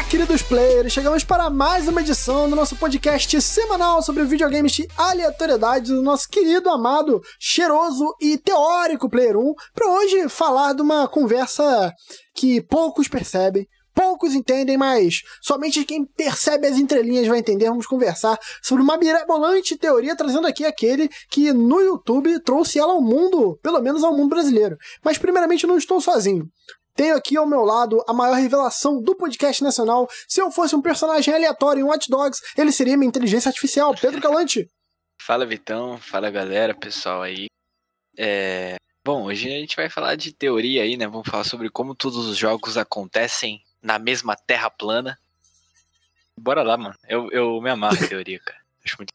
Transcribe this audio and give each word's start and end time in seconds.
Olá, 0.00 0.08
queridos 0.08 0.40
players! 0.40 0.94
Chegamos 0.94 1.24
para 1.24 1.50
mais 1.50 1.86
uma 1.86 2.00
edição 2.00 2.48
do 2.48 2.56
nosso 2.56 2.74
podcast 2.74 3.38
semanal 3.42 4.02
sobre 4.02 4.24
videogames 4.24 4.72
de 4.72 4.88
aleatoriedade 4.96 5.92
do 5.92 6.00
nosso 6.00 6.26
querido, 6.26 6.70
amado, 6.70 7.20
cheiroso 7.38 8.16
e 8.18 8.38
teórico 8.38 9.10
Player 9.10 9.36
1, 9.36 9.54
para 9.74 9.92
hoje 9.92 10.26
falar 10.30 10.72
de 10.72 10.80
uma 10.80 11.06
conversa 11.06 11.92
que 12.34 12.62
poucos 12.62 13.08
percebem, 13.08 13.68
poucos 13.94 14.34
entendem, 14.34 14.78
mas 14.78 15.20
somente 15.42 15.84
quem 15.84 16.06
percebe 16.06 16.66
as 16.66 16.78
entrelinhas 16.78 17.26
vai 17.26 17.38
entender. 17.38 17.68
Vamos 17.68 17.86
conversar 17.86 18.38
sobre 18.62 18.82
uma 18.82 18.96
mirabolante 18.96 19.76
teoria, 19.76 20.16
trazendo 20.16 20.46
aqui 20.46 20.64
aquele 20.64 21.10
que 21.30 21.52
no 21.52 21.78
YouTube 21.78 22.40
trouxe 22.40 22.78
ela 22.78 22.94
ao 22.94 23.02
mundo, 23.02 23.58
pelo 23.62 23.82
menos 23.82 24.02
ao 24.02 24.16
mundo 24.16 24.30
brasileiro. 24.30 24.78
Mas 25.04 25.18
primeiramente 25.18 25.66
não 25.66 25.76
estou 25.76 26.00
sozinho. 26.00 26.48
Tenho 27.00 27.16
aqui 27.16 27.34
ao 27.34 27.46
meu 27.46 27.62
lado 27.62 28.04
a 28.06 28.12
maior 28.12 28.34
revelação 28.34 29.00
do 29.00 29.16
podcast 29.16 29.64
nacional. 29.64 30.06
Se 30.28 30.38
eu 30.38 30.50
fosse 30.50 30.76
um 30.76 30.82
personagem 30.82 31.32
aleatório 31.32 31.80
em 31.80 31.82
Watch 31.82 32.10
Dogs, 32.10 32.42
ele 32.58 32.70
seria 32.70 32.94
minha 32.94 33.08
inteligência 33.08 33.48
artificial, 33.48 33.94
Pedro 33.98 34.20
Calante. 34.20 34.70
Fala 35.18 35.46
Vitão, 35.46 35.96
fala 35.96 36.30
galera, 36.30 36.74
pessoal 36.74 37.22
aí. 37.22 37.46
É... 38.18 38.76
Bom, 39.02 39.24
hoje 39.24 39.48
a 39.48 39.58
gente 39.60 39.76
vai 39.76 39.88
falar 39.88 40.14
de 40.14 40.30
teoria 40.30 40.82
aí, 40.82 40.98
né? 40.98 41.06
Vamos 41.06 41.26
falar 41.26 41.44
sobre 41.44 41.70
como 41.70 41.94
todos 41.94 42.26
os 42.26 42.36
jogos 42.36 42.76
acontecem 42.76 43.62
na 43.82 43.98
mesma 43.98 44.36
terra 44.36 44.68
plana. 44.68 45.18
Bora 46.36 46.62
lá, 46.62 46.76
mano. 46.76 46.94
Eu, 47.08 47.30
eu 47.30 47.58
me 47.62 47.70
amarro 47.70 47.96
teoria, 48.08 48.38
cara. 48.44 48.60
Acho 48.84 48.96
muito. 48.98 49.14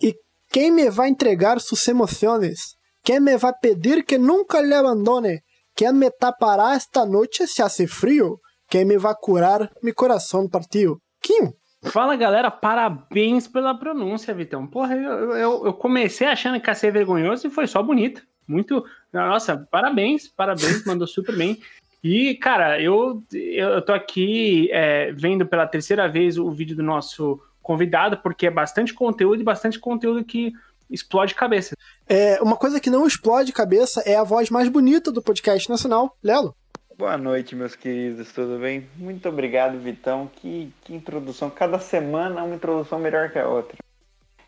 E 0.00 0.18
quem 0.48 0.70
me 0.70 0.88
vai 0.88 1.10
entregar 1.10 1.60
suas 1.60 1.86
emoções? 1.86 2.78
Quem 3.04 3.20
me 3.20 3.36
vai 3.36 3.52
pedir 3.52 4.02
que 4.06 4.16
nunca 4.16 4.58
lhe 4.62 4.72
abandone? 4.72 5.42
Quem 5.74 5.92
me 5.92 6.10
tapará 6.10 6.74
esta 6.74 7.06
noite 7.06 7.46
se 7.46 7.62
hace 7.62 7.86
frio? 7.86 8.38
Quem 8.68 8.84
me 8.84 8.98
vai 8.98 9.14
curar, 9.20 9.70
meu 9.82 9.94
coração 9.94 10.48
partiu. 10.48 10.98
Kim. 11.22 11.52
Fala 11.84 12.14
galera, 12.14 12.50
parabéns 12.50 13.48
pela 13.48 13.74
pronúncia, 13.74 14.32
Vitão. 14.32 14.66
Porra, 14.66 14.94
eu, 14.94 15.36
eu, 15.36 15.66
eu 15.66 15.72
comecei 15.72 16.28
achando 16.28 16.60
que 16.60 16.70
ia 16.70 16.74
ser 16.74 16.92
vergonhoso 16.92 17.46
e 17.46 17.50
foi 17.50 17.66
só 17.66 17.82
bonito. 17.82 18.22
Muito. 18.46 18.84
Nossa, 19.12 19.56
parabéns, 19.70 20.28
parabéns, 20.28 20.84
mandou 20.86 21.06
super 21.06 21.36
bem. 21.36 21.60
E, 22.02 22.34
cara, 22.34 22.80
eu, 22.80 23.22
eu 23.32 23.80
tô 23.82 23.92
aqui 23.92 24.68
é, 24.72 25.12
vendo 25.12 25.46
pela 25.46 25.66
terceira 25.66 26.08
vez 26.08 26.36
o 26.36 26.50
vídeo 26.50 26.76
do 26.76 26.82
nosso 26.82 27.40
convidado, 27.60 28.18
porque 28.18 28.46
é 28.46 28.50
bastante 28.50 28.92
conteúdo 28.92 29.40
e 29.40 29.44
bastante 29.44 29.78
conteúdo 29.78 30.24
que 30.24 30.52
explode 30.92 31.34
cabeça. 31.34 31.74
É, 32.08 32.40
uma 32.42 32.56
coisa 32.56 32.78
que 32.78 32.90
não 32.90 33.06
explode 33.06 33.52
cabeça 33.52 34.02
é 34.02 34.14
a 34.14 34.22
voz 34.22 34.50
mais 34.50 34.68
bonita 34.68 35.10
do 35.10 35.22
podcast 35.22 35.68
nacional, 35.68 36.16
Lelo. 36.22 36.54
Boa 36.96 37.16
noite, 37.16 37.56
meus 37.56 37.74
queridos, 37.74 38.30
tudo 38.32 38.58
bem? 38.60 38.86
Muito 38.96 39.28
obrigado, 39.28 39.78
Vitão. 39.78 40.30
Que, 40.36 40.72
que 40.84 40.94
introdução. 40.94 41.50
Cada 41.50 41.78
semana 41.78 42.44
uma 42.44 42.54
introdução 42.54 42.98
melhor 42.98 43.30
que 43.30 43.38
a 43.38 43.48
outra. 43.48 43.76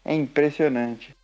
É 0.04 0.14
impressionante. 0.14 1.16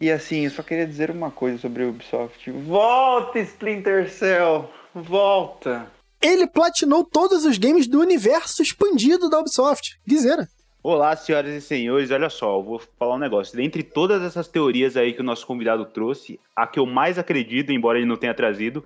E 0.00 0.10
assim, 0.10 0.44
eu 0.44 0.50
só 0.50 0.62
queria 0.62 0.86
dizer 0.86 1.10
uma 1.10 1.30
coisa 1.30 1.58
sobre 1.58 1.84
o 1.84 1.90
Ubisoft. 1.90 2.50
Volta, 2.50 3.38
Splinter 3.40 4.10
Cell! 4.10 4.70
Volta! 4.94 5.86
Ele 6.22 6.46
platinou 6.46 7.04
todos 7.04 7.44
os 7.44 7.58
games 7.58 7.86
do 7.86 8.00
universo 8.00 8.62
expandido 8.62 9.28
da 9.28 9.38
Ubisoft. 9.38 9.98
Guizeira. 10.06 10.48
Olá, 10.82 11.14
senhoras 11.14 11.52
e 11.52 11.60
senhores, 11.60 12.10
olha 12.10 12.30
só, 12.30 12.56
eu 12.56 12.62
vou 12.62 12.82
falar 12.98 13.16
um 13.16 13.18
negócio. 13.18 13.54
Dentre 13.54 13.82
todas 13.82 14.22
essas 14.22 14.48
teorias 14.48 14.96
aí 14.96 15.12
que 15.12 15.20
o 15.20 15.24
nosso 15.24 15.46
convidado 15.46 15.84
trouxe, 15.84 16.40
a 16.56 16.66
que 16.66 16.78
eu 16.78 16.86
mais 16.86 17.18
acredito, 17.18 17.70
embora 17.70 17.98
ele 17.98 18.06
não 18.06 18.16
tenha 18.16 18.32
trazido, 18.32 18.82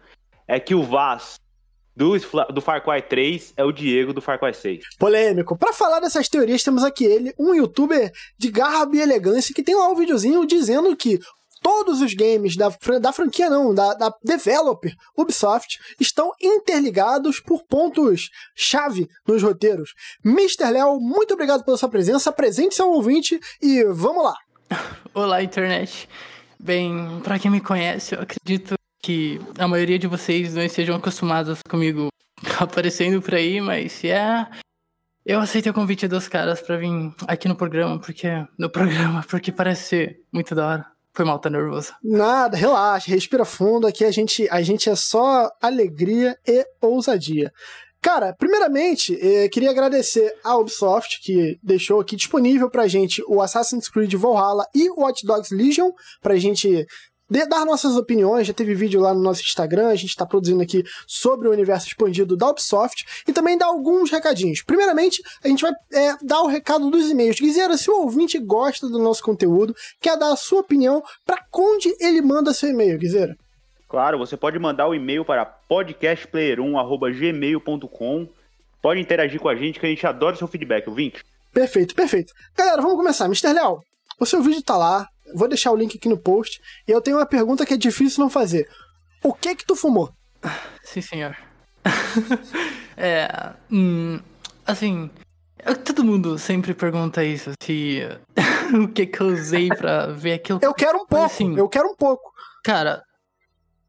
é 0.48 0.58
que 0.58 0.74
o 0.74 0.82
Vaz 0.82 1.38
do, 1.94 2.18
do 2.52 2.60
Far 2.60 2.82
Cry 2.82 3.00
3 3.00 3.54
é 3.56 3.62
o 3.62 3.70
Diego 3.70 4.12
do 4.12 4.20
Far 4.20 4.40
Cry 4.40 4.52
6. 4.52 4.96
Polêmico. 4.98 5.56
Para 5.56 5.72
falar 5.72 6.00
dessas 6.00 6.28
teorias, 6.28 6.64
temos 6.64 6.82
aqui 6.82 7.04
ele, 7.04 7.32
um 7.38 7.54
youtuber 7.54 8.10
de 8.36 8.50
garra 8.50 8.88
e 8.92 9.00
elegância, 9.00 9.54
que 9.54 9.62
tem 9.62 9.76
lá 9.76 9.88
um 9.88 9.94
videozinho 9.94 10.44
dizendo 10.44 10.96
que 10.96 11.20
todos 11.64 12.02
os 12.02 12.12
games 12.12 12.56
da, 12.56 12.68
da 13.00 13.10
franquia, 13.10 13.48
não, 13.48 13.74
da, 13.74 13.94
da 13.94 14.12
developer 14.22 14.94
Ubisoft, 15.16 15.78
estão 15.98 16.30
interligados 16.38 17.40
por 17.40 17.64
pontos-chave 17.64 19.08
nos 19.26 19.42
roteiros. 19.42 19.94
Mr. 20.22 20.70
Léo, 20.70 21.00
muito 21.00 21.32
obrigado 21.32 21.64
pela 21.64 21.78
sua 21.78 21.88
presença, 21.88 22.30
presente 22.30 22.74
seu 22.74 22.90
ouvinte 22.90 23.40
e 23.62 23.82
vamos 23.84 24.24
lá. 24.24 24.34
Olá, 25.14 25.42
internet. 25.42 26.06
Bem, 26.60 27.20
para 27.24 27.38
quem 27.38 27.50
me 27.50 27.62
conhece, 27.62 28.14
eu 28.14 28.20
acredito 28.20 28.74
que 29.02 29.40
a 29.58 29.66
maioria 29.66 29.98
de 29.98 30.06
vocês 30.06 30.52
não 30.52 30.62
estejam 30.62 30.94
acostumados 30.94 31.60
comigo 31.66 32.08
aparecendo 32.60 33.22
por 33.22 33.34
aí, 33.34 33.58
mas 33.62 34.04
é. 34.04 34.46
Eu 35.24 35.40
aceitei 35.40 35.72
o 35.72 35.74
convite 35.74 36.06
dos 36.06 36.28
caras 36.28 36.60
para 36.60 36.76
vir 36.76 36.90
aqui 37.26 37.48
no 37.48 37.56
programa, 37.56 37.98
porque. 37.98 38.28
No 38.58 38.68
programa, 38.68 39.24
porque 39.26 39.50
parece 39.50 39.88
ser 39.88 40.20
muito 40.30 40.54
da 40.54 40.66
hora. 40.66 40.93
Foi 41.14 41.24
mal, 41.24 41.38
tá 41.38 41.48
nervoso. 41.48 41.92
Nada, 42.02 42.56
relaxa, 42.56 43.08
respira 43.08 43.44
fundo. 43.44 43.86
Aqui 43.86 44.04
a 44.04 44.10
gente, 44.10 44.48
a 44.50 44.60
gente 44.62 44.90
é 44.90 44.96
só 44.96 45.48
alegria 45.62 46.36
e 46.46 46.66
ousadia. 46.80 47.52
Cara, 48.02 48.34
primeiramente, 48.34 49.16
eh, 49.18 49.48
queria 49.48 49.70
agradecer 49.70 50.34
a 50.44 50.58
Ubisoft 50.58 51.20
que 51.22 51.58
deixou 51.62 52.00
aqui 52.00 52.16
disponível 52.16 52.68
pra 52.68 52.88
gente 52.88 53.22
o 53.26 53.40
Assassin's 53.40 53.88
Creed 53.88 54.12
Valhalla 54.14 54.66
e 54.74 54.90
o 54.90 55.00
Watch 55.00 55.24
Dogs 55.24 55.54
Legion 55.54 55.90
pra 56.20 56.36
gente 56.36 56.84
dar 57.28 57.64
nossas 57.64 57.96
opiniões. 57.96 58.46
Já 58.46 58.52
teve 58.52 58.74
vídeo 58.74 59.00
lá 59.00 59.14
no 59.14 59.20
nosso 59.20 59.42
Instagram, 59.42 59.88
a 59.88 59.94
gente 59.94 60.10
está 60.10 60.26
produzindo 60.26 60.62
aqui 60.62 60.84
sobre 61.06 61.48
o 61.48 61.52
universo 61.52 61.86
expandido 61.88 62.36
da 62.36 62.48
Ubisoft 62.48 63.06
e 63.26 63.32
também 63.32 63.56
dar 63.56 63.66
alguns 63.66 64.10
recadinhos. 64.10 64.62
Primeiramente, 64.62 65.22
a 65.42 65.48
gente 65.48 65.62
vai 65.62 65.72
é, 65.92 66.14
dar 66.22 66.42
o 66.42 66.46
recado 66.46 66.90
dos 66.90 67.10
e-mails. 67.10 67.40
Guizera, 67.40 67.76
se 67.76 67.90
o 67.90 68.02
ouvinte 68.02 68.38
gosta 68.38 68.88
do 68.88 68.98
nosso 68.98 69.22
conteúdo, 69.22 69.74
quer 70.00 70.16
dar 70.16 70.32
a 70.32 70.36
sua 70.36 70.60
opinião, 70.60 71.02
para 71.24 71.44
onde 71.52 71.94
ele 72.00 72.20
manda 72.20 72.54
seu 72.54 72.70
e-mail, 72.70 72.98
Guizera? 72.98 73.36
Claro, 73.88 74.18
você 74.18 74.36
pode 74.36 74.58
mandar 74.58 74.88
o 74.88 74.94
e-mail 74.94 75.24
para 75.24 75.46
podcastplayer1.gmail.com. 75.70 78.28
Pode 78.82 79.00
interagir 79.00 79.40
com 79.40 79.48
a 79.48 79.54
gente, 79.54 79.80
que 79.80 79.86
a 79.86 79.88
gente 79.88 80.06
adora 80.06 80.34
o 80.34 80.38
seu 80.38 80.48
feedback, 80.48 80.86
ouvinte. 80.88 81.24
Perfeito, 81.52 81.94
perfeito. 81.94 82.32
Galera, 82.56 82.82
vamos 82.82 82.96
começar. 82.96 83.26
Mr. 83.26 83.52
Léo, 83.52 83.80
o 84.18 84.26
seu 84.26 84.42
vídeo 84.42 84.60
tá 84.62 84.76
lá, 84.76 85.08
vou 85.34 85.48
deixar 85.48 85.70
o 85.72 85.76
link 85.76 85.96
aqui 85.96 86.08
no 86.08 86.18
post. 86.18 86.60
E 86.86 86.90
eu 86.90 87.00
tenho 87.00 87.16
uma 87.16 87.26
pergunta 87.26 87.64
que 87.64 87.74
é 87.74 87.76
difícil 87.76 88.22
não 88.22 88.30
fazer. 88.30 88.68
O 89.22 89.32
que 89.32 89.54
que 89.54 89.64
tu 89.64 89.76
fumou? 89.76 90.12
Sim, 90.82 91.00
senhor. 91.00 91.36
é. 92.96 93.52
Hum, 93.70 94.20
assim. 94.66 95.10
Todo 95.84 96.04
mundo 96.04 96.38
sempre 96.38 96.74
pergunta 96.74 97.24
isso, 97.24 97.52
se. 97.62 98.00
o 98.74 98.88
que 98.88 99.06
que 99.06 99.20
eu 99.20 99.28
usei 99.28 99.68
pra 99.68 100.08
ver 100.08 100.34
aquilo. 100.34 100.58
Eu 100.62 100.74
quero 100.74 100.98
um 100.98 101.06
pouco, 101.06 101.24
assim, 101.24 101.56
eu 101.56 101.68
quero 101.68 101.88
um 101.88 101.96
pouco. 101.96 102.32
Cara, 102.62 103.02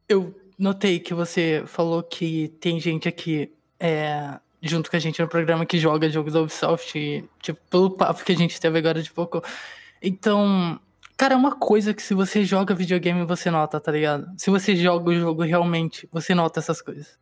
eu 0.07 0.33
notei 0.57 0.99
que 0.99 1.13
você 1.13 1.63
falou 1.65 2.01
que 2.01 2.47
tem 2.61 2.79
gente 2.79 3.09
aqui 3.09 3.51
é, 3.79 4.39
junto 4.61 4.89
com 4.89 4.95
a 4.95 4.99
gente 4.99 5.21
no 5.21 5.27
programa 5.27 5.65
que 5.65 5.77
joga 5.77 6.09
jogos 6.09 6.33
da 6.33 6.41
Ubisoft, 6.41 6.97
e, 6.97 7.23
tipo, 7.41 7.59
pelo 7.69 7.91
papo 7.91 8.23
que 8.23 8.31
a 8.31 8.37
gente 8.37 8.59
teve 8.59 8.77
agora 8.77 9.01
de 9.01 9.11
pouco. 9.11 9.43
Então, 10.01 10.79
Cara, 11.17 11.33
é 11.33 11.37
uma 11.37 11.55
coisa 11.57 11.93
que 11.93 12.01
se 12.01 12.13
você 12.13 12.43
joga 12.43 12.75
videogame 12.75 13.25
você 13.25 13.49
nota, 13.49 13.79
tá 13.79 13.91
ligado? 13.91 14.27
Se 14.37 14.49
você 14.49 14.75
joga 14.75 15.09
o 15.09 15.15
jogo 15.15 15.43
realmente, 15.43 16.07
você 16.11 16.35
nota 16.35 16.59
essas 16.59 16.81
coisas. 16.81 17.17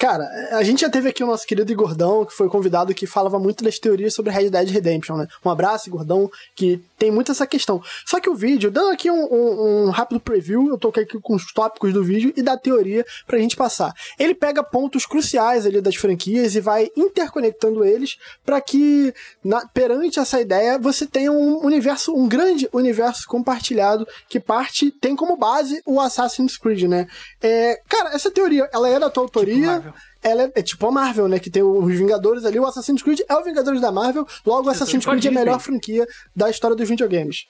Cara, 0.00 0.26
a 0.52 0.62
gente 0.62 0.80
já 0.80 0.88
teve 0.88 1.10
aqui 1.10 1.22
o 1.22 1.26
nosso 1.26 1.46
querido 1.46 1.74
Gordão, 1.74 2.24
que 2.24 2.32
foi 2.32 2.48
convidado, 2.48 2.94
que 2.94 3.06
falava 3.06 3.38
muito 3.38 3.62
das 3.62 3.78
teorias 3.78 4.14
sobre 4.14 4.32
Red 4.32 4.48
Dead 4.48 4.70
Redemption, 4.70 5.14
né? 5.14 5.26
Um 5.44 5.50
abraço, 5.50 5.90
Gordão, 5.90 6.30
que 6.56 6.82
tem 6.98 7.10
muito 7.10 7.30
essa 7.30 7.46
questão. 7.46 7.82
Só 8.06 8.18
que 8.18 8.30
o 8.30 8.34
vídeo, 8.34 8.70
dando 8.70 8.92
aqui 8.92 9.10
um, 9.10 9.26
um, 9.30 9.88
um 9.88 9.90
rápido 9.90 10.18
preview, 10.18 10.70
eu 10.70 10.78
tô 10.78 10.88
aqui 10.88 11.20
com 11.20 11.34
os 11.34 11.52
tópicos 11.52 11.92
do 11.92 12.02
vídeo 12.02 12.32
e 12.34 12.40
da 12.40 12.56
teoria 12.56 13.04
pra 13.26 13.36
gente 13.36 13.54
passar. 13.54 13.92
Ele 14.18 14.34
pega 14.34 14.64
pontos 14.64 15.04
cruciais 15.04 15.66
ali 15.66 15.82
das 15.82 15.96
franquias 15.96 16.54
e 16.54 16.60
vai 16.62 16.88
interconectando 16.96 17.84
eles 17.84 18.16
para 18.42 18.58
que, 18.58 19.12
na, 19.44 19.66
perante 19.66 20.18
essa 20.18 20.40
ideia, 20.40 20.78
você 20.78 21.06
tenha 21.06 21.30
um 21.30 21.62
universo, 21.62 22.14
um 22.16 22.26
grande 22.26 22.66
universo 22.72 23.28
compartilhado 23.28 24.08
que 24.30 24.40
parte, 24.40 24.90
tem 24.90 25.14
como 25.14 25.36
base 25.36 25.82
o 25.84 26.00
Assassin's 26.00 26.56
Creed, 26.56 26.84
né? 26.84 27.06
É, 27.42 27.78
cara, 27.86 28.14
essa 28.14 28.30
teoria, 28.30 28.66
ela 28.72 28.88
é 28.88 28.98
da 28.98 29.10
tua 29.10 29.26
tipo 29.26 29.40
autoria. 29.40 29.80
Tipo 29.80 29.89
ela 30.22 30.44
é, 30.44 30.52
é, 30.56 30.62
tipo 30.62 30.86
a 30.86 30.90
Marvel, 30.90 31.28
né? 31.28 31.38
Que 31.38 31.50
tem 31.50 31.62
os 31.62 31.94
Vingadores 31.94 32.44
ali, 32.44 32.58
o 32.58 32.66
Assassin's 32.66 33.02
Creed 33.02 33.20
é 33.28 33.34
o 33.34 33.44
Vingadores 33.44 33.80
da 33.80 33.92
Marvel, 33.92 34.26
logo 34.44 34.68
o 34.68 34.70
Assassin's 34.70 35.04
Creed 35.04 35.24
é 35.24 35.28
a 35.28 35.32
melhor 35.32 35.60
franquia 35.60 36.06
da 36.34 36.50
história 36.50 36.76
dos 36.76 36.88
videogames. 36.88 37.46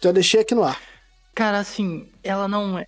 Já 0.00 0.12
deixei 0.12 0.40
aqui 0.40 0.54
no 0.54 0.62
ar. 0.62 0.80
Cara, 1.34 1.58
assim, 1.58 2.08
ela 2.22 2.48
não 2.48 2.78
é. 2.78 2.86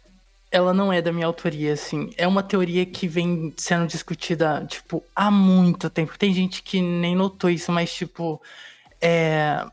Ela 0.52 0.74
não 0.74 0.92
é 0.92 1.00
da 1.00 1.12
minha 1.12 1.26
autoria, 1.26 1.72
assim. 1.72 2.10
É 2.16 2.26
uma 2.26 2.42
teoria 2.42 2.84
que 2.84 3.06
vem 3.06 3.54
sendo 3.56 3.86
discutida, 3.86 4.66
tipo, 4.66 5.04
há 5.14 5.30
muito 5.30 5.88
tempo. 5.88 6.18
Tem 6.18 6.34
gente 6.34 6.60
que 6.60 6.80
nem 6.80 7.14
notou 7.14 7.48
isso, 7.48 7.70
mas, 7.70 7.92
tipo. 7.92 8.40
É. 9.00 9.64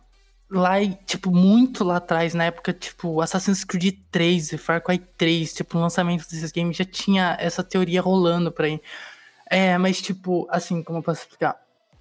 lá, 0.50 0.76
tipo, 1.06 1.32
muito 1.32 1.84
lá 1.84 1.98
atrás, 1.98 2.34
na 2.34 2.46
época, 2.46 2.72
tipo, 2.74 3.22
Assassin's 3.22 3.64
Creed 3.64 4.00
3 4.12 4.54
e 4.54 4.58
Far 4.58 4.82
Cry 4.84 4.98
3, 5.18 5.54
tipo, 5.54 5.78
o 5.78 5.82
lançamento 5.82 6.22
desses 6.30 6.52
games 6.52 6.78
já 6.78 6.86
tinha 6.86 7.36
essa 7.40 7.64
teoria 7.64 8.02
rolando 8.02 8.52
por 8.52 8.66
aí. 8.66 8.82
É, 9.50 9.78
mas, 9.78 10.02
tipo, 10.02 10.48
assim, 10.50 10.82
como 10.84 11.00
eu 11.00 11.04
posso 11.04 11.22
explicar? 11.22 11.56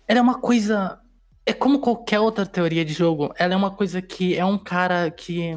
Ela 0.06 0.18
é 0.20 0.22
uma 0.22 0.38
coisa. 0.40 1.00
É 1.44 1.52
como 1.52 1.78
qualquer 1.80 2.18
outra 2.20 2.44
teoria 2.44 2.84
de 2.84 2.92
jogo. 2.92 3.32
Ela 3.38 3.54
é 3.54 3.56
uma 3.56 3.70
coisa 3.70 4.00
que 4.02 4.36
é 4.36 4.44
um 4.44 4.58
cara 4.58 5.10
que. 5.10 5.54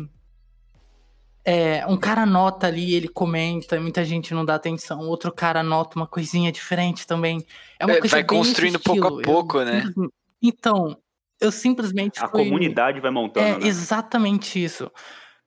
É, 1.43 1.85
um 1.87 1.97
cara 1.97 2.25
nota 2.25 2.67
ali, 2.67 2.93
ele 2.93 3.07
comenta, 3.07 3.79
muita 3.79 4.03
gente 4.05 4.33
não 4.33 4.45
dá 4.45 4.55
atenção. 4.55 4.99
Outro 5.07 5.31
cara 5.31 5.63
nota 5.63 5.95
uma 5.97 6.05
coisinha 6.05 6.51
diferente 6.51 7.07
também. 7.07 7.43
É 7.79 7.85
uma 7.85 7.95
É, 7.95 7.99
coisa 7.99 8.15
vai 8.17 8.23
construindo 8.23 8.79
pouco 8.79 9.07
a 9.07 9.21
pouco, 9.21 9.61
né? 9.63 9.81
simplesmente- 9.81 10.13
Então, 10.41 10.97
eu 11.39 11.51
simplesmente. 11.51 12.19
A 12.23 12.27
fui- 12.27 12.43
comunidade 12.43 12.99
vai 12.99 13.11
montando, 13.11 13.45
é 13.47 13.57
né? 13.59 13.67
exatamente 13.67 14.63
isso. 14.63 14.91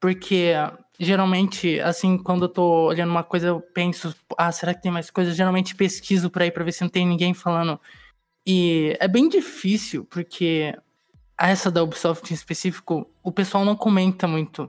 Porque 0.01 0.53
geralmente, 0.99 1.79
assim, 1.81 2.19
quando 2.19 2.45
eu 2.45 2.49
tô 2.49 2.87
olhando 2.89 3.11
uma 3.11 3.23
coisa, 3.23 3.49
eu 3.49 3.61
penso, 3.61 4.15
ah, 4.37 4.51
será 4.51 4.75
que 4.75 4.83
tem 4.83 4.91
mais 4.93 5.11
coisas? 5.11 5.37
Geralmente 5.37 5.75
pesquiso 5.77 6.29
por 6.31 6.43
aí 6.43 6.51
pra 6.51 6.65
ver 6.65 6.73
se 6.73 6.83
não 6.83 6.89
tem 6.89 7.07
ninguém 7.07 7.33
falando. 7.35 7.79
E 8.47 8.97
é 8.99 9.07
bem 9.07 9.29
difícil, 9.29 10.05
porque 10.05 10.77
essa 11.39 11.71
da 11.71 11.83
Ubisoft 11.83 12.31
em 12.33 12.35
específico, 12.35 13.09
o 13.23 13.31
pessoal 13.31 13.65
não 13.65 13.77
comenta 13.77 14.27
muito. 14.27 14.69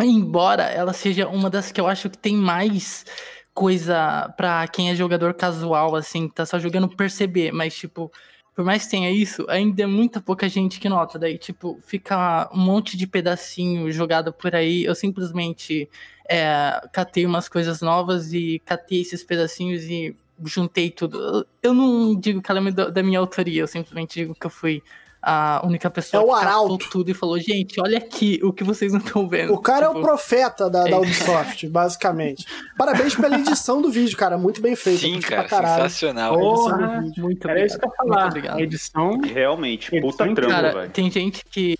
Embora 0.00 0.64
ela 0.64 0.92
seja 0.92 1.28
uma 1.28 1.48
das 1.48 1.70
que 1.70 1.80
eu 1.80 1.86
acho 1.86 2.10
que 2.10 2.18
tem 2.18 2.36
mais 2.36 3.04
coisa 3.52 4.32
pra 4.36 4.66
quem 4.66 4.90
é 4.90 4.94
jogador 4.94 5.34
casual, 5.34 5.94
assim, 5.94 6.28
que 6.28 6.34
tá 6.34 6.44
só 6.44 6.58
jogando 6.58 6.88
perceber, 6.88 7.52
mas 7.52 7.74
tipo, 7.76 8.10
por 8.54 8.64
mais 8.64 8.84
que 8.84 8.90
tenha 8.90 9.10
isso, 9.10 9.44
ainda 9.48 9.82
é 9.82 9.86
muita 9.86 10.20
pouca 10.20 10.48
gente 10.48 10.78
que 10.80 10.88
nota. 10.88 11.18
Daí, 11.18 11.36
tipo, 11.38 11.78
fica 11.86 12.48
um 12.52 12.58
monte 12.58 12.96
de 12.96 13.06
pedacinho 13.06 13.90
jogado 13.90 14.32
por 14.32 14.54
aí. 14.54 14.84
Eu 14.84 14.94
simplesmente 14.94 15.88
é, 16.28 16.80
catei 16.92 17.26
umas 17.26 17.48
coisas 17.48 17.80
novas 17.80 18.32
e 18.32 18.60
catei 18.64 19.00
esses 19.00 19.24
pedacinhos 19.24 19.84
e 19.84 20.16
juntei 20.44 20.90
tudo. 20.90 21.46
Eu- 21.62 21.74
não 21.74 22.14
digo 22.18 22.40
que 22.42 22.50
ela 22.50 22.60
é 22.68 22.72
da 22.72 23.02
minha 23.02 23.18
autoria, 23.18 23.62
eu 23.62 23.66
simplesmente 23.66 24.14
digo 24.20 24.34
que 24.34 24.46
eu 24.46 24.50
fui 24.50 24.82
a 25.24 25.62
única 25.64 25.90
pessoa 25.90 26.22
É 26.22 26.24
o 26.24 26.28
que 26.28 26.44
arauto. 26.44 26.90
tudo 26.90 27.10
e 27.10 27.14
falou, 27.14 27.38
gente, 27.38 27.80
olha 27.80 27.98
aqui 27.98 28.38
o 28.42 28.52
que 28.52 28.62
vocês 28.62 28.92
não 28.92 29.00
estão 29.00 29.28
vendo. 29.28 29.52
O 29.54 29.58
cara 29.58 29.86
é 29.86 29.88
Tipo, 29.88 30.00
o 30.00 30.02
profeta 30.02 30.68
da, 30.68 30.84
da 30.84 30.90
é. 30.90 30.96
Ubisoft, 30.96 31.66
basicamente. 31.68 32.44
Parabéns 32.76 33.14
pela 33.14 33.36
edição 33.38 33.80
do 33.80 33.90
vídeo, 33.90 34.16
cara. 34.16 34.36
Muito 34.36 34.60
bem 34.60 34.76
feito. 34.76 35.00
Sim, 35.00 35.20
cara, 35.20 35.48
sensacional. 35.48 36.38
Porra, 36.38 37.04
Muito 37.16 37.48
era 37.48 37.64
isso 37.64 37.78
que 37.78 37.86
eu 37.86 37.90
falar. 37.92 38.22
Muito 38.22 38.28
obrigado. 38.28 38.60
Edição. 38.60 39.20
Realmente, 39.20 39.94
Edição 39.94 40.10
puta 40.28 40.34
trampo, 40.34 40.50
Cara, 40.52 40.72
velho. 40.72 40.90
tem 40.90 41.10
gente 41.10 41.42
que. 41.50 41.78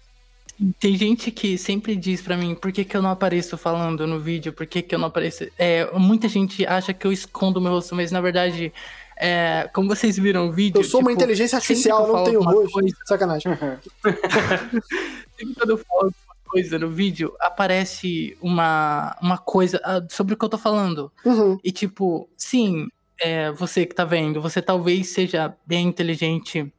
Tem 0.79 0.97
gente 0.97 1.33
que 1.33 1.59
sempre 1.59 1.97
diz 1.97 2.23
pra 2.23 2.37
mim 2.37 2.55
por 2.55 2.71
que, 2.71 2.85
que 2.85 2.97
eu 2.97 3.03
não 3.03 3.11
apareço 3.11 3.59
falando 3.59 4.07
no 4.07 4.21
vídeo, 4.21 4.53
por 4.53 4.65
que, 4.67 4.83
que 4.83 4.95
eu 4.95 4.99
não 5.01 5.09
apareço. 5.09 5.49
É, 5.59 5.91
muita 5.99 6.29
gente 6.29 6.65
acha 6.65 6.95
que 6.95 7.05
eu 7.05 7.13
escondo 7.13 7.61
meu 7.61 7.73
rosto, 7.73 7.93
mas 7.97 8.13
na 8.13 8.21
verdade, 8.21 8.73
é, 9.17 9.69
como 9.73 9.89
vocês 9.89 10.17
viram 10.17 10.49
o 10.49 10.53
vídeo. 10.53 10.81
Eu 10.81 10.85
sou 10.85 11.01
uma 11.01 11.11
tipo, 11.11 11.23
inteligência 11.23 11.61
sempre 11.61 11.83
que 11.83 11.91
artificial, 11.91 12.13
não 12.13 12.25
tenho 12.25 12.43
rosto. 12.43 12.73
coisa- 12.73 12.97
Sacanagem. 13.07 13.53
sempre 15.39 15.55
quando 15.55 15.71
eu 15.71 15.79
falo 15.79 16.01
alguma 16.05 16.15
coisa 16.47 16.79
no 16.79 16.91
vídeo, 16.91 17.35
aparece 17.41 18.37
uma, 18.41 19.17
uma 19.21 19.39
coisa 19.39 19.81
ah, 19.85 20.01
sobre 20.11 20.35
o 20.35 20.37
que 20.37 20.45
eu 20.45 20.49
tô 20.49 20.59
falando. 20.59 21.13
Uhum. 21.25 21.59
E 21.63 21.71
tipo, 21.73 22.29
sim, 22.37 22.89
é, 23.21 23.51
você 23.53 23.87
que 23.87 23.95
tá 23.95 24.05
vendo, 24.05 24.41
você 24.41 24.61
talvez 24.61 25.09
seja 25.09 25.55
bem 25.67 25.87
inteligente 25.87 26.73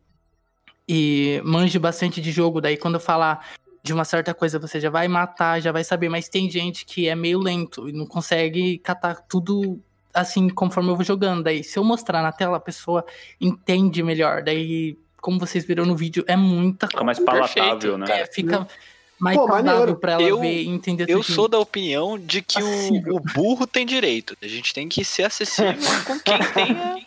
e 0.87 1.41
manje 1.43 1.79
bastante 1.79 2.21
de 2.21 2.31
jogo, 2.31 2.61
daí 2.61 2.77
quando 2.77 2.95
eu 2.95 2.99
falar 2.99 3.47
de 3.81 3.93
uma 3.93 4.03
certa 4.03 4.33
coisa 4.33 4.57
você 4.59 4.79
já 4.79 4.89
vai 4.89 5.07
matar, 5.07 5.61
já 5.61 5.71
vai 5.71 5.83
saber, 5.83 6.09
mas 6.09 6.27
tem 6.27 6.49
gente 6.49 6.85
que 6.85 7.07
é 7.07 7.15
meio 7.15 7.39
lento 7.39 7.87
e 7.87 7.91
não 7.91 8.05
consegue 8.05 8.79
catar 8.79 9.15
tudo 9.27 9.79
assim 10.15 10.49
conforme 10.49 10.89
eu 10.89 10.95
vou 10.95 11.05
jogando. 11.05 11.43
Daí 11.43 11.63
se 11.63 11.77
eu 11.77 11.83
mostrar 11.83 12.21
na 12.23 12.31
tela, 12.31 12.57
a 12.57 12.59
pessoa 12.59 13.05
entende 13.39 14.01
melhor. 14.01 14.41
Daí, 14.41 14.97
como 15.21 15.39
vocês 15.39 15.65
viram 15.65 15.85
no 15.85 15.95
vídeo, 15.95 16.23
é 16.27 16.35
muita 16.35 16.87
Fica 16.87 17.03
mais 17.03 17.19
Perfeito, 17.19 17.55
palatável, 17.55 17.97
né? 17.97 18.05
é, 18.21 18.25
fica 18.25 18.67
mais 19.19 19.37
Pô, 19.37 19.47
maneiro. 19.47 19.95
pra 19.95 20.13
ela 20.13 20.21
Eu- 20.23 20.39
ver 20.39 20.63
e 20.63 20.67
entender 20.67 21.09
Eu 21.09 21.23
sou 21.23 21.47
da 21.47 21.57
opinião 21.59 22.17
de 22.19 22.41
que 22.41 22.61
o, 22.61 22.67
Acessível. 22.67 23.15
o 23.15 23.19
burro 23.19 23.65
tem 23.67 23.85
direito. 23.85 24.35
A 24.41 24.47
gente 24.47 24.73
tem 24.73 24.87
que 24.89 25.03
ser 25.05 25.23
acessível 25.23 25.73
com 26.05 26.19
quem 26.19 26.37
tenha. 26.53 27.05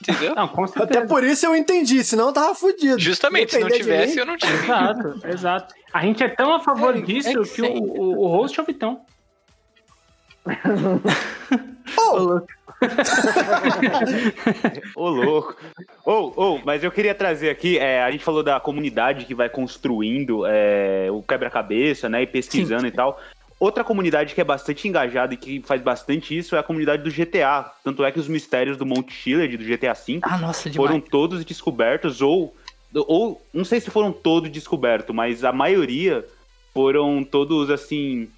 Entendeu? 0.00 0.34
Não, 0.34 0.46
com 0.46 0.66
certeza. 0.66 1.00
Até 1.00 1.06
por 1.08 1.24
isso 1.24 1.44
eu 1.46 1.56
entendi, 1.56 2.04
senão 2.04 2.28
eu 2.28 2.32
tava 2.32 2.54
fudido. 2.54 2.98
Justamente, 2.98 3.52
se 3.52 3.58
não 3.58 3.68
tivesse, 3.68 4.18
eu 4.18 4.26
não 4.26 4.36
tinha. 4.36 4.52
Exato, 4.52 5.20
exato. 5.26 5.74
A 5.92 6.02
gente 6.02 6.22
é 6.22 6.28
tão 6.28 6.54
a 6.54 6.60
favor 6.60 6.96
É, 6.96 7.00
disso 7.00 7.28
é 7.28 7.32
que 7.32 7.48
que 7.54 7.62
o, 7.62 7.72
o, 7.82 8.24
o 8.24 8.28
host 8.28 8.58
é 8.58 8.62
o 8.62 8.66
Vitão. 8.66 9.00
Oh, 11.98 12.40
Ô, 14.94 15.08
louco. 15.08 15.56
Ô, 16.04 16.32
ô, 16.36 16.60
mas 16.64 16.84
eu 16.84 16.90
queria 16.90 17.14
trazer 17.14 17.48
aqui, 17.48 17.78
é, 17.78 18.02
a 18.02 18.10
gente 18.10 18.24
falou 18.24 18.42
da 18.42 18.60
comunidade 18.60 19.24
que 19.24 19.34
vai 19.34 19.48
construindo 19.48 20.44
é, 20.46 21.08
o 21.10 21.22
quebra-cabeça, 21.22 22.08
né, 22.08 22.22
e 22.22 22.26
pesquisando 22.26 22.82
Sim. 22.82 22.88
e 22.88 22.90
tal. 22.90 23.20
Outra 23.58 23.82
comunidade 23.82 24.34
que 24.34 24.40
é 24.40 24.44
bastante 24.44 24.86
engajada 24.86 25.32
e 25.32 25.36
que 25.36 25.62
faz 25.62 25.80
bastante 25.80 26.36
isso 26.36 26.54
é 26.54 26.58
a 26.58 26.62
comunidade 26.62 27.02
do 27.02 27.10
GTA. 27.10 27.72
Tanto 27.82 28.04
é 28.04 28.12
que 28.12 28.20
os 28.20 28.28
mistérios 28.28 28.76
do 28.76 28.84
Monte 28.84 29.14
Chilled, 29.14 29.56
do 29.56 29.64
GTA 29.64 29.94
V, 29.94 30.18
Ah, 30.22 30.36
nossa, 30.36 30.70
foram 30.74 31.00
todos 31.00 31.42
descobertos, 31.42 32.20
ou, 32.20 32.54
ou 32.94 33.40
não 33.54 33.64
sei 33.64 33.80
se 33.80 33.90
foram 33.90 34.12
todos 34.12 34.50
descobertos, 34.50 35.14
mas 35.14 35.42
a 35.42 35.52
maioria 35.52 36.22
foram 36.74 37.24
todos 37.24 37.70
assim. 37.70 38.28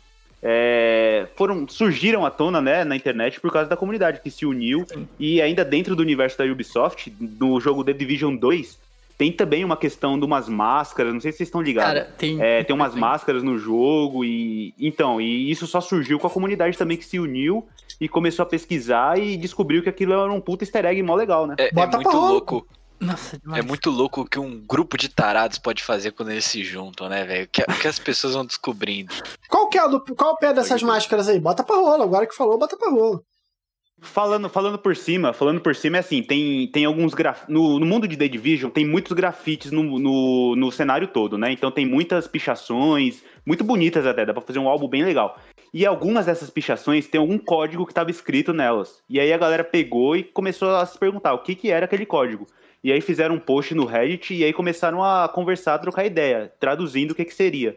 É, 0.42 1.26
foram 1.34 1.66
surgiram 1.66 2.24
à 2.24 2.30
tona 2.30 2.60
né, 2.60 2.84
na 2.84 2.94
internet 2.94 3.40
por 3.40 3.52
causa 3.52 3.68
da 3.68 3.76
comunidade 3.76 4.20
que 4.20 4.30
se 4.30 4.46
uniu 4.46 4.84
Sim. 4.86 5.08
e 5.18 5.42
ainda 5.42 5.64
dentro 5.64 5.96
do 5.96 6.02
universo 6.02 6.38
da 6.38 6.44
Ubisoft 6.44 7.12
no 7.20 7.60
jogo 7.60 7.82
The 7.82 7.92
Division 7.92 8.36
2 8.36 8.78
tem 9.16 9.32
também 9.32 9.64
uma 9.64 9.76
questão 9.76 10.16
de 10.16 10.24
umas 10.24 10.48
máscaras 10.48 11.12
não 11.12 11.20
sei 11.20 11.32
se 11.32 11.38
vocês 11.38 11.48
estão 11.48 11.60
ligados 11.60 11.92
Cara, 11.92 12.14
tem. 12.16 12.40
é, 12.40 12.62
tem 12.62 12.74
umas 12.74 12.94
máscaras 12.94 13.42
no 13.42 13.58
jogo 13.58 14.24
e 14.24 14.72
então 14.78 15.20
e 15.20 15.50
isso 15.50 15.66
só 15.66 15.80
surgiu 15.80 16.20
com 16.20 16.28
a 16.28 16.30
comunidade 16.30 16.78
também 16.78 16.96
que 16.96 17.04
se 17.04 17.18
uniu 17.18 17.66
e 18.00 18.08
começou 18.08 18.44
a 18.44 18.46
pesquisar 18.46 19.18
e 19.18 19.36
descobriu 19.36 19.82
que 19.82 19.88
aquilo 19.88 20.12
era 20.12 20.32
um 20.32 20.40
puta 20.40 20.62
easter 20.62 20.84
egg 20.84 21.02
mó 21.02 21.16
legal 21.16 21.48
né 21.48 21.56
É, 21.58 21.68
é 21.68 21.86
muito 21.86 22.10
louco. 22.10 22.66
Nossa, 23.00 23.38
demais. 23.38 23.64
É 23.64 23.66
muito 23.66 23.90
louco 23.90 24.22
o 24.22 24.24
que 24.24 24.38
um 24.38 24.60
grupo 24.60 24.96
de 24.96 25.08
tarados 25.08 25.58
pode 25.58 25.82
fazer 25.82 26.12
quando 26.12 26.30
eles 26.30 26.44
se 26.44 26.64
juntam, 26.64 27.08
né, 27.08 27.24
velho? 27.24 27.44
O 27.44 27.48
que, 27.48 27.62
o 27.62 27.80
que 27.80 27.88
as 27.88 27.98
pessoas 27.98 28.34
vão 28.34 28.44
descobrindo. 28.44 29.14
Qual 29.48 29.68
que 29.68 29.78
é, 29.78 29.84
o 29.84 29.88
do, 29.88 30.00
qual 30.14 30.32
o 30.32 30.36
pé 30.36 30.52
dessas 30.52 30.82
é. 30.82 30.84
máscaras 30.84 31.28
aí? 31.28 31.38
Bota 31.38 31.62
pra 31.62 31.76
rola. 31.76 32.04
Agora 32.04 32.26
que 32.26 32.34
falou, 32.34 32.58
bota 32.58 32.76
pra 32.76 32.90
rola. 32.90 33.20
Falando, 34.00 34.48
falando 34.48 34.78
por 34.78 34.96
cima, 34.96 35.32
falando 35.32 35.60
por 35.60 35.74
cima 35.74 35.96
é 35.96 36.00
assim, 36.00 36.22
tem, 36.22 36.70
tem 36.70 36.84
alguns 36.84 37.14
graf... 37.14 37.48
no, 37.48 37.80
no 37.80 37.86
mundo 37.86 38.06
de 38.06 38.16
The 38.16 38.28
Division 38.28 38.70
tem 38.70 38.86
muitos 38.86 39.12
grafites 39.12 39.72
no, 39.72 39.98
no, 39.98 40.54
no 40.54 40.70
cenário 40.70 41.08
todo, 41.08 41.36
né? 41.36 41.50
Então 41.50 41.68
tem 41.68 41.84
muitas 41.84 42.28
pichações, 42.28 43.24
muito 43.44 43.64
bonitas 43.64 44.06
até, 44.06 44.24
dá 44.24 44.32
pra 44.32 44.42
fazer 44.42 44.60
um 44.60 44.68
álbum 44.68 44.88
bem 44.88 45.04
legal. 45.04 45.36
E 45.74 45.84
algumas 45.84 46.26
dessas 46.26 46.48
pichações 46.48 47.08
tem 47.08 47.20
algum 47.20 47.38
código 47.38 47.84
que 47.84 47.90
estava 47.90 48.10
escrito 48.10 48.52
nelas. 48.52 49.02
E 49.08 49.18
aí 49.18 49.32
a 49.32 49.38
galera 49.38 49.64
pegou 49.64 50.16
e 50.16 50.22
começou 50.22 50.76
a 50.76 50.86
se 50.86 50.96
perguntar 50.96 51.34
o 51.34 51.42
que, 51.42 51.56
que 51.56 51.70
era 51.70 51.84
aquele 51.84 52.06
código. 52.06 52.46
E 52.88 52.92
aí 52.92 53.02
fizeram 53.02 53.34
um 53.34 53.38
post 53.38 53.74
no 53.74 53.84
Reddit 53.84 54.32
e 54.34 54.42
aí 54.42 54.50
começaram 54.50 55.04
a 55.04 55.28
conversar, 55.28 55.74
a 55.74 55.78
trocar 55.78 56.06
ideia, 56.06 56.50
traduzindo 56.58 57.10
o 57.10 57.14
que, 57.14 57.22
que 57.22 57.34
seria. 57.34 57.76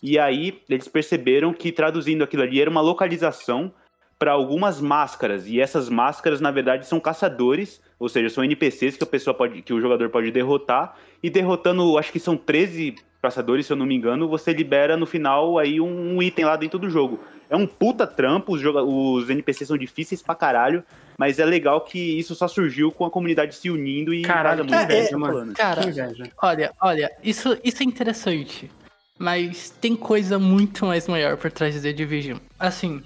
E 0.00 0.20
aí 0.20 0.62
eles 0.70 0.86
perceberam 0.86 1.52
que 1.52 1.72
traduzindo 1.72 2.22
aquilo 2.22 2.44
ali 2.44 2.60
era 2.60 2.70
uma 2.70 2.80
localização 2.80 3.74
para 4.16 4.30
algumas 4.30 4.80
máscaras 4.80 5.48
e 5.48 5.60
essas 5.60 5.88
máscaras 5.88 6.40
na 6.40 6.52
verdade 6.52 6.86
são 6.86 7.00
caçadores, 7.00 7.82
ou 7.98 8.08
seja, 8.08 8.28
são 8.28 8.44
NPCs 8.44 8.96
que 8.96 9.02
a 9.02 9.06
pessoa 9.06 9.34
pode, 9.34 9.62
que 9.62 9.74
o 9.74 9.80
jogador 9.80 10.08
pode 10.10 10.30
derrotar 10.30 10.96
e 11.20 11.28
derrotando, 11.28 11.98
acho 11.98 12.12
que 12.12 12.20
são 12.20 12.36
13 12.36 12.94
caçadores, 13.22 13.66
se 13.66 13.72
eu 13.72 13.76
não 13.76 13.86
me 13.86 13.94
engano, 13.94 14.28
você 14.28 14.52
libera 14.52 14.96
no 14.96 15.06
final 15.06 15.58
aí 15.58 15.80
um, 15.80 16.16
um 16.16 16.22
item 16.22 16.44
lá 16.44 16.56
dentro 16.56 16.78
do 16.78 16.90
jogo. 16.90 17.20
É 17.48 17.56
um 17.56 17.66
puta 17.66 18.06
trampo, 18.06 18.52
os, 18.52 18.62
os 18.64 19.30
NPCs 19.30 19.68
são 19.68 19.78
difíceis 19.78 20.20
pra 20.20 20.34
caralho, 20.34 20.82
mas 21.16 21.38
é 21.38 21.44
legal 21.44 21.80
que 21.82 21.98
isso 22.18 22.34
só 22.34 22.48
surgiu 22.48 22.90
com 22.90 23.04
a 23.04 23.10
comunidade 23.10 23.54
se 23.54 23.70
unindo 23.70 24.12
e 24.12 24.22
Caralho, 24.22 24.64
casa 24.66 24.76
muito 24.76 24.92
inveja, 24.92 25.10
tá 25.10 25.18
mano. 25.18 25.52
Cara, 25.54 25.84
inveja. 25.88 26.28
olha, 26.42 26.72
olha, 26.80 27.10
isso, 27.22 27.56
isso 27.62 27.82
é 27.82 27.86
interessante. 27.86 28.70
Mas 29.18 29.70
tem 29.70 29.94
coisa 29.94 30.38
muito 30.38 30.84
mais 30.86 31.06
maior 31.06 31.36
por 31.36 31.50
trás 31.52 31.74
de 31.74 31.80
The 31.80 31.92
Division. 31.92 32.38
Assim, 32.58 33.02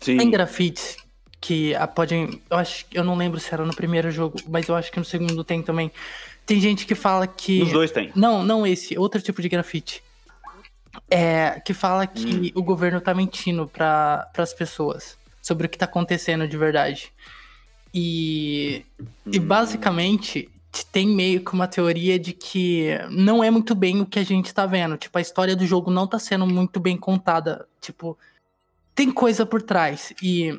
Sim. 0.00 0.16
tem 0.16 0.30
grafites 0.30 0.96
que 1.40 1.74
a- 1.76 1.86
podem. 1.86 2.40
Eu 2.50 2.56
acho 2.56 2.84
eu 2.92 3.04
não 3.04 3.14
lembro 3.14 3.38
se 3.38 3.52
era 3.54 3.64
no 3.64 3.74
primeiro 3.76 4.10
jogo, 4.10 4.40
mas 4.48 4.66
eu 4.68 4.74
acho 4.74 4.90
que 4.90 4.98
no 4.98 5.04
segundo 5.04 5.44
tem 5.44 5.62
também. 5.62 5.92
Tem 6.48 6.58
gente 6.60 6.84
que 6.86 6.94
fala 6.96 7.26
que. 7.26 7.60
Nos 7.60 7.70
dois 7.72 7.90
tem. 7.92 8.10
Não, 8.16 8.42
não 8.42 8.66
esse, 8.66 8.98
outro 8.98 9.20
tipo 9.22 9.40
de 9.42 9.48
grafite. 9.48 10.02
É, 11.10 11.60
que 11.64 11.72
fala 11.74 12.04
Hum. 12.04 12.06
que 12.06 12.52
o 12.56 12.62
governo 12.62 13.00
tá 13.00 13.14
mentindo 13.14 13.68
para 13.68 14.28
as 14.36 14.52
pessoas 14.54 15.16
sobre 15.42 15.66
o 15.66 15.68
que 15.70 15.78
tá 15.78 15.84
acontecendo 15.84 16.48
de 16.48 16.56
verdade. 16.56 17.12
E, 17.94 18.84
e 19.26 19.38
Hum. 19.38 19.42
basicamente, 19.46 20.48
tem 20.90 21.06
meio 21.06 21.44
que 21.44 21.52
uma 21.52 21.68
teoria 21.68 22.18
de 22.18 22.32
que 22.32 22.88
não 23.10 23.44
é 23.44 23.50
muito 23.50 23.74
bem 23.74 24.00
o 24.00 24.06
que 24.06 24.18
a 24.18 24.24
gente 24.24 24.52
tá 24.52 24.64
vendo. 24.66 24.96
Tipo, 24.96 25.18
a 25.18 25.20
história 25.20 25.54
do 25.54 25.66
jogo 25.66 25.90
não 25.90 26.06
tá 26.06 26.18
sendo 26.18 26.46
muito 26.46 26.80
bem 26.80 26.96
contada. 26.96 27.66
Tipo, 27.80 28.16
tem 28.94 29.10
coisa 29.10 29.44
por 29.46 29.60
trás. 29.62 30.12
E, 30.22 30.58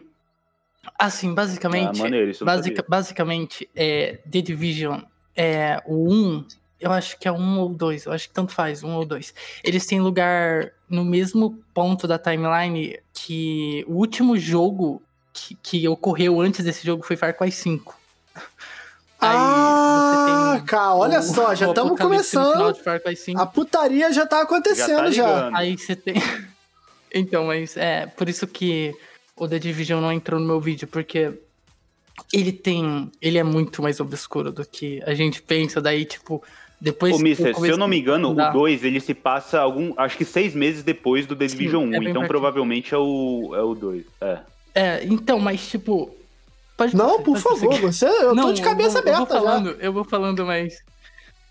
assim, 0.97 1.33
basicamente. 1.33 1.99
Ah, 1.99 2.03
maneiro, 2.03 2.29
isso 2.31 2.45
basic- 2.45 2.83
basicamente, 2.87 3.67
é, 3.75 4.19
The 4.29 4.41
Division, 4.41 5.01
é, 5.35 5.81
o 5.85 6.11
1, 6.11 6.45
eu 6.79 6.91
acho 6.91 7.17
que 7.19 7.27
é 7.27 7.31
um 7.31 7.59
ou 7.59 7.69
dois, 7.69 8.05
eu 8.05 8.11
acho 8.11 8.27
que 8.27 8.33
tanto 8.33 8.53
faz, 8.53 8.83
um 8.83 8.95
ou 8.95 9.05
dois. 9.05 9.33
Eles 9.63 9.85
têm 9.85 9.99
lugar 9.99 10.71
no 10.89 11.03
mesmo 11.03 11.57
ponto 11.73 12.07
da 12.07 12.17
timeline 12.17 12.97
que 13.13 13.83
o 13.87 13.95
último 13.95 14.37
jogo 14.37 15.01
que, 15.33 15.55
que 15.55 15.87
ocorreu 15.87 16.39
antes 16.39 16.63
desse 16.63 16.85
jogo 16.85 17.03
foi 17.03 17.15
Far 17.15 17.35
Cry 17.37 17.51
5. 17.51 17.95
Aí 19.21 19.35
ah, 19.35 20.55
você 20.55 20.57
tem 20.57 20.65
cara, 20.65 20.95
olha 20.95 21.19
o- 21.19 21.23
só, 21.23 21.53
já 21.53 21.67
estamos 21.67 21.99
começando. 21.99 22.71
de 22.71 22.81
Far 22.81 23.01
Cry 23.01 23.17
5. 23.17 23.41
A 23.41 23.45
putaria 23.45 24.13
já 24.13 24.25
tá 24.25 24.41
acontecendo 24.41 25.11
já. 25.11 25.25
ligando. 25.25 25.55
Aí 25.57 25.77
você 25.77 25.93
tem. 25.93 26.15
então, 27.13 27.43
mas 27.45 27.75
é 27.75 28.05
por 28.05 28.29
isso 28.29 28.47
que 28.47 28.95
o 29.35 29.45
The 29.45 29.59
Division 29.59 29.99
não 29.99 30.13
entrou 30.13 30.39
no 30.39 30.47
meu 30.47 30.61
vídeo, 30.61 30.87
porque 30.87 31.33
ele 32.33 32.51
tem. 32.51 33.11
Ele 33.21 33.37
é 33.37 33.43
muito 33.43 33.81
mais 33.81 33.99
obscuro 33.99 34.51
do 34.51 34.65
que 34.65 35.01
a 35.05 35.13
gente 35.13 35.41
pensa. 35.41 35.81
Daí, 35.81 36.05
tipo, 36.05 36.43
depois. 36.79 37.15
Ô, 37.15 37.19
Mister, 37.19 37.55
se 37.55 37.67
eu 37.67 37.77
não 37.77 37.87
me 37.87 37.99
engano, 37.99 38.31
o 38.31 38.51
2 38.53 38.83
ele 38.83 38.99
se 38.99 39.13
passa 39.13 39.59
algum. 39.59 39.93
Acho 39.97 40.17
que 40.17 40.25
seis 40.25 40.53
meses 40.55 40.83
depois 40.83 41.25
do 41.25 41.35
The 41.35 41.47
Sim, 41.47 41.57
Division 41.57 41.83
1. 41.83 41.85
é 41.85 41.87
então 41.89 42.03
pertinho. 42.03 42.27
provavelmente 42.27 42.93
é 42.93 42.97
o, 42.97 43.51
é 43.55 43.61
o 43.61 43.73
2. 43.75 44.03
É. 44.21 44.39
É, 44.75 45.03
então, 45.05 45.39
mas 45.39 45.67
tipo. 45.69 46.15
Pode 46.77 46.95
Não, 46.95 47.21
prosseguir, 47.21 47.25
por 47.25 47.31
pode 47.43 47.43
favor, 47.59 47.79
prosseguir. 47.79 47.93
você, 47.93 48.05
eu 48.05 48.29
tô 48.29 48.35
Não, 48.35 48.53
de 48.53 48.61
cabeça 48.61 48.99
eu 48.99 49.03
vou, 49.03 49.13
aberta 49.13 49.21
eu 49.21 49.25
vou 49.25 49.35
já. 49.35 49.51
falando, 49.51 49.77
Eu 49.81 49.93
vou 49.93 50.03
falando, 50.05 50.45
mas. 50.45 50.81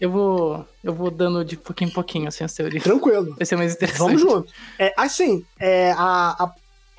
Eu 0.01 0.11
vou. 0.11 0.65
Eu 0.83 0.95
vou 0.95 1.11
dando 1.11 1.45
de 1.45 1.57
pouquinho 1.57 1.91
em 1.91 1.93
pouquinho, 1.93 2.29
assim, 2.29 2.45
as 2.45 2.55
teorias. 2.55 2.83
Tranquilo. 2.85 3.35
Vai 3.37 3.45
ser 3.45 3.57
mais 3.57 3.75
interessante. 3.75 3.99
Vamos 4.17 4.21
junto. 4.23 4.51
É, 4.79 4.95
assim, 4.97 5.45
é, 5.59 5.91
a, 5.93 6.37
a- 6.45 6.55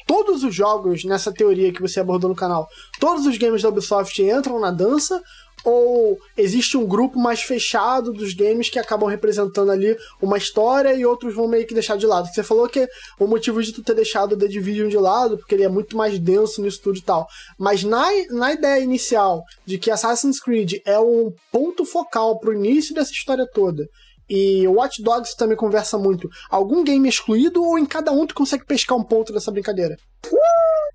todos 0.10 0.44
os 0.44 0.56
jogos 0.56 1.04
nessa 1.04 1.32
teoria 1.32 1.72
que 1.72 1.84
você 1.84 2.00
abordou 2.00 2.32
no 2.32 2.36
canal, 2.36 2.68
todos 3.00 3.28
os 3.28 3.38
games 3.38 3.62
da 3.62 3.70
Ubisoft 3.70 4.20
entram 4.20 4.60
na 4.60 4.72
dança? 4.72 5.22
Ou 5.64 6.18
existe 6.38 6.78
um 6.78 6.88
grupo 6.88 7.20
mais 7.20 7.42
fechado 7.42 8.14
dos 8.14 8.34
games 8.34 8.70
que 8.70 8.80
acabam 8.80 9.10
representando 9.10 9.70
ali 9.70 9.96
uma 10.22 10.38
história 10.38 10.94
e 10.96 11.06
outros 11.06 11.36
vão 11.36 11.50
meio 11.50 11.68
que 11.68 11.74
deixar 11.74 11.98
de 11.98 12.08
lado? 12.08 12.28
Você 12.28 12.42
falou 12.42 12.68
que 12.70 12.88
o 13.20 13.28
motivo 13.28 13.62
de 13.62 13.74
tu 13.74 13.84
ter 13.84 13.94
deixado 13.94 14.34
o 14.34 14.38
The 14.38 14.48
Division 14.48 14.88
de 14.88 14.98
lado, 14.98 15.38
porque 15.38 15.54
ele 15.54 15.66
é 15.66 15.70
muito 15.70 15.98
mais 15.98 16.18
denso 16.18 16.62
nisso 16.62 16.82
tudo 16.82 16.98
e 16.98 17.02
tal. 17.02 17.28
Mas 17.60 17.84
na, 17.84 18.08
na 18.32 18.54
ideia 18.54 18.82
inicial 18.82 19.44
de 19.66 19.78
que 19.78 19.92
Assassin's 19.92 20.40
Creed 20.40 20.76
é 20.86 20.98
um 20.98 21.32
ponto 21.52 21.84
focal 21.84 22.40
pro 22.40 22.54
início 22.54 22.96
dessa 22.96 23.12
história 23.12 23.46
toda, 23.46 23.86
e 24.30 24.68
o 24.68 24.74
Watch 24.74 25.02
Dogs 25.02 25.36
também 25.36 25.58
conversa 25.58 25.98
muito. 25.98 26.30
Algum 26.50 26.84
game 26.84 27.10
excluído 27.10 27.64
ou 27.64 27.80
em 27.80 27.86
cada 27.86 28.12
um 28.12 28.28
tu 28.28 28.36
consegue 28.36 28.66
pescar 28.66 28.98
um 28.98 29.04
ponto 29.04 29.34
dessa 29.34 29.52
brincadeira? 29.52 29.98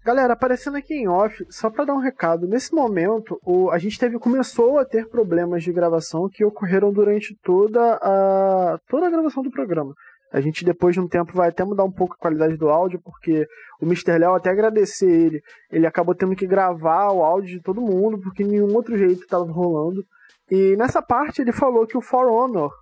Galera, 0.05 0.35
aparecendo 0.35 0.77
aqui 0.77 0.95
em 0.95 1.09
off, 1.09 1.47
só 1.49 1.71
pra 1.71 1.87
dar 1.87 1.95
um 1.95 1.99
recado, 1.99 2.47
nesse 2.47 2.75
momento 2.75 3.41
o, 3.43 3.71
a 3.71 3.79
gente 3.79 3.99
teve 3.99 4.19
começou 4.19 4.79
a 4.79 4.85
ter 4.85 5.09
problemas 5.09 5.65
de 5.65 5.73
gravação 5.73 6.29
que 6.29 6.45
ocorreram 6.45 6.93
durante 6.93 7.35
toda 7.43 7.95
a 8.03 8.79
toda 8.87 9.07
a 9.07 9.11
gravação 9.11 9.43
do 9.43 9.51
programa. 9.51 9.95
A 10.31 10.41
gente 10.41 10.65
depois 10.65 10.95
de 10.95 11.01
um 11.01 11.09
tempo 11.09 11.33
vai 11.33 11.49
até 11.49 11.65
mudar 11.65 11.85
um 11.85 11.93
pouco 11.93 12.15
a 12.15 12.19
qualidade 12.19 12.57
do 12.57 12.69
áudio, 12.69 13.01
porque 13.03 13.47
o 13.81 13.87
Mr. 13.87 14.19
Léo, 14.19 14.35
até 14.35 14.51
agradecer 14.51 15.09
ele, 15.09 15.41
ele 15.71 15.87
acabou 15.87 16.15
tendo 16.15 16.37
que 16.37 16.47
gravar 16.47 17.11
o 17.13 17.23
áudio 17.23 17.57
de 17.57 17.63
todo 17.63 17.81
mundo, 17.81 18.19
porque 18.19 18.45
nenhum 18.45 18.75
outro 18.75 18.99
jeito 18.99 19.23
estava 19.23 19.45
rolando. 19.45 20.05
E 20.51 20.77
nessa 20.77 21.01
parte 21.01 21.41
ele 21.41 21.53
falou 21.53 21.87
que 21.87 21.97
o 21.97 22.03
For 22.03 22.27
Honor, 22.27 22.73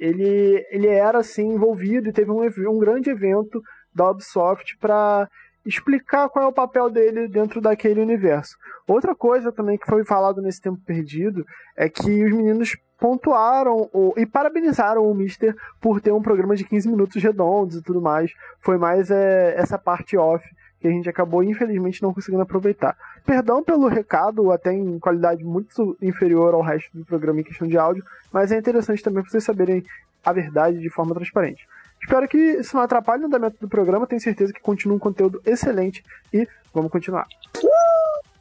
ele, 0.00 0.66
ele 0.70 0.88
era 0.88 1.18
assim 1.18 1.46
envolvido 1.52 2.08
e 2.08 2.12
teve 2.12 2.30
um, 2.30 2.40
um 2.42 2.78
grande 2.78 3.10
evento 3.10 3.60
da 3.94 4.10
Ubisoft 4.10 4.76
para 4.78 5.28
explicar 5.64 6.28
qual 6.30 6.46
é 6.46 6.48
o 6.48 6.52
papel 6.52 6.88
dele 6.88 7.28
dentro 7.28 7.60
daquele 7.60 8.00
universo. 8.00 8.56
Outra 8.88 9.14
coisa 9.14 9.52
também 9.52 9.76
que 9.76 9.86
foi 9.86 10.04
falado 10.04 10.40
nesse 10.40 10.60
tempo 10.60 10.80
perdido 10.86 11.44
é 11.76 11.86
que 11.88 12.24
os 12.24 12.32
meninos 12.32 12.76
pontuaram 12.98 13.88
o- 13.92 14.14
e 14.16 14.24
parabenizaram 14.24 15.02
o 15.04 15.14
Mister 15.14 15.54
por 15.80 16.00
ter 16.00 16.12
um 16.12 16.22
programa 16.22 16.56
de 16.56 16.64
15 16.64 16.88
minutos 16.88 17.22
redondos 17.22 17.76
e 17.76 17.82
tudo 17.82 18.00
mais. 18.00 18.32
Foi 18.60 18.78
mais 18.78 19.10
é, 19.10 19.54
essa 19.56 19.78
parte 19.78 20.16
off 20.16 20.44
que 20.80 20.88
a 20.88 20.90
gente 20.90 21.08
acabou, 21.08 21.42
infelizmente, 21.42 22.02
não 22.02 22.14
conseguindo 22.14 22.42
aproveitar. 22.42 22.96
Perdão 23.24 23.62
pelo 23.62 23.86
recado, 23.86 24.50
até 24.50 24.72
em 24.72 24.98
qualidade 24.98 25.44
muito 25.44 25.96
inferior 26.00 26.54
ao 26.54 26.62
resto 26.62 26.90
do 26.94 27.04
programa 27.04 27.40
em 27.40 27.44
questão 27.44 27.68
de 27.68 27.76
áudio, 27.76 28.04
mas 28.32 28.50
é 28.50 28.58
interessante 28.58 29.02
também 29.02 29.22
para 29.22 29.30
vocês 29.30 29.44
saberem 29.44 29.84
a 30.24 30.32
verdade 30.32 30.78
de 30.78 30.88
forma 30.88 31.14
transparente. 31.14 31.66
Espero 32.02 32.26
que 32.26 32.38
isso 32.38 32.74
não 32.74 32.82
atrapalhe 32.82 33.22
o 33.22 33.26
andamento 33.26 33.56
do 33.60 33.68
programa, 33.68 34.06
tenho 34.06 34.20
certeza 34.20 34.52
que 34.52 34.60
continua 34.60 34.96
um 34.96 35.00
conteúdo 35.00 35.40
excelente 35.44 36.02
e 36.32 36.48
vamos 36.72 36.90
continuar. 36.90 37.26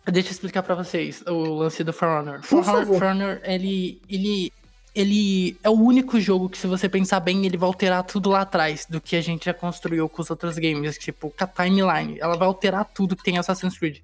Deixa 0.05 0.29
eu 0.29 0.31
explicar 0.31 0.63
pra 0.63 0.75
vocês 0.75 1.23
o 1.27 1.53
lance 1.53 1.83
do 1.83 1.93
For 1.93 2.07
Honor. 2.07 2.39
Por 2.39 2.47
For 2.47 2.57
Honor, 2.57 2.79
favor. 2.79 2.97
For 2.97 3.07
Honor, 3.07 3.41
ele, 3.43 4.01
ele, 4.09 4.51
ele 4.93 5.57
é 5.63 5.69
o 5.69 5.73
único 5.73 6.19
jogo 6.19 6.49
que, 6.49 6.57
se 6.57 6.67
você 6.67 6.89
pensar 6.89 7.19
bem, 7.19 7.45
ele 7.45 7.57
vai 7.57 7.67
alterar 7.67 8.03
tudo 8.03 8.29
lá 8.29 8.41
atrás 8.41 8.85
do 8.89 8.99
que 8.99 9.15
a 9.15 9.21
gente 9.21 9.45
já 9.45 9.53
construiu 9.53 10.09
com 10.09 10.21
os 10.21 10.29
outros 10.29 10.57
games, 10.57 10.97
tipo, 10.97 11.29
com 11.29 11.43
a 11.43 11.47
timeline. 11.47 12.17
Ela 12.19 12.35
vai 12.35 12.47
alterar 12.47 12.85
tudo 12.85 13.15
que 13.15 13.23
tem 13.23 13.35
em 13.35 13.37
Assassin's 13.37 13.77
Creed. 13.77 13.99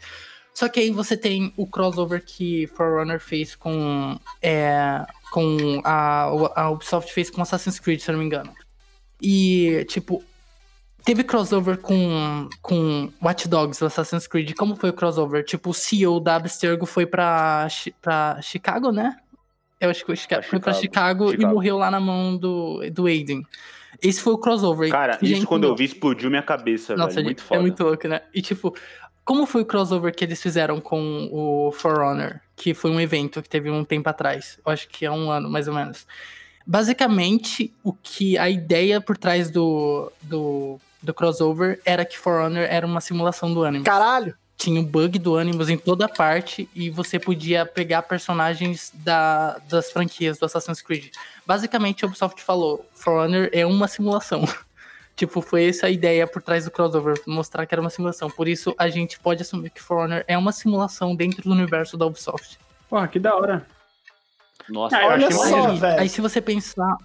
Só 0.53 0.69
que 0.69 0.79
aí 0.79 0.89
você 0.89 1.17
tem 1.17 1.53
o 1.57 1.67
crossover 1.67 2.23
que 2.23 2.65
For 2.67 3.01
Honor 3.01 3.19
fez 3.19 3.55
com, 3.55 4.17
é, 4.41 5.05
com 5.31 5.81
a, 5.83 6.23
a 6.55 6.69
Ubisoft 6.69 7.11
fez 7.11 7.29
com 7.29 7.41
Assassin's 7.41 7.77
Creed, 7.77 7.99
se 7.99 8.09
eu 8.09 8.13
não 8.13 8.19
me 8.19 8.25
engano. 8.25 8.53
E, 9.21 9.85
tipo, 9.89 10.23
teve 11.03 11.23
crossover 11.23 11.77
com, 11.77 12.47
com 12.61 13.11
Watch 13.21 13.49
Dogs, 13.49 13.83
Assassin's 13.83 14.27
Creed. 14.27 14.53
Como 14.55 14.77
foi 14.77 14.91
o 14.91 14.93
crossover? 14.93 15.43
Tipo, 15.43 15.71
o 15.71 15.73
CEO 15.73 16.21
da 16.21 16.35
Abstergo 16.37 16.85
foi 16.85 17.05
pra, 17.05 17.67
pra 18.01 18.39
Chicago, 18.41 18.91
né? 18.91 19.17
Eu 19.79 19.89
acho 19.89 19.99
que 20.01 20.05
foi, 20.07 20.15
Chica- 20.15 20.39
Pra 20.39 20.43
foi 20.49 20.59
pra 20.59 20.73
Chicago. 20.73 21.29
Chicago, 21.31 21.49
e 21.49 21.53
morreu 21.53 21.77
lá 21.77 21.91
na 21.91 21.99
mão 21.99 22.37
do, 22.37 22.81
do 22.91 23.05
Aiden. 23.07 23.45
Esse 24.01 24.21
foi 24.21 24.33
o 24.33 24.37
crossover. 24.37 24.89
Cara, 24.89 25.17
isso 25.21 25.45
quando 25.47 25.65
eu 25.65 25.75
vi 25.75 25.85
explodiu 25.85 26.29
minha 26.29 26.41
cabeça, 26.41 26.95
Nossa, 26.95 27.15
velho. 27.15 27.25
Muito 27.25 27.41
é 27.41 27.43
foda. 27.45 27.61
muito 27.61 27.83
louco, 27.83 28.07
né? 28.07 28.21
E 28.33 28.41
tipo, 28.41 28.75
como 29.23 29.45
foi 29.45 29.61
o 29.61 29.65
crossover 29.65 30.13
que 30.13 30.23
eles 30.23 30.41
fizeram 30.41 30.79
com 30.81 31.29
o 31.31 31.71
For 31.71 31.99
Honor? 32.01 32.39
Que 32.55 32.73
foi 32.73 32.91
um 32.91 32.99
evento 32.99 33.41
que 33.41 33.49
teve 33.49 33.69
um 33.69 33.83
tempo 33.83 34.09
atrás. 34.09 34.59
Eu 34.65 34.71
acho 34.71 34.87
que 34.89 35.05
há 35.05 35.11
um 35.11 35.29
ano, 35.31 35.49
mais 35.49 35.67
ou 35.67 35.73
menos. 35.73 36.05
Basicamente, 36.65 37.73
o 37.83 37.93
que 37.93 38.37
a 38.37 38.49
ideia 38.49 38.99
por 38.99 39.17
trás 39.17 39.49
do, 39.49 40.11
do, 40.21 40.79
do 41.01 41.13
crossover 41.13 41.79
era 41.85 42.03
que 42.03 42.17
For 42.17 42.41
Honor 42.41 42.65
era 42.69 42.85
uma 42.85 42.99
simulação 42.99 43.53
do 43.53 43.63
Animus. 43.63 43.85
Caralho! 43.85 44.35
Tinha 44.57 44.79
o 44.79 44.83
bug 44.85 45.19
do 45.19 45.37
Animus 45.37 45.69
em 45.69 45.77
toda 45.77 46.07
parte 46.07 46.69
e 46.73 46.89
você 46.89 47.19
podia 47.19 47.65
pegar 47.65 48.03
personagens 48.03 48.91
da, 48.93 49.57
das 49.69 49.91
franquias 49.91 50.37
do 50.37 50.45
Assassin's 50.45 50.81
Creed. 50.81 51.11
Basicamente, 51.45 52.03
a 52.05 52.07
Ubisoft 52.07 52.41
falou: 52.41 52.85
For 52.93 53.13
Honor 53.25 53.49
é 53.51 53.65
uma 53.65 53.87
simulação. 53.87 54.43
Tipo, 55.15 55.41
foi 55.41 55.69
essa 55.69 55.87
a 55.87 55.89
ideia 55.89 56.27
por 56.27 56.41
trás 56.41 56.65
do 56.65 56.71
crossover, 56.71 57.15
mostrar 57.25 57.65
que 57.65 57.73
era 57.73 57.79
uma 57.79 57.89
simulação. 57.89 58.29
Por 58.29 58.49
isso, 58.49 58.75
a 58.77 58.89
gente 58.89 59.17
pode 59.17 59.41
assumir 59.41 59.69
que 59.69 59.81
For 59.81 59.97
Honor 60.03 60.25
é 60.27 60.37
uma 60.37 60.51
simulação 60.51 61.15
dentro 61.15 61.41
do 61.43 61.51
universo 61.51 61.95
da 61.95 62.05
Ubisoft. 62.05 62.59
Porra, 62.89 63.07
que 63.07 63.17
da 63.17 63.33
hora. 63.33 63.65
Nossa, 64.67 64.97
Ah, 64.97 65.03
eu 65.03 65.07
Olha 65.07 65.27
achei 65.27 65.39
só, 65.39 65.73
velho. 65.73 66.01
aí 66.01 66.09
se 66.09 66.19
você 66.19 66.41
pensar. 66.41 66.97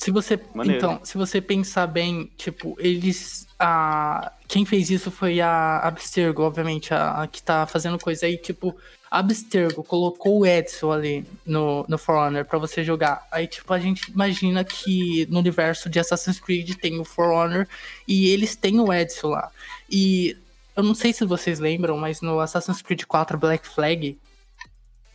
Se 0.00 0.10
você. 0.10 0.40
Maneiro. 0.54 0.78
Então, 0.78 1.00
se 1.04 1.18
você 1.18 1.42
pensar 1.42 1.86
bem, 1.86 2.30
tipo, 2.38 2.74
eles. 2.78 3.46
A, 3.58 4.32
quem 4.48 4.64
fez 4.64 4.88
isso 4.88 5.10
foi 5.10 5.42
a 5.42 5.80
Abstergo, 5.80 6.42
obviamente, 6.42 6.94
a, 6.94 7.22
a 7.22 7.26
que 7.26 7.42
tá 7.42 7.66
fazendo 7.66 7.98
coisa 7.98 8.24
aí, 8.24 8.38
tipo, 8.38 8.74
Abstergo 9.10 9.84
colocou 9.84 10.38
o 10.38 10.46
Edson 10.46 10.90
ali 10.90 11.26
no, 11.44 11.84
no 11.86 11.98
For 11.98 12.14
Honor 12.14 12.46
pra 12.46 12.58
você 12.58 12.82
jogar. 12.82 13.28
Aí, 13.30 13.46
tipo, 13.46 13.70
a 13.74 13.78
gente 13.78 14.10
imagina 14.10 14.64
que 14.64 15.26
no 15.28 15.38
universo 15.38 15.90
de 15.90 16.00
Assassin's 16.00 16.40
Creed 16.40 16.76
tem 16.76 16.98
o 16.98 17.04
For 17.04 17.30
Honor 17.30 17.68
e 18.08 18.30
eles 18.30 18.56
têm 18.56 18.80
o 18.80 18.90
Edson 18.90 19.28
lá. 19.28 19.50
E 19.90 20.34
eu 20.74 20.82
não 20.82 20.94
sei 20.94 21.12
se 21.12 21.26
vocês 21.26 21.60
lembram, 21.60 21.98
mas 21.98 22.22
no 22.22 22.40
Assassin's 22.40 22.80
Creed 22.80 23.04
4 23.04 23.36
Black 23.36 23.68
Flag, 23.68 24.16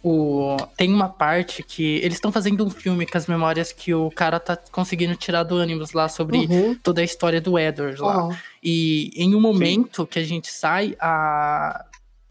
o, 0.07 0.55
tem 0.77 0.93
uma 0.93 1.09
parte 1.09 1.63
que 1.63 1.95
eles 2.03 2.13
estão 2.13 2.31
fazendo 2.31 2.63
um 2.63 2.69
filme 2.69 3.07
com 3.07 3.17
as 3.17 3.25
memórias 3.25 3.71
que 3.71 3.91
o 3.91 4.11
cara 4.11 4.39
tá 4.39 4.55
conseguindo 4.71 5.15
tirar 5.15 5.41
do 5.41 5.59
Animus 5.59 5.93
lá 5.93 6.07
sobre 6.07 6.37
Uhum. 6.45 6.75
toda 6.75 7.01
a 7.01 7.03
história 7.03 7.41
do 7.41 7.57
Edward 7.57 7.99
lá. 7.99 8.15
Aham. 8.15 8.37
E 8.63 9.09
em 9.15 9.33
um 9.33 9.41
momento 9.41 10.05
que 10.05 10.19
a 10.19 10.23
gente 10.23 10.51
sai, 10.51 10.95
a 10.99 11.83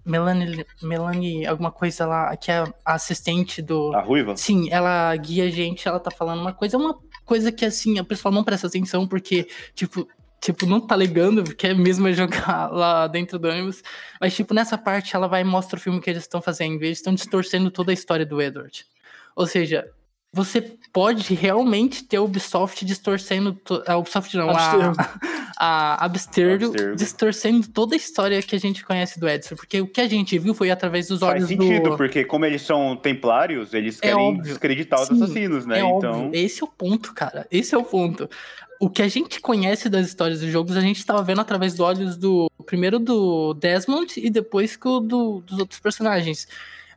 Melanie, 0.07 0.65
Melanie, 0.83 1.47
alguma 1.47 1.73
coisa 1.73 2.07
lá, 2.07 2.37
que 2.37 2.51
é 2.53 2.63
a 2.85 2.95
assistente 2.95 3.61
do. 3.61 3.93
A 3.95 4.03
ruiva? 4.03 4.37
Sim, 4.37 4.69
ela 4.71 5.17
guia 5.17 5.45
a 5.47 5.51
gente, 5.51 5.89
ela 5.89 5.99
tá 5.99 6.11
falando 6.13 6.41
uma 6.43 6.53
coisa, 6.53 6.77
uma 6.79 6.97
coisa 7.25 7.51
que 7.51 7.65
assim, 7.65 7.99
a 7.99 8.05
pessoa 8.05 8.33
não 8.33 8.45
presta 8.45 8.67
atenção, 8.69 9.05
porque, 9.09 9.49
tipo, 9.75 10.07
tipo, 10.45 10.67
não 10.67 10.81
tá 10.81 10.95
ligando, 10.95 11.43
porque 11.43 11.67
é 11.69 11.75
mesmo 11.75 12.13
jogar 12.13 12.69
lá 12.73 13.07
dentro 13.07 13.39
do 13.39 13.49
ônibus. 13.49 13.83
Mas, 14.21 14.35
tipo, 14.37 14.53
nessa 14.55 14.77
parte 14.77 15.17
ela 15.17 15.27
vai 15.27 15.41
e 15.41 15.45
mostra 15.45 15.79
o 15.79 15.81
filme 15.81 16.01
que 16.01 16.11
eles 16.11 16.23
estão 16.23 16.41
fazendo. 16.43 16.83
Eles 16.83 16.99
estão 16.99 17.15
distorcendo 17.15 17.71
toda 17.71 17.91
a 17.91 17.95
história 17.95 18.27
do 18.27 18.41
Edward. 18.41 18.85
Ou 19.35 19.47
seja, 19.47 19.87
você 20.33 20.61
pode 20.93 21.33
realmente 21.35 22.05
ter 22.05 22.17
a 22.17 22.23
Ubisoft 22.23 22.85
distorcendo. 22.85 23.53
to- 23.55 23.83
A 23.87 23.97
Ubisoft 23.97 24.37
não, 24.37 24.51
Abstergo. 24.51 24.95
a, 24.99 25.15
a 26.01 26.05
Abstergo 26.05 26.67
Abstergo. 26.67 26.97
distorcendo 26.97 27.69
toda 27.69 27.95
a 27.95 27.97
história 27.97 28.43
que 28.43 28.55
a 28.55 28.59
gente 28.59 28.85
conhece 28.85 29.19
do 29.21 29.29
Edson. 29.29 29.55
Porque 29.57 29.81
o 29.81 29.87
que 29.87 30.01
a 30.01 30.09
gente 30.09 30.37
viu 30.39 30.53
foi 30.55 30.71
através 30.71 31.07
dos 31.09 31.21
Faz 31.21 31.35
olhos 31.35 31.49
sentido, 31.49 31.91
do. 31.91 31.97
porque 31.97 32.25
como 32.25 32.45
eles 32.45 32.63
são 32.63 32.97
templários, 32.97 33.73
eles 33.75 33.99
É 33.99 34.09
querem 34.09 34.17
óbvio. 34.29 34.43
desacreditar 34.43 35.01
os 35.01 35.09
Sim, 35.09 35.23
assassinos, 35.23 35.67
né? 35.67 35.79
É 35.81 35.83
então. 35.85 36.25
óbvio. 36.27 36.31
Esse 36.33 36.63
é 36.63 36.65
o 36.65 36.69
ponto, 36.69 37.15
cara. 37.15 37.47
Esse 37.51 37.75
é 37.75 37.79
o 37.79 37.85
ponto. 37.85 38.29
O 38.85 38.91
que 38.91 39.01
a 39.01 39.09
gente 39.09 39.41
conhece 39.41 39.89
das 39.89 40.09
histórias 40.09 40.41
dos 40.41 40.51
jogos, 40.51 40.77
a 40.77 40.81
gente 40.83 41.07
tava 41.07 41.23
vendo 41.23 41.41
através 41.41 41.73
dos 41.73 41.81
olhos 41.81 42.19
do. 42.19 42.51
Primeiro 42.67 42.99
do 42.99 43.55
Desmond 43.55 44.21
e 44.21 44.29
depois 44.29 44.77
que 44.77 44.87
o 44.87 45.01
do, 45.01 45.41
dos 45.41 45.59
outros 45.59 45.81
personagens. 45.81 46.47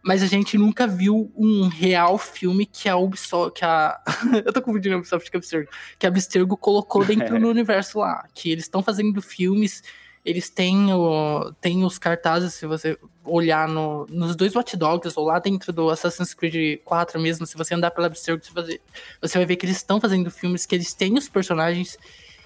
Mas 0.04 0.22
a 0.22 0.26
gente 0.26 0.58
nunca 0.58 0.86
viu 0.86 1.32
um 1.34 1.70
real 1.70 2.18
filme 2.18 2.66
que 2.66 2.90
a 2.90 2.98
Ubisoft. 2.98 3.58
Que 3.58 3.64
a... 3.64 4.02
Eu 4.46 4.52
tô 4.52 4.62
confundindo 4.62 4.96
a 4.96 4.98
Ubisoft 4.98 5.32
com 5.32 5.38
a 5.38 5.40
Abstergo. 5.40 5.70
Que 5.98 6.06
a 6.06 6.10
Abstergo 6.10 6.58
colocou 6.58 7.06
dentro 7.06 7.40
do 7.40 7.48
universo 7.48 8.00
lá. 8.00 8.28
Que 8.34 8.52
eles 8.52 8.66
estão 8.66 8.84
fazendo 8.84 9.22
filmes. 9.22 9.82
Eles 10.28 10.50
têm, 10.50 10.92
o, 10.92 11.54
têm 11.62 11.86
os 11.86 11.98
cartazes, 11.98 12.54
se 12.54 12.68
você 12.68 12.98
olhar 13.24 13.66
no, 13.66 14.06
nos 14.10 14.36
dois 14.36 14.54
Watch 14.54 14.76
Dogs, 14.76 15.18
ou 15.18 15.26
lá 15.26 15.40
dentro 15.40 15.72
do 15.72 15.90
Assassin's 15.90 16.34
Creed 16.34 16.82
4 16.84 17.18
mesmo, 17.18 17.46
se 17.46 17.56
você 17.56 17.74
andar 17.74 17.92
pela 17.92 18.08
Abstergo, 18.08 18.44
você, 18.54 18.82
você 19.22 19.38
vai 19.38 19.46
ver 19.46 19.56
que 19.56 19.66
eles 19.66 19.78
estão 19.78 20.02
fazendo 20.02 20.30
filmes, 20.30 20.66
que 20.66 20.76
eles 20.76 20.94
têm 20.94 21.18
os 21.18 21.30
personagens. 21.30 21.98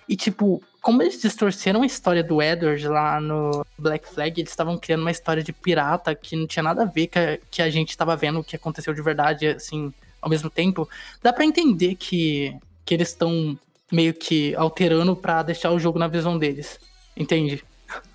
E, 0.08 0.16
tipo, 0.16 0.62
como 0.80 1.02
eles 1.02 1.20
distorceram 1.20 1.82
a 1.82 1.86
história 1.88 2.24
do 2.24 2.40
Edward 2.40 2.88
lá 2.88 3.20
no 3.20 3.66
Black 3.80 4.08
Flag, 4.08 4.40
eles 4.40 4.52
estavam 4.52 4.78
criando 4.78 5.02
uma 5.02 5.10
história 5.10 5.42
de 5.42 5.52
pirata 5.52 6.14
que 6.14 6.36
não 6.36 6.46
tinha 6.46 6.62
nada 6.62 6.84
a 6.84 6.86
ver 6.86 7.08
com 7.08 7.18
a, 7.18 7.40
que 7.50 7.64
a 7.64 7.70
gente 7.72 7.98
tava 7.98 8.16
vendo 8.16 8.42
o 8.42 8.44
que 8.44 8.56
aconteceu 8.56 8.94
de 8.94 9.02
verdade, 9.02 9.48
assim, 9.48 9.92
ao 10.22 10.30
mesmo 10.30 10.52
tempo. 10.52 10.88
Dá 11.24 11.34
pra 11.34 11.46
entender 11.46 11.96
que, 11.96 12.56
que 12.86 12.94
eles 12.94 13.08
estão 13.08 13.58
meio 13.92 14.14
que 14.14 14.56
alterando 14.56 15.16
pra 15.16 15.42
deixar 15.42 15.72
o 15.72 15.80
jogo 15.80 15.98
na 15.98 16.08
visão 16.08 16.38
deles. 16.38 16.80
Entende? 17.18 17.64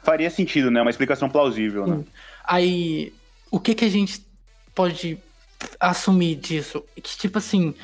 Faria 0.02 0.30
sentido, 0.30 0.71
né? 0.71 0.80
Uma 0.80 0.90
explicação 0.90 1.28
plausível, 1.28 1.87
né? 1.87 2.04
Aí, 2.45 3.12
o 3.50 3.59
que 3.61 3.75
que 3.75 3.85
a 3.85 3.90
gente 3.90 4.25
pode 4.75 5.18
assumir 5.80 6.37
disso? 6.37 6.85
Que, 6.95 7.16
tipo 7.16 7.38
assim. 7.38 7.75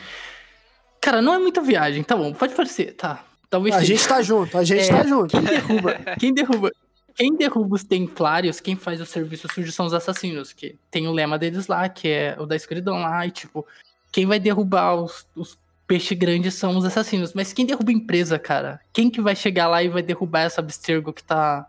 Cara, 1.01 1.21
não 1.21 1.35
é 1.35 1.39
muita 1.39 1.61
viagem, 1.61 2.03
tá 2.03 2.17
bom, 2.17 2.33
pode 2.33 2.55
parecer, 2.55 2.95
tá. 2.95 3.25
Talvez 3.51 3.75
A 3.75 3.81
seja. 3.81 3.95
gente 3.97 4.09
tá 4.09 4.23
junto, 4.23 4.57
a 4.57 4.65
gente 4.65 4.85
É, 4.85 4.89
tá 4.89 5.03
junto. 5.05 5.31
Quem 5.33 5.43
derruba, 5.45 5.95
quem 6.19 6.35
derruba, 6.35 6.71
quem 7.15 7.37
derruba 7.37 7.75
os 7.75 7.85
templários, 7.85 8.61
quem 8.61 8.77
faz 8.77 9.01
o 9.01 9.05
serviço 9.07 9.49
sujo 9.53 9.73
são 9.73 9.85
os 9.85 9.93
assassinos, 9.93 10.53
que 10.53 10.77
tem 10.91 11.09
o 11.09 11.13
lema 11.13 11.39
deles 11.39 11.67
lá, 11.67 11.89
que 11.89 12.09
é 12.09 12.37
o 12.39 12.47
da 12.47 12.55
escuridão 12.57 13.01
lá, 13.01 13.27
e 13.27 13.31
tipo, 13.31 13.67
quem 14.13 14.27
vai 14.27 14.39
derrubar 14.39 14.95
os, 14.95 15.27
os 15.35 15.59
peixes 15.87 16.17
grandes 16.17 16.55
são 16.55 16.77
os 16.77 16.85
assassinos. 16.85 17.35
Mas 17.35 17.53
quem 17.53 17.67
derruba 17.67 17.91
a 17.91 17.95
empresa, 17.95 18.39
cara? 18.39 18.81
Quem 18.93 19.11
que 19.11 19.21
vai 19.21 19.35
chegar 19.37 19.67
lá 19.69 19.83
e 19.83 19.89
vai 19.89 20.03
derrubar 20.03 20.43
essa 20.43 20.61
abstergo 20.61 21.13
que 21.13 21.23
tá. 21.25 21.69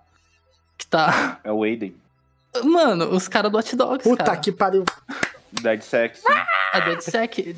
Que 0.84 0.88
tá. 0.88 1.40
É 1.44 1.52
o 1.52 1.64
Aiden. 1.64 1.96
Mano, 2.64 3.10
os 3.10 3.28
caras 3.28 3.52
do 3.52 3.58
Hot 3.58 3.76
Dogs, 3.76 4.04
Puta 4.04 4.24
cara. 4.24 4.38
que 4.38 4.52
pariu. 4.52 4.84
Dead 5.62 5.82
Sex. 5.82 6.22
A 6.74 6.80
DeadSec. 6.82 7.56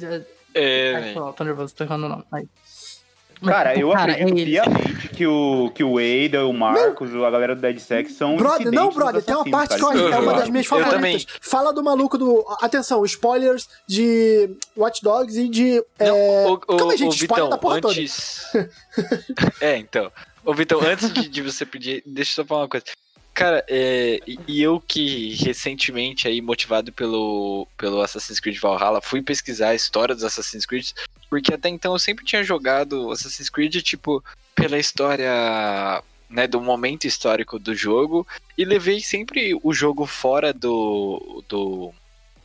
É, 0.53 0.95
Ai, 0.95 1.13
tô, 1.13 1.33
tô 1.33 1.43
nervoso, 1.43 1.73
tô 1.75 1.83
errando 1.83 2.05
o 2.05 2.09
nome. 2.09 2.23
Mas, 2.31 2.45
Cara, 3.43 3.77
eu 3.77 3.91
cara, 3.91 4.13
acredito 4.13 4.57
é 4.57 4.63
piamente 4.63 5.09
que 5.09 5.27
o, 5.27 5.69
que 5.75 5.83
o 5.83 5.97
Ada, 5.97 6.45
o 6.45 6.53
Marcos, 6.53 7.13
a 7.13 7.29
galera 7.29 7.53
do 7.55 7.61
Dead 7.61 7.77
Sex 7.79 8.13
são 8.13 8.37
Brother, 8.37 8.71
não, 8.71 8.89
brother, 8.91 9.21
tem 9.21 9.35
uma 9.35 9.49
parte 9.49 9.75
que 9.75 9.81
eu 9.81 9.87
cara. 9.87 9.99
que 9.99 10.05
é 10.05 10.09
Isso 10.09 10.19
uma 10.21 10.31
eu 10.31 10.37
das 10.37 10.49
minhas 10.49 10.65
Eu 10.71 10.79
favoritas. 10.79 11.25
Fala 11.41 11.73
do 11.73 11.83
maluco 11.83 12.17
do. 12.17 12.45
Atenção, 12.61 13.03
spoilers 13.03 13.67
de 13.85 14.55
Watch 14.77 15.01
Dogs 15.03 15.37
e 15.37 15.49
de. 15.49 15.83
é, 15.99 16.11
Ô, 16.11 16.53
ô, 16.53 16.57
calma 16.59 16.93
aí, 16.93 16.97
gente, 16.97 17.15
spoiler 17.17 17.45
Vitão, 17.45 17.49
da 17.49 17.57
porra 17.57 17.81
toda. 17.81 17.93
antes. 17.99 18.45
é, 19.59 19.77
então. 19.77 20.11
Ô, 20.45 20.53
Vitão, 20.53 20.79
antes 20.81 21.11
de, 21.11 21.27
de 21.27 21.41
você 21.41 21.65
pedir, 21.65 22.01
deixa 22.05 22.31
eu 22.31 22.35
só 22.35 22.45
falar 22.45 22.61
uma 22.61 22.69
coisa. 22.69 22.85
Cara, 23.35 23.65
é, 23.67 24.21
e, 24.25 24.63
eu 24.63 24.79
que 24.79 25.35
recentemente, 25.35 26.25
aí, 26.25 26.41
motivado 26.41 26.93
pelo, 26.93 27.67
pelo 27.77 28.01
Assassin's 28.01 28.39
Creed 28.39 28.57
Valhalla, 28.57 29.01
fui 29.01 29.21
pesquisar 29.21 29.69
a 29.69 29.75
história 29.75 30.15
dos 30.15 30.23
Assassin's 30.23 30.65
Creed, 30.65 30.91
porque 31.29 31.53
até 31.53 31.67
então 31.67 31.91
eu 31.91 31.99
sempre 31.99 32.23
tinha 32.23 32.45
jogado 32.45 33.11
Assassin's 33.11 33.49
Creed, 33.49 33.75
tipo, 33.81 34.23
pela 34.55 34.79
história, 34.79 36.01
né, 36.29 36.47
do 36.47 36.61
momento 36.61 37.03
histórico 37.03 37.59
do 37.59 37.75
jogo, 37.75 38.25
e 38.57 38.63
levei 38.63 39.01
sempre 39.01 39.53
o 39.61 39.73
jogo 39.73 40.05
fora 40.05 40.53
do, 40.53 41.43
do 41.49 41.93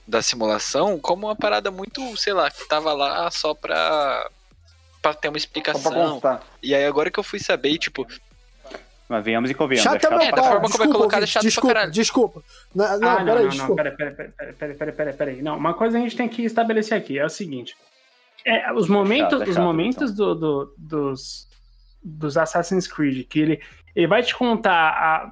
da 0.08 0.20
simulação 0.20 0.98
como 0.98 1.28
uma 1.28 1.36
parada 1.36 1.70
muito, 1.70 2.16
sei 2.16 2.32
lá, 2.32 2.50
que 2.50 2.66
tava 2.66 2.92
lá 2.92 3.30
só 3.30 3.54
pra, 3.54 4.28
pra 5.00 5.14
ter 5.14 5.28
uma 5.28 5.38
Só 5.38 5.48
pra 5.48 5.60
explicação. 5.60 6.20
E 6.60 6.74
aí 6.74 6.84
agora 6.84 7.12
que 7.12 7.20
eu 7.20 7.24
fui 7.24 7.38
saber, 7.38 7.78
tipo, 7.78 8.04
Mas 9.10 9.24
venhamos 9.24 9.50
e 9.50 9.54
convenhamos. 9.54 9.90
Chato 9.92 10.04
é 10.04 10.06
é 10.06 10.10
meu 10.10 10.20
É, 10.20 10.30
da 10.30 10.36
pau. 10.36 10.44
forma 10.44 10.60
como 10.70 10.84
é 10.84 10.86
Desculpa, 11.40 11.78
é 11.80 11.86
desculpa. 11.90 12.42
Não, 12.72 12.84
não, 13.00 13.08
ah, 13.08 13.18
não, 13.18 13.24
peraí, 13.24 13.26
não, 13.26 13.42
não, 13.42 13.48
desculpa. 13.48 13.74
peraí, 13.82 13.96
peraí, 13.96 14.14
peraí, 14.14 14.52
peraí, 14.54 14.74
peraí, 14.76 14.92
peraí, 14.94 15.14
peraí. 15.14 15.42
Não, 15.42 15.56
uma 15.56 15.74
coisa 15.74 15.98
a 15.98 16.00
gente 16.00 16.16
tem 16.16 16.28
que 16.28 16.44
estabelecer 16.44 16.96
aqui, 16.96 17.18
é 17.18 17.24
o 17.26 17.28
seguinte. 17.28 17.76
É, 18.44 18.72
os 18.72 18.88
momentos, 18.88 19.32
chato, 19.40 19.42
é 19.42 19.48
os 19.48 19.54
chato, 19.56 19.64
momentos 19.64 20.14
do, 20.14 20.34
do- 20.36 20.74
dos, 20.78 21.48
dos 22.00 22.36
Assassin's 22.36 22.86
Creed, 22.86 23.26
que 23.26 23.40
ele, 23.40 23.60
ele 23.96 24.06
vai 24.06 24.22
te 24.22 24.32
contar 24.32 24.90
a- 24.90 25.30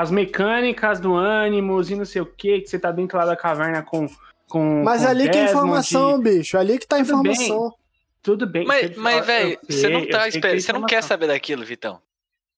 as 0.00 0.10
mecânicas 0.10 0.98
do 0.98 1.14
Animus 1.16 1.88
e 1.90 1.94
não 1.94 2.04
sei 2.04 2.22
o 2.22 2.26
que, 2.26 2.60
que 2.60 2.66
você 2.68 2.76
tá 2.76 2.90
dentro 2.90 3.16
lá 3.16 3.24
da 3.24 3.36
caverna 3.36 3.82
com. 3.84 4.08
com 4.48 4.82
Mas 4.82 5.02
com 5.02 5.06
é 5.06 5.10
ali 5.10 5.22
que 5.30 5.38
é 5.38 5.44
Desmond 5.44 5.50
informação, 5.68 6.20
bicho. 6.20 6.56
É 6.56 6.60
ali 6.60 6.76
que 6.76 6.88
tá 6.88 6.96
a 6.96 7.04
Tudo 7.04 7.22
bem. 7.22 7.32
informação. 7.32 7.74
Tudo 8.20 8.46
bem. 8.48 8.66
mas, 8.66 8.96
mas 8.96 9.24
velho, 9.24 9.56
você 9.70 9.88
não 9.88 10.04
tá 10.08 10.28
você 10.28 10.72
não 10.72 10.80
quer 10.82 10.96
informação. 10.96 11.02
saber 11.02 11.28
daquilo, 11.28 11.64
Vitão. 11.64 12.00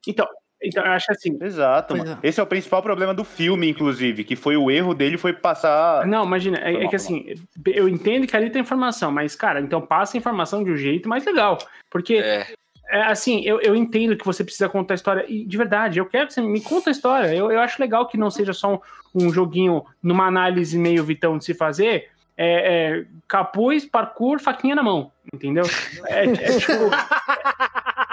Então, 0.07 0.27
então, 0.63 0.85
eu 0.85 0.93
acho 0.93 1.11
assim. 1.13 1.39
Exato, 1.41 1.97
mano. 1.97 2.19
é. 2.23 2.29
Esse 2.29 2.41
é 2.41 2.43
o 2.43 2.47
principal 2.47 2.83
problema 2.83 3.15
do 3.15 3.25
filme, 3.25 3.69
inclusive, 3.69 4.25
que 4.25 4.35
foi 4.35 4.57
o 4.57 4.71
erro 4.71 4.93
dele 4.93 5.17
foi 5.17 5.33
passar. 5.33 6.07
Não, 6.07 6.25
imagina, 6.25 6.59
é, 6.59 6.85
é 6.85 6.89
que 6.89 6.97
assim, 6.97 7.35
eu 7.65 7.89
entendo 7.89 8.27
que 8.27 8.37
ali 8.37 8.51
tem 8.51 8.63
informação, 8.63 9.13
mas, 9.13 9.37
cara, 9.37 9.61
então 9.61 9.81
passa 9.81 10.17
a 10.17 10.19
informação 10.19 10.65
de 10.65 10.71
um 10.71 10.77
jeito 10.77 11.09
mais 11.09 11.25
legal. 11.25 11.59
Porque, 11.89 12.17
É, 12.17 12.47
é, 12.91 13.03
assim, 13.03 13.43
eu, 13.45 13.61
eu 13.61 13.77
entendo 13.77 14.17
que 14.17 14.25
você 14.25 14.43
precisa 14.43 14.69
contar 14.69 14.95
a 14.95 14.97
história, 14.97 15.25
e 15.29 15.45
de 15.45 15.57
verdade, 15.57 16.01
eu 16.01 16.07
quero 16.07 16.27
que 16.27 16.35
você 16.35 16.41
me 16.41 16.61
conta 16.61 16.91
a 16.91 16.93
história. 16.93 17.33
Eu, 17.35 17.53
eu 17.53 17.61
acho 17.61 17.81
legal 17.81 18.09
que 18.09 18.17
não 18.17 18.31
seja 18.31 18.53
só 18.53 18.75
um, 18.75 18.81
um 19.27 19.33
joguinho 19.33 19.85
numa 20.03 20.27
análise 20.27 20.77
meio 20.77 21.05
vitão 21.05 21.39
de 21.39 21.45
se 21.45 21.55
fazer. 21.55 22.09
É, 22.37 23.01
é, 23.01 23.05
capuz, 23.27 23.85
parkour, 23.85 24.41
faquinha 24.41 24.75
na 24.75 24.83
mão, 24.83 25.11
entendeu? 25.33 25.65
É, 26.07 26.25
é 26.25 26.59
tipo, 26.59 26.73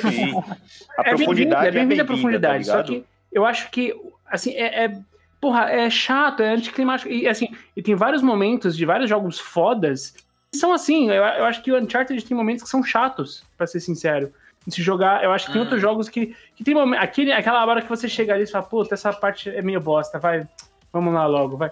Sim. 0.00 0.34
A 0.98 1.02
é 1.02 1.14
profundidade 1.16 1.66
é 1.68 1.70
bem-vindo 1.72 2.02
a 2.02 2.04
tá 2.04 2.12
profundidade. 2.12 2.64
só 2.66 2.72
ligado? 2.76 2.86
que 2.86 3.04
eu 3.32 3.44
acho 3.44 3.70
que, 3.70 3.94
assim, 4.30 4.52
é, 4.54 4.84
é- 4.84 4.98
porra, 5.40 5.70
é 5.70 5.90
chato, 5.90 6.42
é 6.42 6.50
anticlimático. 6.54 7.10
E, 7.10 7.26
assim, 7.28 7.48
e 7.76 7.82
tem 7.82 7.94
vários 7.94 8.22
momentos 8.22 8.76
de 8.76 8.84
vários 8.86 9.08
jogos 9.10 9.38
fodas 9.38 10.14
que 10.52 10.58
são 10.58 10.72
assim. 10.72 11.08
Eu, 11.10 11.22
eu 11.22 11.44
acho 11.44 11.60
que 11.62 11.72
o 11.72 11.78
Uncharted 11.78 12.24
tem 12.24 12.36
momentos 12.36 12.62
que 12.62 12.68
são 12.70 12.82
chatos, 12.82 13.44
pra 13.58 13.66
ser 13.66 13.80
sincero. 13.80 14.32
De 14.66 14.74
se 14.74 14.82
jogar, 14.82 15.22
eu 15.22 15.30
acho 15.32 15.46
que 15.46 15.52
tem 15.52 15.60
Hum. 15.60 15.64
outros 15.64 15.80
jogos 15.82 16.08
que, 16.08 16.34
que 16.56 16.64
tem 16.64 16.74
momentos. 16.74 17.04
Aquele, 17.04 17.32
aquela 17.32 17.66
hora 17.66 17.82
que 17.82 17.88
você 17.88 18.08
chega 18.08 18.32
ali 18.32 18.44
e 18.44 18.46
fala, 18.46 18.64
puta, 18.64 18.94
essa 18.94 19.12
parte 19.12 19.50
é 19.50 19.60
meio 19.60 19.80
bosta, 19.80 20.18
vai. 20.18 20.46
Vamos 20.92 21.12
lá 21.12 21.26
logo, 21.26 21.56
vai. 21.56 21.70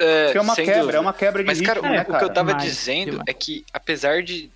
é, 0.00 0.28
Isso 0.28 0.38
é 0.38 0.40
uma 0.40 0.54
quebra, 0.54 0.78
dúvida. 0.80 0.96
é 0.96 1.00
uma 1.00 1.12
quebra 1.12 1.42
de 1.42 1.46
Mas, 1.46 1.60
cara, 1.60 1.80
ritmo, 1.80 1.92
é, 1.92 1.96
né, 1.96 2.02
o 2.02 2.04
que 2.06 2.10
cara? 2.12 2.24
eu 2.24 2.32
tava 2.32 2.48
Demais, 2.54 2.64
dizendo 2.70 3.10
demais. 3.10 3.24
é 3.28 3.32
que, 3.34 3.64
apesar 3.72 4.22
de 4.22 4.50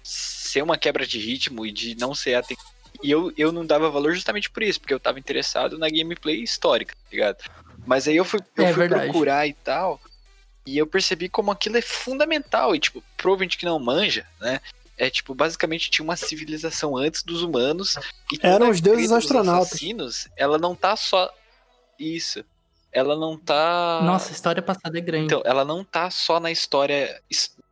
ser 0.48 0.62
uma 0.62 0.76
quebra 0.78 1.06
de 1.06 1.18
ritmo 1.18 1.64
e 1.66 1.72
de 1.72 1.94
não 1.96 2.14
ser 2.14 2.34
aten... 2.34 2.56
E 3.02 3.10
eu, 3.10 3.32
eu 3.36 3.52
não 3.52 3.64
dava 3.64 3.90
valor 3.90 4.12
justamente 4.14 4.50
por 4.50 4.62
isso, 4.62 4.80
porque 4.80 4.92
eu 4.94 4.98
tava 4.98 5.18
interessado 5.20 5.78
na 5.78 5.88
gameplay 5.88 6.42
histórica, 6.42 6.94
tá 6.96 7.08
ligado? 7.12 7.36
Mas 7.86 8.08
aí 8.08 8.16
eu 8.16 8.24
fui, 8.24 8.40
eu 8.56 8.64
É 8.64 8.72
fui 8.72 8.80
verdade. 8.88 9.04
procurar 9.04 9.46
e 9.46 9.52
tal, 9.52 10.00
e 10.66 10.76
eu 10.76 10.86
percebi 10.86 11.28
como 11.28 11.50
aquilo 11.52 11.76
é 11.76 11.82
fundamental. 11.82 12.74
E, 12.74 12.80
tipo, 12.80 13.02
pro 13.16 13.30
ouvinte 13.30 13.56
que 13.56 13.64
não 13.64 13.78
manja, 13.78 14.26
né? 14.40 14.60
É 14.96 15.08
tipo, 15.08 15.32
basicamente 15.32 15.90
tinha 15.90 16.02
uma 16.02 16.16
civilização 16.16 16.96
antes 16.96 17.22
dos 17.22 17.40
humanos. 17.42 17.94
E 18.32 18.38
Eram 18.42 18.68
os 18.68 18.80
deuses 18.80 19.12
astronautas. 19.12 19.68
assassinos, 19.68 20.28
ela 20.36 20.58
não 20.58 20.74
tá 20.74 20.96
só. 20.96 21.32
Isso. 21.98 22.44
Ela 22.90 23.14
não 23.16 23.38
tá. 23.38 24.00
Nossa, 24.02 24.30
a 24.30 24.32
história 24.32 24.60
passada 24.60 24.98
é 24.98 25.00
grande. 25.00 25.26
Então, 25.26 25.40
ela 25.44 25.64
não 25.64 25.84
tá 25.84 26.10
só 26.10 26.40
na 26.40 26.50
história 26.50 27.22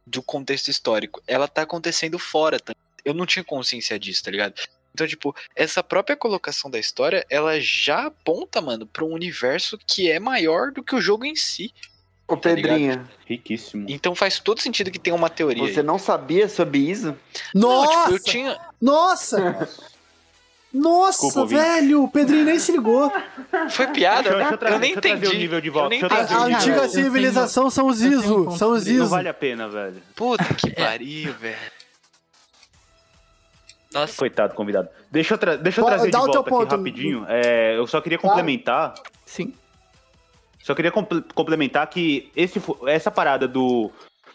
do 0.07 0.23
contexto 0.23 0.69
histórico, 0.69 1.23
ela 1.27 1.49
tá 1.49 1.63
acontecendo 1.63 2.19
fora 2.19 2.61
também. 2.61 2.81
Eu 3.05 3.15
não 3.15 3.27
tinha 3.27 3.45
consciência 3.45 3.99
disso, 3.99 4.23
tá 4.23 4.31
ligado? 4.31 4.55
Então, 4.95 5.07
tipo, 5.07 5.35
essa 5.55 5.83
própria 5.83 6.17
colocação 6.17 6.71
da 6.71 6.79
história, 6.79 7.27
ela 7.29 7.61
já 7.61 8.07
aponta, 8.07 8.61
mano, 8.61 8.87
pra 8.87 9.05
um 9.05 9.13
universo 9.13 9.79
que 9.87 10.11
é 10.11 10.19
maior 10.19 10.73
do 10.73 10.83
que 10.83 10.95
o 10.95 11.01
jogo 11.01 11.25
em 11.25 11.37
si. 11.37 11.73
Ô, 12.27 12.37
Tá 12.37 12.53
ligado? 12.53 12.73
Pedrinha, 12.73 13.11
Riquíssimo. 13.27 13.87
Então 13.89 14.15
faz 14.15 14.41
todo 14.41 14.61
sentido 14.61 14.91
que 14.91 14.99
tenha 14.99 15.15
uma 15.15 15.29
teoria. 15.29 15.63
você 15.63 15.81
aí. 15.81 15.87
não 15.87 15.99
sabia 15.99 16.49
sobre 16.49 16.79
isso? 16.79 17.15
Não, 17.55 17.85
Nossa! 17.85 17.99
tipo, 18.01 18.13
eu 18.13 18.19
tinha. 18.21 18.59
Nossa! 18.81 19.69
Nossa, 20.79 21.23
Desculpa, 21.27 21.47
velho, 21.49 22.03
o 22.05 22.09
Pedrinho 22.09 22.45
nem 22.45 22.59
se 22.59 22.71
ligou. 22.73 23.11
Foi 23.71 23.87
piada, 23.89 24.23
Deixa 24.23 24.35
eu- 24.35 24.39
né? 24.39 24.51
deixa 24.51 24.65
eu 24.65 24.69
eu 24.75 24.79
nem 24.79 24.91
eu 24.93 24.99
entendi. 24.99 25.27
o 25.27 25.33
nível 25.39 25.61
de 25.61 25.69
Eu 25.69 25.73
volta, 25.73 25.89
nem 25.89 26.01
eu 26.01 26.07
A, 26.07 26.09
trazer 26.09 26.35
a 26.35 26.39
Cara, 26.39 26.57
antiga 26.57 26.77
eu 26.77 26.81
tenho- 26.81 26.91
civilização 27.05 27.71
são 27.71 27.87
os 27.87 28.03
eu 28.03 28.09
tenho 28.11 28.21
Iso, 28.21 28.35
ponto 28.45 28.59
são 28.59 28.73
os 28.73 28.85
de- 28.85 28.93
Não 28.95 29.03
Iso. 29.05 29.11
vale 29.11 29.29
a 29.29 29.35
pena, 29.35 29.69
velho. 29.69 30.03
Puta 30.15 30.45
que 30.55 30.71
pariu, 30.75 31.33
velho. 31.35 31.57
Nossa, 33.93 34.17
Coitado, 34.19 34.55
convidado. 34.55 34.89
Deixa 35.11 35.35
eu, 35.35 35.39
tra- 35.39 35.57
deixa 35.57 35.81
eu 35.81 35.85
Pô, 35.85 35.91
trazer 35.91 36.11
de 36.11 36.17
volta 36.17 36.43
ponto. 36.43 36.63
aqui 36.65 36.77
rapidinho. 36.77 37.25
É, 37.29 37.77
eu 37.79 37.87
só 37.87 38.01
queria 38.01 38.19
Claro. 38.19 38.35
complementar. 38.37 38.95
Sim. 39.25 39.55
Só 40.63 40.75
queria 40.75 40.91
comple- 40.91 41.23
complementar 41.35 41.87
que 41.89 42.31
esse, 42.37 42.61
essa 42.87 43.11
parada 43.11 43.47
do 43.49 43.91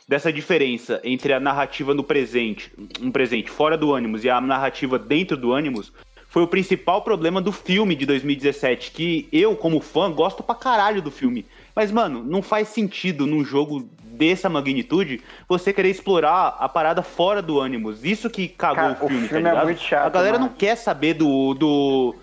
dessa 0.08 0.32
diferença 0.34 1.00
entre 1.04 1.32
a 1.34 1.40
narrativa 1.40 1.94
no 1.94 2.04
presente, 2.04 2.72
um 3.02 3.12
presente 3.12 3.50
fora 3.50 3.78
do 3.78 3.94
Animus 3.96 4.24
e 4.24 4.30
a 4.30 4.42
narrativa 4.42 4.98
dentro 5.00 5.38
do 5.38 5.54
Animus 5.54 5.92
foi 6.32 6.42
o 6.44 6.48
principal 6.48 7.02
problema 7.02 7.42
do 7.42 7.52
filme 7.52 7.94
de 7.94 8.06
2017, 8.06 8.92
que 8.92 9.28
eu 9.34 9.54
como 9.54 9.82
fã 9.82 10.10
gosto 10.10 10.42
pra 10.42 10.56
caralho 10.56 11.02
do 11.02 11.12
filme. 11.12 11.46
Mas 11.76 11.92
mano, 11.92 12.24
não 12.24 12.42
faz 12.42 12.70
sentido 12.70 13.28
num 13.28 13.44
jogo 13.44 13.86
dessa 14.02 14.48
magnitude 14.48 15.22
você 15.48 15.74
querer 15.74 15.90
explorar 15.90 16.56
a 16.58 16.70
parada 16.70 17.02
fora 17.02 17.42
do 17.42 17.60
Animus. 17.60 18.06
Isso 18.06 18.30
que 18.30 18.48
cagou 18.48 18.96
Cara, 18.96 18.98
o 19.02 19.08
o 19.08 19.10
filme, 19.10 19.28
filme 19.28 19.50
tá 19.50 19.50
é 19.50 19.52
ligado? 19.52 19.66
muito 19.66 19.82
chato, 19.82 20.06
a 20.06 20.10
galera 20.10 20.40
mano. 20.40 20.50
não 20.50 20.50
quer 20.50 20.78
saber 20.78 21.16
do 21.16 21.54
do 21.54 22.16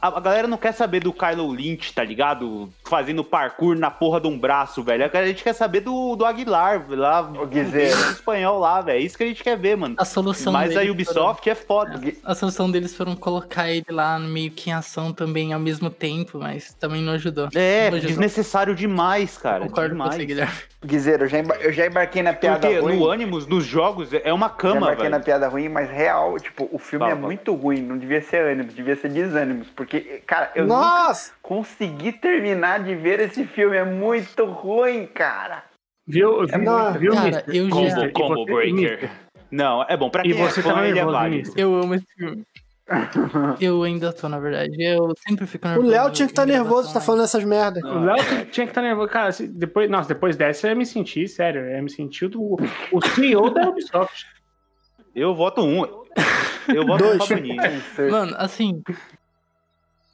a, 0.00 0.08
a 0.16 0.20
galera 0.20 0.46
não 0.48 0.56
quer 0.56 0.72
saber 0.72 1.00
do 1.00 1.12
Kylo 1.12 1.50
Lynch, 1.52 1.92
tá 1.94 2.04
ligado? 2.04 2.68
Fazendo 2.84 3.22
parkour 3.24 3.76
na 3.76 3.90
porra 3.90 4.20
de 4.20 4.26
um 4.26 4.38
braço, 4.38 4.82
velho. 4.82 5.08
A 5.12 5.26
gente 5.26 5.42
quer 5.42 5.52
saber 5.54 5.80
do, 5.80 6.14
do 6.16 6.24
Aguilar, 6.24 6.84
lá, 6.90 7.20
O 7.22 7.46
Guizeiro. 7.46 7.96
do 7.96 8.10
espanhol 8.12 8.58
lá, 8.58 8.80
velho. 8.80 8.98
É 8.98 9.00
isso 9.02 9.16
que 9.16 9.24
a 9.24 9.26
gente 9.26 9.42
quer 9.42 9.56
ver, 9.56 9.76
mano. 9.76 9.94
A 9.98 10.04
solução 10.04 10.52
Mas 10.52 10.76
a 10.76 10.82
Ubisoft 10.82 11.48
é 11.48 11.54
foda. 11.54 11.98
foram- 11.98 12.12
a 12.24 12.34
solução 12.34 12.70
deles 12.70 12.94
foram 12.96 13.16
colocar 13.16 13.70
ele 13.70 13.86
lá 13.90 14.18
meio 14.18 14.50
que 14.50 14.70
em 14.70 14.72
ação 14.72 15.12
também 15.12 15.52
ao 15.52 15.60
mesmo 15.60 15.88
tempo, 15.90 16.38
mas 16.38 16.74
também 16.74 17.02
não 17.02 17.12
ajudou. 17.14 17.48
É, 17.54 17.88
Não 17.90 17.96
ajudou. 17.98 18.08
desnecessário 18.08 18.74
demais, 18.74 19.38
cara. 19.38 19.60
Concordo 19.66 19.90
com 19.90 19.94
demais. 20.02 20.14
você, 20.14 20.24
Guilherme. 20.26 20.52
Guizeiro, 20.84 21.24
eu 21.24 21.28
já, 21.28 21.38
eu 21.38 21.72
já 21.72 21.86
embarquei 21.86 22.22
na 22.22 22.32
piada 22.32 22.58
Porque 22.58 22.78
ruim. 22.80 22.98
no 22.98 23.10
Animus, 23.10 23.46
nos 23.46 23.64
jogos, 23.64 24.08
é 24.12 24.32
uma 24.32 24.48
já 24.48 24.52
cama, 24.54 24.76
embarquei 24.78 25.04
na 25.08 25.18
velho. 25.18 25.24
piada 25.24 25.48
ruim, 25.48 25.68
mas 25.68 25.88
real, 25.88 26.36
tipo, 26.40 26.68
o 26.72 26.78
filme 26.78 27.04
Fala, 27.06 27.16
é 27.16 27.20
muito 27.20 27.54
ruim. 27.54 27.80
Não 27.80 27.96
devia 27.96 28.20
ser 28.20 28.44
ânimo, 28.44 28.68
devia 28.72 28.96
ser 28.96 29.08
desânimos. 29.10 29.68
Porque, 29.74 30.22
cara, 30.26 30.50
eu 30.54 30.64
nunca 30.64 30.74
Nossa! 30.76 31.32
consegui 31.42 32.12
terminar 32.12 32.82
de 32.82 32.94
ver 32.94 33.20
esse 33.20 33.44
filme. 33.44 33.76
É 33.76 33.84
muito 33.84 34.44
ruim, 34.44 35.06
cara. 35.06 35.64
Viu, 36.06 36.46
viu, 36.46 36.58
Não, 36.58 36.92
viu 36.94 37.12
cara, 37.12 37.26
mister? 37.26 37.54
eu 37.54 37.68
já- 37.88 38.10
Combo 38.12 38.34
você- 38.44 38.52
Breaker. 38.52 38.74
mister, 38.74 39.10
Não, 39.50 39.82
é 39.88 39.96
bom. 39.96 40.10
Pra 40.10 40.22
E 40.26 40.32
quem 40.32 40.42
é 40.42 40.48
você 40.48 40.62
fã, 40.62 40.68
tava 40.70 40.80
ele 40.82 40.90
é 40.90 40.94
nervoso, 40.94 41.16
válido. 41.16 41.50
Eu 41.56 41.74
amo 41.74 41.94
esse 41.94 42.06
filme. 42.16 42.44
Eu 43.60 43.82
ainda 43.84 44.12
tô, 44.12 44.28
na 44.28 44.38
verdade. 44.40 44.74
Eu 44.82 45.14
sempre 45.26 45.46
fico 45.46 45.66
O 45.66 45.70
nervoso. 45.70 45.88
Léo 45.90 46.10
tinha 46.10 46.26
que 46.26 46.32
estar 46.32 46.42
em 46.48 46.52
nervoso, 46.52 46.72
gravação, 46.74 46.92
tá 46.94 47.00
falando 47.00 47.24
essas 47.24 47.44
merdas. 47.44 47.82
O 47.84 47.98
Léo 48.00 48.16
tinha 48.50 48.66
que 48.66 48.70
estar 48.72 48.82
nervoso. 48.82 49.08
Cara, 49.08 49.32
se- 49.32 49.46
depois, 49.46 49.88
nossa, 49.88 50.08
depois 50.08 50.36
dessa 50.36 50.66
eu 50.66 50.70
ia 50.70 50.74
me 50.74 50.84
sentir, 50.84 51.28
sério, 51.28 51.60
eu 51.62 51.70
ia 51.76 51.82
me 51.82 51.88
sentir 51.90 52.30
o, 52.36 52.56
o 52.92 53.00
CEO 53.00 53.50
da 53.50 53.68
Ubisoft. 53.70 54.26
Eu 55.14 55.34
voto 55.34 55.62
um. 55.62 55.82
Eu 56.74 56.86
voto 56.86 57.04
Dois. 57.04 57.30
um. 57.30 57.36
Mano, 58.10 58.34
assim. 58.36 58.82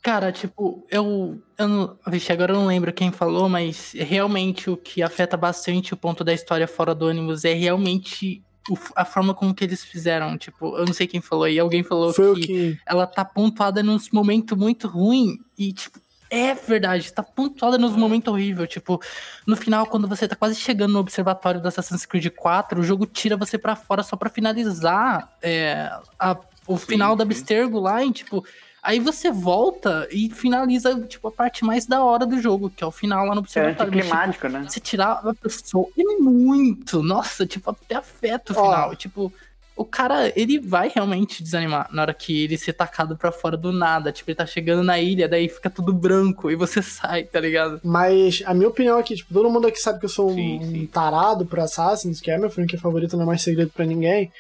Cara, 0.02 0.30
tipo, 0.32 0.86
eu. 0.90 1.40
eu 1.58 1.68
não, 1.68 1.96
vixe, 2.06 2.32
agora 2.32 2.52
eu 2.52 2.56
não 2.56 2.66
lembro 2.66 2.92
quem 2.92 3.10
falou, 3.10 3.48
mas 3.48 3.92
realmente 3.96 4.70
o 4.70 4.76
que 4.76 5.02
afeta 5.02 5.36
bastante 5.36 5.92
o 5.92 5.96
ponto 5.96 6.22
da 6.22 6.32
história 6.32 6.68
fora 6.68 6.94
do 6.94 7.08
Animus 7.08 7.44
é 7.44 7.52
realmente 7.52 8.42
o- 8.70 8.78
a 8.94 9.04
forma 9.04 9.34
como 9.34 9.52
que 9.54 9.64
eles 9.64 9.84
fizeram. 9.84 10.38
Tipo, 10.38 10.76
eu 10.78 10.86
não 10.86 10.92
sei 10.92 11.06
quem 11.06 11.20
falou 11.20 11.44
aí, 11.44 11.58
alguém 11.58 11.82
falou 11.82 12.12
que 12.14 12.34
que. 12.46 12.78
ela 12.86 13.06
tá 13.06 13.24
pontuada 13.24 13.82
nos 13.82 14.08
momentos 14.10 14.56
muito 14.56 14.86
ruim 14.86 15.38
e, 15.58 15.72
tipo, 15.72 15.98
é 16.30 16.54
verdade, 16.54 17.12
tá 17.12 17.22
pontuada 17.22 17.76
nos 17.76 17.96
momentos 17.96 18.32
horríveis. 18.32 18.68
Tipo, 18.68 19.00
no 19.46 19.56
final, 19.56 19.84
quando 19.86 20.06
você 20.06 20.28
tá 20.28 20.36
quase 20.36 20.54
chegando 20.54 20.92
no 20.92 20.98
observatório 21.00 21.60
do 21.60 21.66
Assassin's 21.68 22.06
Creed 22.06 22.28
4, 22.36 22.80
o 22.80 22.84
jogo 22.84 23.04
tira 23.04 23.36
você 23.36 23.58
pra 23.58 23.74
fora 23.74 24.02
só 24.02 24.14
pra 24.16 24.30
finalizar 24.30 25.36
é, 25.42 25.90
a- 26.18 26.36
o 26.66 26.76
final 26.76 27.16
da 27.16 27.24
sim. 27.24 27.30
Abstergo 27.30 27.80
lá, 27.80 28.04
e, 28.04 28.12
tipo. 28.12 28.44
Aí 28.82 29.00
você 29.00 29.30
volta 29.30 30.08
e 30.10 30.30
finaliza, 30.30 30.94
tipo, 31.02 31.28
a 31.28 31.32
parte 31.32 31.64
mais 31.64 31.84
da 31.86 32.02
hora 32.02 32.24
do 32.24 32.40
jogo, 32.40 32.70
que 32.70 32.82
é 32.82 32.86
o 32.86 32.90
final 32.92 33.24
lá 33.26 33.34
no 33.34 33.40
É 33.40 33.40
observatório. 33.40 33.92
Mas, 33.92 34.02
tipo, 34.04 34.14
anticlimático, 34.16 34.48
né? 34.48 34.66
você 34.68 34.80
tirar 34.80 35.12
a 35.24 35.34
pessoa 35.34 35.88
é 35.98 36.02
muito, 36.22 37.02
nossa, 37.02 37.44
tipo, 37.46 37.70
até 37.70 37.96
afeta 37.96 38.52
o 38.52 38.56
Ó. 38.56 38.62
final. 38.64 38.96
Tipo, 38.96 39.32
o 39.76 39.84
cara, 39.84 40.32
ele 40.34 40.58
vai 40.58 40.90
realmente 40.92 41.42
desanimar 41.42 41.88
na 41.92 42.02
hora 42.02 42.14
que 42.14 42.44
ele 42.44 42.56
ser 42.58 42.72
tacado 42.72 43.16
pra 43.16 43.30
fora 43.30 43.56
do 43.56 43.72
nada. 43.72 44.10
Tipo, 44.10 44.30
ele 44.30 44.36
tá 44.36 44.46
chegando 44.46 44.82
na 44.82 44.98
ilha, 44.98 45.28
daí 45.28 45.48
fica 45.48 45.68
tudo 45.70 45.92
branco 45.92 46.50
e 46.50 46.56
você 46.56 46.80
sai, 46.82 47.24
tá 47.24 47.38
ligado? 47.40 47.80
Mas 47.84 48.42
a 48.46 48.54
minha 48.54 48.68
opinião 48.68 48.98
aqui, 48.98 49.14
tipo, 49.16 49.32
todo 49.34 49.50
mundo 49.50 49.66
aqui 49.66 49.78
sabe 49.78 49.98
que 49.98 50.04
eu 50.06 50.10
sou 50.10 50.30
um 50.30 50.34
Sim, 50.34 50.60
sim. 50.62 50.86
tarado 50.86 51.44
por 51.46 51.60
Assassin's, 51.60 52.20
que 52.20 52.30
é 52.30 52.38
minha 52.38 52.50
franquia 52.50 52.78
favorita, 52.78 53.16
não 53.16 53.24
é 53.24 53.26
mais 53.26 53.42
segredo 53.42 53.70
pra 53.74 53.84
ninguém. 53.84 54.32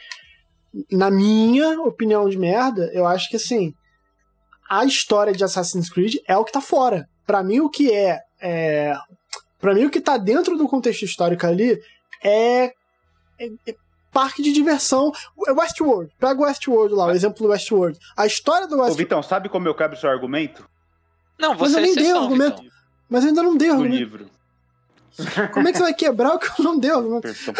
Na 0.92 1.10
minha 1.10 1.80
opinião 1.82 2.28
de 2.28 2.36
merda, 2.38 2.90
eu 2.92 3.06
acho 3.06 3.28
que 3.30 3.36
assim, 3.36 3.72
a 4.68 4.84
história 4.84 5.32
de 5.32 5.42
Assassin's 5.44 5.88
Creed 5.90 6.16
é 6.26 6.36
o 6.36 6.44
que 6.44 6.52
tá 6.52 6.60
fora. 6.60 7.08
Pra 7.26 7.42
mim, 7.42 7.60
o 7.60 7.68
que 7.70 7.92
é. 7.92 8.20
é 8.40 8.94
para 9.60 9.74
mim, 9.74 9.84
o 9.86 9.90
que 9.90 10.00
tá 10.00 10.16
dentro 10.16 10.56
do 10.56 10.68
contexto 10.68 11.04
histórico 11.04 11.46
ali 11.46 11.80
é. 12.22 12.72
é- 13.38 13.50
é 13.66 13.74
parque 14.10 14.42
de 14.42 14.52
diversão. 14.52 15.12
É 15.46 15.52
Westworld. 15.52 16.10
Pega 16.18 16.40
o 16.40 16.44
Westworld 16.44 16.94
lá, 16.94 17.06
o 17.06 17.10
exemplo 17.10 17.46
do 17.46 17.50
Westworld. 17.52 17.98
A 18.16 18.26
história 18.26 18.66
do 18.66 18.74
Ô, 18.74 18.78
Westworld. 18.78 19.02
Vitão, 19.02 19.22
sabe 19.22 19.48
como 19.48 19.68
eu 19.68 19.74
quebro 19.74 19.96
seu 19.96 20.10
argumento? 20.10 20.66
não, 21.38 21.50
Mas 21.50 21.58
você 21.58 21.74
eu 21.76 21.78
é 21.78 21.82
nem 21.82 21.94
dei 21.94 22.04
exceção, 22.04 22.22
argumento. 22.24 22.62
Vitão. 22.62 22.76
Mas 23.08 23.22
eu 23.22 23.28
ainda 23.28 23.42
não 23.42 23.56
dei 23.56 23.70
argumento. 23.70 23.94
livro. 23.94 24.30
Como 25.52 25.68
é 25.68 25.72
que 25.72 25.78
você 25.78 25.84
vai 25.84 25.94
quebrar 25.94 26.34
o 26.34 26.38
que 26.38 26.46
eu 26.58 26.64
não 26.64 26.78
dei 26.78 26.90
argumento? 26.94 27.28
Então. 27.28 27.54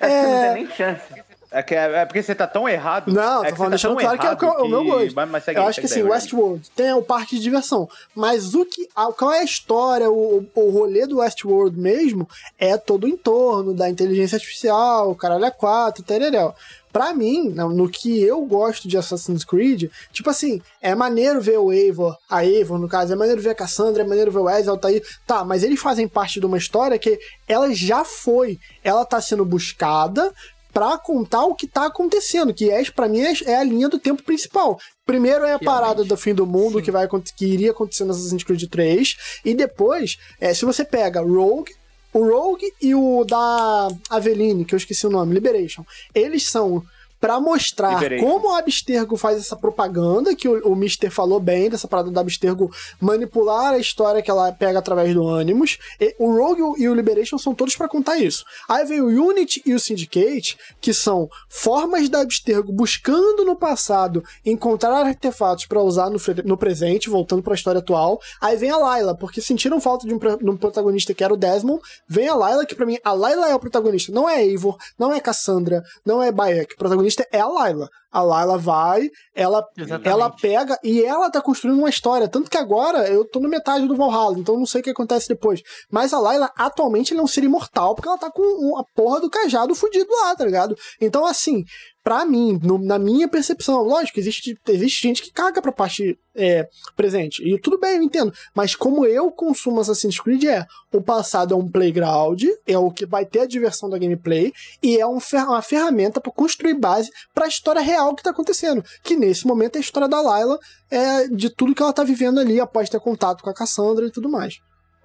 É... 0.00 0.48
Não 0.48 0.54
tem 0.54 0.64
nem 0.64 0.74
chance. 0.74 1.24
É, 1.50 1.62
que 1.62 1.74
é, 1.74 2.02
é 2.02 2.04
porque 2.04 2.22
você 2.22 2.34
tá 2.34 2.46
tão 2.46 2.68
errado. 2.68 3.12
Não, 3.12 3.44
é 3.44 3.50
tô 3.50 3.56
falando, 3.56 3.70
tá 3.72 3.76
deixando 3.76 3.96
claro 3.96 4.18
que 4.18 4.26
é 4.26 4.32
o 4.32 4.36
que 4.36 4.44
o 4.62 4.68
meu 4.68 4.84
gosto. 4.84 5.14
Mas, 5.14 5.30
mas 5.30 5.44
segue 5.44 5.58
Eu 5.58 5.62
aí, 5.62 5.68
acho 5.68 5.80
que 5.80 5.86
assim, 5.86 6.02
Westworld 6.02 6.70
tem 6.74 6.92
o 6.92 7.02
parque 7.02 7.36
de 7.36 7.42
diversão, 7.42 7.88
mas 8.14 8.54
o 8.54 8.64
que, 8.64 8.88
a- 8.94 9.12
qual 9.12 9.32
é 9.32 9.40
a 9.40 9.44
história, 9.44 10.10
o, 10.10 10.44
o 10.54 10.70
rolê 10.70 11.06
do 11.06 11.18
Westworld 11.18 11.78
mesmo 11.78 12.28
é 12.58 12.76
todo 12.76 13.04
o 13.04 13.08
entorno 13.08 13.72
da 13.74 13.88
inteligência 13.88 14.36
artificial, 14.36 15.10
o 15.10 15.14
caralho 15.14 15.44
é 15.44 15.50
quatro, 15.50 16.02
tereréu. 16.02 16.54
Pra 16.92 17.12
mim, 17.12 17.50
no, 17.50 17.68
no 17.68 17.90
que 17.90 18.22
eu 18.22 18.40
gosto 18.46 18.88
de 18.88 18.96
Assassin's 18.96 19.44
Creed, 19.44 19.90
tipo 20.12 20.30
assim, 20.30 20.62
é 20.80 20.94
maneiro 20.94 21.42
ver 21.42 21.58
o 21.58 21.70
Eivor, 21.70 22.16
a 22.28 22.42
Eivor 22.42 22.78
no 22.78 22.88
caso, 22.88 23.12
é 23.12 23.16
maneiro 23.16 23.42
ver 23.42 23.50
a 23.50 23.54
Cassandra, 23.54 24.02
é 24.02 24.06
maneiro 24.06 24.30
ver 24.32 24.38
o 24.38 24.48
Ezio, 24.48 24.70
Altair, 24.70 25.02
tá, 25.26 25.44
mas 25.44 25.62
eles 25.62 25.78
fazem 25.78 26.08
parte 26.08 26.40
de 26.40 26.46
uma 26.46 26.56
história 26.56 26.98
que 26.98 27.18
ela 27.46 27.70
já 27.74 28.02
foi, 28.02 28.58
ela 28.82 29.04
tá 29.04 29.20
sendo 29.20 29.44
buscada 29.44 30.32
pra 30.76 30.98
contar 30.98 31.46
o 31.46 31.54
que 31.54 31.66
tá 31.66 31.86
acontecendo, 31.86 32.52
que 32.52 32.70
é, 32.70 32.84
para 32.90 33.08
mim 33.08 33.20
é, 33.20 33.32
é 33.46 33.56
a 33.56 33.64
linha 33.64 33.88
do 33.88 33.98
tempo 33.98 34.22
principal. 34.22 34.78
Primeiro 35.06 35.38
é 35.38 35.54
a 35.54 35.56
Realmente. 35.56 35.64
parada 35.64 36.04
do 36.04 36.18
fim 36.18 36.34
do 36.34 36.44
mundo 36.44 36.80
Sim. 36.80 36.84
que 36.84 36.90
vai 36.90 37.08
que 37.34 37.46
iria 37.46 37.70
acontecer 37.70 38.04
no 38.04 38.10
Assassin's 38.10 38.44
Creed 38.44 38.62
3 38.68 39.16
e 39.42 39.54
depois, 39.54 40.18
é, 40.38 40.52
se 40.52 40.66
você 40.66 40.84
pega 40.84 41.22
Rogue, 41.22 41.72
o 42.12 42.28
Rogue 42.28 42.70
e 42.82 42.94
o 42.94 43.24
da 43.24 43.88
Aveline, 44.10 44.66
que 44.66 44.74
eu 44.74 44.76
esqueci 44.76 45.06
o 45.06 45.10
nome, 45.10 45.32
Liberation, 45.32 45.82
eles 46.14 46.46
são 46.46 46.82
pra 47.20 47.40
mostrar 47.40 48.00
como 48.20 48.48
o 48.48 48.54
Abstergo 48.54 49.16
faz 49.16 49.38
essa 49.38 49.56
propaganda, 49.56 50.34
que 50.34 50.48
o, 50.48 50.72
o 50.72 50.76
Mister 50.76 51.10
falou 51.10 51.40
bem, 51.40 51.70
dessa 51.70 51.88
parada 51.88 52.10
do 52.10 52.20
Abstergo 52.20 52.70
manipular 53.00 53.72
a 53.74 53.78
história 53.78 54.22
que 54.22 54.30
ela 54.30 54.52
pega 54.52 54.78
através 54.78 55.14
do 55.14 55.28
Animus. 55.28 55.78
E 56.00 56.14
o 56.18 56.32
Rogue 56.32 56.80
e 56.80 56.88
o 56.88 56.94
Liberation 56.94 57.38
são 57.38 57.54
todos 57.54 57.76
pra 57.76 57.88
contar 57.88 58.16
isso. 58.18 58.44
Aí 58.68 58.84
vem 58.84 59.00
o 59.00 59.06
Unity 59.06 59.62
e 59.64 59.74
o 59.74 59.80
Syndicate, 59.80 60.58
que 60.80 60.92
são 60.92 61.28
formas 61.48 62.08
da 62.08 62.20
Abstergo 62.20 62.72
buscando 62.72 63.44
no 63.44 63.56
passado 63.56 64.22
encontrar 64.44 65.06
artefatos 65.06 65.66
pra 65.66 65.82
usar 65.82 66.10
no, 66.10 66.18
no 66.44 66.56
presente, 66.56 67.08
voltando 67.08 67.42
pra 67.42 67.54
história 67.54 67.78
atual. 67.78 68.20
Aí 68.40 68.56
vem 68.56 68.70
a 68.70 68.76
Layla, 68.76 69.14
porque 69.14 69.40
sentiram 69.40 69.80
falta 69.80 70.06
de 70.06 70.14
um, 70.14 70.18
de 70.18 70.50
um 70.50 70.56
protagonista 70.56 71.14
que 71.14 71.24
era 71.24 71.32
o 71.32 71.36
Desmond. 71.36 71.80
Vem 72.08 72.28
a 72.28 72.34
Layla, 72.34 72.66
que 72.66 72.74
pra 72.74 72.86
mim, 72.86 72.98
a 73.02 73.12
Layla 73.12 73.48
é 73.48 73.54
o 73.54 73.60
protagonista. 73.60 74.12
Não 74.12 74.28
é 74.28 74.44
Eivor, 74.44 74.76
não 74.98 75.12
é 75.12 75.20
Cassandra, 75.20 75.82
não 76.04 76.22
é 76.22 76.30
Bayek. 76.30 76.74
O 76.74 76.78
protagonista 77.06 77.26
é 77.32 77.40
a 77.40 77.46
Layla. 77.46 77.88
A 78.16 78.22
Layla 78.22 78.56
vai, 78.56 79.10
ela 79.34 79.62
Exatamente. 79.76 80.08
ela 80.08 80.30
pega 80.30 80.78
e 80.82 81.02
ela 81.02 81.30
tá 81.30 81.40
construindo 81.40 81.78
uma 81.78 81.90
história. 81.90 82.28
Tanto 82.28 82.50
que 82.50 82.56
agora 82.56 83.06
eu 83.08 83.24
tô 83.24 83.40
no 83.40 83.48
metade 83.48 83.86
do 83.86 83.94
Valhalla, 83.96 84.38
então 84.38 84.56
não 84.58 84.66
sei 84.66 84.80
o 84.80 84.84
que 84.84 84.90
acontece 84.90 85.28
depois. 85.28 85.60
Mas 85.90 86.12
a 86.14 86.18
Layla, 86.18 86.50
atualmente, 86.56 87.12
ela 87.12 87.20
é 87.20 87.24
um 87.24 87.28
ser 87.28 87.44
imortal, 87.44 87.94
porque 87.94 88.08
ela 88.08 88.18
tá 88.18 88.30
com 88.30 88.76
a 88.78 88.84
porra 88.94 89.20
do 89.20 89.28
cajado 89.30 89.74
fudido 89.74 90.08
lá, 90.22 90.34
tá 90.34 90.44
ligado? 90.44 90.76
Então, 91.00 91.26
assim, 91.26 91.64
pra 92.02 92.24
mim, 92.24 92.58
no- 92.62 92.78
na 92.78 92.98
minha 92.98 93.28
percepção, 93.28 93.82
lógico, 93.82 94.18
existe, 94.20 94.56
existe 94.68 95.02
gente 95.02 95.22
que 95.22 95.32
caga 95.32 95.60
pra 95.60 95.72
parte 95.72 96.18
é, 96.38 96.68
presente. 96.94 97.42
E 97.42 97.58
tudo 97.58 97.78
bem, 97.80 97.96
eu 97.96 98.02
entendo. 98.02 98.30
Mas 98.54 98.74
como 98.76 99.06
eu 99.06 99.30
consumo 99.30 99.80
Assassin's 99.80 100.20
Creed 100.20 100.44
é 100.44 100.66
o 100.92 101.00
passado 101.00 101.54
é 101.54 101.56
um 101.56 101.66
playground, 101.66 102.42
é 102.66 102.76
o 102.78 102.90
que 102.90 103.06
vai 103.06 103.24
ter 103.24 103.40
a 103.40 103.46
diversão 103.46 103.88
da 103.88 103.96
gameplay, 103.98 104.52
e 104.82 104.98
é 104.98 105.06
um 105.06 105.18
uma 105.48 105.62
ferramenta 105.62 106.20
pra 106.20 106.30
construir 106.30 106.74
base 106.74 107.10
pra 107.34 107.46
história 107.48 107.80
real 107.80 108.05
real 108.06 108.16
que 108.16 108.22
tá 108.22 108.30
acontecendo. 108.30 108.82
Que 109.02 109.16
nesse 109.16 109.46
momento 109.46 109.76
é 109.76 109.78
a 109.78 109.80
história 109.80 110.08
da 110.08 110.20
Layla, 110.20 110.58
é 110.90 111.28
de 111.28 111.50
tudo 111.50 111.74
que 111.74 111.82
ela 111.82 111.92
tá 111.92 112.04
vivendo 112.04 112.40
ali 112.40 112.60
após 112.60 112.88
ter 112.88 113.00
contato 113.00 113.42
com 113.42 113.50
a 113.50 113.54
Cassandra 113.54 114.06
e 114.06 114.10
tudo 114.10 114.28
mais. 114.28 114.54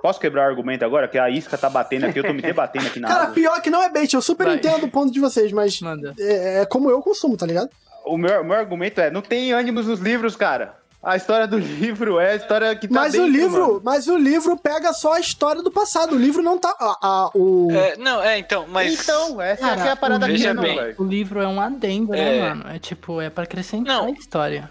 Posso 0.02 0.20
quebrar 0.20 0.48
o 0.48 0.50
argumento 0.50 0.84
agora? 0.84 1.08
Que 1.08 1.20
a 1.20 1.30
isca 1.30 1.58
tá 1.58 1.70
batendo 1.70 2.08
aqui, 2.08 2.20
eu 2.20 2.24
tô 2.24 2.34
me 2.34 2.42
debatendo 2.42 2.88
aqui 2.88 3.00
na 3.00 3.08
Cara, 3.08 3.24
água. 3.24 3.36
pior 3.36 3.62
que 3.62 3.70
não 3.70 3.84
é 3.84 3.90
bait, 3.90 4.12
eu 4.12 4.22
super 4.22 4.48
Vai. 4.48 4.56
entendo 4.56 4.86
o 4.86 4.92
ponto 4.92 5.12
de 5.14 5.20
vocês, 5.20 5.52
mas 5.52 5.80
é, 6.20 6.62
é 6.62 6.66
como 6.66 6.90
eu 6.90 7.02
consumo, 7.02 7.38
tá 7.38 7.46
ligado? 7.46 7.70
O 8.04 8.18
meu, 8.18 8.42
o 8.42 8.44
meu 8.44 8.58
argumento 8.58 9.00
é, 9.00 9.12
não 9.12 9.22
tem 9.22 9.52
ânimos 9.52 9.86
nos 9.86 10.00
livros, 10.00 10.36
cara. 10.36 10.81
A 11.04 11.16
história 11.16 11.48
do 11.48 11.58
livro 11.60 12.20
é 12.20 12.34
a 12.34 12.36
história 12.36 12.76
que 12.76 12.88
tá 12.88 12.94
Mas 12.94 13.14
o 13.14 13.18
dentro, 13.18 13.32
livro, 13.32 13.62
mano. 13.68 13.82
mas 13.84 14.08
o 14.08 14.18
livro 14.18 14.56
pega 14.58 14.94
só 14.94 15.14
a 15.14 15.20
história 15.20 15.62
do 15.64 15.72
passado. 15.72 16.16
O 16.16 16.20
livro 16.20 16.44
não 16.44 16.58
tá. 16.60 16.76
A, 16.80 16.98
a- 17.02 17.32
o... 17.34 17.70
É, 17.72 17.98
não, 17.98 18.22
é, 18.22 18.38
então, 18.38 18.66
mas. 18.68 19.02
Então, 19.02 19.42
essa 19.42 19.62
Cara, 19.68 19.86
é 19.86 19.90
a 19.92 19.96
parada 19.96 20.26
aqui, 20.28 20.54
não, 20.54 20.62
velho. 20.62 20.96
O 21.00 21.04
livro 21.04 21.42
é 21.42 21.48
um 21.48 21.60
adendo, 21.60 22.12
né, 22.12 22.38
É. 22.38 22.50
mano? 22.50 22.66
É 22.70 22.78
tipo, 22.80 23.20
é 23.20 23.30
pra 23.30 23.44
acrescentar 23.46 23.96
Não. 23.98 24.06
a 24.08 24.12
história. 24.12 24.70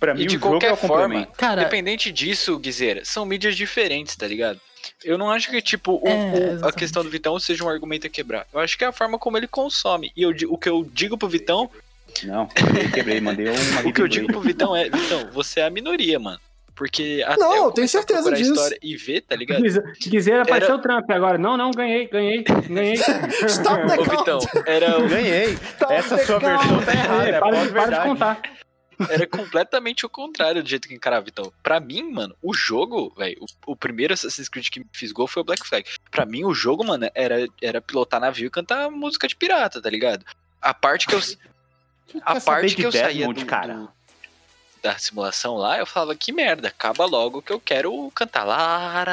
Pra 0.00 0.14
mim, 0.14 0.22
E 0.22 0.26
de 0.26 0.36
o 0.36 0.40
jogo 0.40 0.46
é 0.56 0.60
qualquer 0.60 0.72
o 0.72 0.76
forma. 0.76 1.26
Cara, 1.36 1.60
Independente 1.62 2.12
disso, 2.12 2.56
Guizeira, 2.58 3.04
são 3.04 3.24
mídias 3.24 3.56
diferentes, 3.56 4.14
tá 4.16 4.26
ligado? 4.28 4.60
Eu 5.04 5.18
não 5.18 5.30
acho 5.30 5.50
que, 5.50 5.60
tipo, 5.60 6.00
o- 6.02 6.08
É, 6.08 6.58
o- 6.62 6.68
a 6.68 6.72
questão 6.72 7.02
do 7.04 7.10
Vitão 7.10 7.38
seja 7.38 7.64
um 7.64 7.68
argumento 7.68 8.06
a 8.06 8.10
quebrar. 8.10 8.46
Eu 8.52 8.60
acho 8.60 8.76
que 8.78 8.84
é 8.84 8.86
a 8.88 8.92
forma 8.92 9.18
como 9.18 9.36
ele 9.36 9.46
consome. 9.48 10.12
E 10.16 10.22
eu 10.22 10.30
o 10.48 10.56
que 10.58 10.68
eu 10.68 10.88
digo 10.92 11.16
pro 11.18 11.28
Vitão, 11.28 11.68
Não, 12.26 12.46
quebrei, 12.46 12.88
quebrei, 12.90 13.20
mandei 13.20 13.46
uma 13.48 13.80
o 13.88 13.92
que 13.92 14.00
eu 14.02 14.08
digo 14.08 14.26
pro 14.28 14.40
Vitão 14.40 14.74
é, 14.74 14.84
Vitão, 14.90 15.28
você 15.32 15.60
é 15.60 15.64
a 15.66 15.70
minoria, 15.70 16.18
mano. 16.18 16.38
Porque 16.74 17.24
até 17.26 17.40
Não, 17.40 17.56
eu 17.56 17.72
tenho 17.72 17.88
certeza 17.88 18.30
disso. 18.32 18.52
história 18.52 18.78
e 18.80 18.96
ver, 18.96 19.22
tá 19.22 19.34
ligado? 19.34 19.64
Era- 19.66 20.42
apareceu 20.42 20.76
o 20.76 20.78
Trump 20.80 21.10
agora. 21.10 21.36
Não, 21.36 21.56
não, 21.56 21.72
ganhei, 21.72 22.06
ganhei, 22.06 22.44
ganhei. 22.68 22.94
Stop 23.48 23.84
the 23.88 23.98
Ô, 23.98 24.04
Vitão, 24.04 24.38
era, 24.64 24.96
o- 25.00 25.08
Ganhei. 25.08 25.58
Essa 25.90 26.24
sua 26.24 26.38
versão 26.38 26.80
tá 26.84 26.92
errada, 26.92 27.28
é 27.28 27.40
para, 27.40 27.66
de, 27.66 27.72
para 27.72 27.98
de 27.98 28.08
contar. 28.08 28.42
era 29.10 29.26
completamente 29.26 30.06
o 30.06 30.08
contrário 30.08 30.62
do 30.62 30.68
jeito 30.68 30.86
que 30.86 30.94
encarava. 30.94 31.26
Então, 31.28 31.52
pra 31.64 31.80
mim, 31.80 32.12
mano, 32.12 32.36
o 32.40 32.54
jogo, 32.54 33.12
velho, 33.18 33.38
o, 33.66 33.72
o 33.72 33.76
primeiro 33.76 34.14
Assassin's 34.14 34.48
Creed 34.48 34.68
que 34.68 34.78
me 34.78 34.86
fisgou 34.92 35.26
foi 35.26 35.42
o 35.42 35.44
Black 35.44 35.66
Flag. 35.66 35.84
Pra 36.12 36.24
mim, 36.24 36.44
o 36.44 36.54
jogo, 36.54 36.84
mano, 36.84 37.10
era, 37.12 37.44
era 37.60 37.80
pilotar 37.80 38.20
navio 38.20 38.46
e 38.46 38.50
cantar 38.50 38.88
música 38.88 39.26
de 39.26 39.34
pirata, 39.34 39.82
tá 39.82 39.90
ligado? 39.90 40.24
A 40.62 40.72
parte 40.72 41.08
que 41.08 41.14
eu. 41.16 41.20
A 42.22 42.40
parte 42.40 42.74
que 42.74 42.82
eu 42.82 42.92
saía 42.92 43.26
do, 43.28 43.46
cara? 43.46 43.74
do- 43.74 43.92
da 44.82 44.96
simulação 44.96 45.56
lá, 45.56 45.78
eu 45.78 45.84
falava, 45.86 46.14
que 46.14 46.32
merda, 46.32 46.68
acaba 46.68 47.04
logo 47.04 47.42
que 47.42 47.52
eu 47.52 47.58
quero 47.60 48.10
cantar 48.14 48.44
lá. 48.44 49.04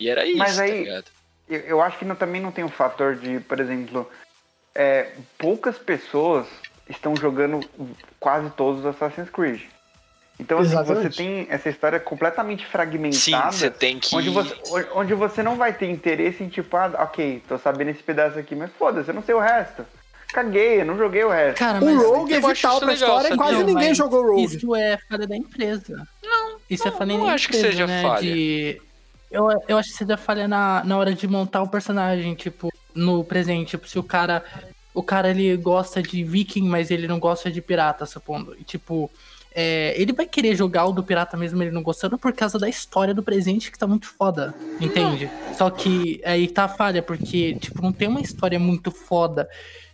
E 0.00 0.08
era 0.08 0.24
isso, 0.26 0.38
Mas 0.38 0.56
tá 0.56 0.62
aí- 0.62 0.82
ligado? 0.84 1.04
Eu, 1.48 1.60
eu 1.60 1.82
acho 1.82 1.98
que 1.98 2.04
não- 2.06 2.16
também 2.16 2.40
não 2.40 2.50
tem 2.50 2.64
um 2.64 2.70
fator 2.70 3.16
de, 3.16 3.38
por 3.40 3.60
exemplo, 3.60 4.10
é, 4.74 5.12
poucas 5.38 5.76
pessoas 5.76 6.46
estão 6.88 7.14
jogando 7.14 7.60
quase 8.18 8.48
todos 8.50 8.80
os 8.80 8.86
Assassin's 8.86 9.28
Creed. 9.28 9.60
Então, 10.40 10.58
assim, 10.58 10.74
você 10.82 11.08
tem 11.10 11.46
essa 11.48 11.68
história 11.68 12.00
completamente 12.00 12.64
Sim, 12.64 12.70
fragmentada. 12.70 13.52
você 13.52 13.70
tem 13.70 14.00
que. 14.00 14.16
Onde 14.16 14.30
você, 14.30 14.56
onde 14.94 15.14
você 15.14 15.42
não 15.44 15.54
vai 15.56 15.72
ter 15.72 15.88
interesse 15.88 16.42
em 16.42 16.48
tipo, 16.48 16.76
ah, 16.76 16.90
ok, 16.98 17.42
tô 17.46 17.56
sabendo 17.58 17.90
esse 17.90 18.02
pedaço 18.02 18.38
aqui, 18.38 18.56
mas 18.56 18.70
foda-se, 18.72 19.08
eu 19.10 19.14
não 19.14 19.22
sei 19.22 19.34
o 19.34 19.38
resto. 19.38 19.86
Caguei, 20.34 20.80
eu 20.80 20.84
não 20.84 20.98
joguei 20.98 21.22
o 21.22 21.30
resto. 21.30 21.58
cara, 21.58 21.82
O 21.82 21.96
Rogue 21.96 22.34
é 22.34 22.40
vital 22.40 22.78
pra 22.80 22.88
legal, 22.88 23.08
história 23.08 23.34
e 23.34 23.36
quase 23.36 23.58
Não, 23.58 23.66
ninguém 23.66 23.94
jogou 23.94 24.22
Rogue. 24.26 24.42
Isso 24.56 24.74
é 24.74 24.98
falha 25.08 25.26
da 25.28 25.36
empresa. 25.36 26.08
Não, 26.22 26.56
isso 26.68 26.88
é 26.88 26.90
não- 26.90 26.98
falha 26.98 27.16
não 27.18 27.26
da 27.26 27.32
acho 27.34 27.48
que 27.48 27.56
empresa, 27.56 27.72
seja 27.72 27.86
né? 27.86 28.02
falha. 28.02 28.20
De... 28.20 28.82
Eu, 29.30 29.48
eu 29.68 29.78
acho 29.78 29.90
que 29.92 29.96
seja 29.96 30.16
falha 30.16 30.48
na, 30.48 30.82
na 30.84 30.98
hora 30.98 31.14
de 31.14 31.28
montar 31.28 31.62
o 31.62 31.68
personagem, 31.68 32.34
tipo, 32.34 32.68
no 32.94 33.22
presente. 33.24 33.70
Tipo, 33.70 33.88
se 33.88 33.98
o 33.98 34.02
cara. 34.02 34.44
O 34.92 35.02
cara 35.02 35.28
ele 35.30 35.56
gosta 35.56 36.00
de 36.00 36.22
viking, 36.22 36.68
mas 36.68 36.88
ele 36.90 37.08
não 37.08 37.18
gosta 37.18 37.50
de 37.50 37.60
pirata, 37.60 38.06
supondo. 38.06 38.56
E, 38.58 38.62
tipo, 38.64 39.10
é, 39.54 39.94
ele 40.00 40.12
vai 40.12 40.26
querer 40.26 40.56
jogar 40.56 40.84
o 40.86 40.92
do 40.92 41.02
pirata 41.02 41.36
mesmo 41.36 41.62
ele 41.62 41.70
não 41.70 41.82
gostando 41.82 42.18
por 42.18 42.32
causa 42.32 42.58
da 42.58 42.68
história 42.68 43.14
do 43.14 43.22
presente 43.22 43.70
que 43.70 43.78
tá 43.78 43.86
muito 43.86 44.06
foda, 44.08 44.52
entende? 44.80 45.30
Só 45.56 45.70
que 45.70 46.20
aí 46.24 46.48
tá 46.48 46.64
a 46.64 46.68
falha, 46.68 47.02
porque, 47.02 47.54
tipo, 47.54 47.80
não 47.80 47.92
tem 47.92 48.08
uma 48.08 48.20
história 48.20 48.58
muito 48.58 48.90
foda 48.90 49.48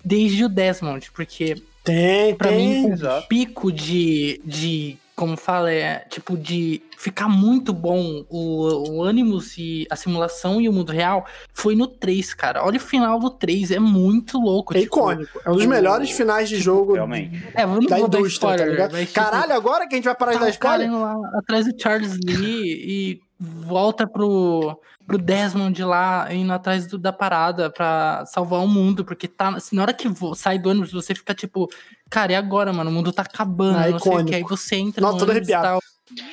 desde 0.04 0.44
o 0.44 0.48
Desmond, 0.48 1.10
porque 1.12 1.62
Tem, 1.84 2.34
Pra 2.34 2.48
tem. 2.48 2.58
mim, 2.82 2.90
o 2.90 2.92
exato. 2.94 3.28
pico 3.28 3.70
de, 3.72 4.40
de. 4.44 4.96
Como 5.20 5.36
fala, 5.36 5.70
é 5.70 5.98
tipo 6.08 6.34
de 6.34 6.80
ficar 6.96 7.28
muito 7.28 7.74
bom 7.74 8.24
o, 8.30 9.00
o 9.00 9.04
Animus 9.04 9.58
e 9.58 9.86
a 9.90 9.94
simulação 9.94 10.62
e 10.62 10.66
o 10.66 10.72
mundo 10.72 10.92
real 10.92 11.26
foi 11.52 11.76
no 11.76 11.86
3, 11.86 12.32
cara. 12.32 12.64
Olha 12.64 12.78
o 12.78 12.80
final 12.80 13.18
do 13.18 13.28
3, 13.28 13.70
é 13.70 13.78
muito 13.78 14.38
louco. 14.38 14.74
É 14.74 14.80
tipo, 14.80 14.96
icônico. 14.96 15.38
É 15.44 15.50
um 15.50 15.56
dos 15.56 15.66
melhores 15.66 16.10
finais 16.10 16.48
de 16.48 16.56
jogo 16.56 16.94
Realmente. 16.94 17.46
É, 17.54 17.64
eu 17.64 17.68
não 17.68 17.80
da 17.80 17.98
dar 17.98 18.00
indústria, 18.00 18.22
tá 18.22 18.26
spoiler, 18.28 18.70
ligado? 18.70 18.92
mas, 18.92 19.08
tipo, 19.08 19.20
Caralho, 19.20 19.52
agora 19.52 19.86
que 19.86 19.94
a 19.94 19.98
gente 19.98 20.06
vai 20.06 20.14
parar 20.14 20.32
de 20.32 20.38
tá 20.38 20.44
dar 20.46 20.50
o 20.50 20.58
cara 20.58 20.84
spoiler? 20.84 20.88
indo 20.88 21.20
lá 21.22 21.38
atrás 21.38 21.66
do 21.66 21.82
Charles 21.82 22.18
Lee 22.24 22.40
e 22.64 23.20
volta 23.40 24.06
pro, 24.06 24.78
pro 25.06 25.16
Desmond 25.16 25.82
lá, 25.82 26.28
indo 26.32 26.52
atrás 26.52 26.86
do- 26.86 26.98
da 26.98 27.10
parada 27.12 27.70
pra 27.70 28.24
salvar 28.26 28.60
o 28.62 28.68
mundo, 28.68 29.02
porque 29.04 29.26
tá, 29.26 29.48
assim, 29.56 29.74
na 29.76 29.82
hora 29.82 29.94
que 29.94 30.06
sai 30.36 30.58
do 30.58 30.68
ônibus, 30.68 30.92
você 30.92 31.14
fica 31.14 31.34
tipo, 31.34 31.66
cara, 32.10 32.32
e 32.32 32.34
agora, 32.34 32.70
mano? 32.72 32.90
O 32.90 32.92
mundo 32.92 33.12
tá 33.12 33.22
acabando, 33.22 33.78
Ah, 33.78 33.88
não 33.88 33.98
sei 33.98 34.12
o 34.12 34.24
que. 34.26 34.34
Aí 34.34 34.42
você 34.42 34.76
entra 34.76 35.00
Nossa, 35.00 35.14
no 35.14 35.18
todo 35.20 35.30
ônibus 35.30 35.48
e 35.48 35.52
tal. 35.52 35.80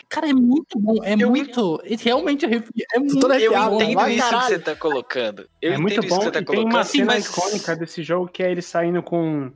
Cara, 0.10 0.28
é 0.28 0.34
muito 0.34 0.80
bom, 0.80 1.04
é 1.04 1.13
Eu 1.17 1.30
muito. 1.30 1.80
É 1.86 1.96
realmente 1.96 2.46
arrepia. 2.46 2.86
É 2.93 3.00
muito 3.00 3.20
todo 3.20 3.34
Eu 3.36 3.54
entendo 3.54 3.93
vai, 3.93 4.15
isso 4.15 4.24
que 4.24 4.30
caralho. 4.32 4.48
você 4.56 4.60
tá 4.60 4.76
colocando. 4.76 5.48
Eu 5.62 5.72
é 5.72 5.76
entendo 5.76 5.82
muito 5.82 6.00
isso 6.00 6.10
bom. 6.10 6.17
que 6.17 6.24
você 6.26 6.32
tá 6.32 6.39
tem 6.39 6.46
colocando. 6.46 6.74
uma 6.74 6.84
cena 6.84 7.06
mas... 7.06 7.26
icônica 7.28 7.76
desse 7.76 8.04
jogo 8.04 8.28
que 8.28 8.41
é 8.43 8.52
ele 8.52 8.62
saindo 8.63 9.04
com, 9.04 9.52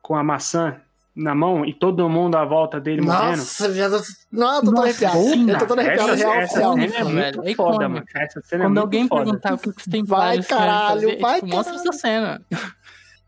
com 0.00 0.16
a 0.16 0.24
maçã 0.24 0.80
na 1.18 1.34
mão 1.34 1.64
e 1.64 1.74
todo 1.74 2.08
mundo 2.08 2.36
à 2.36 2.44
volta 2.44 2.80
dele 2.80 3.02
morrendo. 3.02 3.38
Nossa, 3.38 3.68
viado. 3.68 4.00
Não, 4.30 4.54
eu 4.54 4.60
tô 4.60 4.66
todo 4.66 4.74
Nossa, 4.76 4.88
arrepiado. 4.88 5.50
Eu 5.50 5.58
tô 5.58 5.66
todo 5.66 5.78
arrepiado, 5.80 6.10
essa, 6.12 6.16
real 6.16 6.32
essa 6.34 6.44
oficial. 6.44 6.72
cena 6.74 6.84
é 6.84 7.04
muito 7.04 7.14
velho, 7.14 7.28
é 7.28 7.32
foda, 7.34 7.50
icônico. 7.50 7.90
mano. 7.90 8.04
Essa 8.14 8.40
cena 8.42 8.62
é 8.62 8.66
Quando 8.66 8.74
muito 8.74 8.84
alguém 8.84 9.08
foda. 9.08 9.24
perguntar 9.24 9.54
o 9.54 9.58
que 9.58 9.72
que 9.72 9.82
você 9.82 9.90
tem 9.90 10.04
Vai, 10.04 10.42
caralho, 10.42 11.00
fazer, 11.02 11.18
vai, 11.18 11.34
tipo, 11.40 11.46
mostra 11.48 11.74
caralho. 11.74 11.88
essa 11.90 11.98
cena. 12.00 12.42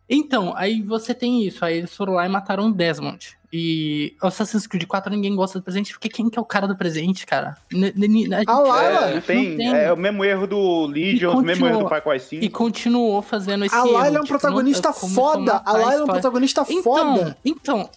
Então, 0.09 0.53
aí 0.57 0.83
você 0.83 1.14
tem 1.14 1.44
isso. 1.46 1.64
Aí 1.64 1.79
eles 1.79 1.94
foram 1.94 2.14
lá 2.14 2.26
e 2.26 2.29
mataram 2.29 2.66
o 2.68 2.72
Desmond. 2.72 3.38
E 3.52 4.14
Assassin's 4.22 4.66
Creed 4.66 4.86
4 4.86 5.10
ninguém 5.12 5.34
gosta 5.34 5.58
do 5.58 5.62
presente, 5.62 5.92
porque 5.92 6.08
quem 6.08 6.30
que 6.30 6.38
é 6.38 6.42
o 6.42 6.44
cara 6.44 6.68
do 6.68 6.76
presente, 6.76 7.26
cara? 7.26 7.56
N- 7.72 7.92
n- 7.96 8.06
n- 8.26 8.34
a 8.34 8.38
gente- 8.38 8.48
A 8.48 8.58
Layla. 8.60 9.00
É, 9.10 9.14
Não 9.14 9.20
tem, 9.22 9.56
tem. 9.56 9.74
é 9.74 9.92
o 9.92 9.96
mesmo 9.96 10.24
erro 10.24 10.46
do 10.46 10.86
Legion, 10.86 11.36
o 11.36 11.42
mesmo 11.42 11.66
erro 11.66 11.82
do. 11.82 11.88
Far 11.88 12.00
Cry 12.02 12.20
5. 12.20 12.44
E 12.44 12.48
continuou 12.48 13.20
fazendo 13.22 13.64
esse 13.64 13.74
A 13.74 13.78
erro, 13.78 13.92
Layla 13.92 14.18
é 14.18 14.20
um 14.20 14.24
tipo, 14.24 14.38
protagonista 14.38 14.88
não- 14.88 14.94
foda. 15.08 15.62
A 15.64 15.72
Layla 15.72 15.94
é 15.94 16.02
um 16.04 16.06
protagonista 16.06 16.64
Então, 16.68 16.82
foda. 16.82 17.36
então, 17.44 17.90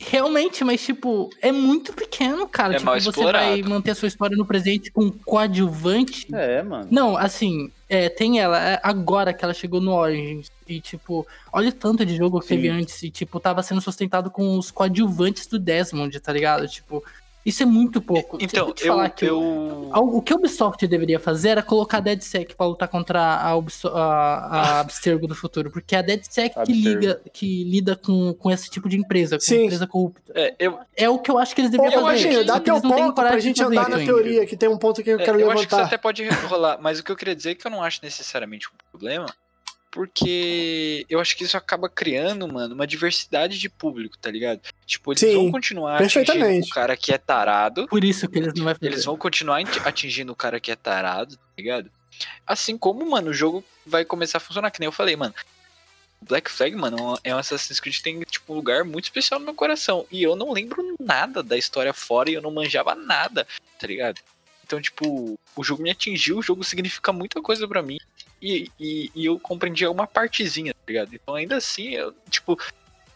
realmente, 0.00 0.64
mas 0.64 0.82
tipo, 0.82 1.28
é 1.42 1.52
muito 1.52 1.92
pequeno, 1.92 2.48
cara. 2.48 2.74
É 2.74 2.76
tipo, 2.76 2.86
mal 2.86 2.98
você 2.98 3.10
explorado. 3.10 3.46
vai 3.46 3.62
manter 3.62 3.90
a 3.90 3.94
sua 3.94 4.08
história 4.08 4.36
no 4.36 4.46
presente 4.46 4.90
com 4.90 5.10
coadjuvante. 5.10 6.26
É, 6.34 6.62
mano. 6.62 6.88
Não, 6.90 7.16
assim, 7.16 7.70
é, 7.88 8.08
tem 8.08 8.40
ela, 8.40 8.58
é 8.58 8.80
agora 8.82 9.34
que 9.34 9.44
ela 9.44 9.52
chegou 9.52 9.80
no 9.80 9.92
Origins. 9.92 10.50
E, 10.66 10.80
tipo, 10.80 11.26
olha 11.52 11.68
o 11.68 11.72
tanto 11.72 12.06
de 12.06 12.16
jogo 12.16 12.40
que 12.40 12.46
Sim. 12.46 12.54
teve 12.56 12.68
antes. 12.68 13.02
E, 13.02 13.10
tipo, 13.10 13.38
tava 13.38 13.62
sendo 13.62 13.80
sustentado 13.80 14.30
com 14.30 14.56
os 14.56 14.70
coadjuvantes 14.70 15.46
do 15.46 15.58
Desmond, 15.58 16.18
tá 16.18 16.32
ligado? 16.32 16.66
Tipo, 16.66 17.04
isso 17.44 17.62
é 17.62 17.66
muito 17.66 18.00
pouco. 18.02 18.36
Então, 18.40 18.68
eu, 18.80 18.86
falar 18.86 19.08
que 19.10 19.24
eu... 19.24 19.40
o- 19.40 20.18
o 20.18 20.22
que 20.22 20.32
a 20.32 20.36
Ubisoft 20.36 20.86
deveria 20.86 21.18
fazer 21.18 21.50
era 21.50 21.62
colocar 21.62 21.98
a 21.98 22.00
DeadSec 22.00 22.54
pra 22.54 22.66
lutar 22.66 22.88
contra 22.88 23.20
a, 23.40 23.56
Ubis- 23.56 23.84
a, 23.84 23.90
a 23.90 24.80
Abstergo 24.80 25.26
do 25.26 25.34
futuro. 25.34 25.70
Porque 25.70 25.96
a 25.96 26.02
DeadSec 26.02 26.54
que, 26.64 26.72
liga, 26.72 27.20
que 27.32 27.64
lida 27.64 27.96
com, 27.96 28.34
com 28.34 28.50
esse 28.50 28.68
tipo 28.70 28.88
de 28.88 28.96
empresa, 28.98 29.36
com 29.36 29.40
Sim. 29.42 29.64
empresa 29.64 29.86
corrupta. 29.86 30.32
É, 30.34 30.54
eu, 30.58 30.78
É 30.96 31.08
o 31.08 31.18
que 31.18 31.30
eu 31.30 31.38
acho 31.38 31.54
que 31.54 31.60
eles 31.62 31.70
deveriam 31.70 32.02
fazer. 32.02 32.26
Agostinho, 32.28 32.44
dá 32.46 32.60
teu 32.60 32.80
ponto 32.80 33.14
pra 33.14 33.38
gente 33.38 33.62
andar 33.62 33.88
na 33.88 33.96
ainda. 33.96 34.12
teoria, 34.12 34.46
que 34.46 34.56
tem 34.56 34.68
um 34.68 34.76
ponto 34.78 35.02
que 35.02 35.10
eu 35.10 35.18
É, 35.20 35.24
quero 35.24 35.40
eu 35.40 35.50
acho 35.50 35.60
que 35.62 35.66
isso 35.66 35.76
levantar. 35.76 35.86
até 35.94 35.98
pode 35.98 36.28
rolar, 36.28 36.78
mas 36.80 36.98
o 36.98 37.04
que 37.04 37.10
eu 37.10 37.16
queria 37.16 37.34
dizer 37.34 37.50
é 37.50 37.54
que 37.54 37.66
eu 37.66 37.70
não 37.70 37.82
acho 37.82 38.00
necessariamente 38.02 38.68
um 38.68 38.76
problema, 38.90 39.26
porque 39.90 41.04
eu 41.08 41.20
acho 41.20 41.36
que 41.36 41.44
isso 41.44 41.56
acaba 41.56 41.88
criando, 41.88 42.46
mano, 42.46 42.74
uma 42.74 42.86
diversidade 42.86 43.58
de 43.58 43.68
público, 43.68 44.16
tá 44.18 44.30
ligado? 44.30 44.60
Tipo, 44.86 45.12
eles 45.12 45.20
Sim, 45.20 45.34
vão 45.34 45.50
continuar 45.50 46.00
atingindo 46.00 46.64
o 46.64 46.68
cara 46.68 46.96
que 46.96 47.12
é 47.12 47.18
tarado, 47.18 47.88
Por 47.88 48.04
isso 48.04 48.28
que 48.28 48.38
eles 48.38 48.54
não 48.54 48.64
vão 48.64 48.74
fazer. 48.74 48.86
eles 48.86 49.04
vão 49.04 49.16
continuar 49.16 49.60
ati- 49.60 49.80
atingindo 49.84 50.32
o 50.32 50.36
cara 50.36 50.60
que 50.60 50.70
é 50.70 50.76
tarado, 50.76 51.36
tá 51.36 51.42
ligado? 51.58 51.90
Assim 52.46 52.76
como, 52.78 53.08
mano, 53.10 53.30
o 53.30 53.34
jogo 53.34 53.64
vai 53.84 54.04
começar 54.04 54.38
a 54.38 54.40
funcionar, 54.40 54.70
que 54.70 54.78
nem 54.80 54.86
eu 54.86 54.92
falei, 54.92 55.16
mano. 55.16 55.34
Black 56.22 56.50
Flag, 56.50 56.76
mano, 56.76 57.18
é 57.24 57.34
um 57.34 57.38
Assassin's 57.38 57.80
Creed 57.80 57.96
que 57.96 58.02
tem, 58.02 58.20
tipo, 58.20 58.52
um 58.52 58.56
lugar 58.56 58.84
muito 58.84 59.04
especial 59.04 59.40
no 59.40 59.46
meu 59.46 59.54
coração. 59.54 60.06
E 60.10 60.22
eu 60.22 60.36
não 60.36 60.52
lembro 60.52 60.94
nada 61.00 61.42
da 61.42 61.56
história 61.56 61.94
fora 61.94 62.28
e 62.30 62.34
eu 62.34 62.42
não 62.42 62.50
manjava 62.50 62.94
nada, 62.94 63.46
tá 63.78 63.86
ligado? 63.86 64.20
Então, 64.66 64.80
tipo, 64.82 65.38
o 65.56 65.64
jogo 65.64 65.82
me 65.82 65.90
atingiu, 65.90 66.38
o 66.38 66.42
jogo 66.42 66.62
significa 66.62 67.10
muita 67.10 67.40
coisa 67.40 67.66
pra 67.66 67.82
mim. 67.82 67.96
E, 68.40 68.70
e, 68.78 69.10
e 69.14 69.26
eu 69.26 69.38
compreendi 69.38 69.86
uma 69.86 70.06
partezinha, 70.06 70.72
tá 70.72 70.80
ligado? 70.86 71.14
Então, 71.14 71.34
ainda 71.34 71.56
assim, 71.56 71.90
eu, 71.90 72.14
tipo, 72.28 72.58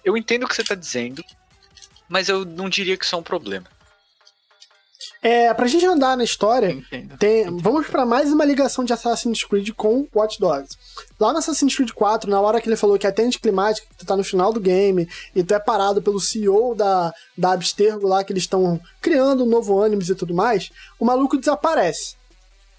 eu 0.05 0.17
entendo 0.17 0.45
o 0.45 0.49
que 0.49 0.55
você 0.55 0.65
tá 0.65 0.75
dizendo, 0.75 1.25
mas 2.09 2.29
eu 2.29 2.45
não 2.45 2.69
diria 2.69 2.97
que 2.97 3.05
isso 3.05 3.15
é 3.15 3.19
um 3.19 3.23
problema. 3.23 3.67
É, 5.23 5.53
pra 5.55 5.67
gente 5.67 5.87
andar 5.87 6.17
na 6.17 6.25
história, 6.25 6.71
Entendo. 6.71 7.17
tem, 7.17 7.45
vamos 7.59 7.87
pra 7.87 8.05
mais 8.05 8.31
uma 8.31 8.45
ligação 8.45 8.85
de 8.85 8.93
Assassin's 8.93 9.43
Creed 9.43 9.71
com 9.71 10.07
Watch 10.15 10.39
Dogs. 10.39 10.77
Lá 11.19 11.33
no 11.33 11.39
Assassin's 11.39 11.75
Creed 11.75 11.93
4, 11.93 12.31
na 12.31 12.39
hora 12.41 12.61
que 12.61 12.69
ele 12.69 12.77
falou 12.77 12.99
que 12.99 13.07
é 13.07 13.11
até 13.11 13.23
anticlimático, 13.23 13.89
que 13.89 13.97
tu 13.97 14.05
tá 14.07 14.17
no 14.17 14.25
final 14.25 14.53
do 14.53 14.61
game, 14.61 15.09
e 15.35 15.43
tu 15.43 15.55
é 15.55 15.59
parado 15.59 16.03
pelo 16.03 16.21
CEO 16.21 16.75
da, 16.75 17.13
da 17.37 17.53
Abstergo 17.53 18.07
lá, 18.07 18.23
que 18.23 18.33
eles 18.35 18.43
estão 18.43 18.79
criando 19.01 19.45
um 19.45 19.49
novo 19.49 19.81
ânimos 19.81 20.11
e 20.11 20.15
tudo 20.15 20.35
mais, 20.35 20.71
o 20.99 21.07
maluco 21.07 21.39
desaparece. 21.39 22.17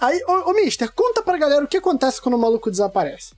Aí, 0.06 0.22
ô, 0.28 0.52
ô 0.52 0.54
Mister, 0.54 0.92
conta 0.92 1.22
pra 1.24 1.38
galera 1.38 1.64
o 1.64 1.68
que 1.68 1.78
acontece 1.78 2.22
quando 2.22 2.36
o 2.36 2.40
maluco 2.40 2.70
desaparece. 2.70 3.34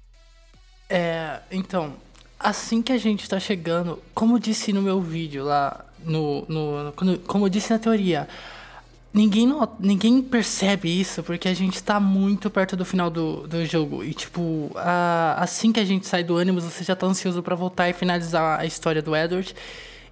É, 0.90 1.40
então, 1.52 1.94
assim 2.40 2.82
que 2.82 2.92
a 2.92 2.98
gente 2.98 3.28
tá 3.30 3.40
chegando, 3.40 4.02
como 4.14 4.40
disse 4.40 4.72
no 4.74 4.82
meu 4.82 5.02
vídeo 5.02 5.44
lá, 5.44 5.86
no, 6.04 6.46
no, 6.48 6.94
quando- 6.94 7.20
como 7.20 7.50
disse 7.50 7.72
na 7.72 7.80
teoria, 7.80 8.28
ninguém, 9.14 9.48
no- 9.48 9.68
ninguém 9.80 10.22
percebe 10.22 10.88
isso 11.00 11.24
porque 11.24 11.48
a 11.48 11.54
gente 11.54 11.82
tá 11.82 12.00
muito 12.00 12.50
perto 12.50 12.76
do 12.76 12.86
final 12.86 13.10
do, 13.10 13.48
do 13.48 13.66
jogo. 13.66 14.04
E, 14.04 14.14
tipo, 14.14 14.72
a- 14.76 15.36
assim 15.40 15.72
que 15.72 15.80
a 15.80 15.86
gente 15.86 16.06
sai 16.08 16.24
do 16.24 16.38
ânimo, 16.38 16.62
você 16.62 16.84
já 16.84 16.96
tá 16.96 17.06
ansioso 17.06 17.42
pra 17.44 17.56
voltar 17.56 17.90
e 17.90 17.94
finalizar 17.94 18.60
a 18.60 18.66
história 18.66 19.02
do 19.02 19.16
Edward. 19.16 19.56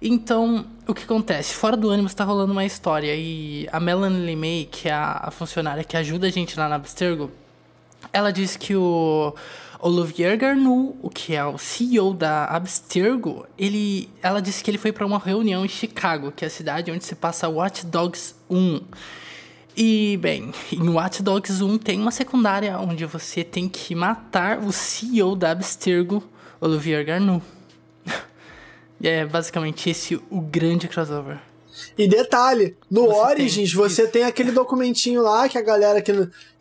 Então, 0.00 0.66
o 0.86 0.92
que 0.92 1.04
acontece? 1.04 1.54
Fora 1.54 1.76
do 1.76 1.88
ânimo 1.88 2.06
está 2.06 2.24
rolando 2.24 2.52
uma 2.52 2.64
história 2.64 3.14
e 3.14 3.66
a 3.72 3.80
Melanie 3.80 4.36
May, 4.36 4.68
que 4.70 4.88
é 4.88 4.92
a, 4.92 5.30
funcionária 5.30 5.82
que 5.82 5.96
ajuda 5.96 6.26
a 6.26 6.30
gente 6.30 6.58
lá 6.58 6.68
na 6.68 6.76
Abstergo, 6.76 7.30
ela 8.12 8.30
diz 8.30 8.56
que 8.56 8.76
o 8.76 9.34
Olivier 9.80 10.36
Garnou, 10.36 10.96
o 11.02 11.08
que 11.08 11.34
é 11.34 11.44
o 11.44 11.56
CEO 11.56 12.12
da 12.12 12.44
Abstergo, 12.44 13.46
ele, 13.58 14.10
ela 14.22 14.40
disse 14.40 14.62
que 14.62 14.70
ele 14.70 14.78
foi 14.78 14.92
para 14.92 15.06
uma 15.06 15.18
reunião 15.18 15.64
em 15.64 15.68
Chicago, 15.68 16.30
que 16.30 16.44
é 16.44 16.48
a 16.48 16.50
cidade 16.50 16.90
onde 16.90 17.04
se 17.04 17.14
passa 17.14 17.48
Watch 17.48 17.86
Dogs 17.86 18.34
1. 18.50 18.80
E, 19.76 20.18
bem, 20.22 20.52
em 20.72 20.88
Watch 20.88 21.22
Dogs 21.22 21.62
1 21.62 21.78
tem 21.78 22.00
uma 22.00 22.10
secundária 22.10 22.78
onde 22.78 23.04
você 23.06 23.44
tem 23.44 23.68
que 23.68 23.94
matar 23.94 24.58
o 24.58 24.72
CEO 24.72 25.36
da 25.36 25.50
Abstergo, 25.50 26.22
Olivier 26.60 27.04
Garnou. 27.04 27.42
É 29.02 29.24
basicamente 29.24 29.90
esse 29.90 30.16
o 30.30 30.40
grande 30.40 30.88
crossover. 30.88 31.38
E 31.96 32.08
detalhe, 32.08 32.76
no 32.90 33.06
Você 33.06 33.14
Origins 33.14 33.70
tem 33.70 33.76
você 33.76 34.06
tem 34.06 34.24
aquele 34.24 34.50
documentinho 34.50 35.22
lá 35.22 35.48
que 35.48 35.58
a 35.58 35.62
galera 35.62 36.00
que 36.00 36.12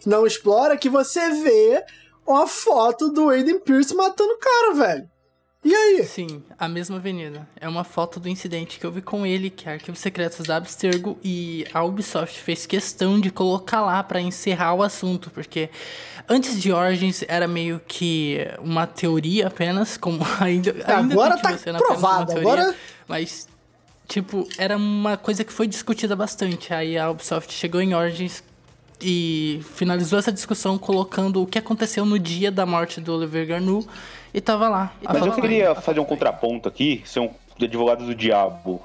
não 0.05 0.27
explora, 0.27 0.77
que 0.77 0.89
você 0.89 1.29
vê 1.41 1.83
uma 2.25 2.47
foto 2.47 3.09
do 3.09 3.29
Aiden 3.29 3.59
Pierce 3.59 3.95
matando 3.95 4.33
o 4.33 4.37
cara, 4.37 4.73
velho. 4.73 5.09
E 5.63 5.73
aí? 5.73 6.03
Sim, 6.03 6.43
a 6.59 6.67
mesma 6.67 6.97
avenida. 6.97 7.47
É 7.59 7.67
uma 7.67 7.83
foto 7.83 8.19
do 8.19 8.29
incidente 8.29 8.77
que 8.77 8.85
eu 8.85 8.91
vi 8.91 9.01
com 9.01 9.25
ele, 9.25 9.49
que 9.49 9.67
é 9.67 9.73
Arquivos 9.73 9.99
Secretos 9.99 10.45
da 10.45 10.57
Abstergo, 10.57 11.17
e 11.23 11.65
a 11.73 11.83
Ubisoft 11.83 12.39
fez 12.39 12.67
questão 12.67 13.19
de 13.19 13.31
colocar 13.31 13.81
lá 13.81 14.03
pra 14.03 14.21
encerrar 14.21 14.75
o 14.75 14.83
assunto, 14.83 15.31
porque 15.31 15.71
antes 16.29 16.61
de 16.61 16.71
Origins 16.71 17.23
era 17.27 17.47
meio 17.47 17.81
que 17.87 18.47
uma 18.59 18.85
teoria 18.87 19.47
apenas, 19.47 19.97
como 19.97 20.19
ainda, 20.39 20.71
ainda 20.85 21.13
Agora 21.13 21.37
tá 21.37 21.57
sendo 21.57 21.77
apenas 21.77 21.81
uma 21.81 21.99
provado, 21.99 22.33
teoria, 22.33 22.51
agora- 22.51 22.75
mas 23.07 23.47
tipo, 24.07 24.47
era 24.57 24.77
uma 24.77 25.17
coisa 25.17 25.43
que 25.43 25.51
foi 25.51 25.67
discutida 25.67 26.15
bastante. 26.15 26.73
Aí 26.73 26.97
a 26.97 27.09
Ubisoft 27.09 27.51
chegou 27.53 27.81
em 27.81 27.93
Origins 27.95 28.43
e 29.01 29.61
finalizou 29.75 30.17
essa 30.17 30.31
discussão 30.31 30.77
colocando 30.77 31.41
o 31.41 31.45
que 31.47 31.57
aconteceu 31.59 32.05
no 32.05 32.17
dia 32.17 32.51
da 32.51 32.65
morte 32.65 33.01
do 33.01 33.13
Oliver 33.15 33.45
Garnou 33.47 33.85
e 34.33 34.39
tava 34.39 34.69
lá. 34.69 34.93
Mas 35.03 35.25
eu 35.25 35.33
queria 35.33 35.75
fazer 35.75 35.99
um 35.99 36.05
contraponto 36.05 36.69
aqui, 36.69 37.01
ser 37.05 37.19
um 37.19 37.29
advogado 37.61 38.05
do 38.05 38.15
diabo. 38.15 38.81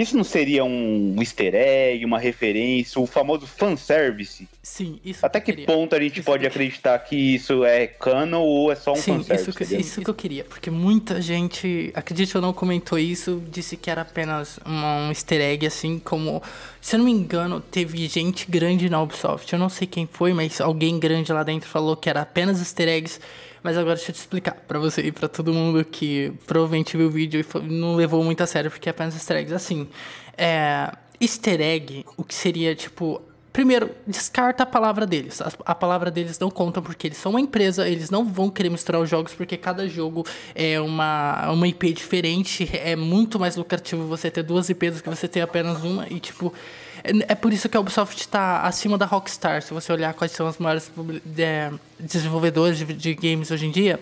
Isso 0.00 0.16
não 0.16 0.24
seria 0.24 0.64
um 0.64 1.14
easter 1.18 1.54
egg, 1.54 2.04
uma 2.06 2.18
referência, 2.18 2.98
o 3.00 3.06
famoso 3.06 3.46
fanservice? 3.46 4.48
Sim, 4.62 4.98
isso 5.04 5.24
Até 5.24 5.40
que 5.40 5.52
queria. 5.52 5.66
ponto 5.66 5.94
a 5.94 6.00
gente 6.00 6.20
Isso 6.20 6.24
pode 6.24 6.44
eu- 6.44 6.48
acreditar 6.48 6.98
que 7.00 7.16
isso 7.16 7.64
é 7.64 7.86
canon 7.86 8.40
ou 8.42 8.72
é 8.72 8.74
só 8.76 8.92
um 8.92 8.96
Sim, 8.96 9.18
fanservice? 9.18 9.50
isso 9.50 9.58
que, 9.58 9.76
isso 9.76 10.00
que 10.02 10.08
eu 10.08 10.14
queria, 10.14 10.44
porque 10.44 10.70
muita 10.70 11.20
gente, 11.20 11.90
acredite 11.94 12.36
ou 12.36 12.42
não, 12.42 12.52
comentou 12.52 12.98
isso, 12.98 13.42
disse 13.50 13.76
que 13.76 13.90
era 13.90 14.00
apenas 14.02 14.58
um 14.66 15.08
easter 15.10 15.40
egg, 15.40 15.66
assim, 15.66 15.98
como, 15.98 16.42
se 16.80 16.94
eu 16.96 16.98
não 16.98 17.04
me 17.04 17.12
engano, 17.12 17.60
teve 17.60 18.08
gente 18.08 18.46
grande 18.50 18.88
na 18.88 19.02
Ubisoft, 19.02 19.52
eu 19.52 19.58
não 19.58 19.68
sei 19.68 19.86
quem 19.86 20.08
foi, 20.10 20.32
mas 20.32 20.60
alguém 20.60 20.98
grande 20.98 21.32
lá 21.32 21.42
dentro 21.42 21.68
falou 21.68 21.94
que 21.96 22.08
era 22.08 22.22
apenas 22.22 22.58
easter 22.60 22.88
eggs, 22.88 23.20
mas 23.62 23.76
agora 23.76 23.96
deixa 23.96 24.10
eu 24.10 24.14
te 24.14 24.18
explicar 24.18 24.54
pra 24.54 24.78
você 24.78 25.02
e 25.02 25.12
pra 25.12 25.28
todo 25.28 25.52
mundo 25.52 25.84
que 25.84 26.32
provavelmente 26.46 26.96
viu 26.96 27.08
o 27.08 27.10
vídeo 27.10 27.40
e 27.40 27.58
não 27.68 27.94
levou 27.94 28.22
muito 28.24 28.42
a 28.42 28.46
sério, 28.46 28.70
porque 28.70 28.88
é 28.88 28.90
apenas 28.90 29.14
easter 29.14 29.36
eggs, 29.36 29.54
assim, 29.54 29.88
é, 30.36 30.92
easter 31.20 31.60
egg, 31.60 32.04
o 32.16 32.24
que 32.24 32.34
seria, 32.34 32.74
tipo, 32.74 33.22
Primeiro, 33.52 33.90
descarta 34.06 34.62
a 34.62 34.66
palavra 34.66 35.04
deles. 35.04 35.42
A, 35.42 35.50
a 35.66 35.74
palavra 35.74 36.08
deles 36.08 36.38
não 36.38 36.50
conta 36.50 36.80
porque 36.80 37.08
eles 37.08 37.18
são 37.18 37.32
uma 37.32 37.40
empresa, 37.40 37.88
eles 37.88 38.08
não 38.08 38.24
vão 38.24 38.48
querer 38.48 38.70
misturar 38.70 39.00
os 39.00 39.10
jogos 39.10 39.34
porque 39.34 39.56
cada 39.56 39.88
jogo 39.88 40.24
é 40.54 40.80
uma, 40.80 41.50
uma 41.50 41.66
IP 41.66 41.92
diferente. 41.92 42.70
É 42.72 42.94
muito 42.94 43.40
mais 43.40 43.56
lucrativo 43.56 44.06
você 44.06 44.30
ter 44.30 44.44
duas 44.44 44.70
IPs 44.70 44.96
do 44.96 45.02
que 45.02 45.10
você 45.10 45.26
ter 45.26 45.40
apenas 45.40 45.82
uma. 45.82 46.06
E, 46.08 46.20
tipo, 46.20 46.54
é, 47.02 47.34
por 47.34 47.52
isso 47.52 47.68
que 47.68 47.76
a 47.76 47.80
Ubisoft 47.80 48.20
está 48.20 48.62
acima 48.62 48.98
da 48.98 49.06
Rockstar. 49.06 49.62
Se 49.62 49.72
você 49.72 49.92
olhar 49.92 50.14
quais 50.14 50.32
são 50.32 50.48
os 50.48 50.58
maiores 50.58 50.90
é, 51.38 51.70
desenvolvedores 51.98 52.78
de, 52.78 52.84
de 52.84 53.14
games 53.14 53.50
hoje 53.50 53.66
em 53.66 53.70
dia, 53.70 54.00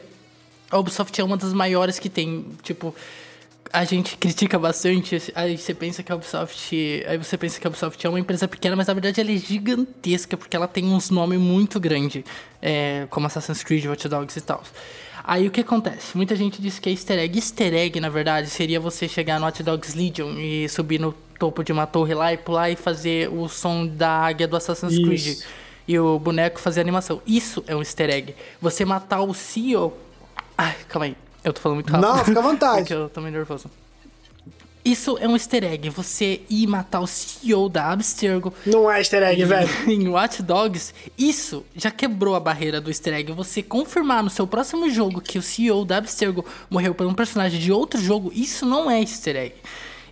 a 0.71 0.79
Ubisoft 0.79 1.19
é 1.21 1.25
uma 1.25 1.37
das 1.37 1.53
maiores 1.53 1.99
que 1.99 2.09
tem, 2.09 2.45
tipo, 2.63 2.95
a 3.73 3.85
gente 3.85 4.17
critica 4.17 4.59
bastante, 4.59 5.21
aí 5.35 5.57
você 5.57 5.75
pensa 5.75 6.03
que 6.03 6.11
a 6.11 6.15
Ubisoft, 6.15 6.75
aí 7.07 7.19
você 7.19 7.37
pensa 7.37 7.61
que 7.61 7.67
a 7.67 7.71
Ubisoft 7.71 8.05
é 8.07 8.09
uma 8.09 8.21
empresa 8.21 8.49
pequena, 8.49 8.75
mas 8.77 8.87
na 8.87 8.95
verdade 8.95 9.21
ela 9.21 9.31
é 9.31 9.37
gigantesca 9.37 10.37
porque 10.37 10.57
ela 10.57 10.69
tem 10.69 10.85
uns 10.87 11.11
nomes 11.11 11.39
muito 11.39 11.79
grandes, 11.79 12.25
é, 12.61 13.07
como 13.11 13.27
Assassin's 13.27 13.63
Creed, 13.63 13.87
Watch 13.87 14.09
Dogs 14.09 14.39
e 14.39 14.43
tal. 14.43 14.63
Aí 15.25 15.47
o 15.47 15.51
que 15.51 15.61
acontece? 15.61 16.17
Muita 16.17 16.35
gente 16.35 16.63
diz 16.63 16.79
que 16.79 16.89
é 16.89 16.93
easter 16.93 17.19
egg. 17.19 17.37
Easter 17.37 17.75
egg, 17.75 18.01
na 18.01 18.09
verdade, 18.09 18.49
seria 18.49 18.81
você 18.81 19.07
chegar 19.07 19.39
no 19.39 19.45
Watch 19.45 19.63
Dogs 19.63 19.95
Legion 19.95 20.39
e 20.39 20.67
subir 20.71 20.99
no 20.99 21.15
topo 21.39 21.63
de 21.63 21.73
uma 21.73 21.87
torre 21.87 22.15
lá 22.15 22.33
e 22.33 22.37
pular 22.37 22.71
e 22.71 22.77
fazer 22.77 23.31
o 23.31 23.49
som 23.49 23.87
da 23.87 24.11
águia 24.11 24.49
do 24.49 24.57
Assassin's 24.57 24.93
Isso. 24.93 25.03
Creed. 25.03 25.39
E 25.87 25.99
o 25.99 26.19
boneco 26.19 26.61
fazer 26.61 26.81
animação. 26.81 27.23
Isso 27.27 27.65
é 27.67 27.75
um 27.75 27.79
easter 27.79 28.11
egg. 28.11 28.35
Você 28.61 28.85
matar 28.85 29.23
o 29.23 29.33
CEO. 29.33 29.97
Ai, 30.57 30.77
calma 30.89 31.07
aí. 31.07 31.17
Eu 31.43 31.53
tô 31.53 31.61
falando 31.61 31.77
muito 31.77 31.91
rápido. 31.91 32.09
Não, 32.09 32.25
fica 32.25 32.39
à 32.39 32.43
vontade. 32.43 32.79
Porque 32.85 32.95
eu 32.95 33.09
tô 33.09 33.21
meio 33.21 33.33
nervoso. 33.33 33.71
Isso 34.85 35.19
é 35.19 35.29
um 35.29 35.35
easter 35.35 35.65
egg. 35.65 35.91
Você 35.91 36.41
ir 36.49 36.67
matar 36.67 37.01
o 37.01 37.07
CEO 37.07 37.69
da 37.69 37.91
Abstergo 37.91 38.53
Não 38.65 38.91
é 38.91 38.99
easter 38.99 39.23
egg, 39.23 39.45
velho. 39.45 39.69
em 39.87 40.09
Watch 40.09 40.43
Dogs, 40.43 40.95
isso 41.17 41.65
já 41.75 41.91
quebrou 41.91 42.35
a 42.35 42.41
barreira 42.41 42.81
do 42.81 42.91
easter 42.91 43.15
egg. 43.15 43.33
Você 43.33 43.63
confirmar 43.63 44.23
no 44.23 44.31
seu 44.31 44.47
próximo 44.47 44.89
jogo 44.91 45.21
que 45.21 45.39
o 45.39 45.43
CEO 45.43 45.85
da 45.85 45.99
Abstergo 45.99 46.45
morreu 46.71 46.95
por 46.95 47.07
um 47.07 47.15
personagem 47.15 47.61
de 47.61 47.73
outro 47.73 48.01
jogo, 48.01 48.33
isso 48.35 48.65
não 48.65 48.91
é 48.91 49.01
easter 49.01 49.37
egg. 49.37 49.55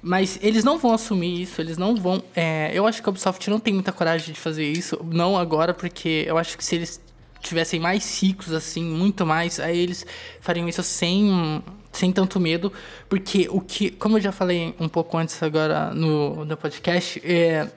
Mas 0.06 0.38
eles 0.40 0.62
não 0.62 0.78
vão 0.78 0.92
assumir 0.92 1.42
isso, 1.42 1.60
eles 1.60 1.76
não 1.76 1.96
vão. 1.96 2.22
é, 2.36 2.70
eu 2.72 2.86
acho 2.86 3.02
que 3.02 3.08
a 3.08 3.10
Ubisoft 3.10 3.50
não 3.50 3.58
tem 3.58 3.74
muita 3.74 3.90
coragem 3.90 4.32
de 4.32 4.38
fazer 4.38 4.64
isso, 4.64 4.96
não 5.04 5.36
agora, 5.36 5.74
porque 5.74 6.24
eu 6.28 6.38
acho 6.38 6.56
que 6.56 6.64
se 6.64 6.76
eles 6.76 7.00
tivessem 7.40 7.80
mais 7.80 8.04
ciclos, 8.04 8.52
assim, 8.52 8.84
muito 8.84 9.26
mais, 9.26 9.58
aí 9.58 9.76
eles 9.76 10.06
fariam 10.40 10.68
isso 10.68 10.80
sem, 10.84 11.60
sem 11.90 12.12
tanto 12.12 12.38
medo, 12.38 12.72
porque 13.08 13.48
o 13.50 13.60
que, 13.60 13.90
como 13.90 14.16
eu 14.16 14.20
já 14.20 14.30
falei 14.30 14.76
um 14.78 14.88
pouco 14.88 15.18
antes 15.18 15.42
agora 15.42 15.92
no, 15.92 16.44
no 16.44 16.56
podcast, 16.56 17.20
é, 17.24 17.68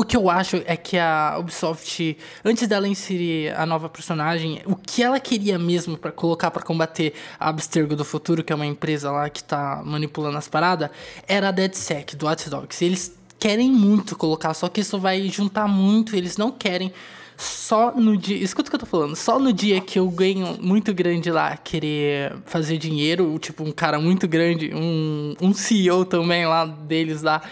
o 0.00 0.04
que 0.04 0.16
eu 0.16 0.30
acho 0.30 0.62
é 0.64 0.76
que 0.76 0.96
a 0.96 1.36
Ubisoft, 1.38 2.16
antes 2.42 2.66
dela 2.66 2.88
inserir 2.88 3.54
a 3.54 3.66
nova 3.66 3.86
personagem, 3.88 4.62
o 4.64 4.74
que 4.74 5.02
ela 5.02 5.20
queria 5.20 5.58
mesmo 5.58 5.98
para 5.98 6.10
colocar 6.10 6.50
para 6.50 6.62
combater 6.62 7.12
a 7.38 7.50
Abstergo 7.50 7.94
do 7.94 8.04
Futuro, 8.04 8.42
que 8.42 8.50
é 8.50 8.56
uma 8.56 8.64
empresa 8.64 9.10
lá 9.10 9.28
que 9.28 9.44
tá 9.44 9.82
manipulando 9.84 10.38
as 10.38 10.48
paradas, 10.48 10.88
era 11.28 11.48
a 11.48 11.50
DeadSec 11.50 12.16
do 12.16 12.24
Watch 12.24 12.48
Dogs. 12.48 12.82
Eles 12.82 13.14
querem 13.38 13.70
muito 13.70 14.16
colocar, 14.16 14.54
só 14.54 14.68
que 14.68 14.80
isso 14.80 14.98
vai 14.98 15.28
juntar 15.28 15.68
muito, 15.68 16.16
eles 16.16 16.38
não 16.38 16.50
querem 16.50 16.92
só 17.36 17.92
no 17.92 18.16
dia. 18.16 18.36
Escuta 18.36 18.68
o 18.68 18.70
que 18.70 18.76
eu 18.76 18.80
tô 18.80 18.86
falando. 18.86 19.16
Só 19.16 19.38
no 19.38 19.52
dia 19.52 19.82
que 19.82 19.98
eu 19.98 20.08
ganho 20.08 20.58
muito 20.62 20.94
grande 20.94 21.30
lá, 21.30 21.58
querer 21.58 22.36
fazer 22.46 22.78
dinheiro, 22.78 23.38
tipo, 23.38 23.64
um 23.64 23.72
cara 23.72 23.98
muito 23.98 24.26
grande, 24.26 24.72
um, 24.74 25.34
um 25.42 25.52
CEO 25.52 26.06
também 26.06 26.46
lá 26.46 26.64
deles 26.64 27.20
lá, 27.22 27.42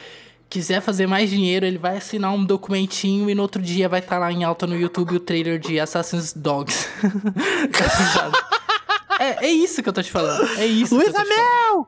quiser 0.48 0.80
fazer 0.80 1.06
mais 1.06 1.28
dinheiro, 1.30 1.66
ele 1.66 1.78
vai 1.78 1.96
assinar 1.98 2.32
um 2.32 2.44
documentinho 2.44 3.28
e 3.28 3.34
no 3.34 3.42
outro 3.42 3.60
dia 3.60 3.88
vai 3.88 4.00
estar 4.00 4.18
lá 4.18 4.32
em 4.32 4.44
alta 4.44 4.66
no 4.66 4.76
YouTube 4.76 5.16
o 5.16 5.20
trailer 5.20 5.58
de 5.58 5.78
Assassin's 5.78 6.32
Dogs. 6.32 6.88
Tá 7.72 8.32
é, 9.20 9.46
é 9.46 9.50
isso 9.50 9.82
que 9.82 9.88
eu 9.88 9.92
tô 9.92 10.02
te 10.02 10.10
falando. 10.10 10.46
É 10.58 10.66
isso. 10.66 10.94
Luiz. 10.94 11.14
Amel! 11.14 11.86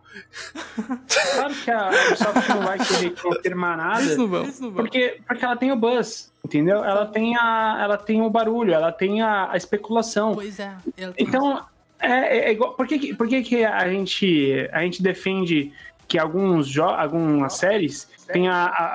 Claro 1.34 1.54
que 1.54 1.70
a 1.70 1.88
Ubisoft 1.88 2.48
não 2.48 2.62
vai 2.62 2.78
querer 2.78 3.14
confirmar 3.20 3.76
nada. 3.76 4.02
Eles 4.02 4.16
não 4.16 4.28
vão. 4.28 4.46
Porque, 4.72 5.20
porque 5.26 5.44
ela 5.44 5.56
tem 5.56 5.72
o 5.72 5.76
buzz, 5.76 6.32
entendeu? 6.44 6.84
Ela 6.84 7.06
tem, 7.06 7.36
a, 7.36 7.78
ela 7.80 7.96
tem 7.96 8.20
o 8.22 8.30
barulho, 8.30 8.74
ela 8.74 8.92
tem 8.92 9.22
a, 9.22 9.50
a 9.52 9.56
especulação. 9.56 10.34
Pois 10.34 10.58
é. 10.60 10.72
ela 10.98 11.12
tem 11.12 11.26
Então, 11.26 11.64
é, 11.98 12.48
é 12.48 12.52
igual. 12.52 12.74
Por 12.74 12.86
que, 12.86 12.98
que- 12.98 13.14
por 13.14 13.28
que, 13.28 13.42
que 13.42 13.64
a, 13.64 13.88
gente, 13.88 14.68
a 14.72 14.82
gente 14.82 15.02
defende 15.02 15.72
que 16.10 16.18
alguns 16.18 16.76
algumas 16.76 17.52
séries 17.52 18.08
têm 18.26 18.48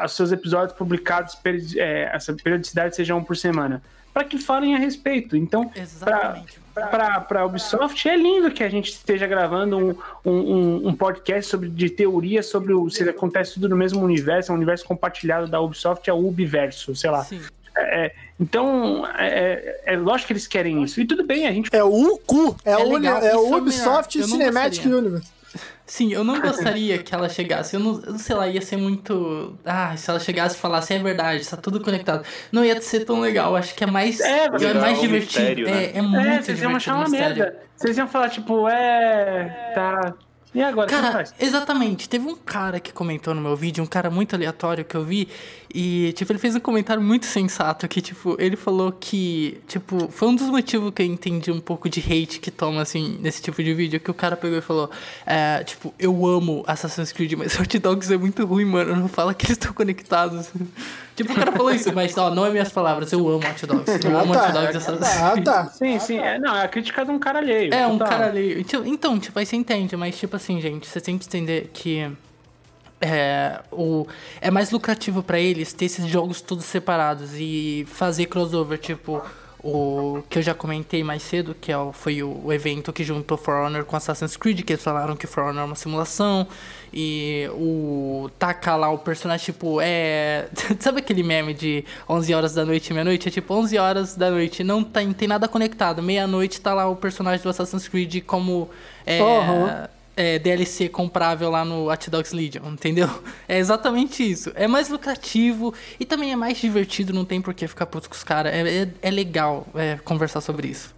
os 0.03 0.11
seus 0.11 0.33
episódios 0.33 0.77
publicados, 0.77 1.37
é, 1.77 2.11
essa 2.13 2.33
periodicidade 2.33 2.93
seja 2.93 3.15
um 3.15 3.23
por 3.23 3.37
semana, 3.37 3.81
para 4.13 4.25
que 4.25 4.37
falem 4.37 4.75
a 4.75 4.77
respeito. 4.77 5.37
Então, 5.37 5.71
para 6.73 7.25
a 7.29 7.45
Ubisoft, 7.45 8.09
é 8.09 8.17
lindo 8.17 8.51
que 8.51 8.65
a 8.65 8.69
gente 8.69 8.91
esteja 8.91 9.25
gravando 9.27 9.77
um, 10.25 10.29
um, 10.29 10.89
um 10.89 10.93
podcast 10.93 11.49
sobre, 11.49 11.69
de 11.69 11.89
teoria 11.89 12.43
sobre 12.43 12.73
o, 12.73 12.89
se 12.89 13.07
acontece 13.07 13.53
tudo 13.53 13.69
no 13.69 13.77
mesmo 13.77 14.03
universo, 14.03 14.51
é 14.51 14.53
um 14.53 14.57
universo 14.57 14.83
compartilhado 14.83 15.47
da 15.47 15.61
Ubisoft, 15.61 16.09
é 16.09 16.13
o 16.13 16.27
Ubiverso, 16.27 16.93
sei 16.97 17.11
lá. 17.11 17.25
É, 17.77 18.11
então, 18.37 19.05
é, 19.17 19.81
é, 19.85 19.97
lógico 19.97 20.27
que 20.27 20.33
eles 20.33 20.47
querem 20.47 20.83
isso. 20.83 20.99
E 20.99 21.05
tudo 21.05 21.25
bem, 21.25 21.47
a 21.47 21.51
gente. 21.53 21.69
É 21.71 21.83
o 21.83 22.13
UCU, 22.13 22.57
é, 22.65 22.71
é, 22.71 22.77
o, 22.77 23.05
é 23.05 23.35
o 23.37 23.57
Ubisoft 23.57 24.21
Cinematic 24.21 24.85
Universe. 24.85 25.34
Sim, 25.85 26.11
eu 26.13 26.23
não 26.23 26.39
gostaria 26.41 26.97
que 26.97 27.13
ela 27.13 27.29
chegasse. 27.29 27.75
Eu 27.75 27.79
não, 27.79 28.01
eu 28.01 28.17
sei 28.17 28.35
lá, 28.35 28.47
ia 28.47 28.61
ser 28.61 28.77
muito. 28.77 29.57
Ah, 29.65 29.95
se 29.95 30.09
ela 30.09 30.19
chegasse 30.19 30.55
e 30.55 30.59
falasse, 30.59 30.93
é 30.93 30.99
verdade, 30.99 31.41
está 31.41 31.57
tudo 31.57 31.79
conectado. 31.79 32.25
Não 32.51 32.63
ia 32.63 32.79
ser 32.81 33.05
tão 33.05 33.19
legal. 33.19 33.55
Acho 33.55 33.75
que 33.75 33.83
é 33.83 33.87
mais, 33.87 34.19
é, 34.19 34.45
é 34.45 34.73
mais 34.73 34.99
divertido. 34.99 35.15
Mistério, 35.15 35.65
né? 35.65 35.85
é, 35.85 35.97
é 35.97 36.01
muito 36.01 36.27
é, 36.27 36.41
vocês 36.41 36.61
iam 36.61 36.75
achar 36.75 36.95
uma 36.95 37.09
merda. 37.09 37.57
Vocês 37.75 37.97
iam 37.97 38.07
falar, 38.07 38.29
tipo, 38.29 38.67
é. 38.67 39.71
Tá. 39.75 40.15
E 40.55 40.63
agora, 40.63 40.87
cara, 40.87 41.25
exatamente. 41.37 42.07
Teve 42.07 42.25
um 42.27 42.35
cara 42.35 42.79
que 42.79 42.93
comentou 42.93 43.35
no 43.35 43.41
meu 43.41 43.57
vídeo, 43.57 43.83
um 43.83 43.87
cara 43.87 44.09
muito 44.09 44.33
aleatório 44.33 44.85
que 44.85 44.95
eu 44.95 45.03
vi, 45.03 45.27
e, 45.77 46.13
tipo, 46.13 46.31
ele 46.31 46.39
fez 46.39 46.55
um 46.55 46.59
comentário 46.61 47.03
muito 47.03 47.25
sensato, 47.25 47.85
que, 47.85 47.99
tipo, 47.99 48.37
ele 48.39 48.55
falou 48.55 48.93
que, 48.93 49.59
tipo, 49.67 50.07
foi 50.09 50.29
um 50.29 50.35
dos 50.35 50.47
motivos 50.49 50.93
que 50.93 51.01
eu 51.01 51.05
entendi 51.05 51.51
um 51.51 51.59
pouco 51.59 51.89
de 51.89 51.99
hate 51.99 52.39
que 52.39 52.49
toma, 52.49 52.81
assim, 52.81 53.19
nesse 53.19 53.41
tipo 53.41 53.61
de 53.61 53.73
vídeo, 53.73 53.99
que 53.99 54.09
o 54.09 54.13
cara 54.13 54.37
pegou 54.37 54.57
e 54.57 54.61
falou, 54.61 54.89
é, 55.25 55.61
tipo, 55.65 55.93
eu 55.99 56.25
amo 56.25 56.63
Assassin's 56.65 57.11
Creed, 57.11 57.33
mas 57.33 57.59
Hot 57.59 57.77
Dogs 57.77 58.09
é 58.13 58.17
muito 58.17 58.45
ruim, 58.45 58.63
mano, 58.63 58.95
não 58.95 59.09
fala 59.09 59.33
que 59.33 59.47
eles 59.47 59.57
estão 59.57 59.73
conectados. 59.73 60.49
tipo, 61.13 61.33
o 61.33 61.35
cara 61.35 61.51
falou 61.51 61.73
isso, 61.73 61.93
mas, 61.93 62.17
ó, 62.17 62.33
não 62.33 62.45
é 62.45 62.51
minhas 62.51 62.71
palavras, 62.71 63.11
eu 63.11 63.27
amo 63.27 63.45
Hot 63.45 63.65
Dogs, 63.65 64.05
eu 64.05 64.17
amo 64.17 64.33
ah, 64.33 64.37
tá. 64.37 64.47
Hot 64.47 64.71
Dogs. 64.71 64.87
Ah, 65.21 65.41
tá. 65.43 65.65
Sim, 65.71 65.99
sim, 65.99 66.19
é, 66.19 66.39
não, 66.39 66.55
é 66.55 66.63
a 66.63 66.67
crítica 66.69 67.03
de 67.03 67.11
um 67.11 67.19
cara 67.19 67.39
alheio. 67.39 67.73
É, 67.73 67.85
um 67.85 67.97
cara 67.97 68.27
alheio. 68.27 68.61
Então, 68.61 68.85
então, 68.85 69.19
tipo, 69.19 69.37
aí 69.37 69.45
você 69.45 69.57
entende, 69.57 69.97
mas, 69.97 70.17
tipo 70.17 70.37
assim, 70.37 70.61
gente, 70.61 70.87
você 70.87 71.01
tem 71.01 71.17
que 71.17 71.27
entender 71.27 71.69
que 71.73 72.09
é, 73.05 73.61
o, 73.71 74.07
é 74.41 74.49
mais 74.49 74.71
lucrativo 74.71 75.21
para 75.21 75.39
eles 75.39 75.73
ter 75.73 75.85
esses 75.85 76.07
jogos 76.07 76.41
todos 76.41 76.65
separados 76.65 77.31
e 77.35 77.85
fazer 77.87 78.25
crossover, 78.25 78.77
tipo 78.77 79.21
o 79.67 80.21
que 80.29 80.37
eu 80.37 80.43
já 80.43 80.53
comentei 80.53 81.03
mais 81.03 81.23
cedo, 81.23 81.55
que 81.59 81.71
é 81.71 81.75
foi 81.91 82.21
o, 82.21 82.39
o, 82.45 82.53
evento 82.53 82.93
que 82.93 83.03
juntou 83.03 83.35
For 83.35 83.55
Honor 83.55 83.83
com 83.83 83.95
Assassin's 83.95 84.37
Creed, 84.37 84.61
que 84.61 84.73
eles 84.73 84.83
falaram 84.83 85.15
que 85.15 85.25
For 85.25 85.43
Honor 85.43 85.63
é 85.63 85.65
uma 85.65 85.75
simulação, 85.75 86.47
e 86.93 87.49
o 87.53 88.29
taca 88.37 88.75
lá 88.75 88.91
o 88.91 88.99
personagem, 88.99 89.43
tipo, 89.43 89.79
é... 89.81 90.47
Sabe 90.79 90.99
aquele 90.99 91.23
meme 91.23 91.55
de 91.55 91.83
11 92.07 92.33
horas 92.35 92.53
da 92.53 92.63
noite 92.63 92.91
e 92.91 92.93
meia-noite? 92.93 93.27
É 93.27 93.31
tipo, 93.31 93.55
11 93.55 93.77
horas 93.79 94.15
da 94.15 94.29
noite, 94.29 94.63
não 94.63 94.83
tem, 94.83 95.11
tem 95.13 95.27
nada 95.27 95.47
conectado, 95.47 95.99
meia-noite 96.03 96.61
tá 96.61 96.71
lá 96.71 96.87
o 96.87 96.95
personagem 96.95 97.41
do 97.41 97.49
Assassin's 97.49 97.87
Creed 97.87 98.23
como... 98.23 98.69
É, 99.03 99.19
uhum 99.19 99.94
é, 100.15 100.39
DLC 100.39 100.89
comprável 100.89 101.49
lá 101.49 101.65
no 101.65 101.85
Watch 101.85 102.09
Dogs 102.09 102.35
Legion, 102.35 102.71
entendeu? 102.71 103.07
É 103.47 103.57
exatamente 103.57 104.23
isso. 104.23 104.51
É 104.55 104.67
mais 104.67 104.89
lucrativo 104.89 105.73
e 105.99 106.05
também 106.05 106.31
é 106.31 106.35
mais 106.35 106.57
divertido, 106.57 107.13
não 107.13 107.25
tem 107.25 107.41
por 107.41 107.53
que 107.53 107.67
ficar 107.67 107.85
puto 107.85 108.09
com 108.09 108.15
os 108.15 108.23
caras. 108.23 108.53
É, 108.53 108.83
é, 108.83 108.89
é, 109.01 109.11
legal 109.11 109.67
é, 109.75 109.97
conversar 110.03 110.41
sobre 110.41 110.67
isso. 110.69 110.95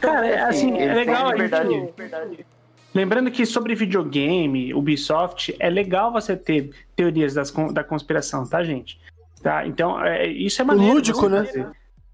Cara, 0.00 0.26
é, 0.26 0.40
assim, 0.40 0.76
é 0.76 0.92
legal 0.92 1.28
a 1.28 1.36
gente... 1.36 1.92
Verdade. 1.96 2.46
Lembrando 2.94 3.30
que 3.30 3.46
sobre 3.46 3.74
videogame, 3.74 4.74
Ubisoft, 4.74 5.54
é 5.60 5.70
legal 5.70 6.12
você 6.12 6.36
ter 6.36 6.70
teorias 6.96 7.34
das, 7.34 7.52
da 7.72 7.84
conspiração, 7.84 8.46
tá, 8.46 8.64
gente? 8.64 8.98
Tá? 9.42 9.66
Então, 9.66 10.02
é, 10.04 10.26
isso 10.26 10.60
é 10.60 10.64
maneiro. 10.64 10.94
Lúdico, 10.94 11.28
né? 11.28 11.44
Fazer. 11.44 11.68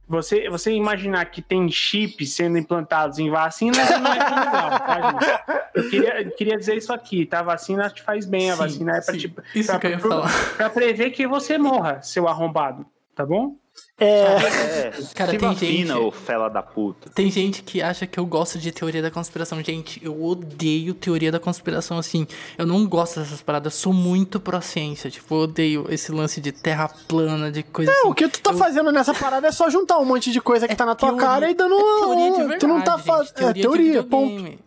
Você, 0.06 0.50
você 0.50 0.70
imaginar 0.72 1.24
que 1.26 1.40
tem 1.40 1.70
chips 1.70 2.34
sendo 2.34 2.58
implantados 2.58 3.18
em 3.18 3.30
vacinas 3.30 3.88
não 3.88 4.12
é 4.12 4.18
tão 4.18 4.36
legal, 4.36 4.70
tá, 4.70 5.10
gente? 5.10 5.64
Eu 5.74 5.90
queria, 5.90 6.30
queria 6.30 6.58
dizer 6.58 6.76
isso 6.76 6.92
aqui, 6.92 7.24
tá? 7.24 7.40
A 7.40 7.42
vacina 7.42 7.88
te 7.88 8.02
faz 8.02 8.26
bem, 8.26 8.50
a 8.50 8.54
sim, 8.54 8.58
vacina 8.58 8.96
é 8.98 9.00
pra, 9.00 9.16
te, 9.16 9.34
isso 9.54 9.70
pra, 9.70 9.78
que 9.80 9.98
falar. 9.98 10.56
pra 10.56 10.70
prever 10.70 11.10
que 11.10 11.26
você 11.26 11.56
morra, 11.56 12.02
seu 12.02 12.28
arrombado, 12.28 12.84
tá 13.14 13.24
bom? 13.24 13.56
É. 13.98 14.06
é. 14.06 14.92
Cara, 15.14 15.30
Se 15.30 15.38
tem 15.38 15.48
vacina, 15.48 15.94
gente. 15.94 16.16
fela 16.16 16.48
da 16.48 16.62
puta. 16.62 17.08
Tem 17.10 17.30
gente 17.30 17.62
que 17.62 17.80
acha 17.80 18.06
que 18.06 18.18
eu 18.18 18.26
gosto 18.26 18.58
de 18.58 18.72
teoria 18.72 19.00
da 19.00 19.10
conspiração. 19.10 19.62
Gente, 19.62 20.04
eu 20.04 20.24
odeio 20.24 20.94
teoria 20.94 21.30
da 21.30 21.38
conspiração, 21.38 21.98
assim. 21.98 22.26
Eu 22.58 22.66
não 22.66 22.86
gosto 22.86 23.20
dessas 23.20 23.40
paradas. 23.40 23.74
Sou 23.74 23.92
muito 23.92 24.40
pró-ciência. 24.40 25.10
Tipo, 25.10 25.34
eu 25.36 25.38
odeio 25.42 25.86
esse 25.90 26.10
lance 26.10 26.40
de 26.40 26.50
terra 26.50 26.88
plana, 27.06 27.52
de 27.52 27.62
coisa 27.62 27.90
é, 27.90 27.94
assim. 27.94 28.08
o 28.08 28.14
que 28.14 28.28
tu 28.28 28.40
tá 28.40 28.50
eu... 28.50 28.58
fazendo 28.58 28.90
nessa 28.90 29.14
parada 29.14 29.46
é 29.46 29.52
só 29.52 29.70
juntar 29.70 29.98
um 29.98 30.04
monte 30.04 30.32
de 30.32 30.40
coisa 30.40 30.66
que 30.66 30.72
é 30.72 30.76
tá 30.76 30.84
na 30.84 30.96
tua 30.96 31.10
teoria, 31.10 31.26
cara 31.26 31.50
e 31.50 31.54
dando. 31.54 31.74
É 31.74 32.00
teoria 32.00 32.30
de 32.30 32.38
verdade, 32.38 32.60
tu 32.60 32.66
não 32.66 32.82
tá 32.82 32.98
fazendo. 32.98 33.50
É 33.50 33.52
teoria, 33.52 34.02
ponto. 34.02 34.58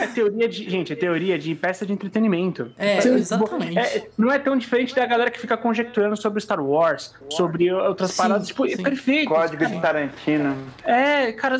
É 0.00 0.06
teoria 0.06 0.48
de. 0.48 0.68
Gente, 0.68 0.92
é 0.92 0.96
teoria 0.96 1.38
de 1.38 1.54
peça 1.54 1.84
de 1.84 1.92
entretenimento. 1.92 2.70
É, 2.78 2.98
exatamente. 2.98 3.78
É, 3.78 4.08
não 4.16 4.30
é 4.30 4.38
tão 4.38 4.56
diferente 4.56 4.94
da 4.94 5.04
galera 5.06 5.30
que 5.30 5.38
fica 5.38 5.56
conjecturando 5.56 6.16
sobre 6.16 6.40
Star 6.40 6.64
Wars, 6.64 7.14
sobre 7.30 7.72
outras 7.72 8.12
sim, 8.12 8.16
paradas. 8.16 8.48
Tipo, 8.48 8.66
sim. 8.66 8.74
é 8.74 8.76
perfeito. 8.76 9.28
Código 9.28 9.62
cara. 9.62 9.74
de 9.74 9.80
Tarantino. 9.80 10.56
É, 10.84 11.32
cara, 11.32 11.58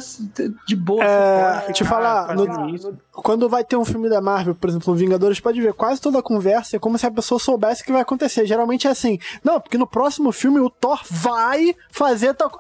de 0.67 0.77
boa. 0.77 1.05
É, 1.05 1.73
te 1.73 1.85
falar, 1.85 2.35
no, 2.35 2.47
no, 2.47 2.99
quando 3.15 3.49
vai 3.49 3.65
ter 3.65 3.77
um 3.77 3.85
filme 3.85 4.09
da 4.09 4.21
Marvel, 4.21 4.55
por 4.55 4.69
exemplo, 4.69 4.95
Vingadores, 4.95 5.39
pode 5.39 5.61
ver 5.61 5.73
quase 5.73 6.01
toda 6.01 6.19
a 6.19 6.23
conversa 6.23 6.77
é 6.77 6.79
como 6.79 6.99
se 6.99 7.07
a 7.07 7.11
pessoa 7.11 7.39
soubesse 7.39 7.83
o 7.83 7.85
que 7.85 7.93
vai 7.93 8.03
acontecer. 8.03 8.47
Geralmente 8.47 8.87
é 8.87 8.91
assim. 8.91 9.19
Não, 9.43 9.61
porque 9.61 9.79
no 9.79 9.87
próximo 9.87 10.33
filme 10.33 10.59
o 10.61 10.69
Thor 10.69 11.01
vai 11.09 11.75
fazer 11.91 12.35
tal. 12.35 12.51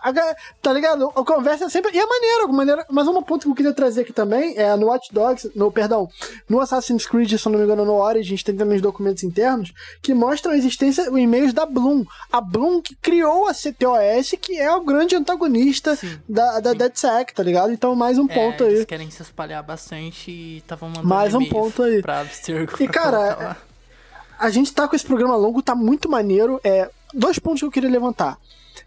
Tá 0.62 0.72
ligado? 0.72 1.12
A 1.14 1.24
conversa 1.24 1.64
é 1.64 1.68
sempre. 1.68 1.94
E 1.94 1.98
é 1.98 2.06
maneiro, 2.06 2.52
maneiro. 2.52 2.84
Mas 2.90 3.08
um 3.08 3.20
ponto 3.22 3.42
que 3.42 3.50
eu 3.50 3.54
queria 3.54 3.72
trazer 3.72 4.02
aqui 4.02 4.12
também 4.12 4.56
é 4.56 4.74
no 4.76 4.86
Watch 4.86 5.12
Dogs 5.12 5.50
no, 5.54 5.70
perdão, 5.72 6.08
no 6.48 6.60
Assassin's 6.60 7.06
Creed, 7.06 7.36
se 7.36 7.46
eu 7.46 7.52
não 7.52 7.58
me 7.58 7.64
engano, 7.64 7.84
no 7.84 7.94
Origins, 7.94 8.42
tem 8.42 8.56
também 8.56 8.76
os 8.76 8.82
documentos 8.82 9.24
internos 9.24 9.72
que 10.02 10.14
mostram 10.14 10.52
a 10.52 10.56
existência, 10.56 11.10
os 11.10 11.18
e-mails 11.18 11.52
da 11.52 11.66
Bloom. 11.66 12.04
A 12.30 12.40
Bloom 12.40 12.80
que 12.80 12.94
criou 12.94 13.48
a 13.48 13.54
CTOS, 13.54 14.34
que 14.40 14.58
é 14.58 14.72
o 14.72 14.82
grande 14.82 15.16
antagonista 15.16 15.96
sim, 15.96 16.18
da, 16.28 16.60
da 16.60 16.72
DedSec, 16.72 17.34
tá 17.34 17.42
ligado? 17.42 17.72
Então, 17.72 17.94
mais 17.94 18.18
um 18.18 18.26
é, 18.28 18.34
ponto 18.34 18.64
aí. 18.64 18.74
Eles 18.74 18.84
querem 18.84 19.10
se 19.10 19.22
espalhar 19.22 19.62
bastante 19.62 20.43
e 20.44 20.58
estavam 20.58 20.88
mandando 20.88 21.08
Mais 21.08 21.34
um 21.34 21.44
ponto 21.46 21.82
aí. 21.82 22.02
Pra 22.02 22.20
Abstergo. 22.20 22.72
E, 22.80 22.86
cara, 22.86 23.56
a 24.38 24.50
gente 24.50 24.72
tá 24.72 24.86
com 24.86 24.94
esse 24.94 25.06
programa 25.06 25.36
longo, 25.36 25.62
tá 25.62 25.74
muito 25.74 26.08
maneiro. 26.08 26.60
É, 26.62 26.90
dois 27.12 27.38
pontos 27.38 27.60
que 27.60 27.66
eu 27.66 27.70
queria 27.70 27.90
levantar. 27.90 28.38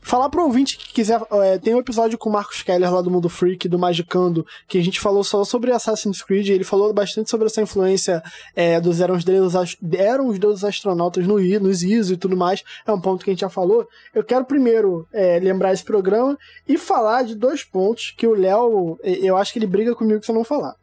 Falar 0.01 0.29
pro 0.29 0.43
ouvinte 0.43 0.77
que 0.77 0.93
quiser. 0.93 1.19
É, 1.31 1.57
tem 1.57 1.73
um 1.73 1.79
episódio 1.79 2.17
com 2.17 2.29
o 2.29 2.31
Marcos 2.31 2.61
Keller 2.61 2.93
lá 2.93 3.01
do 3.01 3.09
Mundo 3.09 3.29
Freak, 3.29 3.67
do 3.67 3.79
Magicando, 3.79 4.45
que 4.67 4.77
a 4.77 4.83
gente 4.83 4.99
falou 4.99 5.23
só 5.23 5.43
sobre 5.43 5.71
Assassin's 5.71 6.21
Creed. 6.21 6.49
Ele 6.49 6.63
falou 6.63 6.93
bastante 6.93 7.29
sobre 7.29 7.47
essa 7.47 7.61
influência 7.61 8.21
é, 8.55 8.79
dos 8.79 9.01
eram 9.01 9.15
os, 9.15 9.23
deuses, 9.23 9.77
eram 9.93 10.27
os 10.27 10.37
deuses 10.37 10.63
astronautas 10.63 11.25
no, 11.25 11.39
nos 11.59 11.83
ISO 11.83 12.13
e 12.13 12.17
tudo 12.17 12.37
mais. 12.37 12.63
É 12.85 12.91
um 12.91 13.01
ponto 13.01 13.23
que 13.23 13.31
a 13.31 13.33
gente 13.33 13.41
já 13.41 13.49
falou. 13.49 13.87
Eu 14.13 14.23
quero 14.23 14.45
primeiro 14.45 15.07
é, 15.11 15.39
lembrar 15.39 15.73
esse 15.73 15.83
programa 15.83 16.37
e 16.67 16.77
falar 16.77 17.23
de 17.23 17.33
dois 17.33 17.63
pontos 17.63 18.13
que 18.15 18.27
o 18.27 18.35
Léo. 18.35 18.99
Eu 19.03 19.35
acho 19.35 19.51
que 19.51 19.59
ele 19.59 19.67
briga 19.67 19.95
comigo 19.95 20.23
se 20.23 20.31
eu 20.31 20.35
não 20.35 20.43
falar. 20.43 20.75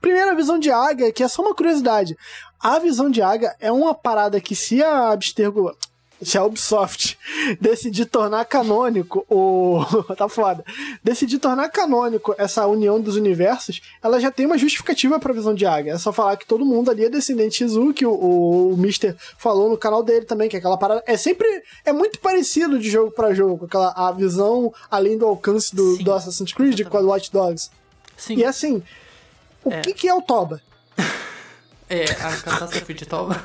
Primeiro, 0.00 0.30
a 0.30 0.34
visão 0.34 0.58
de 0.58 0.70
águia, 0.70 1.12
que 1.12 1.22
é 1.22 1.28
só 1.28 1.42
uma 1.42 1.54
curiosidade. 1.54 2.16
A 2.60 2.78
visão 2.78 3.10
de 3.10 3.22
águia 3.22 3.54
é 3.60 3.70
uma 3.70 3.94
parada 3.94 4.40
que 4.40 4.54
se 4.54 4.82
a 4.82 5.12
Abstergo 5.12 5.74
se 6.22 6.38
a 6.38 6.44
Ubisoft 6.44 7.18
decidir 7.60 8.06
tornar 8.06 8.44
canônico 8.46 9.26
o. 9.28 9.84
tá 10.16 10.28
foda. 10.28 10.64
Decidir 11.02 11.38
tornar 11.38 11.68
canônico 11.68 12.34
essa 12.38 12.66
união 12.66 13.00
dos 13.00 13.16
universos, 13.16 13.80
ela 14.02 14.18
já 14.18 14.30
tem 14.30 14.46
uma 14.46 14.56
justificativa 14.56 15.18
pra 15.18 15.32
visão 15.32 15.54
de 15.54 15.66
águia. 15.66 15.92
É 15.92 15.98
só 15.98 16.12
falar 16.12 16.36
que 16.36 16.46
todo 16.46 16.64
mundo 16.64 16.90
ali 16.90 17.04
é 17.04 17.10
descendente 17.10 17.62
Izu, 17.62 17.92
que 17.92 18.06
o, 18.06 18.12
o, 18.12 18.72
o 18.72 18.76
Mister 18.76 19.14
falou 19.38 19.68
no 19.68 19.76
canal 19.76 20.02
dele 20.02 20.24
também, 20.24 20.48
que 20.48 20.56
é 20.56 20.58
aquela 20.58 20.78
parada. 20.78 21.02
É 21.06 21.16
sempre. 21.16 21.46
É 21.84 21.92
muito 21.92 22.18
parecido 22.18 22.78
de 22.78 22.88
jogo 22.88 23.10
para 23.10 23.34
jogo, 23.34 23.66
aquela 23.66 23.92
a 23.92 24.10
visão 24.12 24.72
além 24.90 25.18
do 25.18 25.26
alcance 25.26 25.74
do, 25.74 25.98
do 25.98 26.12
Assassin's 26.12 26.52
Creed 26.52 26.82
com 26.88 26.96
a 26.96 27.00
Watch 27.00 27.30
Dogs. 27.30 27.70
Sim. 28.16 28.36
E 28.36 28.44
assim, 28.44 28.82
o 29.66 29.72
é. 29.72 29.80
que, 29.80 29.92
que 29.92 30.08
é 30.08 30.14
o 30.14 30.22
Toba? 30.22 30.62
é, 31.90 32.04
a 32.04 32.36
catástrofe 32.36 32.94
de 32.94 33.04
Toba. 33.04 33.44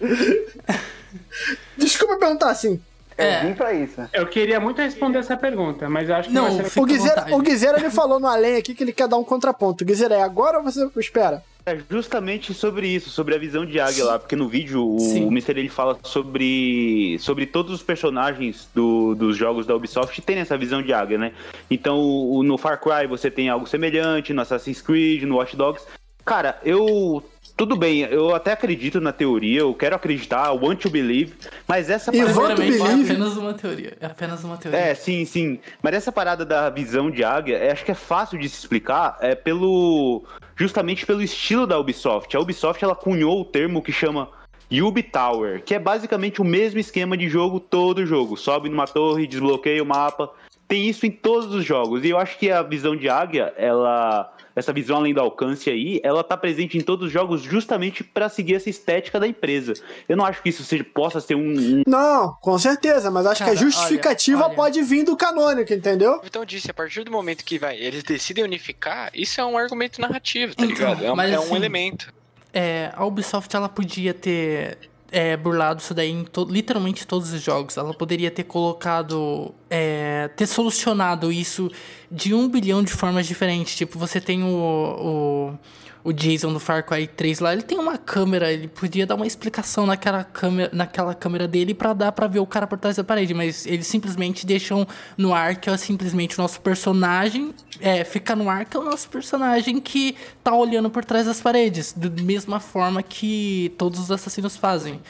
Desculpa 1.76 2.16
perguntar 2.18 2.50
assim. 2.50 2.80
Eu 3.16 3.24
é. 3.24 3.46
vim 3.46 3.54
pra 3.54 3.72
isso. 3.72 4.00
Eu 4.12 4.26
queria 4.26 4.58
muito 4.58 4.80
responder 4.80 5.18
essa 5.18 5.36
pergunta, 5.36 5.88
mas 5.88 6.08
eu 6.08 6.16
acho 6.16 6.28
que 6.28 6.34
não. 6.34 6.46
O 6.76 6.84
Guizeira, 6.84 7.26
o 7.30 7.40
Guizeira 7.40 7.78
me 7.78 7.90
falou 7.90 8.18
no 8.18 8.26
além 8.26 8.56
aqui 8.56 8.74
que 8.74 8.82
ele 8.82 8.92
quer 8.92 9.08
dar 9.08 9.16
um 9.16 9.24
contraponto. 9.24 9.84
Guizeira, 9.84 10.16
é 10.16 10.22
agora 10.22 10.58
ou 10.58 10.64
você 10.64 10.88
espera? 10.96 11.42
É 11.66 11.78
justamente 11.88 12.52
sobre 12.52 12.86
isso, 12.88 13.08
sobre 13.08 13.34
a 13.34 13.38
visão 13.38 13.64
de 13.64 13.80
águia 13.80 14.04
lá, 14.04 14.18
porque 14.18 14.36
no 14.36 14.46
vídeo 14.46 14.82
o, 14.82 14.96
o 14.98 15.28
Mr. 15.28 15.58
ele 15.58 15.70
fala 15.70 15.98
sobre, 16.02 17.16
sobre 17.18 17.46
todos 17.46 17.72
os 17.72 17.82
personagens 17.82 18.68
do, 18.74 19.14
dos 19.14 19.34
jogos 19.34 19.64
da 19.64 19.74
Ubisoft 19.74 20.20
tem 20.20 20.36
essa 20.36 20.58
visão 20.58 20.82
de 20.82 20.92
águia, 20.92 21.16
né? 21.16 21.32
Então 21.70 21.98
o, 21.98 22.42
no 22.42 22.58
Far 22.58 22.78
Cry 22.78 23.06
você 23.08 23.30
tem 23.30 23.48
algo 23.48 23.66
semelhante, 23.66 24.34
no 24.34 24.42
Assassin's 24.42 24.82
Creed, 24.82 25.22
no 25.22 25.36
Watch 25.36 25.56
Dogs. 25.56 25.86
Cara, 26.22 26.58
eu 26.62 27.24
tudo 27.56 27.76
bem, 27.76 28.00
eu 28.00 28.34
até 28.34 28.52
acredito 28.52 29.00
na 29.00 29.12
teoria, 29.12 29.60
eu 29.60 29.72
quero 29.74 29.94
acreditar, 29.94 30.52
I 30.52 30.58
want 30.58 30.80
to 30.80 30.90
believe, 30.90 31.34
mas 31.68 31.88
essa 31.88 32.10
parada... 32.10 32.38
want 32.38 32.50
to 32.50 32.56
Primeiramente, 32.56 32.82
é 32.82 32.88
believe. 32.88 33.12
apenas 33.12 33.36
uma 33.36 33.54
teoria. 33.54 33.96
É 34.00 34.06
apenas 34.06 34.44
uma 34.44 34.56
teoria. 34.56 34.80
É, 34.80 34.94
sim, 34.94 35.24
sim. 35.24 35.60
Mas 35.82 35.94
essa 35.94 36.10
parada 36.10 36.44
da 36.44 36.68
visão 36.68 37.10
de 37.10 37.22
águia, 37.22 37.56
é, 37.56 37.70
acho 37.70 37.84
que 37.84 37.92
é 37.92 37.94
fácil 37.94 38.38
de 38.38 38.48
se 38.48 38.58
explicar, 38.58 39.16
é 39.20 39.34
pelo 39.34 40.24
justamente 40.56 41.06
pelo 41.06 41.22
estilo 41.22 41.66
da 41.66 41.78
Ubisoft. 41.78 42.36
A 42.36 42.40
Ubisoft 42.40 42.82
ela 42.82 42.94
cunhou 42.94 43.40
o 43.40 43.44
termo 43.44 43.82
que 43.82 43.92
chama 43.92 44.28
Ubi 44.70 45.02
Tower, 45.02 45.62
que 45.62 45.74
é 45.74 45.78
basicamente 45.78 46.40
o 46.40 46.44
mesmo 46.44 46.80
esquema 46.80 47.16
de 47.16 47.28
jogo 47.28 47.60
todo 47.60 48.06
jogo. 48.06 48.36
Sobe 48.36 48.68
numa 48.68 48.86
torre, 48.86 49.26
desbloqueia 49.26 49.82
o 49.82 49.86
mapa. 49.86 50.30
Tem 50.66 50.88
isso 50.88 51.06
em 51.06 51.10
todos 51.10 51.54
os 51.54 51.64
jogos. 51.64 52.04
E 52.04 52.10
eu 52.10 52.18
acho 52.18 52.38
que 52.38 52.50
a 52.50 52.62
visão 52.62 52.96
de 52.96 53.08
águia, 53.08 53.52
ela 53.56 54.33
essa 54.56 54.72
visão 54.72 54.96
além 54.96 55.12
do 55.12 55.20
alcance 55.20 55.68
aí, 55.68 56.00
ela 56.04 56.22
tá 56.22 56.36
presente 56.36 56.78
em 56.78 56.80
todos 56.80 57.06
os 57.08 57.12
jogos 57.12 57.42
justamente 57.42 58.04
para 58.04 58.28
seguir 58.28 58.54
essa 58.54 58.70
estética 58.70 59.18
da 59.18 59.26
empresa. 59.26 59.74
Eu 60.08 60.16
não 60.16 60.24
acho 60.24 60.42
que 60.42 60.48
isso 60.48 60.62
seja, 60.64 60.84
possa 60.84 61.20
ser 61.20 61.34
um, 61.34 61.40
um 61.52 61.82
Não, 61.86 62.36
com 62.40 62.58
certeza, 62.58 63.10
mas 63.10 63.26
acho 63.26 63.38
que 63.42 63.50
Cara, 63.50 63.58
a 63.58 63.60
justificativa 63.62 64.38
olha, 64.40 64.46
olha. 64.48 64.56
pode 64.56 64.82
vir 64.82 65.04
do 65.04 65.16
canônico, 65.16 65.72
entendeu? 65.72 66.20
Então 66.24 66.44
disse, 66.44 66.70
a 66.70 66.74
partir 66.74 67.02
do 67.04 67.10
momento 67.10 67.44
que 67.44 67.58
vai, 67.58 67.76
eles 67.78 68.02
decidem 68.04 68.44
unificar, 68.44 69.10
isso 69.14 69.40
é 69.40 69.44
um 69.44 69.58
argumento 69.58 70.00
narrativo, 70.00 70.54
tá 70.54 70.64
Então, 70.64 70.74
ligado? 70.88 71.04
É 71.04 71.12
um, 71.12 71.16
mas 71.16 71.32
é 71.32 71.38
um 71.38 71.42
assim, 71.42 71.56
elemento. 71.56 72.12
É, 72.52 72.92
a 72.94 73.04
Ubisoft 73.04 73.54
ela 73.56 73.68
podia 73.68 74.14
ter 74.14 74.78
é, 75.10 75.36
burlado 75.36 75.80
isso 75.80 75.92
daí 75.92 76.10
em 76.10 76.22
to- 76.24 76.46
literalmente 76.48 77.04
todos 77.06 77.32
os 77.32 77.42
jogos. 77.42 77.76
Ela 77.76 77.92
poderia 77.92 78.30
ter 78.30 78.44
colocado. 78.44 79.52
É, 79.70 80.28
ter 80.36 80.46
solucionado 80.46 81.32
isso 81.32 81.70
de 82.10 82.34
um 82.34 82.48
bilhão 82.48 82.82
de 82.82 82.92
formas 82.92 83.26
diferentes. 83.26 83.74
Tipo, 83.74 83.98
você 83.98 84.20
tem 84.20 84.42
o. 84.42 84.48
o 84.48 85.58
o 86.04 86.12
Jason 86.12 86.52
do 86.52 86.60
Far 86.60 86.84
Cry 86.84 87.06
3 87.06 87.40
lá, 87.40 87.54
ele 87.54 87.62
tem 87.62 87.78
uma 87.78 87.96
câmera, 87.96 88.52
ele 88.52 88.68
podia 88.68 89.06
dar 89.06 89.14
uma 89.14 89.26
explicação 89.26 89.86
naquela 89.86 90.22
câmera, 90.22 90.70
naquela 90.72 91.14
câmera 91.14 91.48
dele 91.48 91.72
pra 91.72 91.94
dar 91.94 92.12
pra 92.12 92.26
ver 92.26 92.40
o 92.40 92.46
cara 92.46 92.66
por 92.66 92.78
trás 92.78 92.96
da 92.96 93.02
parede, 93.02 93.32
mas 93.32 93.64
eles 93.64 93.86
simplesmente 93.86 94.44
deixam 94.44 94.86
no 95.16 95.32
ar 95.32 95.56
que 95.56 95.70
é 95.70 95.76
simplesmente 95.78 96.38
o 96.38 96.42
nosso 96.42 96.60
personagem, 96.60 97.54
é, 97.80 98.04
fica 98.04 98.36
no 98.36 98.50
ar 98.50 98.66
que 98.66 98.76
é 98.76 98.80
o 98.80 98.84
nosso 98.84 99.08
personagem 99.08 99.80
que 99.80 100.14
tá 100.42 100.54
olhando 100.54 100.90
por 100.90 101.06
trás 101.06 101.24
das 101.24 101.40
paredes, 101.40 101.94
da 101.96 102.10
mesma 102.22 102.60
forma 102.60 103.02
que 103.02 103.72
todos 103.78 103.98
os 103.98 104.10
assassinos 104.10 104.58
fazem. 104.58 105.00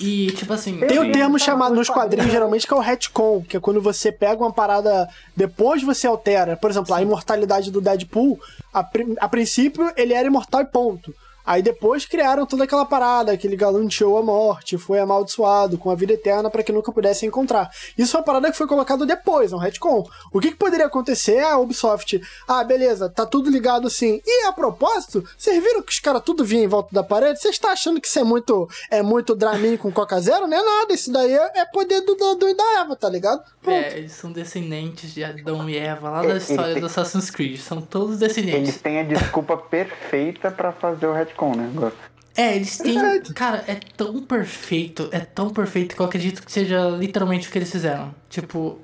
E, 0.00 0.32
tipo 0.32 0.52
assim... 0.52 0.78
Tem 0.80 0.98
o 0.98 1.04
Sim. 1.04 1.12
termo 1.12 1.38
chamado 1.38 1.74
nos 1.74 1.88
quadrinhos, 1.88 2.30
geralmente, 2.30 2.66
que 2.66 2.72
é 2.72 2.76
o 2.76 2.80
retcon, 2.80 3.44
que 3.48 3.56
é 3.56 3.60
quando 3.60 3.80
você 3.80 4.10
pega 4.10 4.42
uma 4.42 4.52
parada, 4.52 5.08
depois 5.36 5.82
você 5.82 6.06
altera. 6.06 6.56
Por 6.56 6.70
exemplo, 6.70 6.94
a 6.94 7.02
imortalidade 7.02 7.70
do 7.70 7.80
Deadpool, 7.80 8.38
a, 8.74 8.84
a 9.20 9.28
princípio 9.28 9.92
ele 9.96 10.12
era 10.12 10.26
imortal 10.26 10.62
e 10.62 10.66
ponto. 10.66 11.14
Aí 11.46 11.62
depois 11.62 12.04
criaram 12.04 12.44
toda 12.44 12.64
aquela 12.64 12.84
parada, 12.84 13.36
que 13.36 13.46
ele 13.46 13.56
galanteou 13.56 14.18
a 14.18 14.22
morte, 14.22 14.76
foi 14.76 14.98
amaldiçoado 14.98 15.78
com 15.78 15.90
a 15.90 15.94
vida 15.94 16.12
eterna 16.12 16.50
para 16.50 16.62
que 16.62 16.72
nunca 16.72 16.90
pudesse 16.90 17.24
encontrar. 17.24 17.70
Isso 17.96 18.16
é 18.16 18.18
uma 18.20 18.24
parada 18.26 18.50
que 18.50 18.56
foi 18.58 18.66
colocada 18.66 19.06
depois, 19.06 19.52
é 19.52 19.56
um 19.56 19.58
retcon. 19.58 20.04
O 20.32 20.40
que, 20.40 20.50
que 20.50 20.56
poderia 20.56 20.86
acontecer 20.86 21.36
é 21.36 21.44
a 21.44 21.56
Ubisoft, 21.58 22.20
ah, 22.48 22.64
beleza, 22.64 23.08
tá 23.08 23.24
tudo 23.24 23.48
ligado 23.48 23.86
assim. 23.86 24.20
E 24.26 24.46
a 24.46 24.52
propósito, 24.52 25.24
vocês 25.38 25.62
viram 25.62 25.82
que 25.82 25.92
os 25.92 26.00
caras 26.00 26.22
tudo 26.24 26.44
vinham 26.44 26.64
em 26.64 26.68
volta 26.68 26.88
da 26.92 27.02
parede? 27.04 27.40
Vocês 27.40 27.54
estão 27.54 27.70
achando 27.70 28.00
que 28.00 28.08
isso 28.08 28.18
é 28.18 28.24
muito, 28.24 28.68
é 28.90 29.02
muito 29.02 29.34
Dramin 29.36 29.76
com 29.76 29.92
Coca 29.92 30.20
Zero? 30.20 30.46
Não 30.46 30.56
é 30.58 30.62
nada, 30.62 30.92
isso 30.94 31.12
daí 31.12 31.32
é, 31.32 31.60
é 31.60 31.64
poder 31.66 32.00
do, 32.00 32.14
do, 32.16 32.34
do- 32.34 32.56
da 32.56 32.80
Eva, 32.80 32.96
tá 32.96 33.08
ligado? 33.08 33.42
Pronto. 33.62 33.76
É, 33.84 33.98
eles 33.98 34.12
são 34.12 34.32
descendentes 34.32 35.12
de 35.14 35.22
Adão 35.22 35.68
e 35.68 35.76
Eva, 35.76 36.08
lá 36.10 36.22
da 36.22 36.36
história 36.36 36.72
tem- 36.72 36.80
do 36.80 36.86
Assassin's 36.86 37.30
Creed. 37.30 37.58
São 37.60 37.80
todos 37.80 38.20
Eles 38.20 38.34
descendentes. 38.34 38.80
têm 38.80 39.00
a 39.00 39.02
desculpa 39.04 39.56
perfeita 39.70 40.50
pra 40.50 40.72
fazer 40.72 41.06
o 41.06 41.12
retcon, 41.12 41.35
né? 41.54 41.70
Agora. 41.74 41.94
É, 42.36 42.54
eles 42.54 42.76
têm. 42.78 42.94
Perfeito. 42.94 43.34
Cara, 43.34 43.64
é 43.66 43.80
tão 43.96 44.22
perfeito, 44.22 45.08
é 45.10 45.20
tão 45.20 45.50
perfeito 45.50 45.96
que 45.96 46.02
eu 46.02 46.06
acredito 46.06 46.44
que 46.44 46.52
seja 46.52 46.88
literalmente 46.90 47.48
o 47.48 47.50
que 47.50 47.58
eles 47.58 47.70
fizeram. 47.70 48.14
Tipo. 48.28 48.78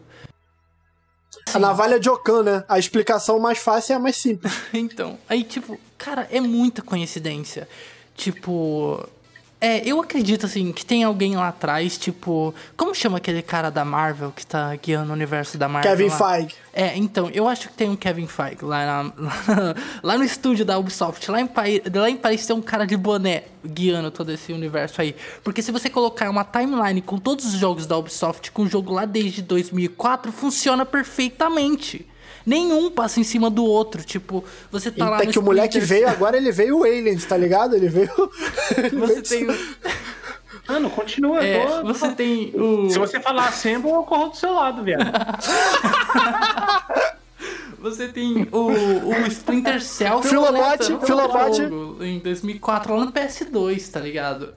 A 1.52 1.58
navalha 1.58 2.00
de 2.00 2.08
Ocan, 2.08 2.42
né? 2.42 2.64
A 2.68 2.78
explicação 2.78 3.38
mais 3.38 3.58
fácil 3.58 3.92
é 3.92 3.96
a 3.96 3.98
mais 3.98 4.16
simples. 4.16 4.52
Então, 4.72 5.18
aí, 5.28 5.44
tipo, 5.44 5.78
cara, 5.98 6.26
é 6.30 6.40
muita 6.40 6.80
coincidência. 6.80 7.68
Tipo. 8.14 9.06
É, 9.64 9.80
eu 9.88 10.00
acredito, 10.00 10.44
assim, 10.44 10.72
que 10.72 10.84
tem 10.84 11.04
alguém 11.04 11.36
lá 11.36 11.46
atrás, 11.46 11.96
tipo. 11.96 12.52
Como 12.76 12.92
chama 12.92 13.18
aquele 13.18 13.42
cara 13.42 13.70
da 13.70 13.84
Marvel 13.84 14.32
que 14.34 14.44
tá 14.44 14.74
guiando 14.74 15.10
o 15.10 15.12
universo 15.14 15.56
da 15.56 15.68
Marvel? 15.68 15.88
Kevin 15.92 16.08
lá? 16.10 16.16
Feige. 16.18 16.54
É, 16.72 16.96
então, 16.98 17.30
eu 17.32 17.46
acho 17.46 17.68
que 17.68 17.74
tem 17.74 17.88
um 17.88 17.94
Kevin 17.94 18.26
Feige 18.26 18.64
lá, 18.64 18.84
na- 18.84 19.12
lá, 19.16 19.74
lá 20.02 20.18
no 20.18 20.24
estúdio 20.24 20.64
da 20.64 20.76
Ubisoft. 20.76 21.30
Lá 21.30 21.40
em, 21.40 21.46
Paris, 21.46 21.80
lá 21.94 22.10
em 22.10 22.16
Paris 22.16 22.44
tem 22.44 22.56
um 22.56 22.60
cara 22.62 22.84
de 22.84 22.96
boné 22.96 23.44
guiando 23.64 24.10
todo 24.10 24.32
esse 24.32 24.52
universo 24.52 25.00
aí. 25.00 25.14
Porque 25.44 25.62
se 25.62 25.70
você 25.70 25.88
colocar 25.88 26.28
uma 26.28 26.42
timeline 26.42 27.00
com 27.00 27.16
todos 27.16 27.44
os 27.44 27.52
jogos 27.52 27.86
da 27.86 27.96
Ubisoft, 27.96 28.50
com 28.50 28.62
o 28.62 28.68
jogo 28.68 28.92
lá 28.92 29.04
desde 29.04 29.42
2004, 29.42 30.32
funciona 30.32 30.84
perfeitamente. 30.84 32.04
Nenhum 32.44 32.90
passa 32.90 33.20
em 33.20 33.24
cima 33.24 33.50
do 33.50 33.64
outro. 33.64 34.02
Tipo, 34.02 34.44
você 34.70 34.90
tá 34.90 35.08
lá 35.10 35.16
Até 35.18 35.26
que 35.26 35.38
o 35.38 35.42
moleque 35.42 35.78
Splinter 35.78 36.04
veio, 36.04 36.08
agora 36.08 36.36
ele 36.36 36.50
veio 36.52 36.78
o 36.78 36.84
Aliens, 36.84 37.24
tá 37.24 37.36
ligado? 37.36 37.74
Ele 37.76 37.88
veio. 37.88 38.10
ele 38.78 38.96
Você 38.98 39.38
veio- 39.38 39.46
tem, 39.46 39.58
Mano, 40.68 40.90
continua. 40.90 41.44
é, 41.44 41.66
tô- 41.66 41.82
você 41.84 42.12
tem 42.12 42.52
o. 42.54 42.88
Se 42.90 42.98
você 42.98 43.20
falar 43.20 43.48
Assemble, 43.48 43.90
eu 43.90 44.02
corro 44.04 44.30
do 44.30 44.36
seu 44.36 44.52
lado, 44.52 44.82
viado. 44.82 45.04
Você 47.80 48.06
tem 48.06 48.46
o, 48.52 48.68
o 48.68 49.26
Splinter 49.26 49.82
Cell 49.82 50.22
Filobote. 50.22 50.86
jogo 51.64 52.04
em 52.04 52.20
2004 52.20 52.94
lá 52.94 53.04
no 53.04 53.10
PS2, 53.12 53.90
tá 53.90 53.98
ligado? 53.98 54.54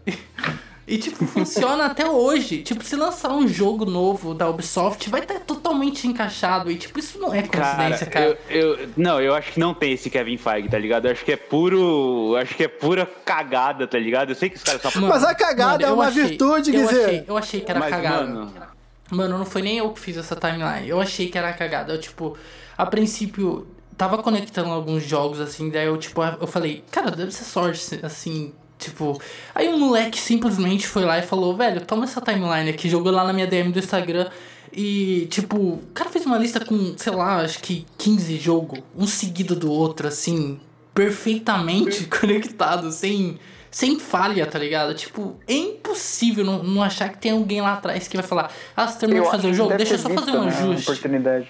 E, 0.88 1.00
tipo, 1.00 1.26
funciona 1.26 1.86
até 1.88 2.08
hoje. 2.08 2.62
Tipo, 2.62 2.84
se 2.84 2.96
lançar 2.96 3.32
um 3.32 3.48
jogo 3.48 3.86
novo 3.86 4.36
da 4.36 4.48
Ubisoft, 4.48 5.10
vai 5.10 5.22
estar 5.22 5.40
totalmente 5.40 6.08
encaixado. 6.08 6.70
E, 6.70 6.76
tipo, 6.76 7.00
isso 7.00 7.18
não 7.18 7.34
é 7.34 7.42
coincidência, 7.42 8.06
cara. 8.06 8.38
Eu, 8.48 8.76
eu- 8.76 8.90
não, 8.96 9.20
eu 9.20 9.34
acho 9.34 9.54
que 9.54 9.60
não 9.60 9.74
tem 9.74 9.94
esse 9.94 10.12
Kevin 10.12 10.38
Feige, 10.38 10.70
tá 10.70 10.78
ligado? 10.78 11.06
Eu 11.08 11.12
acho 11.12 11.26
que 11.26 11.32
é 11.32 11.38
puro. 11.38 12.36
Acho 12.40 12.54
que 12.56 12.64
é 12.64 12.68
pura 12.68 13.06
cagada, 13.26 13.88
tá 13.88 13.98
ligado? 13.98 14.30
Eu 14.30 14.36
sei 14.36 14.50
que 14.50 14.58
os 14.58 14.64
caras 14.64 14.82
só. 14.82 14.92
Mano, 14.94 15.08
Mas 15.08 15.24
a 15.24 15.34
cagada 15.34 15.84
é 15.84 15.90
eu 15.90 15.96
uma 15.96 16.06
achei- 16.08 16.24
virtude, 16.24 16.76
eu 16.76 16.82
Guizê. 16.88 17.04
achei, 17.04 17.24
eu 17.28 17.38
achei 17.38 17.62
que 17.62 17.72
era 17.72 17.80
Mas, 17.80 17.90
cagada. 17.90 18.26
mano, 18.28 18.54
Mano, 19.12 19.38
não 19.38 19.46
foi 19.46 19.62
nem 19.62 19.78
eu 19.78 19.92
que 19.92 20.00
fiz 20.00 20.18
essa 20.18 20.36
timeline. 20.36 20.88
Eu 20.90 21.00
achei 21.00 21.30
que 21.30 21.38
era 21.38 21.52
cagada. 21.54 21.94
Eu, 21.94 22.00
tipo, 22.00 22.36
a 22.78 22.86
princípio, 22.88 23.68
tava 23.98 24.18
conectando 24.22 24.70
alguns 24.72 25.04
jogos, 25.04 25.40
assim, 25.40 25.70
daí 25.70 25.86
eu, 25.86 25.96
tipo, 25.98 26.22
eu 26.24 26.48
falei, 26.48 26.84
cara, 26.92 27.12
deve 27.12 27.32
ser 27.32 27.44
sorte, 27.44 28.00
assim, 28.04 28.52
tipo. 28.78 29.20
Aí 29.54 29.68
um 29.68 29.80
moleque 29.80 30.20
simplesmente 30.20 30.88
foi 30.88 31.04
lá 31.04 31.20
e 31.20 31.22
falou, 31.22 31.56
velho, 31.56 31.82
toma 31.82 32.06
essa 32.06 32.22
timeline 32.22 32.70
aqui, 32.70 32.90
jogou 32.90 33.12
lá 33.12 33.24
na 33.24 33.34
minha 33.34 33.48
DM 33.48 33.72
do 33.72 33.80
Instagram. 33.80 34.30
E, 34.78 35.28
tipo, 35.28 35.58
o 35.58 35.84
cara 35.94 36.10
fez 36.10 36.26
uma 36.26 36.38
lista 36.38 36.64
com, 36.64 36.96
sei 36.98 37.14
lá, 37.14 37.38
acho 37.38 37.60
que 37.60 37.86
15 37.98 38.38
jogos, 38.38 38.80
um 38.96 39.08
seguido 39.08 39.56
do 39.56 39.72
outro, 39.72 40.06
assim, 40.06 40.60
perfeitamente 40.94 42.06
conectado, 42.20 42.92
sem, 42.92 43.40
sem 43.72 43.98
falha, 43.98 44.46
tá 44.46 44.60
ligado? 44.60 44.94
Tipo, 44.94 45.38
é 45.48 45.54
impossível 45.54 46.44
não, 46.44 46.62
não 46.62 46.84
achar 46.84 47.08
que 47.08 47.20
tem 47.20 47.32
alguém 47.32 47.62
lá 47.62 47.74
atrás 47.74 48.10
que 48.10 48.18
vai 48.18 48.26
falar, 48.26 48.52
ah, 48.76 48.86
você 48.86 49.00
terminou 49.00 49.24
de 49.24 49.32
fazer 49.32 49.48
o 49.48 49.54
jogo? 49.54 49.78
Deixa 49.78 49.94
eu 49.94 50.00
só 50.00 50.10
fazer 50.10 50.32
um 50.32 50.44
né, 50.44 50.50
ajuste. 50.50 50.92
oportunidade. 50.92 51.48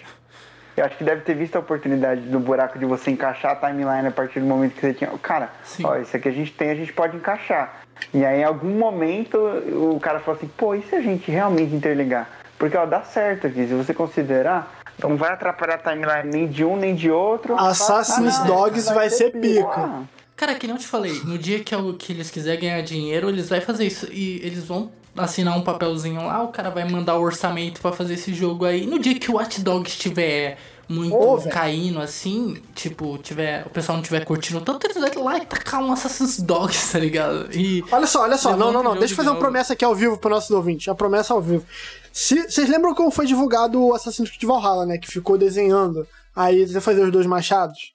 Eu 0.78 0.84
acho 0.86 0.97
que 0.97 1.03
deve 1.03 1.21
ter 1.21 1.36
visto 1.36 1.55
a 1.55 1.59
oportunidade 1.59 2.21
no 2.21 2.39
buraco 2.39 2.78
de 2.78 2.86
você 2.86 3.09
encaixar 3.11 3.51
a 3.53 3.55
timeline 3.55 4.07
a 4.07 4.11
partir 4.11 4.39
do 4.41 4.45
momento 4.45 4.73
que 4.73 4.82
você 4.82 4.93
tinha. 4.93 5.09
Cara, 5.21 5.49
Sim. 5.63 5.86
ó, 5.86 5.95
isso 5.97 6.15
aqui 6.15 6.28
a 6.28 6.32
gente 6.32 6.51
tem, 6.51 6.69
a 6.69 6.76
gente 6.76 6.91
pode 6.91 7.15
encaixar. 7.15 7.82
E 8.13 8.26
aí, 8.26 8.41
em 8.41 8.43
algum 8.43 8.71
momento, 8.78 9.38
o 9.38 9.97
cara 10.01 10.19
falou 10.19 10.38
assim: 10.38 10.49
pô, 10.57 10.76
e 10.76 10.82
se 10.84 10.95
a 10.95 11.01
gente 11.01 11.32
realmente 11.32 11.73
interligar? 11.73 12.30
Porque, 12.59 12.76
ó, 12.76 12.86
dá 12.86 13.01
certo 13.03 13.47
aqui. 13.47 13.67
Se 13.67 13.73
você 13.73 13.93
considerar, 13.93 14.82
não 15.01 15.15
vai 15.15 15.32
atrapalhar 15.32 15.76
a 15.76 15.78
timeline 15.78 16.30
nem 16.30 16.47
de 16.47 16.65
um 16.65 16.76
nem 16.76 16.93
de 16.93 17.09
outro. 17.09 17.55
Assassin's 17.57 18.38
Ah, 18.39 18.43
Dogs 18.43 18.93
vai 18.93 19.09
ser 19.09 19.32
pica. 19.32 19.65
Ah, 19.69 20.01
Cara, 20.36 20.55
que 20.55 20.67
não 20.67 20.78
te 20.78 20.86
falei, 20.88 21.13
no 21.23 21.38
dia 21.38 21.63
que, 21.63 21.73
eu- 21.73 21.93
que 21.93 22.11
eles 22.11 22.30
quiserem 22.30 22.59
ganhar 22.59 22.82
dinheiro, 22.82 23.30
eles 23.30 23.47
vão 23.47 23.61
fazer 23.61 23.86
isso. 23.86 24.07
E 24.11 24.41
eles 24.45 24.65
vão 24.65 24.91
assinar 25.18 25.57
um 25.57 25.61
papelzinho 25.61 26.26
lá, 26.26 26.43
o 26.43 26.49
cara 26.49 26.70
vai 26.70 26.89
mandar 26.89 27.16
o 27.18 27.22
orçamento 27.22 27.82
pra 27.82 27.91
fazer 27.91 28.16
esse 28.16 28.34
jogo 28.34 28.66
aí. 28.66 28.86
No 28.86 28.99
dia 28.99 29.18
que 29.18 29.32
o 29.32 29.36
Watch 29.36 29.61
Dogs 29.61 29.91
estiver 29.91 30.57
muito 30.88 31.38
velho. 31.38 31.51
caindo 31.51 31.99
assim, 31.99 32.61
tipo, 32.76 33.18
tiver, 33.18 33.66
o 33.66 33.70
pessoal 33.70 33.97
não 33.97 34.03
tiver 34.03 34.24
curtindo 34.24 34.61
tanto, 34.61 34.86
eles 34.86 34.95
vão 34.95 35.24
lá 35.24 35.38
e 35.38 35.45
tacar 35.45 35.82
um 35.82 35.91
Assassin's 35.91 36.39
Dogs, 36.39 36.91
tá 36.91 36.99
ligado? 36.99 37.49
E. 37.55 37.84
Olha 37.91 38.07
só, 38.07 38.24
olha 38.24 38.38
só. 38.38 38.55
Não, 38.55 38.72
não, 38.72 38.84
não. 38.84 38.95
Deixa 38.95 39.13
eu 39.13 39.18
fazer 39.18 39.30
uma 39.30 39.39
promessa 39.39 39.74
aqui 39.74 39.84
ao 39.84 39.95
vivo 39.95 40.18
pro 40.18 40.30
nossos 40.30 40.51
ouvintes. 40.51 40.88
A 40.88 40.95
promessa 40.95 41.34
ao 41.34 41.41
vivo. 41.41 41.66
Se, 42.11 42.43
vocês 42.43 42.70
lembram 42.70 42.93
como 42.93 43.11
foi 43.11 43.26
divulgado 43.26 43.82
o 43.82 43.93
Assassin's 43.93 44.30
Creed 44.30 44.43
Valhalla, 44.43 44.86
né? 44.86 44.97
Que 44.97 45.07
ficou 45.07 45.38
desenhando. 45.38 46.07
Aí 46.36 46.66
você 46.66 46.80
fazer 46.80 47.03
os 47.03 47.11
dois 47.11 47.26
machados. 47.26 47.93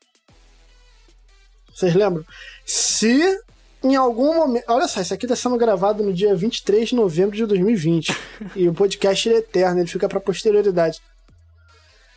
Vocês 1.72 1.94
lembram? 1.94 2.24
Se 2.64 3.40
em 3.82 3.96
algum 3.96 4.34
momento. 4.34 4.64
Olha 4.68 4.86
só, 4.86 5.00
isso 5.00 5.14
aqui 5.14 5.26
tá 5.26 5.34
sendo 5.34 5.56
gravado 5.56 6.02
no 6.02 6.12
dia 6.12 6.34
23 6.34 6.90
de 6.90 6.94
novembro 6.94 7.36
de 7.36 7.46
2020. 7.46 8.16
e 8.56 8.68
o 8.68 8.74
podcast 8.74 9.28
é 9.28 9.36
eterno, 9.38 9.80
ele 9.80 9.88
fica 9.88 10.08
pra 10.08 10.20
posterioridade. 10.20 11.00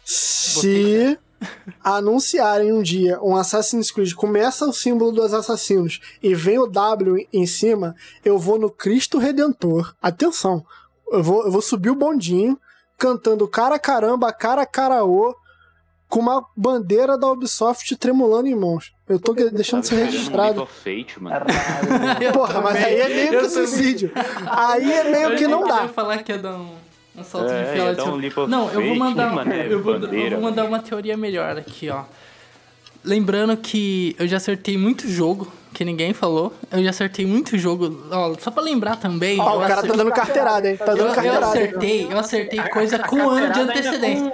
Se 0.03 1.17
anunciarem 1.83 2.71
um 2.71 2.81
dia 2.81 3.21
um 3.21 3.35
Assassin's 3.35 3.91
Creed, 3.91 4.13
começa 4.13 4.65
o 4.65 4.73
símbolo 4.73 5.11
dos 5.11 5.33
assassinos 5.33 5.99
e 6.21 6.35
vem 6.35 6.59
o 6.59 6.67
W 6.67 7.27
em 7.31 7.45
cima, 7.45 7.95
eu 8.23 8.37
vou 8.37 8.59
no 8.59 8.69
Cristo 8.69 9.17
Redentor. 9.17 9.95
Atenção, 10.01 10.65
eu 11.11 11.23
vou, 11.23 11.45
eu 11.45 11.51
vou 11.51 11.61
subir 11.61 11.89
o 11.89 11.95
bondinho 11.95 12.59
cantando 12.97 13.47
cara 13.47 13.77
caramba, 13.77 14.31
cara 14.31 14.65
caraô, 14.65 15.35
com 16.07 16.19
uma 16.19 16.45
bandeira 16.55 17.17
da 17.17 17.29
Ubisoft 17.31 17.95
tremulando 17.97 18.47
em 18.47 18.55
mãos. 18.55 18.92
Eu 19.07 19.19
tô 19.19 19.33
deixando 19.33 19.83
isso 19.83 19.95
registrado. 19.95 20.65
Fate, 20.65 21.21
mano. 21.21 21.45
Porra, 22.33 22.61
mas 22.61 22.75
aí 22.77 22.99
é 23.01 23.09
meio 23.09 23.39
que 23.41 23.49
suicídio. 23.49 24.11
Aí 24.49 24.91
é 24.91 25.03
meio 25.03 25.35
que 25.35 25.45
não 25.47 25.61
Eu 25.63 25.67
dá. 25.67 25.81
ia 25.83 25.87
falar 25.89 26.17
que 26.23 26.31
ia 26.31 26.37
dar 26.37 26.53
um, 26.55 26.69
um 27.17 27.23
salto 27.23 27.51
É, 27.51 27.63
de 27.63 27.67
ia 27.69 27.73
fila. 27.73 27.93
dar 27.95 28.05
um 28.05 28.47
Não, 28.47 28.69
eu 28.71 28.81
vou 28.87 28.95
mandar, 28.95 29.47
é 29.51 29.67
eu 29.73 29.83
vou, 29.83 29.95
eu 29.95 30.29
vou 30.31 30.41
mandar 30.41 30.63
uma 30.65 30.79
teoria 30.79 31.17
melhor 31.17 31.57
aqui, 31.57 31.89
ó. 31.89 32.03
Lembrando 33.03 33.57
que 33.57 34.15
eu 34.17 34.25
já 34.25 34.37
acertei 34.37 34.77
muito 34.77 35.05
jogo, 35.09 35.51
que 35.73 35.83
ninguém 35.83 36.13
falou. 36.13 36.53
Eu 36.71 36.81
já 36.81 36.91
acertei 36.91 37.25
muito 37.25 37.57
jogo. 37.57 38.01
Ó, 38.09 38.33
só 38.39 38.49
pra 38.49 38.63
lembrar 38.63 38.95
também. 38.95 39.37
Ó, 39.41 39.51
eu 39.51 39.57
o 39.57 39.61
cara 39.61 39.73
tá 39.75 39.79
acer- 39.81 39.97
dando 39.97 40.11
carteirada, 40.11 40.69
hein? 40.69 40.77
Tá 40.77 40.85
eu, 40.93 40.97
dando 40.97 41.07
eu 41.09 41.13
carteirada. 41.13 41.45
hein? 41.45 41.51
acertei, 41.65 42.07
eu 42.09 42.17
acertei 42.17 42.59
coisa 42.69 42.99
com 42.99 43.17
um 43.17 43.29
ano 43.29 43.51
de 43.51 43.59
antecedência. 43.59 44.33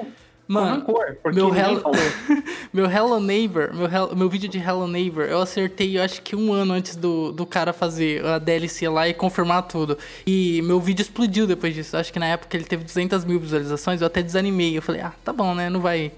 Mano, 0.52 0.78
rancor, 0.78 1.16
porque 1.22 1.36
meu 1.40 1.54
Hello, 1.54 1.80
falou. 1.80 1.96
meu 2.74 2.86
Hello 2.90 3.20
Neighbor, 3.20 3.72
meu, 3.72 3.86
Hel- 3.88 4.16
meu 4.16 4.28
vídeo 4.28 4.50
de 4.50 4.58
Hello 4.58 4.88
Neighbor, 4.88 5.26
eu 5.26 5.40
acertei, 5.42 5.96
eu 5.96 6.02
acho 6.02 6.24
que 6.24 6.36
um 6.36 6.52
ano 6.52 6.74
antes 6.74 6.96
do, 6.96 7.32
do 7.32 7.46
cara 7.46 7.72
fazer 7.72 8.26
a 8.26 8.40
DLC 8.40 8.90
lá 8.90 9.08
e 9.08 9.14
confirmar 9.14 9.68
tudo. 9.68 9.96
E 10.26 10.60
meu 10.64 10.80
vídeo 10.80 11.04
explodiu 11.04 11.46
depois 11.46 11.76
disso. 11.76 11.96
Acho 11.96 12.12
que 12.12 12.18
na 12.18 12.26
época 12.26 12.58
ele 12.58 12.66
teve 12.66 12.84
200 12.84 13.24
mil 13.26 13.40
visualizações, 13.40 14.02
eu 14.02 14.08
até 14.08 14.24
desanimei. 14.24 14.76
Eu 14.76 14.82
falei, 14.82 15.02
ah, 15.02 15.14
tá 15.24 15.32
bom, 15.32 15.54
né? 15.54 15.70
Não 15.70 15.82
vai 15.82 16.12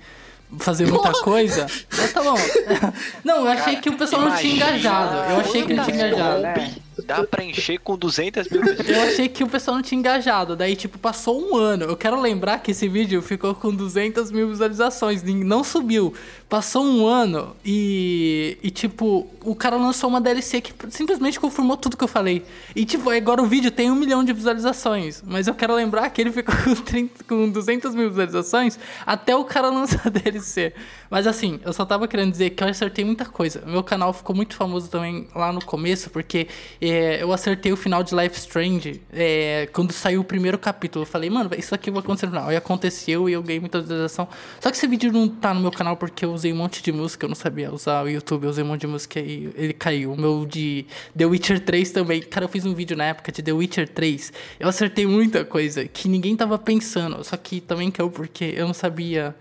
fazer 0.60 0.88
muita 0.88 1.12
coisa. 1.24 1.66
Mas 1.98 2.14
tá 2.14 2.22
bom. 2.22 2.36
Não, 3.24 3.46
eu 3.46 3.48
achei 3.48 3.78
que 3.78 3.90
o 3.90 3.98
pessoal 3.98 4.24
não 4.24 4.36
tinha 4.36 4.56
engajado. 4.56 5.32
Eu 5.32 5.40
achei 5.40 5.64
que 5.64 5.74
não 5.74 5.84
tinha 5.84 6.08
engajado. 6.08 6.82
Dá 7.06 7.24
pra 7.24 7.44
encher 7.44 7.80
com 7.80 7.98
200 7.98 8.50
mil 8.50 8.62
pessoas. 8.62 8.90
Eu 8.90 9.02
achei 9.04 9.30
que 9.30 9.44
o 9.44 9.48
pessoal 9.48 9.76
não 9.76 9.82
tinha 9.82 9.98
engajado. 9.98 10.56
Daí, 10.56 10.76
tipo, 10.76 11.00
passou 11.00 11.42
um 11.42 11.56
ano. 11.56 11.86
Eu 11.86 11.98
quero 11.98 12.20
lembrar 12.20 12.60
que 12.60 12.72
esse 12.72 12.88
vídeo 12.88 13.22
ficou 13.22 13.56
com 13.56 13.74
200 13.74 14.32
mil 14.32 14.50
visualizações. 14.50 15.24
Não 15.24 15.64
subiu. 15.64 16.14
Passou 16.50 16.84
um 16.84 17.08
ano 17.08 17.56
e. 17.66 18.58
E, 18.62 18.70
tipo, 18.70 19.28
o 19.44 19.56
cara 19.56 19.78
lançou 19.78 20.10
uma 20.10 20.20
DLC 20.20 20.62
que 20.62 20.74
simplesmente 20.90 21.40
confirmou 21.40 21.78
tudo 21.78 21.98
que 21.98 22.04
eu 22.04 22.08
falei. 22.08 22.44
E, 22.76 22.86
tipo, 22.86 23.10
agora 23.10 23.42
o 23.42 23.46
vídeo 23.46 23.72
tem 23.72 23.90
um 23.90 23.96
milhão 23.96 24.24
de 24.24 24.34
visualizações. 24.34 25.24
Mas 25.26 25.48
eu 25.48 25.56
quero 25.56 25.74
lembrar 25.74 26.10
que 26.10 26.22
ele 26.22 26.32
ficou 26.32 26.54
com, 26.64 26.76
30, 26.76 27.24
com 27.24 27.50
200 27.50 27.96
mil 27.96 28.10
visualizações 28.10 28.78
até 29.06 29.36
o 29.36 29.44
cara 29.46 29.70
lançar 29.70 30.10
a 30.42 30.52
DLC. 30.52 30.74
Mas, 31.10 31.28
assim, 31.28 31.60
eu 31.64 31.72
só 31.74 31.86
tava 31.86 32.08
querendo 32.08 32.32
dizer 32.32 32.52
que 32.52 32.64
eu 32.64 32.68
acertei 32.68 33.06
muita 33.06 33.26
coisa. 33.26 33.64
Meu 33.66 33.84
canal 33.84 34.14
ficou 34.14 34.36
muito 34.36 34.56
famoso 34.56 34.90
também 34.90 35.28
lá 35.36 35.52
no 35.52 35.64
começo, 35.64 36.10
porque 36.10 36.48
é, 36.82 37.22
eu 37.22 37.32
acertei 37.32 37.72
o 37.72 37.78
final 37.78 38.04
de 38.04 38.16
Life 38.16 38.38
Strange 38.38 39.02
é, 39.12 39.68
quando 39.72 39.92
saiu 39.92 40.22
o 40.22 40.24
primeiro 40.24 40.58
capítulo. 40.58 41.04
Eu 41.04 41.08
falei, 41.08 41.30
mano, 41.30 41.50
isso 41.58 41.74
aqui 41.76 41.92
vai 41.92 42.00
acontecer 42.00 42.26
no 42.26 42.32
final. 42.32 42.52
E 42.52 42.56
aconteceu 42.56 43.30
e 43.30 43.34
eu 43.34 43.44
ganhei 43.44 43.60
muita 43.60 43.82
visualização. 43.82 44.28
Só 44.60 44.70
que 44.72 44.78
esse 44.78 44.88
vídeo 44.88 45.12
não 45.12 45.28
tá 45.28 45.54
no 45.54 45.62
meu 45.62 45.72
canal 45.72 45.96
porque 45.96 46.26
eu 46.26 46.34
usei 46.34 46.52
um 46.52 46.58
monte 46.58 46.82
de 46.82 46.92
música. 46.92 47.26
Eu 47.26 47.30
não 47.30 47.36
sabia 47.36 47.72
usar 47.74 48.04
o 48.04 48.10
YouTube, 48.10 48.44
eu 48.44 48.50
usei 48.50 48.64
um 48.64 48.68
monte 48.68 48.82
de 48.82 48.88
música 48.88 49.20
e 49.20 49.52
ele 49.56 49.74
caiu. 49.74 50.14
O 50.14 50.18
meu 50.20 50.46
de 50.46 50.86
The 51.18 51.26
Witcher 51.26 51.60
3 51.60 51.92
também. 51.92 52.22
Cara, 52.22 52.46
eu 52.46 52.50
fiz 52.50 52.66
um 52.66 52.74
vídeo 52.74 52.96
na 52.98 53.06
época 53.06 53.32
de 53.32 53.42
The 53.44 53.52
Witcher 53.52 53.88
3. 53.90 54.34
Eu 54.60 54.70
acertei 54.70 55.06
muita 55.06 55.44
coisa 55.44 55.86
que 55.86 56.08
ninguém 56.08 56.36
tava 56.36 56.58
pensando. 56.58 57.24
Só 57.24 57.36
que 57.38 57.60
também 57.60 57.92
caiu 57.92 58.10
porque 58.10 58.54
eu 58.56 58.66
não 58.66 58.74
sabia 58.74 59.36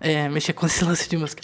é, 0.00 0.28
mexer 0.28 0.52
com 0.52 0.66
esse 0.66 0.84
lance 0.84 1.08
de 1.08 1.16
música. 1.16 1.42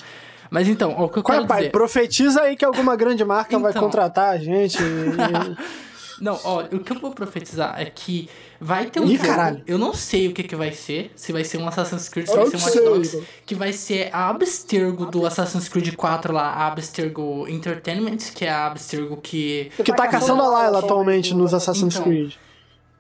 Mas 0.51 0.69
então, 0.69 0.95
ó, 0.99 1.05
o 1.05 1.09
que 1.09 1.19
eu 1.19 1.23
Qual 1.23 1.35
quero 1.39 1.45
é, 1.45 1.49
pai? 1.49 1.59
dizer... 1.61 1.71
Profetiza 1.73 2.43
aí 2.43 2.57
que 2.57 2.65
alguma 2.65 2.95
grande 2.95 3.25
marca 3.25 3.59
vai 3.59 3.71
Então. 3.71 3.83
contratar 3.83 4.31
a 4.35 4.39
gente. 4.39 4.79
e- 4.83 5.57
Não, 6.21 6.39
ó, 6.45 6.63
o 6.71 6.79
que 6.79 6.93
eu 6.93 7.01
vou 7.01 7.11
profetizar 7.11 7.75
é 7.81 7.87
que 7.87 8.29
vai 8.61 8.87
ter 8.87 9.01
um 9.01 9.07
Ih, 9.07 9.17
jogo. 9.17 9.29
caralho. 9.29 9.63
Eu 9.67 9.77
não 9.77 9.93
sei 9.93 10.29
o 10.29 10.33
que, 10.33 10.45
que 10.45 10.55
vai 10.55 10.71
ser. 10.71 11.11
Se 11.17 11.33
vai 11.33 11.43
ser 11.43 11.57
um 11.59 11.67
Assassin's 11.67 12.09
Creed, 12.09 12.29
se 12.29 12.33
Eu 12.37 12.49
vai 12.49 12.61
ser 12.61 12.81
um 12.81 12.93
Watch. 12.93 13.11
Dogs. 13.11 13.23
Que 13.45 13.55
vai 13.57 13.73
ser 13.73 14.09
a 14.13 14.29
Abstergo 14.29 15.07
do 15.07 15.27
Assassin's 15.27 15.69
Creed 15.69 15.97
4 15.97 16.33
lá, 16.33 16.45
a 16.51 16.69
Abstergo 16.69 17.49
Entertainment, 17.49 18.19
que 18.37 18.45
é 18.45 18.51
a 18.51 18.67
Abstergo 18.67 19.17
que. 19.17 19.73
que 19.85 19.93
tá 19.93 20.07
caçando 20.07 20.43
a 20.43 20.49
Layla 20.49 20.79
atualmente 20.79 21.35
nos 21.35 21.53
Assassin's 21.53 21.95
Então. 21.97 22.05
Creed. 22.05 22.35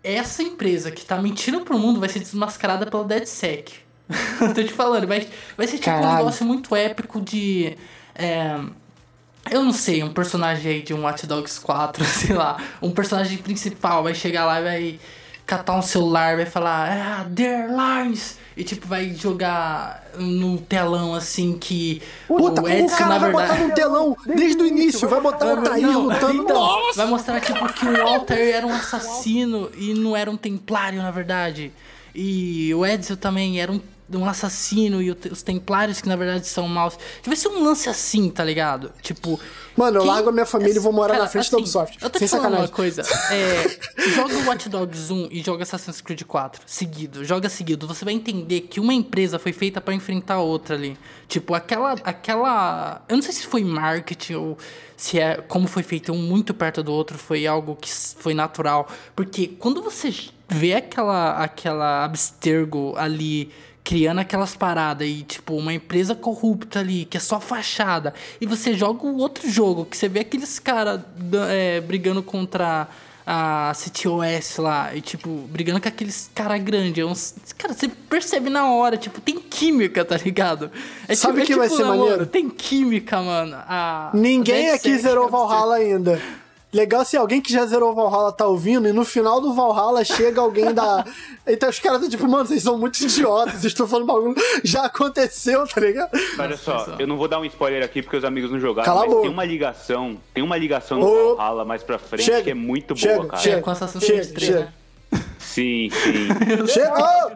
Essa 0.02 0.42
empresa 0.42 0.90
que 0.90 1.04
tá 1.04 1.20
mentindo 1.22 1.60
pro 1.60 1.78
mundo 1.78 2.00
vai 2.00 2.08
ser 2.08 2.18
desmascarada 2.18 2.86
pela 2.86 3.04
DeadSec. 3.04 3.72
Tô 4.54 4.62
te 4.62 4.72
falando, 4.72 5.06
vai, 5.06 5.26
vai 5.56 5.66
ser 5.66 5.78
tipo 5.78 5.90
um 5.90 5.94
Caralho. 5.94 6.16
negócio 6.18 6.44
muito 6.44 6.74
épico 6.76 7.20
de. 7.20 7.76
é, 8.14 8.58
eu 9.50 9.64
não 9.64 9.72
sei, 9.72 10.02
um 10.02 10.12
personagem 10.12 10.70
aí 10.72 10.82
de 10.82 10.94
um 10.94 11.02
Watch 11.02 11.26
Dogs 11.26 11.60
4, 11.60 12.04
sei 12.04 12.34
lá. 12.34 12.56
Um 12.80 12.90
personagem 12.90 13.38
principal 13.38 14.02
vai 14.02 14.14
chegar 14.14 14.44
lá 14.44 14.60
e 14.60 14.64
vai 14.64 15.00
catar 15.46 15.74
um 15.74 15.82
celular, 15.82 16.36
vai 16.36 16.46
falar, 16.46 16.90
ah, 16.90 17.26
there 17.34 17.68
lines! 17.68 18.38
E 18.54 18.62
tipo, 18.64 18.86
vai 18.86 19.08
jogar 19.14 20.04
no 20.18 20.58
telão 20.58 21.14
assim 21.14 21.56
que. 21.58 22.02
Puta, 22.28 22.60
o, 22.62 22.68
Edson, 22.68 22.96
cara 22.96 23.10
na 23.14 23.18
vai 23.18 23.30
verdade. 23.30 23.52
botar 23.52 23.68
no 23.68 23.74
telão 23.74 24.16
desde 24.26 24.62
o 24.62 24.66
início, 24.66 25.08
vai 25.08 25.20
botar 25.22 25.46
o 25.46 25.50
Altair 25.56 25.82
Não, 25.86 26.00
lutando. 26.02 26.42
então, 26.42 26.56
Nossa! 26.60 26.96
vai 26.98 27.06
mostrar 27.06 27.40
tipo 27.40 27.72
que 27.72 27.86
o 27.86 27.92
Walter 28.04 28.54
era 28.54 28.66
um 28.66 28.72
assassino 28.74 29.70
e 29.76 29.94
não 29.94 30.14
era 30.14 30.30
um 30.30 30.36
templário, 30.36 31.00
na 31.02 31.10
verdade. 31.10 31.72
E 32.14 32.74
o 32.74 32.84
Edsel 32.84 33.16
também 33.16 33.58
era 33.58 33.72
um, 33.72 33.80
um 34.16 34.26
assassino 34.26 35.00
e 35.02 35.10
os 35.10 35.42
templários 35.42 36.00
que 36.00 36.08
na 36.08 36.16
verdade 36.16 36.46
são 36.46 36.66
maus. 36.68 36.98
Vai 37.24 37.36
ser 37.36 37.48
um 37.48 37.62
lance 37.62 37.88
assim, 37.88 38.30
tá 38.30 38.44
ligado? 38.44 38.90
Tipo. 39.02 39.38
Mano, 39.76 39.96
eu 39.98 40.02
quem- 40.02 40.10
largo 40.10 40.28
a 40.28 40.32
minha 40.32 40.44
família 40.44 40.76
e 40.76 40.78
vou 40.78 40.92
morar 40.92 41.14
Cara, 41.14 41.24
na 41.24 41.30
frente 41.30 41.44
da 41.50 41.56
assim, 41.56 41.62
Ubisoft. 41.62 41.98
Eu 42.02 42.10
tô 42.10 42.18
Sem 42.18 42.28
te 42.28 42.30
falando 42.30 42.44
sacanagem. 42.44 42.70
uma 42.70 42.76
coisa. 42.76 43.02
É, 43.32 44.10
joga 44.10 44.34
o 44.36 44.46
Watch 44.46 44.68
Dogs 44.68 45.10
1 45.12 45.28
e 45.30 45.42
joga 45.42 45.62
Assassin's 45.62 46.00
Creed 46.02 46.22
4 46.24 46.62
seguido. 46.66 47.24
Joga 47.24 47.48
seguido. 47.48 47.86
Você 47.86 48.04
vai 48.04 48.12
entender 48.12 48.62
que 48.62 48.78
uma 48.78 48.92
empresa 48.92 49.38
foi 49.38 49.52
feita 49.52 49.80
pra 49.80 49.94
enfrentar 49.94 50.34
a 50.34 50.40
outra 50.40 50.74
ali. 50.74 50.98
Tipo, 51.26 51.54
aquela. 51.54 51.92
aquela 52.04 53.02
Eu 53.08 53.16
não 53.16 53.22
sei 53.22 53.32
se 53.32 53.46
foi 53.46 53.64
marketing 53.64 54.34
ou 54.34 54.58
se 54.96 55.18
é 55.18 55.36
como 55.36 55.66
foi 55.66 55.82
feito 55.82 56.12
um 56.12 56.18
muito 56.18 56.52
perto 56.52 56.82
do 56.82 56.92
outro, 56.92 57.16
foi 57.18 57.46
algo 57.46 57.74
que 57.80 57.90
foi 57.90 58.34
natural. 58.34 58.86
Porque 59.16 59.48
quando 59.58 59.82
você 59.82 60.14
vê 60.48 60.74
aquela, 60.74 61.42
aquela 61.42 62.04
Abstergo 62.04 62.94
ali 62.96 63.50
criando 63.84 64.20
aquelas 64.20 64.54
paradas 64.54 65.06
e, 65.08 65.22
tipo, 65.22 65.54
uma 65.56 65.72
empresa 65.74 66.14
corrupta 66.14 66.78
ali, 66.78 67.04
que 67.04 67.16
é 67.16 67.20
só 67.20 67.40
fachada, 67.40 68.14
e 68.40 68.46
você 68.46 68.74
joga 68.74 69.04
o 69.06 69.18
outro 69.18 69.50
jogo, 69.50 69.84
que 69.84 69.96
você 69.96 70.08
vê 70.08 70.20
aqueles 70.20 70.58
caras 70.58 71.00
é, 71.50 71.80
brigando 71.80 72.22
contra 72.22 72.86
a 73.26 73.72
CTOS 73.74 74.56
lá, 74.58 74.94
e, 74.94 75.00
tipo, 75.00 75.28
brigando 75.50 75.80
com 75.80 75.88
aqueles 75.88 76.30
cara 76.34 76.58
grande, 76.58 77.00
é 77.00 77.04
uns... 77.06 77.34
Cara, 77.58 77.72
você 77.74 77.88
percebe 77.88 78.50
na 78.50 78.66
hora, 78.72 78.96
tipo, 78.96 79.20
tem 79.20 79.38
química, 79.38 80.04
tá 80.04 80.16
ligado? 80.16 80.70
É 81.08 81.14
Sabe 81.14 81.42
tipo, 81.42 81.46
que 81.46 81.52
é 81.52 81.56
vai 81.56 81.68
tipo, 81.68 81.76
ser 81.80 81.84
maneiro? 81.88 82.26
Tem 82.26 82.48
química, 82.48 83.20
mano. 83.20 83.56
A- 83.56 84.10
Ninguém 84.14 84.70
a 84.70 84.74
aqui 84.74 84.98
zerou 84.98 85.28
é 85.28 85.30
Valhalla 85.30 85.76
ainda. 85.76 86.20
Legal 86.72 87.04
se 87.04 87.16
alguém 87.18 87.40
que 87.40 87.52
já 87.52 87.66
zerou 87.66 87.94
Valhalla 87.94 88.32
tá 88.32 88.46
ouvindo 88.46 88.88
e 88.88 88.92
no 88.94 89.04
final 89.04 89.40
do 89.42 89.52
Valhalla 89.52 90.02
chega 90.04 90.40
alguém 90.40 90.72
da. 90.72 91.04
Então 91.44 91.68
os 91.68 91.80
caras 91.80 92.00
estão 92.00 92.08
tipo, 92.08 92.30
mano, 92.30 92.46
vocês 92.46 92.62
são 92.62 92.78
muito 92.78 93.00
idiotas, 93.00 93.54
vocês 93.54 93.64
estão 93.72 93.84
falando 93.86 94.06
bagulho. 94.06 94.34
Já 94.62 94.84
aconteceu, 94.84 95.66
tá 95.66 95.80
ligado? 95.80 96.10
Olha 96.38 96.56
só, 96.56 96.94
eu 97.00 97.06
não 97.06 97.16
vou 97.16 97.26
dar 97.26 97.40
um 97.40 97.44
spoiler 97.44 97.84
aqui 97.84 98.00
porque 98.00 98.16
os 98.16 98.24
amigos 98.24 98.48
não 98.50 98.60
jogaram, 98.60 98.86
Cala 98.86 99.00
a 99.00 99.02
mas 99.02 99.10
boca. 99.10 99.22
tem 99.22 99.30
uma 99.32 99.44
ligação, 99.44 100.16
tem 100.32 100.42
uma 100.44 100.56
ligação 100.56 101.00
no 101.00 101.06
Ô, 101.06 101.36
Valhalla 101.36 101.64
mais 101.64 101.82
pra 101.82 101.98
frente 101.98 102.22
chega, 102.26 102.42
que 102.42 102.50
é 102.50 102.54
muito 102.54 102.96
chega, 102.96 103.14
boa, 103.16 103.26
cara. 103.26 103.42
chega. 103.42 103.56
É, 103.56 103.60
com 103.60 103.70
Assassin's 103.70 104.04
Chega, 104.04 104.20
Creed 104.20 104.34
3, 104.34 104.46
chega. 104.46 104.60
né? 104.60 104.72
Sim, 105.40 105.90
sim. 105.90 106.66
Chega! 106.72 106.94
Ó, 106.96 107.30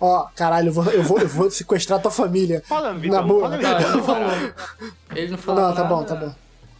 Ó, 0.00 0.26
caralho, 0.34 0.68
eu 0.68 0.72
vou, 0.72 0.84
eu, 0.90 1.02
vou, 1.02 1.18
eu 1.20 1.28
vou 1.28 1.50
sequestrar 1.50 2.00
tua 2.02 2.10
família. 2.10 2.62
Fala, 2.66 2.92
Na 2.94 2.98
Vitão, 2.98 3.24
boa. 3.26 3.50
fala, 3.50 3.58
Não, 3.60 3.78
ele 3.80 3.90
não 3.90 4.02
falou. 4.02 4.52
Ele 5.14 5.30
não 5.30 5.38
falou 5.38 5.60
Não, 5.62 5.74
tá 5.74 5.84
bom, 5.84 6.02
tá 6.04 6.14
bom. 6.16 6.34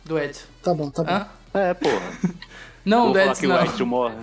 Do 0.05 0.18
Edson. 0.18 0.44
Tá 0.62 0.74
bom, 0.74 0.90
tá 0.90 1.05
bom. 1.05 1.12
Hã? 1.12 1.26
É, 1.55 1.74
porra. 1.74 2.03
Não, 2.84 3.12
Vou 3.12 3.14
falar 3.14 3.26
Edson 3.30 3.40
que 3.40 3.46
o 3.46 3.48
não. 3.50 3.62
Edson 3.64 3.84
morre. 3.84 4.14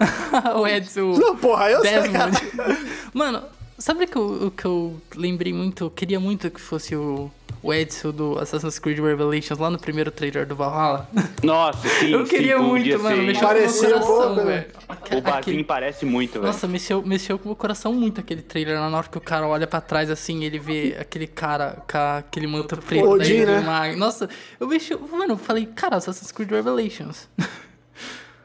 o 0.56 0.66
Edson. 0.66 1.12
Não, 1.18 1.36
porra, 1.36 1.70
eu 1.70 1.82
sei, 1.82 2.08
cara. 2.08 2.30
Desmond. 2.30 2.86
Mano, 3.12 3.42
sabe 3.76 4.06
que 4.06 4.16
eu- 4.16 4.46
o 4.46 4.50
que 4.50 4.64
eu 4.64 4.98
lembrei 5.14 5.52
muito? 5.52 5.84
Eu 5.84 5.90
queria 5.90 6.18
muito 6.18 6.50
que 6.50 6.58
fosse 6.58 6.96
o, 6.96 7.30
o 7.62 7.72
Edson 7.74 8.10
do 8.12 8.38
Assassin's 8.38 8.78
Creed 8.78 8.98
Revelations 8.98 9.58
lá 9.58 9.68
no 9.70 9.78
primeiro 9.78 10.10
trailer 10.10 10.46
do 10.46 10.54
Valhalla. 10.54 11.08
Nossa, 11.42 11.88
sim, 11.88 12.10
eu 12.12 12.24
queria 12.24 12.56
sim, 12.58 12.62
muito, 12.62 12.98
mano. 13.02 13.16
ser. 13.16 13.22
Mexeu 13.22 13.48
Parecia 13.48 13.90
com 13.90 13.96
o 13.96 13.98
meu 13.98 14.06
coração, 14.06 14.34
né? 14.36 14.44
velho. 14.44 15.18
O 15.18 15.20
Basim 15.22 15.38
aquele- 15.38 15.64
parece 15.64 16.06
muito, 16.06 16.32
velho. 16.34 16.46
Nossa, 16.46 16.66
mexeu, 16.68 17.02
mexeu 17.02 17.38
com 17.38 17.44
o 17.44 17.48
meu 17.48 17.56
coração 17.56 17.92
muito 17.92 18.20
aquele 18.20 18.42
trailer. 18.42 18.78
lá 18.78 18.88
Na 18.90 18.98
hora 18.98 19.08
que 19.08 19.18
o 19.18 19.20
cara 19.20 19.46
olha 19.46 19.66
pra 19.66 19.80
trás 19.80 20.10
assim, 20.10 20.44
ele 20.44 20.58
vê 20.58 20.96
aquele 21.00 21.26
cara 21.26 21.82
com 21.90 21.98
aquele 22.18 22.46
manto 22.46 22.76
preto. 22.78 23.08
Odin, 23.08 23.18
daí 23.28 23.36
ele 23.38 23.46
né? 23.52 23.58
uma- 23.60 23.96
Nossa, 23.96 24.28
eu 24.60 24.66
mexi. 24.66 24.94
Mano, 24.96 25.32
eu 25.34 25.38
falei, 25.38 25.66
cara, 25.66 25.96
Assassin's 25.96 26.30
Creed 26.32 26.50
Revelations. 26.50 27.28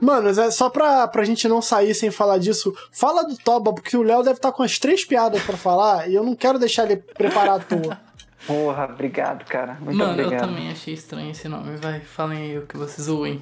Mano, 0.02 0.28
é 0.30 0.52
só 0.52 0.70
pra, 0.70 1.08
pra 1.08 1.24
gente 1.24 1.48
não 1.48 1.62
sair 1.62 1.94
sem 1.96 2.12
falar 2.12 2.38
disso, 2.38 2.76
fala 2.92 3.24
do 3.24 3.38
Toba, 3.38 3.72
porque 3.74 3.96
o 3.96 4.04
Léo 4.04 4.22
deve 4.22 4.36
estar 4.38 4.52
com 4.52 4.62
as 4.62 4.78
três 4.78 5.06
piadas 5.06 5.42
pra 5.44 5.56
falar 5.56 6.10
e 6.10 6.16
eu 6.16 6.24
não 6.26 6.36
quero 6.36 6.60
deixar 6.60 6.84
ele 6.84 6.98
preparar 6.98 7.56
à 7.56 7.60
toa. 7.60 7.98
Porra, 8.48 8.86
obrigado, 8.86 9.46
cara. 9.46 9.78
Muito 9.80 9.98
Mano, 9.98 10.20
eu 10.20 10.26
obrigado. 10.26 10.48
também 10.50 10.70
achei 10.72 10.94
estranho 10.94 11.32
esse 11.32 11.48
nome. 11.48 11.78
Vai, 11.78 12.00
falem 12.02 12.40
aí 12.40 12.58
o 12.58 12.64
que 12.68 12.76
vocês 12.78 13.06
zoem. 13.08 13.42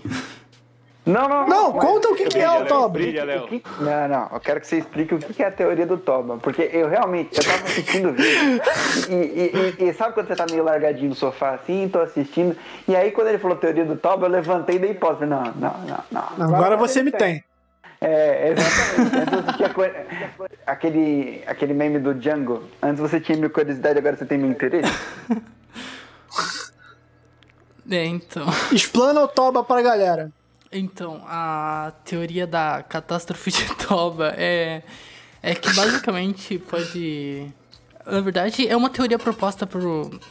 Não, 1.03 1.27
não, 1.27 1.47
Não, 1.47 1.73
mas- 1.73 1.83
conta 1.83 2.09
o 2.09 2.15
que, 2.15 2.25
que 2.25 2.37
é 2.37 2.47
o 2.61 2.65
Toba. 2.67 2.99
Não, 2.99 4.07
não, 4.07 4.29
eu 4.31 4.39
quero 4.39 4.61
que 4.61 4.67
você 4.67 4.77
explique 4.77 5.15
o 5.15 5.17
que 5.17 5.41
é 5.41 5.47
a 5.47 5.51
teoria 5.51 5.87
do 5.87 5.97
Toba. 5.97 6.37
Porque 6.37 6.69
eu 6.71 6.87
realmente, 6.87 7.35
eu 7.39 7.43
tava 7.43 7.63
assistindo 7.63 8.09
o 8.09 8.13
vídeo. 8.13 8.61
E, 9.09 9.13
e- 9.13 9.83
e- 9.85 9.89
e 9.89 9.93
sabe 9.93 10.13
quando 10.13 10.27
você 10.27 10.35
tá 10.35 10.45
meio 10.51 10.63
largadinho 10.63 11.09
no 11.09 11.15
sofá 11.15 11.55
assim, 11.55 11.89
tô 11.91 11.99
assistindo. 11.99 12.55
E 12.87 12.95
aí 12.95 13.09
quando 13.11 13.29
ele 13.29 13.39
falou 13.39 13.57
teoria 13.57 13.83
do 13.83 13.95
Toba, 13.95 14.27
eu 14.27 14.31
levantei 14.31 14.75
e 14.75 14.79
dei. 14.79 14.93
Falei, 14.93 15.27
Não, 15.27 15.41
não, 15.55 15.73
não, 16.11 16.23
não. 16.37 16.55
Agora 16.55 16.77
você 16.77 17.01
me 17.01 17.11
tem. 17.11 17.43
É, 18.03 18.49
exatamente. 18.49 19.15
Antes 19.15 19.45
você 19.45 19.57
tinha 19.57 19.69
co- 19.69 20.47
aquele, 20.65 21.43
aquele 21.45 21.73
meme 21.73 21.99
do 21.99 22.13
Django. 22.15 22.63
Antes 22.81 22.99
você 22.99 23.19
tinha 23.21 23.37
minha 23.37 23.49
curiosidade, 23.49 23.99
agora 23.99 24.15
você 24.17 24.25
tem 24.25 24.37
meu 24.37 24.49
interesse. 24.49 24.91
É, 27.89 28.05
então. 28.05 28.45
Explana 28.71 29.21
o 29.21 29.27
Toba 29.27 29.63
pra 29.63 29.81
galera. 29.81 30.31
Então, 30.71 31.21
a 31.27 31.91
teoria 32.05 32.47
da 32.47 32.81
catástrofe 32.87 33.51
de 33.51 33.65
Toba 33.85 34.33
é, 34.37 34.81
é 35.43 35.53
que 35.55 35.73
basicamente 35.73 36.57
pode. 36.57 37.51
Na 38.05 38.21
verdade, 38.21 38.65
é 38.67 38.77
uma 38.77 38.89
teoria 38.89 39.19
proposta 39.19 39.67
por, 39.67 39.81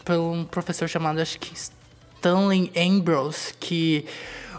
por 0.04 0.16
um 0.16 0.44
professor 0.44 0.88
chamado, 0.88 1.20
acho 1.20 1.38
que 1.38 1.52
Stanley 1.54 2.72
Ambrose, 2.74 3.52
que 3.60 4.06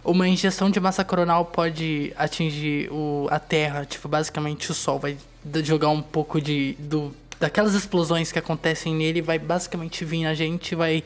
uma 0.04 0.28
injeção 0.28 0.70
de 0.70 0.80
massa 0.80 1.04
coronal 1.04 1.46
pode 1.46 2.14
atingir 2.16 2.92
o, 2.92 3.28
a 3.30 3.40
Terra. 3.40 3.86
Tipo, 3.86 4.08
basicamente 4.08 4.72
o 4.72 4.74
Sol 4.74 5.00
vai 5.00 5.18
jogar 5.64 5.90
um 5.90 6.02
pouco 6.02 6.42
de. 6.42 6.76
Do, 6.80 7.14
daquelas 7.40 7.74
explosões 7.74 8.32
que 8.32 8.40
acontecem 8.40 8.96
nele, 8.96 9.22
vai 9.22 9.40
basicamente 9.40 10.06
vir 10.06 10.24
na 10.24 10.34
gente 10.34 10.76
vai 10.76 11.04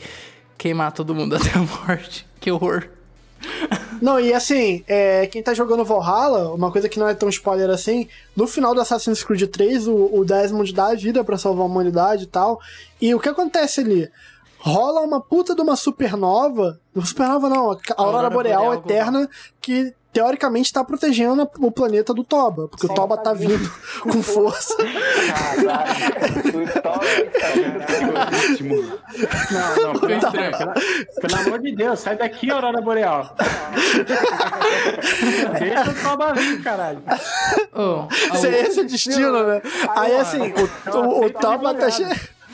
queimar 0.58 0.92
todo 0.92 1.16
mundo 1.16 1.36
até 1.38 1.52
a 1.58 1.62
morte. 1.62 2.26
Que 2.40 2.52
horror. 2.52 2.90
Não, 4.02 4.20
e 4.20 4.34
assim, 4.34 4.84
é, 4.88 5.28
quem 5.28 5.42
tá 5.42 5.54
jogando 5.54 5.86
Valhalla, 5.86 6.54
uma 6.54 6.72
coisa 6.72 6.90
que 6.90 7.00
não 7.00 7.08
é 7.08 7.14
tão 7.14 7.30
spoiler 7.30 7.70
assim, 7.70 8.08
no 8.36 8.48
final 8.48 8.74
do 8.74 8.82
Assassin's 8.82 9.24
Creed 9.24 9.44
3, 9.50 9.88
o, 9.88 10.10
o 10.14 10.26
Desmond 10.26 10.74
dá 10.74 10.88
a 10.88 10.96
vida 10.96 11.24
pra 11.24 11.38
salvar 11.38 11.64
a 11.64 11.66
humanidade 11.66 12.24
e 12.24 12.28
tal. 12.28 12.60
E 13.02 13.14
o 13.16 13.20
que 13.20 13.30
acontece 13.30 13.82
ali? 13.82 14.10
Rola 14.66 15.02
uma 15.02 15.22
puta 15.22 15.54
de 15.54 15.62
uma 15.62 15.76
supernova. 15.76 16.80
Supernova 17.04 17.48
não, 17.48 17.70
a 17.72 17.76
Aurora, 17.76 17.80
Aurora 17.98 18.30
Boreal, 18.32 18.64
Boreal 18.64 18.74
eterna, 18.84 19.30
que 19.62 19.94
teoricamente 20.12 20.74
tá 20.74 20.84
protegendo 20.84 21.48
o 21.60 21.72
planeta 21.72 22.16
do 22.16 22.24
Toba. 22.24 22.68
Porque 22.68 22.88
o 22.88 22.90
Toba 22.90 23.16
tá 23.16 23.32
vindo 23.32 23.70
com 24.02 24.24
força. 24.24 24.76
Caralho, 24.78 26.64
o 26.64 26.82
Toba 26.82 27.06
está 27.06 28.48
Último. 28.50 28.76
Não, 29.52 29.76
não, 29.76 30.00
pelo, 30.00 30.16
Ficou 30.16 30.18
estranho. 30.18 30.74
pelo- 31.22 31.36
amor 31.42 31.60
de 31.60 31.76
Deus, 31.76 32.00
sai 32.00 32.18
daqui, 32.18 32.50
Aurora 32.50 32.82
Boreal. 32.82 33.36
Deixa 35.60 35.92
o 35.92 35.94
Toba 36.10 36.34
vir, 36.34 36.64
caralho. 36.64 37.04
Oh, 37.74 38.08
é 38.34 38.62
esse 38.62 38.80
o 38.80 38.88
destino, 38.88 39.44
né? 39.46 39.62
Aí 39.90 40.16
assim, 40.16 40.40
o, 40.42 40.98
o, 40.98 41.26
o 41.26 41.30
Toba 41.30 41.74
tá 41.76 41.92
che... 41.92 42.04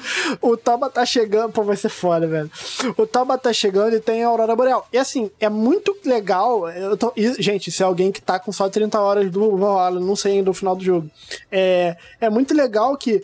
O 0.41 0.58
Toba 0.58 0.89
tá 0.89 1.06
chegando, 1.06 1.52
pô, 1.52 1.64
vai 1.64 1.76
ser 1.76 1.89
foda, 1.89 2.28
velho. 2.28 2.52
O 2.97 3.06
Toba 3.06 3.38
tá 3.38 3.52
chegando 3.54 3.95
e 3.95 3.99
tem 3.99 4.24
a 4.24 4.28
Aurora 4.28 4.56
Boreal. 4.56 4.88
E 4.91 4.97
assim, 4.97 5.30
é 5.39 5.49
muito 5.49 5.95
legal. 6.06 6.70
Eu 6.70 6.97
tô... 6.97 7.14
e, 7.16 7.41
gente, 7.41 7.72
se 7.72 7.84
é 7.84 7.86
alguém 7.86 8.12
que 8.12 8.22
tá 8.22 8.39
com 8.39 8.52
só 8.52 8.70
30 8.70 8.99
horas 8.99 9.32
do 9.32 9.58
Valhalla, 9.58 9.99
não 9.99 10.16
sei 10.16 10.34
ainda 10.34 10.52
o 10.52 10.54
final 10.54 10.76
do 10.76 10.84
jogo. 10.84 11.10
É, 11.52 11.95
é 12.20 12.30
muito 12.30 12.54
legal 12.54 12.95
que 12.97 13.24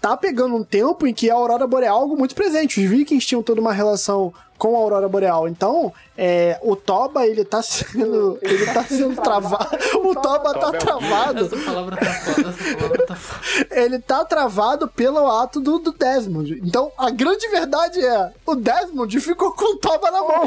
tá 0.00 0.16
pegando 0.16 0.54
um 0.54 0.62
tempo 0.62 1.06
em 1.06 1.14
que 1.14 1.30
a 1.30 1.34
Aurora 1.34 1.66
Boreal 1.66 1.96
é 1.96 2.00
algo 2.00 2.16
muito 2.16 2.34
presente. 2.34 2.78
Os 2.78 2.90
vikings 2.90 3.26
tinham 3.26 3.42
toda 3.42 3.60
uma 3.60 3.72
relação 3.72 4.34
com 4.58 4.76
a 4.76 4.78
Aurora 4.78 5.08
Boreal. 5.08 5.48
Então, 5.48 5.92
é, 6.16 6.58
o 6.62 6.76
Toba, 6.76 7.26
ele 7.26 7.44
tá 7.44 7.60
sendo. 7.62 8.38
Ele 8.42 8.66
tá 8.66 8.84
sendo 8.84 9.20
travado. 9.20 9.78
O 10.04 10.14
Toba 10.14 10.52
tá 10.52 10.60
Toba 10.60 10.76
é 10.76 10.80
travado. 10.80 11.44
essa 11.44 11.56
palavra 11.56 11.96
tá 11.96 12.04
foda, 12.06 12.48
essa 12.50 12.76
palavra 12.76 13.06
tá 13.06 13.16
foda. 13.16 13.66
Ele 13.70 13.98
tá 13.98 14.24
travado 14.24 14.88
pelo 14.88 15.26
ato 15.30 15.60
do, 15.60 15.78
do 15.78 15.92
Desmond. 15.92 16.60
Então, 16.62 16.92
a 16.96 17.10
grande 17.10 17.48
verdade 17.48 18.04
é: 18.04 18.30
o 18.46 18.54
Desmond 18.54 19.20
ficou 19.20 19.52
com 19.52 19.74
o 19.74 19.76
Toba 19.76 20.10
na 20.10 20.20
mão. 20.20 20.44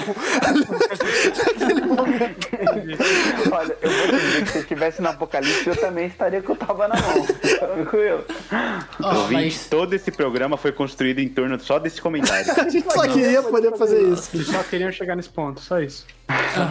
Naquele 1.37 1.81
momento. 1.81 2.47
Olha, 3.51 3.77
eu 3.81 3.89
vou 3.89 4.19
dizer 4.19 4.43
que 4.43 4.51
se 4.51 4.57
eu 4.57 4.61
estivesse 4.61 5.01
no 5.01 5.09
apocalipse, 5.09 5.67
eu 5.67 5.75
também 5.75 6.07
estaria 6.07 6.41
com 6.41 6.53
o 6.53 6.55
Toba 6.55 6.87
na 6.87 6.95
mão. 6.95 7.25
Tranquilo. 7.25 8.23
Ó, 9.01 9.15
Ouvinte, 9.15 9.33
mas 9.33 9.67
todo 9.67 9.93
esse 9.93 10.11
programa 10.11 10.55
foi 10.55 10.71
construído 10.71 11.19
em 11.19 11.27
torno 11.27 11.59
só 11.59 11.79
desse 11.79 12.01
comentário. 12.01 12.51
A 12.51 12.69
gente 12.69 12.91
só 12.91 13.07
queria 13.07 13.43
poder 13.43 13.75
fazer 13.75 13.96
isso. 13.99 14.29
Eles 14.35 14.47
só 14.47 14.63
queriam 14.63 14.91
chegar 14.91 15.15
nesse 15.15 15.29
ponto, 15.29 15.59
só 15.59 15.79
isso. 15.79 16.05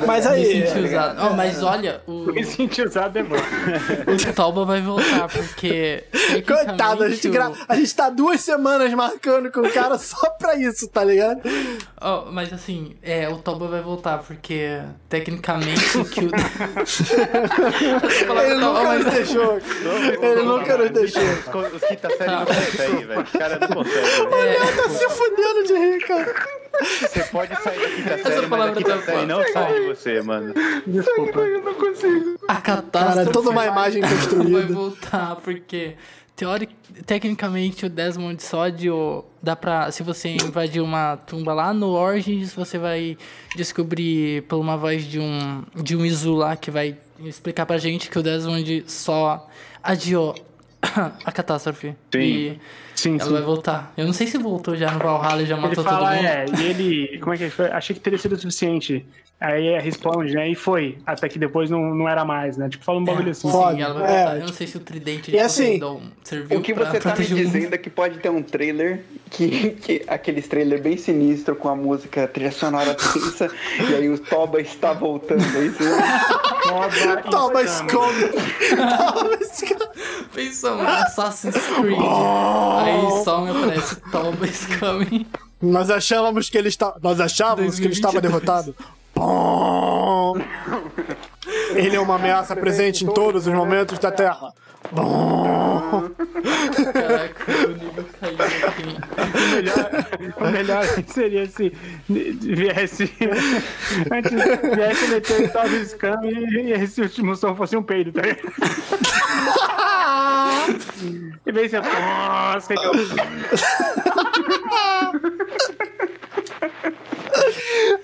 Mas 0.07 0.27
me 0.27 0.33
aí. 0.33 0.67
senti 0.67 0.79
usado. 0.87 1.19
Ó, 1.19 1.31
mas 1.33 1.63
olha, 1.63 2.03
o, 2.07 2.27
Me 2.31 2.45
senti 2.45 2.83
usado 2.83 3.19
é 3.19 3.23
bom. 3.23 3.37
o 4.29 4.33
Toba 4.35 4.67
vai 4.67 4.83
voltar, 4.83 5.29
porque. 5.29 6.05
Coitado, 6.47 7.05
a 7.05 7.09
gente, 7.09 7.29
gra... 7.31 7.49
o- 7.49 7.57
a 7.67 7.75
gente 7.77 7.95
tá 7.95 8.11
duas 8.11 8.43
semanas 8.43 8.93
marcando 8.93 9.51
com 9.51 9.61
o 9.61 9.73
cara 9.73 9.97
só 9.97 10.29
pra 10.39 10.57
isso, 10.57 10.87
tá 10.89 11.03
ligado? 11.03 11.41
Ó, 11.99 12.27
mas 12.31 12.53
assim, 12.53 12.97
é, 13.03 13.27
o 13.31 13.39
Toba 13.39 13.67
vai 13.69 13.81
voltar, 13.81 14.19
porque 14.19 14.79
tecnicamente 15.09 15.97
o 15.97 16.05
que 16.05 16.21
o. 16.27 16.31
Ele 18.43 18.55
nunca 18.57 18.95
nos 18.99 19.05
deixou. 19.13 19.59
Ele 20.23 20.43
nunca 20.43 20.77
nos 20.77 20.91
deixou. 20.91 21.23
Os, 21.23 21.83
quinta 21.83 22.11
série 22.17 22.31
não 22.31 22.45
conseguem, 22.45 23.07
velho. 23.07 23.23
Os 23.23 23.31
caras 23.33 23.61
não 23.61 23.69
conseguem. 23.69 24.03
velho. 24.29 24.35
É, 24.35 24.73
Tá 24.77 24.89
se 24.91 25.09
fudendo 25.09 25.65
de 25.67 25.73
rir, 25.79 26.07
cara. 26.07 26.35
Você 27.17 27.25
pode 27.31 27.63
sair 27.63 27.79
da 27.81 27.89
quinta 27.89 28.19
série, 28.19 28.35
mas 28.37 28.45
a 28.45 28.49
palavra 28.49 28.75
quinta 28.75 28.97
tá 28.97 29.03
série 29.03 29.27
não 29.27 29.53
sai 29.53 29.81
de 29.81 29.87
você, 29.87 30.23
mano. 30.23 30.55
Desculpa. 30.87 31.41
a 32.49 32.57
catástrofe. 32.57 33.15
Cara, 33.15 33.23
é 33.23 33.33
toda 33.33 33.51
uma 33.51 33.67
imagem 33.67 34.03
vai 34.03 34.11
construída. 34.11 34.75
voltar, 34.75 35.37
porque 35.37 35.97
teoric... 36.37 36.75
tecnicamente 37.07 37.87
o 37.87 37.91
Desmond 37.91 38.43
Sódio 38.43 39.25
dá 39.43 39.57
pra. 39.57 39.91
Se 39.91 40.03
você 40.03 40.29
invadir 40.29 40.83
uma 40.83 41.17
tumba 41.17 41.55
lá 41.55 41.73
no 41.73 41.89
Origins, 41.93 42.53
você 42.53 42.79
vai 42.79 43.17
descobrir 43.57 44.43
por 44.43 44.57
uma 44.57 44.77
voz 44.77 45.05
de 45.05 45.19
um 45.19 45.65
de 45.75 45.97
um 45.97 46.05
Izu 46.05 46.35
lá 46.35 46.55
que 46.57 46.71
vai 46.71 46.97
explicar 47.21 47.65
pra 47.65 47.79
gente 47.79 48.11
que 48.11 48.19
o 48.19 48.23
Desmond 48.23 48.85
só 48.87 49.49
adiou 49.83 50.35
a 51.25 51.33
catástrofe. 51.33 51.95
Sim. 52.13 52.19
E 52.21 52.61
Sim, 52.97 53.15
ela 53.17 53.25
sim. 53.25 53.33
vai 53.33 53.43
voltar. 53.43 53.93
Eu 53.97 54.07
não 54.07 54.13
sei 54.13 54.27
se 54.27 54.39
voltou 54.39 54.75
já 54.77 54.91
no 54.91 54.99
Valhalla 54.99 55.43
e 55.43 55.47
já 55.47 55.55
Ele 55.55 55.63
matou 55.63 55.85
todo 55.85 55.93
fala, 55.93 56.15
mundo. 56.17 56.27
é, 56.27 56.47
e 56.59 56.63
ele. 56.65 57.19
Como 57.21 57.35
é 57.35 57.37
que 57.37 57.43
ele 57.45 57.51
foi? 57.51 57.67
Achei 57.67 57.95
que 57.95 58.01
teria 58.01 58.19
sido 58.19 58.33
o 58.33 58.39
suficiente. 58.39 59.07
Aí 59.39 59.69
é, 59.69 59.79
responde, 59.79 60.33
né? 60.33 60.49
E 60.49 60.55
foi. 60.55 60.97
Até 61.05 61.29
que 61.29 61.39
depois 61.39 61.69
não, 61.69 61.95
não 61.95 62.09
era 62.09 62.25
mais, 62.25 62.57
né? 62.57 62.71
Tipo, 62.71 62.83
fala 62.83 62.99
um 62.99 63.05
bagulho 63.05 63.31
assim. 63.31 63.51
Foda. 63.51 63.77
Sim, 63.77 63.83
ela 63.83 64.01
vai 64.01 64.03
É, 64.11 64.17
voltar. 64.17 64.37
Eu 64.37 64.47
não 64.47 64.53
sei 64.53 64.67
se 64.67 64.77
o 64.79 64.81
tridente 64.81 65.31
de 65.31 65.37
E 65.37 65.41
assim, 65.41 65.79
serviu 66.25 66.59
O 66.59 66.63
que 66.63 66.73
pra 66.73 66.91
você 66.91 66.99
tá 66.99 67.15
me 67.15 67.25
dizendo 67.27 67.75
é 67.75 67.79
que 67.79 67.91
pode 67.91 68.19
ter 68.19 68.31
um 68.31 68.43
trailer, 68.43 69.05
que, 69.31 69.71
que 69.73 70.03
aqueles 70.07 70.49
trailer 70.49 70.81
bem 70.81 70.97
sinistro 70.97 71.55
com 71.55 71.69
a 71.69 71.77
música 71.77 72.27
trilha 72.27 72.51
sonora 72.51 72.95
tensa, 72.95 73.51
e 73.91 73.95
aí 73.95 74.09
o 74.09 74.19
Toba 74.19 74.59
está 74.59 74.95
voltando. 74.95 75.45
é 75.45 75.59
Aí 75.59 75.69
você... 75.69 77.23
Toba 77.31 77.61
esconde. 77.63 78.29
Toma 78.71 79.35
esconde. 79.39 79.87
Pensa 80.35 80.73
um 80.73 80.81
Assassin's 80.81 81.57
Creed. 81.57 81.99
Aí 81.99 83.23
só 83.23 83.43
me 83.43 83.51
aparece 83.51 83.97
Toba 84.11 84.47
Scummy. 84.47 85.27
Nós 85.61 85.91
achávamos 85.91 86.49
que 86.51 86.57
ele 86.57 86.69
estava. 86.69 86.99
Nós 87.03 87.21
achávamos 87.21 87.79
que 87.79 87.85
ele 87.85 87.93
estava 87.95 88.21
2022. 88.21 88.73
derrotado. 88.73 88.97
Bom. 89.17 90.35
Ele 91.75 91.97
é 91.97 92.01
uma 92.01 92.17
ameaça 92.17 92.55
presente 92.55 93.05
em 93.05 93.09
todos 93.09 93.47
os 93.47 93.53
momentos 93.53 93.99
da 93.99 94.13
Terra. 94.13 94.53
Bom. 94.93 96.11
Caraca, 96.93 97.53
o 97.67 97.73
nível 97.73 98.05
caiu 98.21 98.37
aqui. 98.69 98.97
O 99.35 99.49
melhor, 99.55 99.91
o 100.37 100.51
melhor 100.51 100.85
seria 101.07 101.47
se 101.47 101.73
viesse. 102.09 103.13
Antes 104.13 104.33
viesse 104.77 105.09
meter 105.09 105.45
o 105.45 105.49
tal 105.49 105.69
do 105.69 105.77
scam 105.85 106.21
e 106.25 106.73
esse 106.73 107.01
último 107.01 107.35
som 107.35 107.57
fosse 107.57 107.77
um 107.77 107.83
peido, 107.83 108.13
tá 108.13 108.23
ligado? 108.23 108.53
E 111.47 111.53
vem 111.53 111.69
você. 111.69 111.81
Nossa, 111.81 112.75
que 112.75 112.81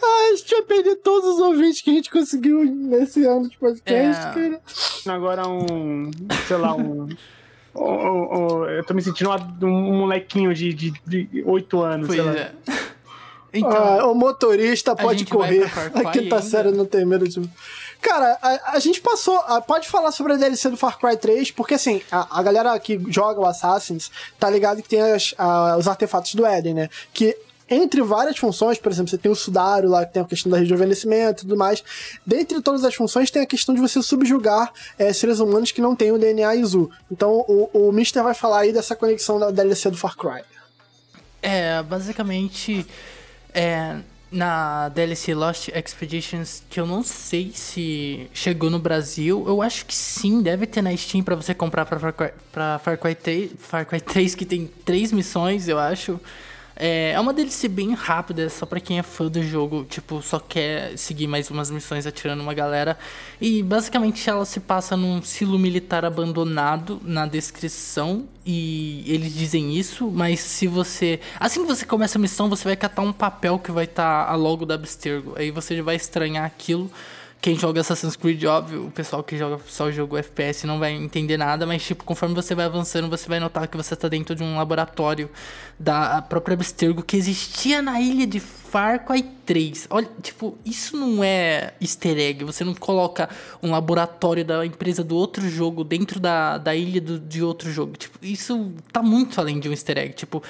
Ai, 0.03 0.31
a 0.33 0.37
gente 0.37 0.55
vai 0.55 0.63
perder 0.63 0.97
todos 0.97 1.35
os 1.35 1.41
ouvintes 1.41 1.81
que 1.81 1.91
a 1.91 1.95
gente 1.95 2.11
conseguiu 2.23 2.64
nesse 2.64 3.25
ano 3.25 3.49
de 3.49 3.57
podcast, 3.59 4.20
É. 4.27 4.33
cara. 4.33 4.61
agora 5.16 5.49
um. 5.49 6.11
Sei 6.47 6.57
lá, 6.57 6.75
um. 6.75 7.09
um- 7.75 7.83
um- 7.85 8.59
um- 8.61 8.64
eu 8.66 8.85
tô 8.85 8.95
me 8.95 9.03
sentindo 9.03 9.31
uma- 9.31 9.59
um 9.62 9.99
molequinho 9.99 10.55
de, 10.55 10.73
de, 10.73 10.91
de 11.07 11.43
8 11.45 11.81
anos, 11.81 12.07
Pois 12.07 12.20
sei 12.23 12.31
lá. 12.31 12.39
é. 12.39 12.53
Então, 13.55 13.70
Ah, 13.70 14.07
o 14.07 14.14
motorista 14.14 14.97
pode 14.97 15.27
correr. 15.27 15.64
A 15.95 16.11
quinta 16.11 16.37
ainda? 16.37 16.41
série 16.41 16.70
não 16.70 16.87
tem 16.87 17.05
medo 17.05 17.29
de. 17.29 17.43
Cara, 18.01 18.39
a, 18.41 18.73
a 18.77 18.79
gente 18.79 18.99
passou. 19.03 19.37
a- 19.41 19.61
pode 19.61 19.89
falar 19.91 20.11
sobre 20.11 20.33
a 20.33 20.37
DLC 20.37 20.70
do 20.70 20.77
Far 20.79 20.99
Cry 20.99 21.18
3, 21.18 21.51
porque 21.51 21.75
assim, 21.75 22.01
a, 22.11 22.39
a 22.39 22.43
galera 22.43 22.81
que 22.81 22.99
joga 23.09 23.39
o 23.41 23.45
Assassins 23.45 24.11
tá 24.41 24.49
ligado 24.49 24.81
que 24.83 24.89
tem 24.89 25.03
as- 25.03 25.35
a- 25.37 25.77
os 25.77 25.87
artefatos 25.87 26.35
do 26.35 26.47
Éden, 26.47 26.73
né? 26.73 26.89
Que 27.12 27.37
entre 27.69 28.03
várias 28.03 28.37
funções, 28.37 28.79
por 28.79 28.91
exemplo, 28.91 29.11
você 29.11 29.19
tem 29.19 29.31
o 29.31 29.35
Sudário 29.35 29.89
lá, 29.89 30.05
que 30.05 30.13
tem 30.13 30.23
a 30.23 30.27
questão 30.27 30.51
do 30.51 30.57
rejuvenescimento 30.57 31.43
e 31.43 31.47
tudo 31.47 31.57
mais. 31.57 31.83
Dentre 32.27 32.61
todas 32.61 32.85
as 32.85 32.95
funções, 32.95 33.31
tem 33.31 33.43
a 33.43 33.47
questão 33.47 33.75
de 33.75 33.81
você 33.81 34.03
subjugar 34.03 34.73
eh, 34.99 35.13
seres 35.13 35.39
humanos 35.41 35.71
que 35.71 35.81
não 35.81 35.97
têm 35.97 36.13
o 36.13 36.19
DNA 36.19 36.57
ISU. 36.57 36.91
Então 37.11 37.45
o, 37.49 37.89
o 37.89 37.93
Mister 37.93 38.23
vai 38.23 38.35
falar 38.35 38.61
aí 38.61 38.73
dessa 38.73 38.95
conexão 38.95 39.39
da 39.39 39.51
DLC 39.51 39.91
do 39.91 39.97
Far 39.97 40.17
Cry. 40.17 40.43
É, 41.43 41.83
basicamente, 41.83 42.87
é, 43.53 43.97
na 44.31 44.89
DLC 44.89 45.35
Lost 45.35 45.69
Expeditions, 45.69 46.63
que 46.71 46.81
eu 46.81 46.87
não 46.87 47.03
sei 47.03 47.53
se 47.53 48.31
chegou 48.33 48.71
no 48.71 48.79
Brasil, 48.79 49.45
eu 49.47 49.61
acho 49.61 49.85
que 49.85 49.95
sim, 49.95 50.41
deve 50.41 50.67
ter 50.67 50.83
na 50.83 50.97
Steam 50.97 51.23
pra 51.23 51.37
você 51.37 51.53
comprar 51.55 51.85
pra 51.85 51.99
Far 51.99 52.13
Cry, 52.13 52.31
pra 52.51 52.79
Far 52.79 52.99
Cry 52.99 53.15
3, 53.15 53.51
Far 53.59 53.85
Cry 53.85 54.01
3, 54.01 54.35
que 54.35 54.47
tem 54.47 54.67
três 54.85 55.13
missões, 55.13 55.69
eu 55.69 55.79
acho. 55.79 56.19
É, 56.75 57.12
é 57.12 57.20
uma 57.20 57.33
DLC 57.33 57.68
bem 57.68 57.95
rápida, 57.95 58.49
só 58.49 58.66
pra 58.66 58.81
quem 58.81 58.99
é 58.99 59.03
fã 59.03 59.27
do 59.27 59.43
jogo, 59.43 59.85
tipo, 59.85 60.23
só 60.23 60.39
quer 60.39 60.97
seguir 60.97 61.27
mais 61.27 61.51
umas 61.51 61.70
missões 61.70 62.07
atirando 62.07 62.43
uma 62.43 62.55
galera. 62.55 62.99
E 63.41 63.62
basicamente 63.62 64.29
ela 64.29 64.45
se 64.45 64.61
passa 64.61 64.97
num 64.97 65.23
silo 65.23 65.59
militar 65.59 66.05
abandonado 66.05 67.01
na 67.05 67.27
descrição. 67.27 68.27
E 68.45 69.05
eles 69.07 69.35
dizem 69.35 69.77
isso, 69.77 70.11
mas 70.11 70.41
se 70.41 70.66
você. 70.66 71.20
Assim 71.39 71.61
que 71.61 71.66
você 71.66 71.85
começa 71.87 72.18
a 72.18 72.20
missão, 72.20 72.49
você 72.49 72.64
vai 72.64 72.77
catar 72.77 73.03
um 73.03 73.12
papel 73.12 73.59
que 73.59 73.70
vai 73.70 73.85
estar 73.85 74.29
a 74.29 74.35
logo 74.35 74.66
da 74.66 74.75
Abstergo. 74.75 75.35
Aí 75.37 75.51
você 75.51 75.81
vai 75.81 75.95
estranhar 75.95 76.45
aquilo. 76.45 76.91
Quem 77.43 77.59
joga 77.59 77.80
Assassin's 77.80 78.14
Creed, 78.14 78.45
óbvio, 78.45 78.86
o 78.86 78.90
pessoal 78.93 79.20
que 79.20 79.36
joga 79.36 79.59
só 79.66 79.86
o 79.86 79.93
jogo 79.93 80.16
FPS 80.16 80.64
não 80.64 80.78
vai 80.78 80.93
entender 80.93 81.36
nada, 81.36 81.66
mas 81.66 81.84
tipo, 81.84 82.05
conforme 82.05 82.36
você 82.36 82.55
vai 82.55 82.66
avançando, 82.66 83.11
você 83.11 83.28
vai 83.28 83.40
notar 83.40 83.66
que 83.66 83.76
você 83.76 83.97
tá 83.97 84.07
dentro 84.07 84.32
de 84.36 84.45
um 84.45 84.57
laboratório 84.57 85.28
da 85.76 86.22
própria 86.22 86.55
Abstergo 86.55 87.03
que 87.03 87.16
existia 87.16 87.82
na 87.82 88.01
ilha 88.01 88.28
de 88.28 88.38
Far 88.38 89.05
Cry 89.05 89.24
3. 89.45 89.88
Olha, 89.90 90.09
tipo, 90.22 90.57
isso 90.64 90.97
não 90.97 91.24
é 91.24 91.74
easter 91.80 92.16
egg, 92.16 92.45
você 92.45 92.62
não 92.62 92.74
coloca 92.74 93.28
um 93.61 93.72
laboratório 93.72 94.45
da 94.45 94.64
empresa 94.64 95.03
do 95.03 95.16
outro 95.16 95.51
jogo 95.51 95.82
dentro 95.82 96.20
da, 96.20 96.59
da 96.59 96.76
ilha 96.76 97.01
do, 97.01 97.18
de 97.18 97.43
outro 97.43 97.72
jogo. 97.72 97.97
Tipo, 97.97 98.24
isso 98.24 98.72
tá 98.93 99.03
muito 99.03 99.40
além 99.40 99.59
de 99.59 99.68
um 99.68 99.72
easter 99.72 99.99
egg, 99.99 100.14
tipo 100.14 100.40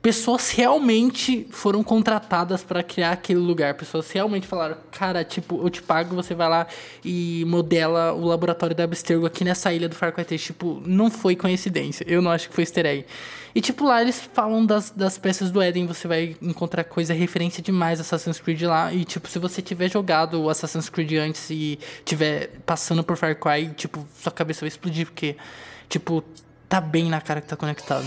pessoas 0.00 0.50
realmente 0.50 1.46
foram 1.50 1.82
contratadas 1.82 2.62
para 2.62 2.82
criar 2.82 3.12
aquele 3.12 3.40
lugar. 3.40 3.74
Pessoas 3.74 4.10
realmente 4.10 4.46
falaram, 4.46 4.76
cara, 4.92 5.24
tipo, 5.24 5.60
eu 5.62 5.68
te 5.68 5.82
pago, 5.82 6.14
você 6.14 6.34
vai 6.34 6.48
lá 6.48 6.66
e 7.04 7.44
modela 7.46 8.12
o 8.12 8.24
laboratório 8.24 8.76
da 8.76 8.84
Abstergo 8.84 9.26
aqui 9.26 9.44
nessa 9.44 9.72
ilha 9.72 9.88
do 9.88 9.94
Far 9.94 10.12
Cry 10.12 10.24
3. 10.24 10.40
Tipo, 10.40 10.80
não 10.86 11.10
foi 11.10 11.34
coincidência. 11.34 12.04
Eu 12.08 12.22
não 12.22 12.30
acho 12.30 12.48
que 12.48 12.54
foi 12.54 12.62
easter 12.62 12.86
egg. 12.86 13.06
E, 13.54 13.60
tipo, 13.60 13.84
lá 13.84 14.00
eles 14.00 14.20
falam 14.32 14.64
das, 14.64 14.90
das 14.90 15.18
peças 15.18 15.50
do 15.50 15.60
Eden, 15.60 15.86
você 15.86 16.06
vai 16.06 16.36
encontrar 16.40 16.84
coisa, 16.84 17.12
referência 17.12 17.62
demais 17.62 17.98
Assassin's 17.98 18.38
Creed 18.38 18.62
lá. 18.62 18.92
E, 18.92 19.04
tipo, 19.04 19.26
se 19.28 19.38
você 19.38 19.60
tiver 19.60 19.90
jogado 19.90 20.40
o 20.40 20.48
Assassin's 20.48 20.88
Creed 20.88 21.14
antes 21.14 21.50
e 21.50 21.78
tiver 22.04 22.50
passando 22.64 23.02
por 23.02 23.16
Far 23.16 23.34
Cry, 23.34 23.70
tipo, 23.74 24.06
sua 24.22 24.30
cabeça 24.30 24.60
vai 24.60 24.68
explodir, 24.68 25.06
porque, 25.06 25.36
tipo, 25.88 26.22
tá 26.68 26.80
bem 26.80 27.08
na 27.08 27.20
cara 27.20 27.40
que 27.40 27.48
tá 27.48 27.56
conectado. 27.56 28.06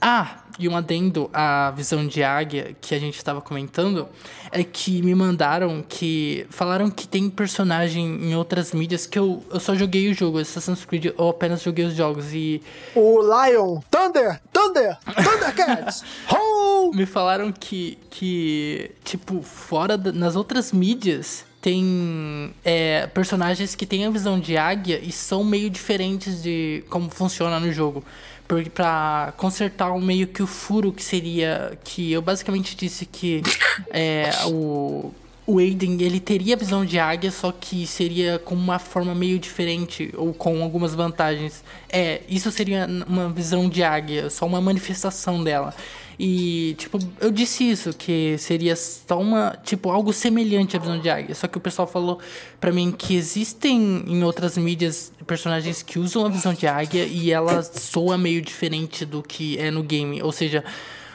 Ah, 0.00 0.38
e 0.58 0.68
um 0.68 0.76
adendo 0.76 1.30
à 1.32 1.70
visão 1.76 2.06
de 2.06 2.22
águia 2.22 2.74
que 2.80 2.94
a 2.94 2.98
gente 2.98 3.16
estava 3.16 3.40
comentando 3.40 4.08
é 4.50 4.64
que 4.64 5.00
me 5.02 5.14
mandaram 5.14 5.84
que 5.88 6.46
falaram 6.50 6.90
que 6.90 7.06
tem 7.06 7.30
personagem 7.30 8.04
em 8.24 8.34
outras 8.34 8.72
mídias 8.72 9.06
que 9.06 9.18
eu, 9.18 9.42
eu 9.52 9.60
só 9.60 9.74
joguei 9.76 10.10
o 10.10 10.14
jogo 10.14 10.38
Assassin's 10.38 10.84
Creed 10.84 11.12
ou 11.16 11.30
apenas 11.30 11.62
joguei 11.62 11.84
os 11.84 11.94
jogos 11.94 12.32
e 12.32 12.60
O 12.96 13.20
Lion, 13.20 13.80
Thunder, 13.88 14.40
Thunder, 14.52 14.98
Thundercats, 15.04 16.02
Ho! 16.32 16.90
me 16.92 17.06
falaram 17.06 17.52
que 17.52 17.96
que 18.10 18.90
tipo 19.04 19.42
fora 19.42 19.96
da- 19.96 20.10
nas 20.12 20.34
outras 20.34 20.72
mídias 20.72 21.44
tem 21.60 22.52
é, 22.64 23.06
personagens 23.08 23.74
que 23.74 23.84
têm 23.84 24.06
a 24.06 24.10
visão 24.10 24.38
de 24.40 24.56
águia 24.56 24.98
e 25.02 25.10
são 25.12 25.42
meio 25.44 25.68
diferentes 25.68 26.42
de 26.42 26.84
como 26.88 27.10
funciona 27.10 27.58
no 27.60 27.72
jogo. 27.72 28.04
Pra 28.74 29.34
consertar 29.36 29.90
o 29.90 30.00
meio 30.00 30.26
que 30.26 30.42
o 30.42 30.46
furo 30.46 30.92
que 30.92 31.04
seria. 31.04 31.78
Que 31.84 32.12
eu 32.12 32.22
basicamente 32.22 32.74
disse 32.74 33.04
que 33.04 33.42
é, 33.90 34.30
o. 34.46 35.12
O 35.46 35.58
Aiden, 35.58 36.02
ele 36.02 36.20
teria 36.20 36.54
a 36.54 36.58
visão 36.58 36.84
de 36.84 36.98
águia, 36.98 37.30
só 37.30 37.50
que 37.50 37.86
seria 37.86 38.38
com 38.38 38.54
uma 38.54 38.78
forma 38.78 39.14
meio 39.14 39.38
diferente, 39.38 40.12
ou 40.14 40.34
com 40.34 40.62
algumas 40.62 40.94
vantagens. 40.94 41.64
É, 41.88 42.20
isso 42.28 42.50
seria 42.52 42.86
uma 43.06 43.30
visão 43.30 43.66
de 43.66 43.82
águia, 43.82 44.28
só 44.28 44.44
uma 44.44 44.60
manifestação 44.60 45.42
dela. 45.42 45.74
E, 46.18 46.74
tipo, 46.76 46.98
eu 47.20 47.30
disse 47.30 47.70
isso, 47.70 47.92
que 47.92 48.36
seria 48.38 48.74
só 48.74 49.20
uma, 49.20 49.56
tipo, 49.62 49.88
algo 49.88 50.12
semelhante 50.12 50.76
à 50.76 50.80
visão 50.80 50.98
de 50.98 51.08
águia. 51.08 51.32
Só 51.34 51.46
que 51.46 51.56
o 51.56 51.60
pessoal 51.60 51.86
falou 51.86 52.18
pra 52.60 52.72
mim 52.72 52.90
que 52.90 53.14
existem 53.14 54.02
em 54.04 54.24
outras 54.24 54.58
mídias 54.58 55.12
personagens 55.26 55.80
que 55.80 55.96
usam 55.98 56.26
a 56.26 56.28
visão 56.28 56.52
de 56.52 56.66
águia 56.66 57.04
e 57.04 57.30
ela 57.30 57.62
soa 57.62 58.18
meio 58.18 58.42
diferente 58.42 59.04
do 59.04 59.22
que 59.22 59.56
é 59.58 59.70
no 59.70 59.82
game. 59.84 60.20
Ou 60.20 60.32
seja, 60.32 60.64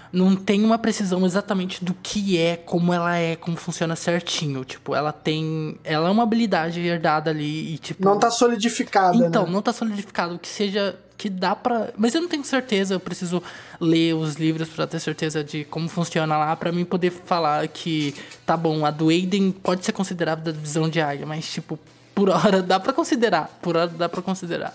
não 0.10 0.38
tem 0.38 0.64
uma 0.64 0.78
precisão 0.78 1.26
exatamente 1.26 1.84
do 1.84 1.94
que 1.96 2.38
é, 2.38 2.56
como 2.56 2.94
ela 2.94 3.18
é, 3.18 3.36
como 3.36 3.58
funciona 3.58 3.98
certinho. 3.98 4.64
Tipo, 4.64 4.96
ela 4.96 5.12
tem. 5.12 5.78
Ela 5.84 6.08
é 6.08 6.12
uma 6.12 6.24
habilidade 6.24 6.80
herdada 6.80 7.32
ali 7.32 7.74
e, 7.74 7.78
tipo. 7.78 8.06
Não 8.06 8.18
tá 8.18 8.32
solidificada, 8.32 9.18
Então, 9.18 9.46
né? 9.48 9.52
não 9.52 9.62
tá 9.62 9.74
solidificado. 9.74 10.40
Que 10.40 10.48
seja. 10.48 10.96
Que 11.18 11.30
dá 11.30 11.56
pra. 11.56 11.90
Mas 11.98 12.14
eu 12.16 12.22
não 12.22 12.28
tenho 12.28 12.44
certeza, 12.44 12.96
eu 12.96 13.00
preciso 13.00 13.42
ler 13.80 14.14
os 14.16 14.36
livros 14.36 14.68
pra 14.70 14.88
ter 14.88 15.00
certeza 15.00 15.44
de 15.44 15.64
como 15.66 15.88
funciona 15.88 16.38
lá, 16.38 16.56
pra 16.56 16.72
mim 16.72 16.84
poder 16.84 17.12
falar 17.12 17.68
que, 17.68 18.14
tá 18.46 18.58
bom, 18.58 18.86
a 18.86 18.92
do 18.92 19.10
Aiden 19.10 19.52
pode 19.52 19.86
ser 19.86 19.92
considerada 19.92 20.52
da 20.52 20.60
visão 20.60 20.90
de 20.90 21.00
águia, 21.00 21.26
mas, 21.26 21.46
tipo, 21.52 21.80
por 22.16 22.30
hora 22.30 22.62
dá 22.62 22.80
pra 22.80 22.92
considerar. 22.94 23.58
Por 23.62 23.78
hora 23.78 23.88
dá 23.88 24.10
pra 24.10 24.22
considerar. 24.22 24.74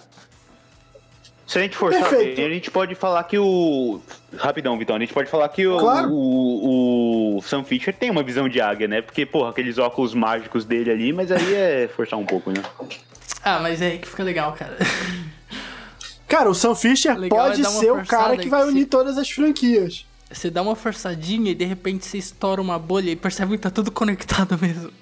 Se 1.47 1.59
a 1.59 1.63
gente 1.63 1.77
forçar 1.77 2.09
Perfeito. 2.11 2.37
bem, 2.37 2.45
a 2.47 2.51
gente 2.51 2.71
pode 2.71 2.95
falar 2.95 3.25
que 3.25 3.39
o. 3.39 4.01
Rapidão, 4.37 4.79
Vitão, 4.79 4.97
a 4.97 4.99
gente 4.99 5.15
pode 5.15 5.31
falar 5.31 5.49
que 5.49 5.67
o, 5.67 5.79
Claro. 5.79 6.11
o, 6.13 7.37
o 7.39 7.43
Sam 7.43 7.65
Fisher 7.65 7.95
tem 7.95 8.11
uma 8.11 8.23
visão 8.23 8.49
de 8.49 8.61
águia, 8.61 8.87
né? 8.87 9.01
Porque, 9.03 9.25
porra, 9.25 9.51
aqueles 9.51 9.79
óculos 9.79 10.13
mágicos 10.15 10.65
dele 10.67 10.91
ali, 10.91 11.13
mas 11.13 11.33
aí 11.33 11.55
é 11.55 11.89
forçar 11.89 12.19
um 12.19 12.27
pouco, 12.27 12.51
né? 12.51 12.63
Ah, 13.43 13.59
mas 13.61 13.81
é 13.81 13.87
aí 13.93 13.99
que 13.99 14.07
fica 14.09 14.23
legal, 14.23 14.53
cara. 14.53 14.77
Cara, 16.29 16.51
o 16.51 16.55
Sam 16.55 16.75
Fisher 16.75 17.17
Legal 17.19 17.47
é 17.47 17.49
pode 17.51 17.63
uma 17.63 17.71
ser 17.71 17.91
o 17.91 18.05
cara 18.07 18.37
que 18.37 18.43
que 18.45 18.49
vai 18.49 18.63
se- 18.63 18.69
unir 18.69 18.87
todas 18.87 19.17
as 19.19 19.31
franquias. 19.31 20.05
Você 20.31 20.51
dá 20.51 20.61
uma 20.61 20.77
forçadinha 20.77 21.51
e 21.51 21.55
de 21.55 21.65
repente 21.65 22.05
você 22.05 22.19
estoura 22.19 22.61
uma 22.61 22.79
bolha 22.79 23.11
e 23.11 23.17
percebe 23.17 23.53
que 23.53 23.63
tá 23.63 23.71
tudo 23.71 23.91
conectado 23.91 24.59
mesmo. 24.61 24.91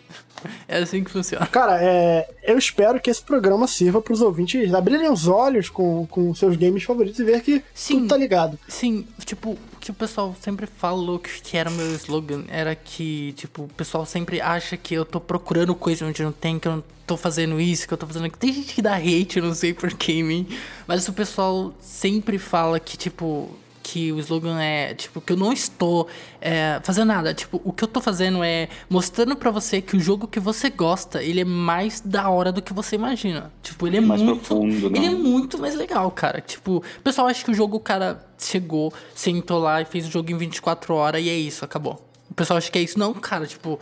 É 0.69 0.79
assim 0.79 1.03
que 1.03 1.11
funciona. 1.11 1.45
Cara, 1.47 1.79
é, 1.83 2.29
eu 2.45 2.57
espero 2.59 3.01
que 3.01 3.11
esse 3.11 3.23
programa 3.23 3.67
sirva 3.67 4.01
pros 4.03 4.21
ouvintes 4.21 4.73
abrirem 4.75 5.11
os 5.11 5.27
olhos 5.27 5.69
com, 5.69 6.07
com 6.07 6.33
seus 6.35 6.55
games 6.57 6.85
favoritos 6.85 7.19
e 7.19 7.25
ver 7.25 7.41
que 7.41 7.65
Sim. 7.75 8.01
tudo 8.01 8.09
tá 8.09 8.17
ligado. 8.17 8.59
Sim, 8.69 9.07
tipo, 9.25 9.59
que 9.87 9.91
o 9.93 9.95
pessoal 9.95 10.35
sempre 10.41 10.67
falou 10.67 11.17
que, 11.21 11.41
que 11.41 11.57
era 11.57 11.71
o 11.71 11.73
meu 11.73 11.95
slogan 11.95 12.45
era 12.49 12.75
que, 12.75 13.33
tipo, 13.37 13.63
o 13.63 13.69
pessoal 13.69 14.05
sempre 14.05 14.41
acha 14.41 14.77
que 14.77 14.95
eu 14.95 15.05
tô 15.05 15.21
procurando 15.21 15.77
coisa 15.77 16.05
onde 16.05 16.25
não 16.25 16.33
tem, 16.33 16.59
que 16.59 16.67
eu 16.67 16.73
não 16.73 16.85
tô 17.07 17.17
fazendo 17.17 17.61
isso, 17.61 17.87
que 17.87 17.95
eu 17.95 17.99
tô 17.99 18.05
fazendo 18.05 18.25
aquilo. 18.25 18.41
Tem 18.41 18.53
gente 18.53 18.75
que 18.75 18.83
dá 18.83 18.97
hate, 18.97 19.37
eu 19.37 19.45
não 19.45 19.55
sei 19.55 19.73
porquê 19.73 20.15
em 20.15 20.25
mim. 20.25 20.49
Mas 20.89 21.07
o 21.07 21.13
pessoal 21.13 21.73
sempre 21.81 22.37
fala 22.37 22.81
que, 22.81 22.97
tipo, 22.97 23.57
que 23.87 24.11
o 24.11 24.19
slogan 24.19 24.61
é, 24.61 24.95
tipo, 24.95 25.21
que 25.21 25.33
eu 25.33 25.37
não 25.37 25.53
estou 25.53 26.09
é, 26.41 26.81
fazendo 26.83 27.07
nada. 27.07 27.33
Tipo, 27.33 27.61
o 27.63 27.73
que 27.73 27.85
eu 27.85 27.89
tô 27.89 28.01
fazendo 28.01 28.43
é 28.43 28.69
mostrando 28.91 29.37
pra 29.37 29.53
você 29.53 29.81
que 29.81 29.97
o 29.97 30.01
jogo 30.01 30.27
que 30.27 30.41
você 30.41 30.69
gosta, 30.69 31.23
ele 31.23 31.43
é 31.43 31.45
mais 31.45 32.01
da 32.01 32.29
hora 32.29 32.51
do 32.51 32.61
que 32.61 32.73
você 32.73 32.97
imagina. 32.97 33.53
Tipo, 33.63 33.87
ele 33.87 33.99
é 33.99 34.01
Mais 34.01 34.21
muito. 34.21 34.41
profundo, 34.41 34.91
né? 34.91 34.99
ele 34.99 35.07
é 35.07 35.11
muito 35.11 35.57
mais 35.57 35.77
legal, 35.77 36.11
cara. 36.11 36.41
Tipo, 36.41 36.79
o 36.79 37.03
pessoal 37.05 37.29
acha 37.29 37.45
que 37.45 37.51
o 37.53 37.55
jogo, 37.55 37.77
o 37.77 37.81
cara 37.81 38.27
chegou, 38.37 38.93
sentou 39.15 39.61
lá 39.61 39.81
e 39.81 39.85
fez 39.85 40.09
o 40.09 40.11
jogo 40.11 40.33
em 40.33 40.37
24 40.37 40.93
horas 40.93 41.23
e 41.23 41.29
é 41.29 41.37
isso, 41.37 41.65
acabou. 41.65 42.05
O 42.29 42.35
pessoal 42.35 42.57
acha 42.57 42.69
que 42.73 42.79
é 42.81 42.83
isso. 42.83 42.99
Não, 42.99 43.15
cara, 43.15 43.47
tipo. 43.47 43.79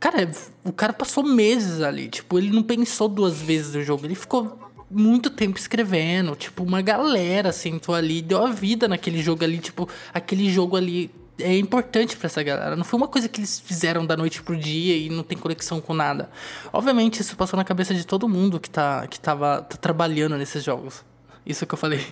Cara, 0.00 0.28
o 0.64 0.72
cara 0.72 0.92
passou 0.92 1.22
meses 1.22 1.80
ali. 1.82 2.08
Tipo, 2.08 2.36
ele 2.36 2.50
não 2.50 2.64
pensou 2.64 3.08
duas 3.08 3.40
vezes 3.40 3.76
no 3.76 3.82
jogo. 3.84 4.04
Ele 4.04 4.16
ficou 4.16 4.65
muito 4.90 5.30
tempo 5.30 5.58
escrevendo. 5.58 6.34
Tipo, 6.36 6.62
uma 6.62 6.82
galera 6.82 7.52
sentou 7.52 7.94
ali, 7.94 8.22
deu 8.22 8.44
a 8.44 8.50
vida 8.50 8.88
naquele 8.88 9.22
jogo 9.22 9.44
ali. 9.44 9.58
Tipo, 9.58 9.88
aquele 10.12 10.50
jogo 10.50 10.76
ali 10.76 11.10
é 11.38 11.56
importante 11.56 12.16
pra 12.16 12.26
essa 12.26 12.42
galera. 12.42 12.76
Não 12.76 12.84
foi 12.84 12.98
uma 12.98 13.08
coisa 13.08 13.28
que 13.28 13.40
eles 13.40 13.60
fizeram 13.60 14.06
da 14.06 14.16
noite 14.16 14.42
pro 14.42 14.56
dia 14.56 14.96
e 14.96 15.10
não 15.10 15.22
tem 15.22 15.36
conexão 15.36 15.80
com 15.80 15.94
nada. 15.94 16.30
Obviamente, 16.72 17.20
isso 17.20 17.36
passou 17.36 17.56
na 17.56 17.64
cabeça 17.64 17.94
de 17.94 18.06
todo 18.06 18.28
mundo 18.28 18.58
que, 18.58 18.70
tá, 18.70 19.06
que 19.06 19.20
tava 19.20 19.62
tá 19.62 19.76
trabalhando 19.76 20.36
nesses 20.36 20.64
jogos. 20.64 21.04
Isso 21.44 21.66
que 21.66 21.74
eu 21.74 21.78
falei. 21.78 22.04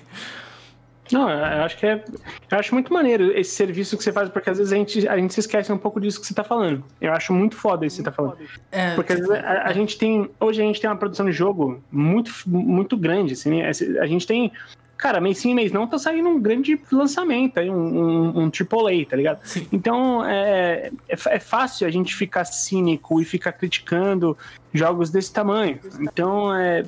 Não, 1.14 1.30
eu 1.30 1.62
acho 1.62 1.78
que 1.78 1.86
é. 1.86 2.04
Eu 2.50 2.58
acho 2.58 2.74
muito 2.74 2.92
maneiro 2.92 3.30
esse 3.38 3.52
serviço 3.52 3.96
que 3.96 4.02
você 4.02 4.12
faz, 4.12 4.28
porque 4.28 4.50
às 4.50 4.58
vezes 4.58 4.72
a 4.72 4.76
gente, 4.76 5.08
a 5.08 5.16
gente 5.16 5.32
se 5.32 5.38
esquece 5.38 5.72
um 5.72 5.78
pouco 5.78 6.00
disso 6.00 6.20
que 6.20 6.26
você 6.26 6.34
tá 6.34 6.42
falando. 6.42 6.82
Eu 7.00 7.12
acho 7.12 7.32
muito 7.32 7.54
foda 7.54 7.86
isso 7.86 7.98
que 7.98 8.02
você 8.02 8.10
tá 8.10 8.12
falando. 8.12 8.38
É, 8.72 8.96
Porque 8.96 9.12
às 9.12 9.20
vezes 9.20 9.32
a, 9.32 9.62
a 9.62 9.72
gente 9.72 9.96
tem. 9.96 10.28
Hoje 10.40 10.60
a 10.60 10.64
gente 10.64 10.80
tem 10.80 10.90
uma 10.90 10.96
produção 10.96 11.24
de 11.24 11.30
jogo 11.30 11.80
muito, 11.92 12.32
muito 12.44 12.96
grande. 12.96 13.34
Assim, 13.34 13.60
né? 13.60 13.70
a 14.00 14.06
gente 14.06 14.26
tem. 14.26 14.50
Cara, 14.96 15.20
mês 15.20 15.38
sim, 15.38 15.54
mês 15.54 15.70
não, 15.70 15.86
tá 15.86 15.98
saindo 15.98 16.28
um 16.28 16.40
grande 16.40 16.80
lançamento 16.90 17.58
aí, 17.58 17.70
um, 17.70 17.74
um, 17.74 18.44
um 18.44 18.44
AAA, 18.46 19.06
tá 19.08 19.16
ligado? 19.16 19.40
Sim. 19.44 19.68
Então 19.70 20.24
é, 20.24 20.90
é, 21.08 21.14
é 21.26 21.38
fácil 21.38 21.86
a 21.86 21.90
gente 21.90 22.14
ficar 22.14 22.44
cínico 22.44 23.20
e 23.20 23.24
ficar 23.24 23.52
criticando 23.52 24.36
jogos 24.72 25.10
desse 25.10 25.32
tamanho. 25.32 25.78
Então 26.00 26.52
é. 26.52 26.84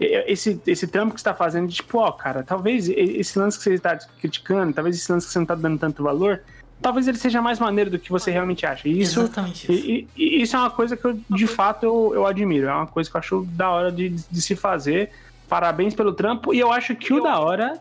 É- 0.00 0.30
Esse, 0.32 0.60
esse 0.66 0.86
trampo 0.86 1.14
que 1.14 1.20
você 1.20 1.24
tá 1.24 1.34
fazendo, 1.34 1.66
de, 1.68 1.74
tipo, 1.76 1.98
ó, 1.98 2.10
cara, 2.12 2.42
talvez 2.42 2.88
esse 2.88 3.38
lance 3.38 3.58
que 3.58 3.64
você 3.64 3.78
tá 3.78 3.96
criticando, 4.20 4.72
talvez 4.72 4.96
esse 4.96 5.10
lance 5.10 5.26
que 5.26 5.32
você 5.32 5.38
não 5.38 5.46
tá 5.46 5.54
dando 5.54 5.78
tanto 5.78 6.02
valor, 6.02 6.40
talvez 6.80 7.08
ele 7.08 7.18
seja 7.18 7.42
mais 7.42 7.58
maneiro 7.58 7.90
do 7.90 7.98
que 7.98 8.10
você 8.10 8.30
realmente 8.30 8.64
acha. 8.64 8.88
E 8.88 9.00
isso, 9.00 9.20
Exatamente 9.20 9.72
isso. 9.72 9.86
e, 9.86 10.08
e- 10.16 10.42
isso 10.42 10.54
é 10.56 10.58
uma 10.60 10.70
coisa 10.70 10.96
que 10.96 11.04
eu, 11.04 11.18
de 11.28 11.46
fato, 11.46 11.84
eu, 11.84 12.12
eu 12.14 12.26
admiro. 12.26 12.68
É 12.68 12.72
uma 12.74 12.86
coisa 12.86 13.10
que 13.10 13.16
eu 13.16 13.18
acho 13.18 13.46
da 13.50 13.68
hora 13.70 13.90
de, 13.90 14.10
de 14.10 14.40
se 14.42 14.54
fazer. 14.54 15.10
Parabéns 15.48 15.94
pelo 15.94 16.12
trampo. 16.12 16.52
E 16.54 16.58
eu 16.60 16.70
acho 16.70 16.94
que 16.94 17.12
o 17.12 17.22
da 17.22 17.38
hora 17.40 17.78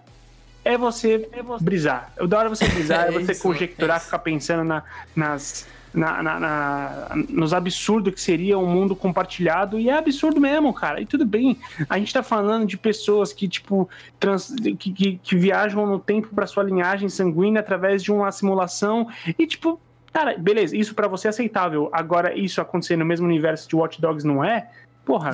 é 0.66 0.78
você 0.78 1.30
brisar. 1.62 2.12
O 2.20 2.26
da 2.28 2.40
hora 2.40 2.48
é 2.48 2.50
você 2.50 2.68
brisar, 2.68 3.06
é, 3.06 3.08
É 3.10 3.12
você 3.12 3.32
isso, 3.34 3.42
conjecturar, 3.44 3.98
é 3.98 4.00
ficar 4.00 4.20
pensando 4.20 4.64
na- 4.64 4.84
nas. 5.16 5.68
Na- 5.98 6.22
na- 6.24 6.40
na- 6.40 7.08
nos 7.30 7.54
absurdos 7.54 8.14
que 8.14 8.22
seria 8.22 8.58
um 8.58 8.66
mundo 8.68 8.96
compartilhado, 8.96 9.80
e 9.80 9.90
é 9.90 9.98
absurdo 9.98 10.40
mesmo, 10.40 10.74
cara. 10.74 11.02
E 11.02 11.06
tudo 11.06 11.26
bem. 11.26 11.58
A 11.90 11.98
gente 12.00 12.14
tá 12.14 12.24
falando 12.24 12.66
de 12.66 12.78
pessoas 12.78 13.34
que, 13.34 13.48
tipo, 13.48 13.90
trans- 14.20 14.54
que, 14.80 14.92
que- 14.92 15.20
que 15.22 15.36
viajam 15.36 15.86
no 15.86 16.00
tempo 16.00 16.30
pra 16.34 16.48
sua 16.48 16.64
linhagem 16.64 17.10
sanguínea 17.10 17.60
através 17.60 18.02
de 18.04 18.12
uma 18.12 18.32
simulação. 18.32 19.08
E, 19.38 19.46
tipo, 19.48 19.80
Cara, 20.14 20.36
beleza, 20.36 20.76
isso 20.76 20.96
pra 20.96 21.08
você 21.08 21.28
é 21.28 21.30
aceitável. 21.30 21.90
Agora, 21.94 22.36
isso 22.36 22.60
acontecer 22.60 22.96
no 22.96 23.06
mesmo 23.06 23.28
universo 23.28 23.70
de 23.70 23.76
Watch 23.76 24.02
Dogs 24.02 24.26
não 24.26 24.44
é? 24.44 24.68
Porra, 25.06 25.30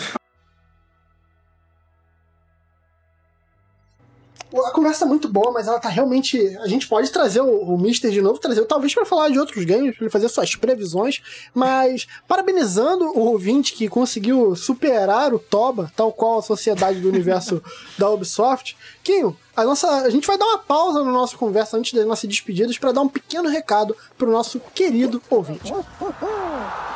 A 4.62 4.72
conversa 4.72 5.02
tá 5.02 5.06
muito 5.06 5.28
boa, 5.28 5.52
mas 5.52 5.68
ela 5.68 5.80
tá 5.80 5.90
realmente. 5.90 6.38
A 6.60 6.68
gente 6.68 6.88
pode 6.88 7.10
trazer 7.12 7.42
o, 7.42 7.62
o 7.62 7.78
Mister 7.78 8.12
de 8.12 8.22
novo, 8.22 8.40
trazer 8.40 8.64
talvez 8.66 8.94
pra 8.94 9.06
falar 9.06 9.30
de 9.30 9.40
outros 9.40 9.66
games, 9.66 9.96
pra 9.96 10.06
ele 10.06 10.12
fazer 10.12 10.30
suas 10.30 10.56
previsões. 10.56 11.22
Mas, 11.54 12.08
parabenizando 12.28 13.06
o 13.06 13.20
ouvinte 13.20 13.74
que 13.74 13.90
conseguiu 13.90 14.56
superar 14.56 15.34
o 15.34 15.40
Toba, 15.40 15.92
tal 15.96 16.12
qual 16.12 16.40
a 16.40 16.44
sociedade 16.44 17.00
do 17.00 17.10
universo 17.10 17.64
da 17.98 18.10
Ubisoft. 18.10 18.78
Kinho, 19.04 19.36
a, 19.56 19.64
nossa, 19.64 19.88
a 19.88 20.10
gente 20.10 20.28
vai 20.28 20.38
dar 20.38 20.46
uma 20.46 20.60
pausa 20.60 21.04
na 21.04 21.12
nossa 21.12 21.36
conversa 21.36 21.78
antes 21.78 21.94
das 21.94 22.06
nossas 22.06 22.30
despedidas 22.30 22.78
para 22.78 22.92
dar 22.92 23.02
um 23.02 23.10
pequeno 23.10 23.50
recado 23.50 23.96
pro 24.18 24.32
nosso 24.32 24.60
querido 24.74 25.22
ouvinte. 25.30 25.74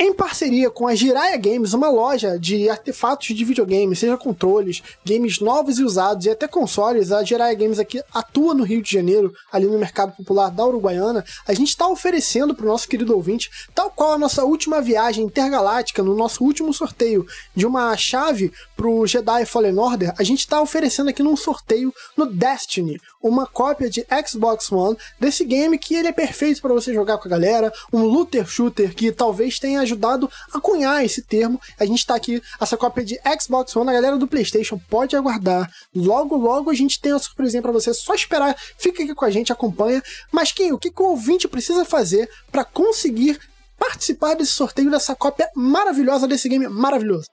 Em 0.00 0.14
parceria 0.14 0.70
com 0.70 0.86
a 0.86 0.94
Jiraiya 0.94 1.36
Games, 1.36 1.72
uma 1.72 1.90
loja 1.90 2.38
de 2.38 2.70
artefatos 2.70 3.34
de 3.34 3.44
videogame, 3.44 3.96
seja 3.96 4.16
controles, 4.16 4.80
games 5.04 5.40
novos 5.40 5.80
e 5.80 5.82
usados 5.82 6.24
e 6.24 6.30
até 6.30 6.46
consoles, 6.46 7.10
a 7.10 7.24
Jiraiya 7.24 7.58
Games 7.58 7.80
aqui 7.80 8.00
atua 8.14 8.54
no 8.54 8.62
Rio 8.62 8.80
de 8.80 8.92
Janeiro, 8.92 9.32
ali 9.50 9.66
no 9.66 9.76
mercado 9.76 10.12
popular 10.12 10.50
da 10.50 10.64
Uruguaiana. 10.64 11.24
A 11.48 11.52
gente 11.52 11.70
está 11.70 11.88
oferecendo 11.88 12.54
para 12.54 12.64
o 12.64 12.68
nosso 12.68 12.88
querido 12.88 13.12
ouvinte, 13.12 13.50
tal 13.74 13.90
qual 13.90 14.12
a 14.12 14.18
nossa 14.18 14.44
última 14.44 14.80
viagem 14.80 15.24
intergaláctica, 15.24 16.00
no 16.00 16.14
nosso 16.14 16.44
último 16.44 16.72
sorteio 16.72 17.26
de 17.52 17.66
uma 17.66 17.96
chave 17.96 18.52
pro 18.76 19.04
Jedi 19.04 19.44
Fallen 19.46 19.80
Order, 19.80 20.14
a 20.16 20.22
gente 20.22 20.38
está 20.38 20.60
oferecendo 20.60 21.10
aqui 21.10 21.24
num 21.24 21.36
sorteio 21.36 21.92
no 22.16 22.24
Destiny, 22.24 23.00
uma 23.22 23.46
cópia 23.46 23.90
de 23.90 24.06
Xbox 24.26 24.70
One 24.70 24.96
desse 25.18 25.44
game 25.44 25.78
que 25.78 25.94
ele 25.94 26.08
é 26.08 26.12
perfeito 26.12 26.60
para 26.60 26.72
você 26.72 26.92
jogar 26.92 27.18
com 27.18 27.28
a 27.28 27.30
galera, 27.30 27.72
um 27.92 28.02
looter 28.02 28.46
shooter 28.46 28.94
que 28.94 29.12
talvez 29.12 29.58
tenha 29.58 29.80
ajudado 29.80 30.30
a 30.52 30.60
cunhar 30.60 31.04
esse 31.04 31.22
termo. 31.22 31.60
A 31.78 31.84
gente 31.84 32.06
tá 32.06 32.14
aqui, 32.14 32.42
essa 32.60 32.76
cópia 32.76 33.04
de 33.04 33.20
Xbox 33.40 33.74
One, 33.76 33.90
a 33.90 33.92
galera 33.92 34.16
do 34.16 34.28
PlayStation 34.28 34.80
pode 34.88 35.16
aguardar. 35.16 35.70
Logo, 35.94 36.36
logo 36.36 36.70
a 36.70 36.74
gente 36.74 37.00
tem 37.00 37.12
uma 37.12 37.18
surpresinha 37.18 37.62
para 37.62 37.72
você, 37.72 37.92
só 37.92 38.14
esperar. 38.14 38.56
Fica 38.76 39.02
aqui 39.02 39.14
com 39.14 39.24
a 39.24 39.30
gente, 39.30 39.52
acompanha. 39.52 40.02
Mas 40.32 40.52
quem, 40.52 40.72
o 40.72 40.78
que, 40.78 40.90
que 40.90 41.02
o 41.02 41.06
ouvinte 41.06 41.48
precisa 41.48 41.84
fazer 41.84 42.28
para 42.50 42.64
conseguir 42.64 43.38
participar 43.78 44.34
desse 44.34 44.52
sorteio 44.52 44.90
dessa 44.90 45.14
cópia 45.14 45.48
maravilhosa 45.54 46.26
desse 46.26 46.48
game 46.48 46.68
maravilhoso? 46.68 47.26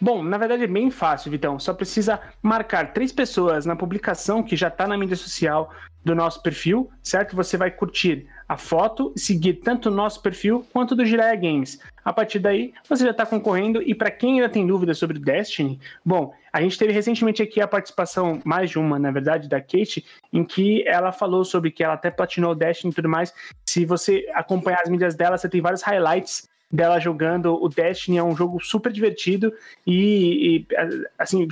Bom, 0.00 0.22
na 0.22 0.36
verdade 0.36 0.64
é 0.64 0.66
bem 0.66 0.90
fácil, 0.90 1.30
Vitão. 1.30 1.58
Só 1.58 1.72
precisa 1.72 2.20
marcar 2.42 2.92
três 2.92 3.12
pessoas 3.12 3.64
na 3.64 3.76
publicação 3.76 4.42
que 4.42 4.56
já 4.56 4.70
tá 4.70 4.86
na 4.86 4.98
mídia 4.98 5.16
social 5.16 5.70
do 6.04 6.14
nosso 6.14 6.42
perfil, 6.42 6.90
certo? 7.02 7.34
Você 7.34 7.56
vai 7.56 7.70
curtir 7.70 8.26
a 8.46 8.56
foto 8.56 9.12
e 9.16 9.20
seguir 9.20 9.54
tanto 9.54 9.88
o 9.88 9.92
nosso 9.92 10.20
perfil 10.20 10.66
quanto 10.72 10.94
do 10.94 11.06
Jiraiya 11.06 11.36
Games. 11.36 11.80
A 12.04 12.12
partir 12.12 12.38
daí, 12.38 12.74
você 12.86 13.04
já 13.04 13.12
está 13.12 13.24
concorrendo. 13.24 13.80
E 13.80 13.94
para 13.94 14.10
quem 14.10 14.34
ainda 14.34 14.48
tem 14.48 14.66
dúvidas 14.66 14.98
sobre 14.98 15.18
Destiny, 15.18 15.80
bom, 16.04 16.34
a 16.52 16.60
gente 16.60 16.78
teve 16.78 16.92
recentemente 16.92 17.42
aqui 17.42 17.60
a 17.60 17.66
participação, 17.66 18.38
mais 18.44 18.68
de 18.68 18.78
uma, 18.78 18.98
na 18.98 19.10
verdade, 19.10 19.48
da 19.48 19.60
Kate, 19.60 20.04
em 20.30 20.44
que 20.44 20.86
ela 20.86 21.10
falou 21.10 21.44
sobre 21.44 21.70
que 21.70 21.82
ela 21.82 21.94
até 21.94 22.10
platinou 22.10 22.52
o 22.52 22.54
Destiny 22.54 22.92
e 22.92 22.94
tudo 22.94 23.08
mais. 23.08 23.32
Se 23.66 23.86
você 23.86 24.26
acompanhar 24.34 24.82
as 24.82 24.90
mídias 24.90 25.14
dela, 25.14 25.38
você 25.38 25.48
tem 25.48 25.62
vários 25.62 25.80
highlights 25.82 26.46
dela 26.74 26.98
jogando 26.98 27.54
o 27.54 27.68
Destiny, 27.68 28.18
é 28.18 28.22
um 28.22 28.34
jogo 28.34 28.58
super 28.60 28.92
divertido 28.92 29.52
e, 29.86 30.56
e, 30.56 30.66
assim, 31.16 31.46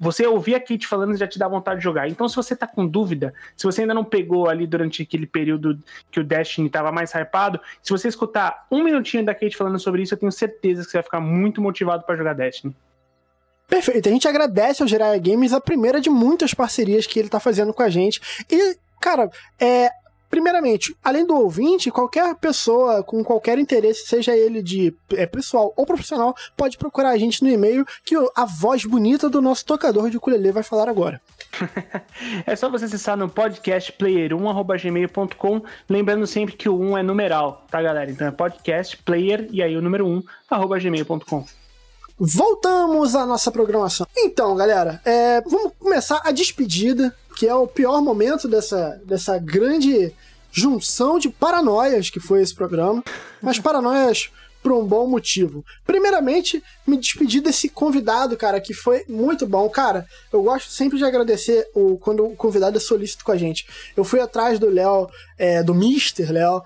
você 0.00 0.26
ouvir 0.26 0.54
a 0.54 0.60
Kate 0.60 0.86
falando 0.86 1.16
já 1.16 1.26
te 1.26 1.38
dá 1.38 1.46
vontade 1.46 1.78
de 1.78 1.84
jogar. 1.84 2.08
Então, 2.08 2.26
se 2.26 2.34
você 2.34 2.56
tá 2.56 2.66
com 2.66 2.86
dúvida, 2.86 3.34
se 3.54 3.64
você 3.64 3.82
ainda 3.82 3.92
não 3.92 4.04
pegou 4.04 4.48
ali 4.48 4.66
durante 4.66 5.02
aquele 5.02 5.26
período 5.26 5.78
que 6.10 6.20
o 6.20 6.24
Destiny 6.24 6.70
tava 6.70 6.90
mais 6.90 7.12
hypado, 7.12 7.60
se 7.82 7.90
você 7.90 8.08
escutar 8.08 8.66
um 8.70 8.82
minutinho 8.82 9.24
da 9.24 9.34
Kate 9.34 9.56
falando 9.56 9.78
sobre 9.78 10.02
isso, 10.02 10.14
eu 10.14 10.18
tenho 10.18 10.32
certeza 10.32 10.84
que 10.84 10.90
você 10.90 10.96
vai 10.96 11.04
ficar 11.04 11.20
muito 11.20 11.60
motivado 11.60 12.04
para 12.04 12.16
jogar 12.16 12.32
Destiny. 12.32 12.74
Perfeito. 13.68 14.08
A 14.08 14.12
gente 14.12 14.28
agradece 14.28 14.82
ao 14.82 14.88
Jiraiya 14.88 15.18
Games 15.18 15.52
a 15.52 15.60
primeira 15.60 16.00
de 16.00 16.08
muitas 16.08 16.54
parcerias 16.54 17.06
que 17.06 17.18
ele 17.18 17.28
tá 17.28 17.40
fazendo 17.40 17.74
com 17.74 17.82
a 17.82 17.90
gente. 17.90 18.20
E, 18.50 18.76
cara, 19.00 19.30
é. 19.60 19.90
Primeiramente, 20.32 20.96
além 21.04 21.24
do 21.26 21.36
ouvinte, 21.36 21.90
qualquer 21.90 22.34
pessoa 22.36 23.02
com 23.02 23.22
qualquer 23.22 23.58
interesse, 23.58 24.06
seja 24.06 24.34
ele 24.34 24.62
de 24.62 24.94
é, 25.12 25.26
pessoal 25.26 25.74
ou 25.76 25.84
profissional, 25.84 26.34
pode 26.56 26.78
procurar 26.78 27.10
a 27.10 27.18
gente 27.18 27.44
no 27.44 27.50
e-mail 27.50 27.84
que 28.02 28.14
a 28.34 28.46
voz 28.46 28.86
bonita 28.86 29.28
do 29.28 29.42
nosso 29.42 29.66
tocador 29.66 30.08
de 30.08 30.16
ukulele 30.16 30.50
vai 30.50 30.62
falar 30.62 30.88
agora. 30.88 31.20
É 32.46 32.56
só 32.56 32.70
você 32.70 32.86
acessar 32.86 33.14
no 33.14 33.28
podcastplayer1.gmail.com, 33.28 35.62
lembrando 35.86 36.26
sempre 36.26 36.56
que 36.56 36.66
o 36.66 36.80
1 36.80 36.96
é 36.98 37.02
numeral, 37.02 37.66
tá, 37.70 37.82
galera? 37.82 38.10
Então 38.10 38.26
é 38.26 38.30
podcastplayer 38.30 39.48
e 39.50 39.62
aí 39.62 39.76
o 39.76 39.82
número 39.82 40.06
1, 40.06 40.22
arroba 40.48 40.78
gmail.com. 40.78 41.44
Voltamos 42.24 43.16
à 43.16 43.26
nossa 43.26 43.50
programação. 43.50 44.06
Então, 44.16 44.54
galera, 44.54 45.00
é, 45.04 45.40
vamos 45.40 45.72
começar 45.76 46.20
a 46.22 46.30
despedida, 46.30 47.12
que 47.36 47.48
é 47.48 47.54
o 47.54 47.66
pior 47.66 48.00
momento 48.00 48.46
dessa, 48.46 49.00
dessa 49.04 49.36
grande 49.38 50.14
junção 50.52 51.18
de 51.18 51.28
paranoias 51.28 52.10
que 52.10 52.20
foi 52.20 52.40
esse 52.40 52.54
programa. 52.54 53.02
Mas 53.42 53.58
paranoias 53.58 54.30
por 54.62 54.70
um 54.70 54.86
bom 54.86 55.08
motivo. 55.08 55.64
Primeiramente, 55.84 56.62
me 56.86 56.96
despedir 56.96 57.42
desse 57.42 57.68
convidado, 57.68 58.36
cara, 58.36 58.60
que 58.60 58.72
foi 58.72 59.04
muito 59.08 59.44
bom. 59.44 59.68
Cara, 59.68 60.06
eu 60.32 60.44
gosto 60.44 60.70
sempre 60.70 60.98
de 60.98 61.04
agradecer 61.04 61.68
o, 61.74 61.98
quando 61.98 62.24
o 62.24 62.36
convidado 62.36 62.76
é 62.76 62.80
solícito 62.80 63.24
com 63.24 63.32
a 63.32 63.36
gente. 63.36 63.66
Eu 63.96 64.04
fui 64.04 64.20
atrás 64.20 64.60
do 64.60 64.70
Léo, 64.70 65.10
é, 65.36 65.60
do 65.60 65.74
Mr. 65.74 66.30
Léo, 66.30 66.62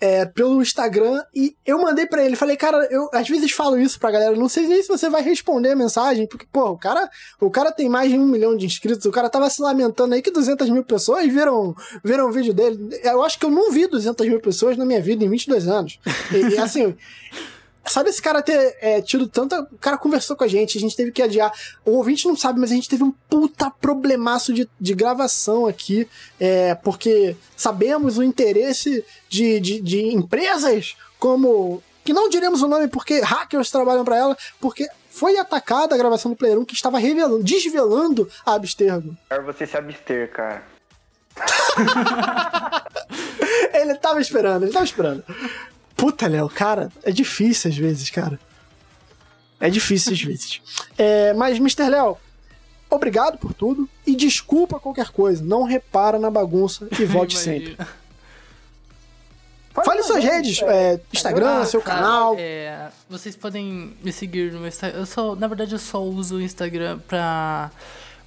é, 0.00 0.24
pelo 0.24 0.60
Instagram 0.60 1.22
e 1.34 1.56
eu 1.64 1.80
mandei 1.80 2.06
pra 2.06 2.24
ele, 2.24 2.36
falei, 2.36 2.56
cara, 2.56 2.86
eu 2.90 3.08
às 3.12 3.28
vezes 3.28 3.52
falo 3.52 3.78
isso 3.78 3.98
pra 3.98 4.10
galera, 4.10 4.36
não 4.36 4.48
sei 4.48 4.66
nem 4.66 4.82
se 4.82 4.88
você 4.88 5.08
vai 5.08 5.22
responder 5.22 5.70
a 5.70 5.76
mensagem, 5.76 6.26
porque, 6.26 6.46
pô, 6.52 6.70
o 6.70 6.78
cara, 6.78 7.08
o 7.40 7.50
cara 7.50 7.72
tem 7.72 7.88
mais 7.88 8.10
de 8.10 8.18
um 8.18 8.26
milhão 8.26 8.56
de 8.56 8.66
inscritos, 8.66 9.04
o 9.06 9.12
cara 9.12 9.28
tava 9.28 9.48
se 9.50 9.60
lamentando 9.62 10.14
aí 10.14 10.22
que 10.22 10.30
200 10.30 10.68
mil 10.70 10.84
pessoas 10.84 11.26
viram, 11.26 11.74
viram 12.02 12.28
o 12.28 12.32
vídeo 12.32 12.52
dele. 12.52 13.00
Eu 13.02 13.22
acho 13.22 13.38
que 13.38 13.46
eu 13.46 13.50
não 13.50 13.70
vi 13.70 13.86
200 13.86 14.26
mil 14.26 14.40
pessoas 14.40 14.76
na 14.76 14.84
minha 14.84 15.00
vida 15.00 15.24
em 15.24 15.28
22 15.28 15.68
anos. 15.68 15.98
E 16.32 16.58
assim. 16.58 16.94
Sabe 17.86 18.08
esse 18.08 18.22
cara 18.22 18.42
ter 18.42 18.76
é, 18.80 19.02
tido 19.02 19.28
tanta. 19.28 19.60
O 19.60 19.78
cara 19.78 19.98
conversou 19.98 20.36
com 20.36 20.44
a 20.44 20.48
gente, 20.48 20.78
a 20.78 20.80
gente 20.80 20.96
teve 20.96 21.12
que 21.12 21.22
adiar. 21.22 21.52
O 21.84 21.92
ouvinte 21.92 22.26
não 22.26 22.36
sabe, 22.36 22.58
mas 22.58 22.72
a 22.72 22.74
gente 22.74 22.88
teve 22.88 23.02
um 23.02 23.10
puta 23.10 23.70
problemaço 23.70 24.52
de, 24.52 24.68
de 24.80 24.94
gravação 24.94 25.66
aqui, 25.66 26.08
é, 26.40 26.74
porque 26.74 27.36
sabemos 27.56 28.18
o 28.18 28.22
interesse 28.22 29.04
de, 29.28 29.60
de, 29.60 29.80
de 29.80 30.14
empresas 30.14 30.96
como. 31.18 31.82
Que 32.04 32.12
não 32.12 32.28
diremos 32.28 32.60
o 32.60 32.68
nome 32.68 32.86
porque 32.86 33.20
hackers 33.20 33.70
trabalham 33.70 34.04
para 34.04 34.16
ela, 34.16 34.36
porque 34.60 34.86
foi 35.08 35.38
atacada 35.38 35.94
a 35.94 35.98
gravação 35.98 36.32
do 36.32 36.36
Player 36.36 36.58
1 36.58 36.64
que 36.66 36.74
estava 36.74 36.98
revelando, 36.98 37.42
desvelando 37.42 38.28
a 38.44 38.54
Abstergo. 38.54 39.16
Melhor 39.30 39.44
você 39.44 39.66
se 39.66 39.76
abster, 39.76 40.30
cara. 40.30 40.62
ele 43.72 43.94
tava 43.96 44.20
esperando, 44.20 44.64
ele 44.64 44.72
tava 44.72 44.84
esperando. 44.84 45.24
Puta, 45.96 46.26
Léo, 46.26 46.48
cara, 46.48 46.90
é 47.02 47.10
difícil 47.10 47.70
às 47.70 47.76
vezes, 47.76 48.10
cara. 48.10 48.38
É 49.60 49.70
difícil 49.70 50.12
às 50.12 50.20
vezes. 50.22 50.60
É, 50.98 51.32
mas, 51.34 51.58
Mr. 51.58 51.88
Léo, 51.88 52.16
obrigado 52.90 53.38
por 53.38 53.52
tudo 53.54 53.88
e 54.06 54.14
desculpa 54.14 54.78
qualquer 54.80 55.10
coisa. 55.10 55.42
Não 55.42 55.62
repara 55.62 56.18
na 56.18 56.30
bagunça 56.30 56.88
e 56.98 57.04
volte 57.06 57.38
sempre. 57.38 57.76
Fale 59.84 60.04
suas 60.04 60.22
redes, 60.22 60.62
é, 60.62 61.00
Instagram, 61.12 61.60
Ah, 61.62 61.66
seu 61.66 61.80
cara, 61.82 62.00
canal. 62.00 62.36
é, 62.38 62.90
vocês 63.10 63.34
podem 63.34 63.92
me 64.04 64.12
seguir 64.12 64.52
no 64.52 64.60
meu 64.60 64.68
Instagram. 64.68 65.00
Eu 65.00 65.06
só, 65.06 65.34
na 65.34 65.48
verdade, 65.48 65.72
eu 65.74 65.80
só 65.80 66.00
uso 66.00 66.36
o 66.36 66.40
Instagram 66.42 67.00
pra 67.08 67.72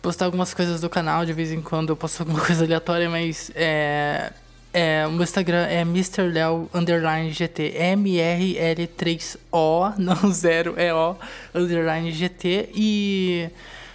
postar 0.01 0.26
algumas 0.26 0.53
coisas 0.53 0.82
do 0.82 0.89
canal. 0.89 1.26
De 1.26 1.32
vez 1.32 1.49
em 1.53 1.61
quando 1.61 1.89
eu 1.89 1.95
posto 1.95 2.20
alguma 2.20 2.39
coisa 2.45 2.65
aleatória, 2.65 3.09
mas 3.09 3.49
é, 3.55 4.34
é, 4.78 5.07
o 5.07 5.11
meu 5.11 5.23
Instagram 5.23 5.65
é 5.65 5.82
MrLeo 5.82 6.69
underline 6.71 7.32
GT. 7.32 7.73
M-R-L-3-O, 7.75 9.93
não 9.97 10.32
zero, 10.32 10.75
é 10.78 10.93
O, 10.93 11.15
underline 11.55 12.11
GT. 12.11 12.69
E 12.75 13.49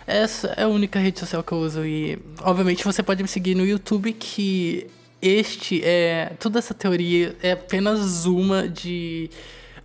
essa 0.05 0.49
é 0.57 0.65
a 0.65 0.69
única 0.69 0.99
rede 0.99 1.21
social 1.21 1.45
que 1.45 1.53
eu 1.53 1.59
uso. 1.59 1.87
E, 1.87 2.19
obviamente, 2.41 2.83
você 2.83 3.01
pode 3.01 3.23
me 3.23 3.29
seguir 3.29 3.55
no 3.55 3.65
YouTube, 3.65 4.13
que 4.13 4.89
este 5.23 5.81
é. 5.85 6.33
Toda 6.41 6.59
essa 6.59 6.75
teoria 6.75 7.37
é 7.41 7.53
apenas 7.53 8.27
uma 8.27 8.69
de 8.69 9.31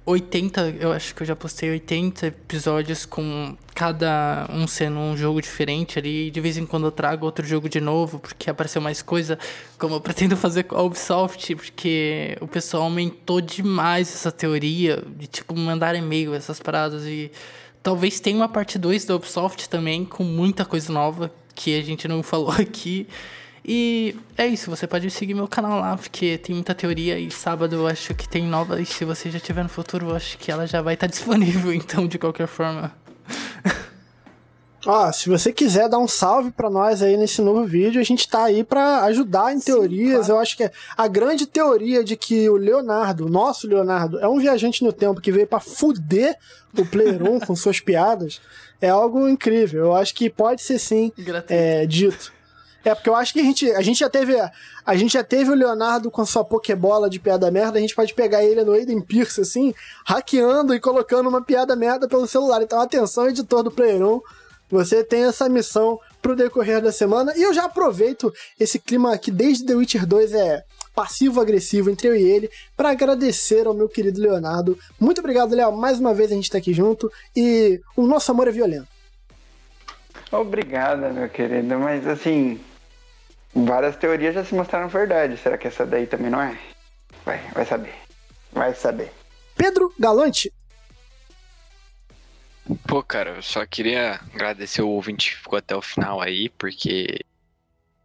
80. 0.07 0.77
Eu 0.79 0.93
acho 0.93 1.13
que 1.13 1.21
eu 1.21 1.27
já 1.27 1.35
postei 1.35 1.69
80 1.69 2.27
episódios 2.27 3.05
com 3.05 3.57
cada 3.75 4.47
um 4.49 4.65
sendo 4.65 4.97
um 4.97 5.17
jogo 5.17 5.41
diferente 5.41 5.99
ali. 5.99 6.31
De 6.31 6.39
vez 6.39 6.57
em 6.57 6.65
quando 6.65 6.87
eu 6.87 6.91
trago 6.91 7.25
outro 7.25 7.45
jogo 7.45 7.67
de 7.67 7.81
novo, 7.81 8.17
porque 8.17 8.49
apareceu 8.49 8.81
mais 8.81 9.01
coisa, 9.01 9.37
como 9.77 9.95
eu 9.95 10.01
pretendo 10.01 10.37
fazer 10.37 10.63
com 10.63 10.77
a 10.77 10.81
Ubisoft, 10.81 11.53
porque 11.55 12.37
o 12.39 12.47
pessoal 12.47 12.83
aumentou 12.83 13.41
demais 13.41 14.07
essa 14.13 14.31
teoria 14.31 15.03
de 15.17 15.27
tipo 15.27 15.53
mandar 15.53 15.93
e-mail, 15.93 16.33
essas 16.33 16.61
paradas. 16.61 17.03
E 17.05 17.29
talvez 17.83 18.21
tenha 18.21 18.37
uma 18.37 18.49
parte 18.49 18.79
2 18.79 19.03
da 19.03 19.15
Ubisoft 19.15 19.67
também, 19.67 20.05
com 20.05 20.23
muita 20.23 20.63
coisa 20.63 20.91
nova 20.91 21.29
que 21.53 21.77
a 21.77 21.83
gente 21.83 22.07
não 22.07 22.23
falou 22.23 22.51
aqui. 22.51 23.07
E 23.67 24.15
é 24.37 24.47
isso, 24.47 24.69
você 24.69 24.87
pode 24.87 25.11
seguir 25.11 25.33
meu 25.33 25.47
canal 25.47 25.81
lá, 25.81 25.97
porque 25.97 26.37
tem 26.37 26.55
muita 26.55 26.73
teoria 26.73 27.19
e 27.19 27.29
sábado 27.29 27.75
eu 27.75 27.85
acho 27.85 28.15
que 28.15 28.27
tem 28.27 28.45
nova. 28.45 28.81
E 28.81 28.85
se 28.85 29.03
você 29.03 29.29
já 29.29 29.41
tiver 29.41 29.61
no 29.61 29.67
futuro, 29.67 30.09
eu 30.09 30.15
acho 30.15 30.37
que 30.37 30.49
ela 30.49 30.65
já 30.65 30.81
vai 30.81 30.93
estar 30.93 31.07
disponível, 31.07 31.73
então, 31.73 32.07
de 32.07 32.17
qualquer 32.17 32.47
forma. 32.47 32.93
Ó, 34.85 35.11
se 35.11 35.27
você 35.27 35.51
quiser 35.51 35.89
dar 35.89 35.97
um 35.97 36.07
salve 36.07 36.49
pra 36.49 36.69
nós 36.69 37.01
aí 37.01 37.17
nesse 37.17 37.41
novo 37.41 37.65
vídeo, 37.65 37.99
a 37.99 38.03
gente 38.05 38.25
tá 38.29 38.45
aí 38.45 38.63
pra 38.63 39.03
ajudar 39.03 39.53
em 39.53 39.59
teorias. 39.59 40.29
Eu 40.29 40.39
acho 40.39 40.55
que 40.55 40.63
é 40.63 40.71
a 40.95 41.09
grande 41.09 41.45
teoria 41.45 42.05
de 42.05 42.15
que 42.15 42.49
o 42.49 42.55
Leonardo, 42.55 43.25
o 43.25 43.29
nosso 43.29 43.67
Leonardo, 43.67 44.17
é 44.19 44.29
um 44.29 44.39
viajante 44.39 44.81
no 44.81 44.93
tempo 44.93 45.19
que 45.19 45.29
veio 45.29 45.45
pra 45.45 45.59
fuder 45.59 46.37
o 46.77 46.85
Player 46.85 47.21
1 47.21 47.41
com 47.41 47.53
suas 47.53 47.81
piadas, 47.81 48.39
é 48.79 48.87
algo 48.87 49.27
incrível. 49.27 49.87
Eu 49.87 49.95
acho 49.95 50.13
que 50.15 50.29
pode 50.29 50.61
ser 50.61 50.79
sim 50.79 51.11
é, 51.49 51.85
dito. 51.85 52.36
É, 52.83 52.95
porque 52.95 53.09
eu 53.09 53.15
acho 53.15 53.33
que 53.33 53.39
a 53.39 53.43
gente, 53.43 53.71
a 53.71 53.81
gente 53.81 53.99
já 53.99 54.09
teve. 54.09 54.35
A 54.85 54.95
gente 54.95 55.13
já 55.13 55.23
teve 55.23 55.51
o 55.51 55.55
Leonardo 55.55 56.09
com 56.09 56.25
sua 56.25 56.43
Pokébola 56.43 57.09
de 57.09 57.19
piada 57.19 57.51
merda, 57.51 57.77
a 57.77 57.81
gente 57.81 57.95
pode 57.95 58.13
pegar 58.13 58.43
ele 58.43 58.63
no 58.63 58.71
Aiden 58.71 59.01
Pierce, 59.01 59.41
assim, 59.41 59.73
hackeando 60.05 60.73
e 60.73 60.79
colocando 60.79 61.27
uma 61.27 61.41
piada 61.41 61.75
merda 61.75 62.07
pelo 62.07 62.25
celular. 62.27 62.61
Então, 62.61 62.79
atenção, 62.79 63.27
editor 63.27 63.63
do 63.63 63.71
Player 63.71 64.01
1, 64.01 64.21
você 64.69 65.03
tem 65.03 65.25
essa 65.25 65.49
missão 65.49 65.99
pro 66.21 66.35
decorrer 66.35 66.81
da 66.81 66.91
semana. 66.91 67.33
E 67.35 67.41
eu 67.41 67.53
já 67.53 67.65
aproveito 67.65 68.33
esse 68.59 68.79
clima 68.79 69.17
que 69.17 69.31
desde 69.31 69.65
The 69.65 69.75
Witcher 69.75 70.05
2 70.05 70.33
é 70.33 70.63
passivo-agressivo 70.95 71.91
entre 71.91 72.07
eu 72.07 72.15
e 72.15 72.23
ele, 72.23 72.49
para 72.75 72.89
agradecer 72.89 73.67
ao 73.67 73.73
meu 73.73 73.87
querido 73.87 74.19
Leonardo. 74.19 74.77
Muito 74.99 75.19
obrigado, 75.19 75.53
Léo. 75.53 75.71
Mais 75.77 75.99
uma 75.99 76.11
vez 76.11 76.31
a 76.31 76.35
gente 76.35 76.49
tá 76.49 76.57
aqui 76.57 76.73
junto 76.73 77.11
e 77.35 77.79
o 77.95 78.07
nosso 78.07 78.31
amor 78.31 78.47
é 78.47 78.51
violento. 78.51 78.96
Obrigada, 80.31 81.09
meu 81.09 81.29
querido. 81.29 81.79
Mas 81.79 82.05
assim, 82.07 82.59
várias 83.53 83.95
teorias 83.95 84.35
já 84.35 84.43
se 84.43 84.53
mostraram 84.55 84.87
verdade. 84.87 85.37
Será 85.37 85.57
que 85.57 85.67
essa 85.67 85.85
daí 85.85 86.07
também 86.07 86.29
não 86.29 86.41
é? 86.41 86.57
Vai, 87.25 87.39
vai 87.53 87.65
saber. 87.65 87.93
Vai 88.51 88.73
saber. 88.73 89.11
Pedro 89.55 89.93
Galante, 89.99 90.51
Pô, 92.85 93.01
cara, 93.01 93.37
eu 93.37 93.41
só 93.41 93.65
queria 93.65 94.19
agradecer 94.33 94.81
o 94.81 94.89
ouvinte 94.89 95.29
que 95.29 95.37
ficou 95.37 95.57
até 95.57 95.73
o 95.73 95.81
final 95.81 96.19
aí, 96.19 96.49
porque 96.49 97.19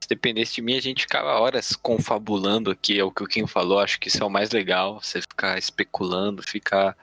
se 0.00 0.08
dependesse 0.08 0.54
de 0.54 0.62
mim, 0.62 0.76
a 0.76 0.80
gente 0.80 1.02
ficava 1.02 1.40
horas 1.40 1.74
confabulando 1.74 2.70
aqui, 2.70 2.98
é 2.98 3.02
o 3.02 3.10
que 3.10 3.24
o 3.24 3.26
Kim 3.26 3.46
falou, 3.46 3.80
acho 3.80 3.98
que 3.98 4.06
isso 4.06 4.22
é 4.22 4.26
o 4.26 4.30
mais 4.30 4.52
legal, 4.52 5.00
você 5.00 5.20
ficar 5.20 5.58
especulando, 5.58 6.42
ficar 6.42 6.96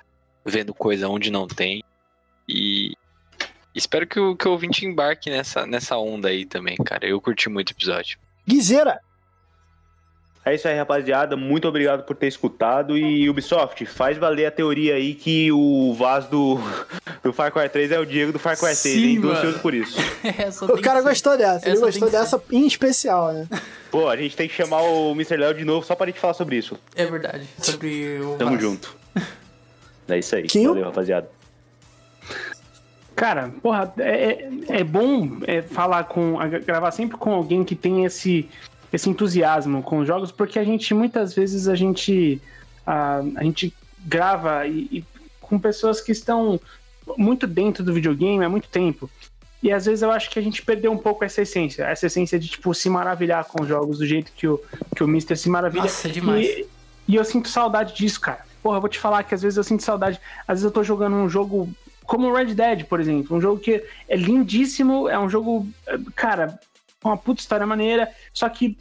vendo 0.45 0.73
coisa 0.73 1.09
onde 1.09 1.29
não 1.29 1.47
tem. 1.47 1.83
E 2.47 2.95
espero 3.73 4.07
que 4.07 4.19
o, 4.19 4.35
que 4.35 4.47
o 4.47 4.51
ouvinte 4.51 4.85
embarque 4.85 5.29
nessa, 5.29 5.65
nessa 5.65 5.97
onda 5.97 6.27
aí 6.29 6.45
também, 6.45 6.75
cara. 6.77 7.05
Eu 7.07 7.19
curti 7.21 7.49
muito 7.49 7.69
o 7.69 7.73
episódio. 7.73 8.17
Guizeira, 8.47 8.99
É 10.45 10.55
isso 10.55 10.67
aí, 10.67 10.75
rapaziada. 10.75 11.35
Muito 11.37 11.67
obrigado 11.67 12.03
por 12.03 12.15
ter 12.15 12.27
escutado. 12.27 12.97
E 12.97 13.29
Ubisoft, 13.29 13.85
faz 13.85 14.17
valer 14.17 14.45
a 14.47 14.51
teoria 14.51 14.95
aí 14.95 15.13
que 15.13 15.51
o 15.51 15.93
Vaz 15.93 16.25
do, 16.25 16.57
do 17.21 17.31
Far 17.31 17.51
Cry 17.51 17.69
3 17.69 17.91
é 17.91 17.99
o 17.99 18.05
Diego 18.05 18.31
do 18.31 18.39
Far 18.39 18.57
Cry 18.57 18.73
6, 18.73 18.95
Sim, 18.95 19.05
hein? 19.07 19.21
Tô 19.21 19.29
ansioso 19.29 19.59
por 19.59 19.73
isso. 19.73 19.97
Essa 20.23 20.65
o 20.65 20.81
cara 20.81 21.01
gostou 21.01 21.37
dessa, 21.37 21.65
ele 21.67 21.73
Essa 21.73 21.85
gostou 21.85 22.09
tem 22.09 22.17
que 22.19 22.23
dessa 22.23 22.43
em 22.51 22.65
especial, 22.65 23.33
né? 23.33 23.47
Pô, 23.91 24.07
a 24.07 24.17
gente 24.17 24.35
tem 24.35 24.47
que 24.47 24.55
chamar 24.55 24.81
o 24.81 25.11
Mr. 25.11 25.37
Léo 25.37 25.53
de 25.53 25.65
novo 25.65 25.85
só 25.85 25.93
pra 25.93 26.07
gente 26.07 26.19
falar 26.19 26.33
sobre 26.33 26.55
isso. 26.57 26.79
É 26.95 27.05
verdade. 27.05 27.47
Sobre 27.61 28.19
o. 28.19 28.35
Tamo 28.37 28.51
Vaz. 28.51 28.61
junto. 28.61 28.97
É 30.11 30.17
isso 30.17 30.35
aí. 30.35 30.47
Valeu, 30.65 30.85
rapaziada. 30.85 31.29
Cara, 33.19 33.51
porra, 33.61 33.93
é, 33.97 34.13
é- 34.13 34.49
é 34.79 34.83
bom 34.83 35.39
é, 35.45 35.61
falar 35.61 36.05
com. 36.05 36.37
gravar 36.65 36.89
sempre 36.91 37.17
com 37.17 37.33
alguém 37.33 37.65
que 37.65 37.75
tem 37.75 38.05
esse, 38.05 38.49
esse 38.93 39.09
entusiasmo 39.09 39.83
com 39.83 39.99
os 39.99 40.07
jogos, 40.07 40.31
porque 40.31 40.57
a 40.57 40.63
gente, 40.63 40.93
muitas 40.93 41.33
vezes, 41.33 41.67
a 41.67 41.75
gente. 41.75 42.41
A, 42.87 43.21
a 43.35 43.43
gente 43.43 43.73
grava 44.05 44.65
e, 44.65 44.87
e 44.89 45.05
com 45.41 45.59
pessoas 45.59 45.99
que 45.99 46.13
estão 46.13 46.57
muito 47.17 47.45
dentro 47.45 47.83
do 47.83 47.93
videogame 47.93 48.45
há 48.45 48.47
muito 48.47 48.69
tempo. 48.69 49.09
E 49.61 49.69
às 49.69 49.85
vezes 49.85 50.01
eu 50.01 50.11
acho 50.11 50.29
que 50.29 50.39
a 50.39 50.41
gente 50.41 50.61
perdeu 50.61 50.89
um 50.89 50.97
pouco 50.97 51.25
essa 51.25 51.41
essência. 51.41 51.83
Essa 51.83 52.05
essência 52.05 52.39
de, 52.39 52.47
tipo, 52.47 52.73
se 52.73 52.89
maravilhar 52.89 53.43
com 53.43 53.61
os 53.63 53.67
jogos 53.67 53.97
do 53.97 54.05
jeito 54.05 54.31
que 54.31 54.47
o, 54.47 54.61
que 54.95 55.03
o 55.03 55.07
Mister 55.09 55.37
se 55.37 55.49
maravilha. 55.49 55.83
Nossa, 55.83 56.07
é 56.07 56.11
demais. 56.11 56.47
E, 56.47 56.65
e 57.05 57.15
eu 57.17 57.25
sinto 57.25 57.49
saudade 57.49 57.93
disso, 57.93 58.21
cara. 58.21 58.45
Porra, 58.63 58.77
eu 58.77 58.81
vou 58.81 58.89
te 58.89 58.97
falar 58.97 59.23
que 59.23 59.35
às 59.35 59.41
vezes 59.41 59.57
eu 59.57 59.63
sinto 59.65 59.83
saudade. 59.83 60.21
Às 60.47 60.59
vezes 60.59 60.63
eu 60.63 60.71
tô 60.71 60.81
jogando 60.83 61.17
um 61.17 61.27
jogo 61.27 61.67
como 62.09 62.33
Red 62.33 62.55
Dead, 62.55 62.85
por 62.85 62.99
exemplo. 62.99 63.37
Um 63.37 63.39
jogo 63.39 63.61
que 63.61 63.83
é 64.07 64.15
lindíssimo, 64.17 65.07
é 65.07 65.17
um 65.19 65.29
jogo, 65.29 65.67
eh, 65.85 65.99
cara, 66.15 66.59
uma 67.03 67.15
puta 67.15 67.39
história 67.39 67.67
maneira. 67.67 68.09
Só 68.33 68.49
que 68.49 68.75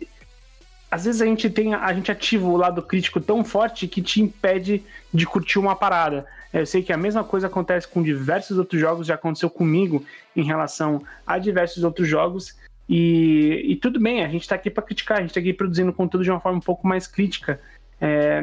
às 0.91 1.05
vezes 1.05 1.21
a 1.21 1.27
gente 1.27 1.51
tem, 1.51 1.75
a 1.75 1.93
gente 1.93 2.11
ativa 2.11 2.47
o 2.47 2.57
lado 2.57 2.81
crítico 2.81 3.21
tão 3.21 3.45
forte 3.45 3.87
que 3.87 4.01
te 4.01 4.23
impede 4.23 4.83
de 5.13 5.27
curtir 5.27 5.59
uma 5.59 5.77
parada. 5.77 6.27
Eu 6.51 6.65
sei 6.65 6.83
que 6.83 6.91
a 6.91 6.97
mesma 6.97 7.23
coisa 7.23 7.49
acontece 7.49 7.87
com 7.87 8.03
diversos 8.03 8.57
outros 8.57 8.81
jogos, 8.81 9.07
já 9.07 9.17
aconteceu 9.17 9.51
comigo 9.51 10.03
em 10.35 10.43
relação 10.43 11.03
a 11.27 11.39
diversos 11.39 11.85
outros 11.85 12.09
jogos. 12.09 12.57
E, 12.89 13.63
e 13.69 13.77
tudo 13.77 14.01
bem, 14.01 14.25
a 14.25 14.29
gente 14.29 14.49
tá 14.49 14.55
aqui 14.55 14.71
para 14.71 14.83
criticar, 14.83 15.19
a 15.19 15.21
gente 15.21 15.35
tá 15.35 15.41
aqui 15.41 15.53
produzindo 15.53 15.93
conteúdo 15.93 16.25
de 16.25 16.31
uma 16.31 16.41
forma 16.41 16.57
um 16.57 16.63
pouco 16.63 16.89
mais 16.89 17.07
crítica. 17.07 17.61
É, 18.01 18.43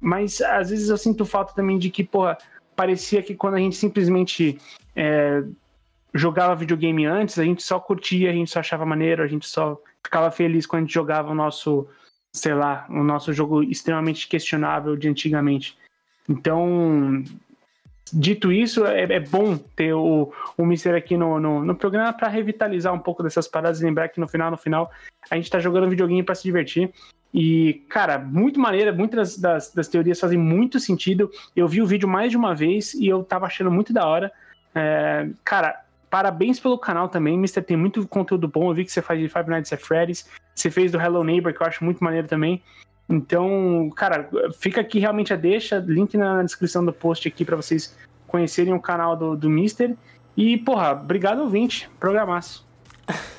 mas 0.00 0.40
às 0.40 0.70
vezes 0.70 0.88
eu 0.88 0.98
sinto 0.98 1.24
falta 1.24 1.54
também 1.54 1.78
de 1.78 1.90
que, 1.90 2.02
porra, 2.02 2.36
parecia 2.76 3.22
que 3.22 3.34
quando 3.34 3.54
a 3.54 3.58
gente 3.58 3.74
simplesmente 3.74 4.58
é, 4.94 5.42
jogava 6.14 6.54
videogame 6.54 7.06
antes, 7.06 7.38
a 7.38 7.44
gente 7.44 7.62
só 7.62 7.80
curtia, 7.80 8.30
a 8.30 8.32
gente 8.32 8.50
só 8.50 8.60
achava 8.60 8.84
maneiro, 8.84 9.22
a 9.22 9.26
gente 9.26 9.46
só 9.48 9.80
ficava 10.04 10.30
feliz 10.30 10.66
quando 10.66 10.82
a 10.82 10.84
gente 10.84 10.94
jogava 10.94 11.30
o 11.30 11.34
nosso, 11.34 11.88
sei 12.32 12.54
lá, 12.54 12.86
o 12.88 13.02
nosso 13.02 13.32
jogo 13.32 13.62
extremamente 13.62 14.28
questionável 14.28 14.96
de 14.96 15.08
antigamente. 15.08 15.76
Então, 16.28 17.24
dito 18.12 18.52
isso, 18.52 18.86
é, 18.86 19.02
é 19.02 19.20
bom 19.20 19.56
ter 19.56 19.94
o, 19.94 20.32
o 20.56 20.66
Mister 20.66 20.94
aqui 20.94 21.16
no, 21.16 21.40
no, 21.40 21.64
no 21.64 21.74
programa 21.74 22.12
para 22.12 22.28
revitalizar 22.28 22.92
um 22.92 22.98
pouco 22.98 23.22
dessas 23.22 23.48
paradas 23.48 23.80
e 23.80 23.84
lembrar 23.84 24.08
que 24.08 24.20
no 24.20 24.28
final, 24.28 24.50
no 24.50 24.56
final, 24.56 24.90
a 25.30 25.36
gente 25.36 25.50
tá 25.50 25.58
jogando 25.58 25.88
videogame 25.88 26.22
para 26.22 26.34
se 26.34 26.44
divertir. 26.44 26.92
E, 27.38 27.84
cara, 27.90 28.18
muito 28.18 28.58
maneira, 28.58 28.94
muitas 28.94 29.36
das, 29.36 29.70
das 29.70 29.88
teorias 29.88 30.18
fazem 30.18 30.38
muito 30.38 30.80
sentido. 30.80 31.30
Eu 31.54 31.68
vi 31.68 31.82
o 31.82 31.86
vídeo 31.86 32.08
mais 32.08 32.30
de 32.30 32.36
uma 32.38 32.54
vez 32.54 32.94
e 32.94 33.06
eu 33.06 33.22
tava 33.22 33.44
achando 33.44 33.70
muito 33.70 33.92
da 33.92 34.06
hora. 34.06 34.32
É, 34.74 35.28
cara, 35.44 35.84
parabéns 36.08 36.58
pelo 36.58 36.78
canal 36.78 37.10
também, 37.10 37.38
Mister. 37.38 37.62
Tem 37.62 37.76
muito 37.76 38.08
conteúdo 38.08 38.48
bom. 38.48 38.70
Eu 38.70 38.74
vi 38.74 38.86
que 38.86 38.90
você 38.90 39.02
faz 39.02 39.20
de 39.20 39.28
Five 39.28 39.50
Nights 39.50 39.70
at 39.70 39.80
Freddy's. 39.82 40.26
Você 40.54 40.70
fez 40.70 40.90
do 40.90 40.98
Hello 40.98 41.22
Neighbor, 41.22 41.52
que 41.52 41.62
eu 41.62 41.66
acho 41.66 41.84
muito 41.84 42.02
maneiro 42.02 42.26
também. 42.26 42.62
Então, 43.06 43.90
cara, 43.94 44.30
fica 44.58 44.80
aqui 44.80 44.98
realmente 44.98 45.34
a 45.34 45.36
deixa. 45.36 45.76
Link 45.76 46.16
na 46.16 46.42
descrição 46.42 46.82
do 46.82 46.92
post 46.92 47.28
aqui 47.28 47.44
para 47.44 47.54
vocês 47.54 47.94
conhecerem 48.26 48.72
o 48.72 48.80
canal 48.80 49.14
do, 49.14 49.36
do 49.36 49.50
Mister. 49.50 49.94
E, 50.34 50.56
porra, 50.56 50.92
obrigado, 50.92 51.40
ouvinte. 51.40 51.90
Programaço. 52.00 52.65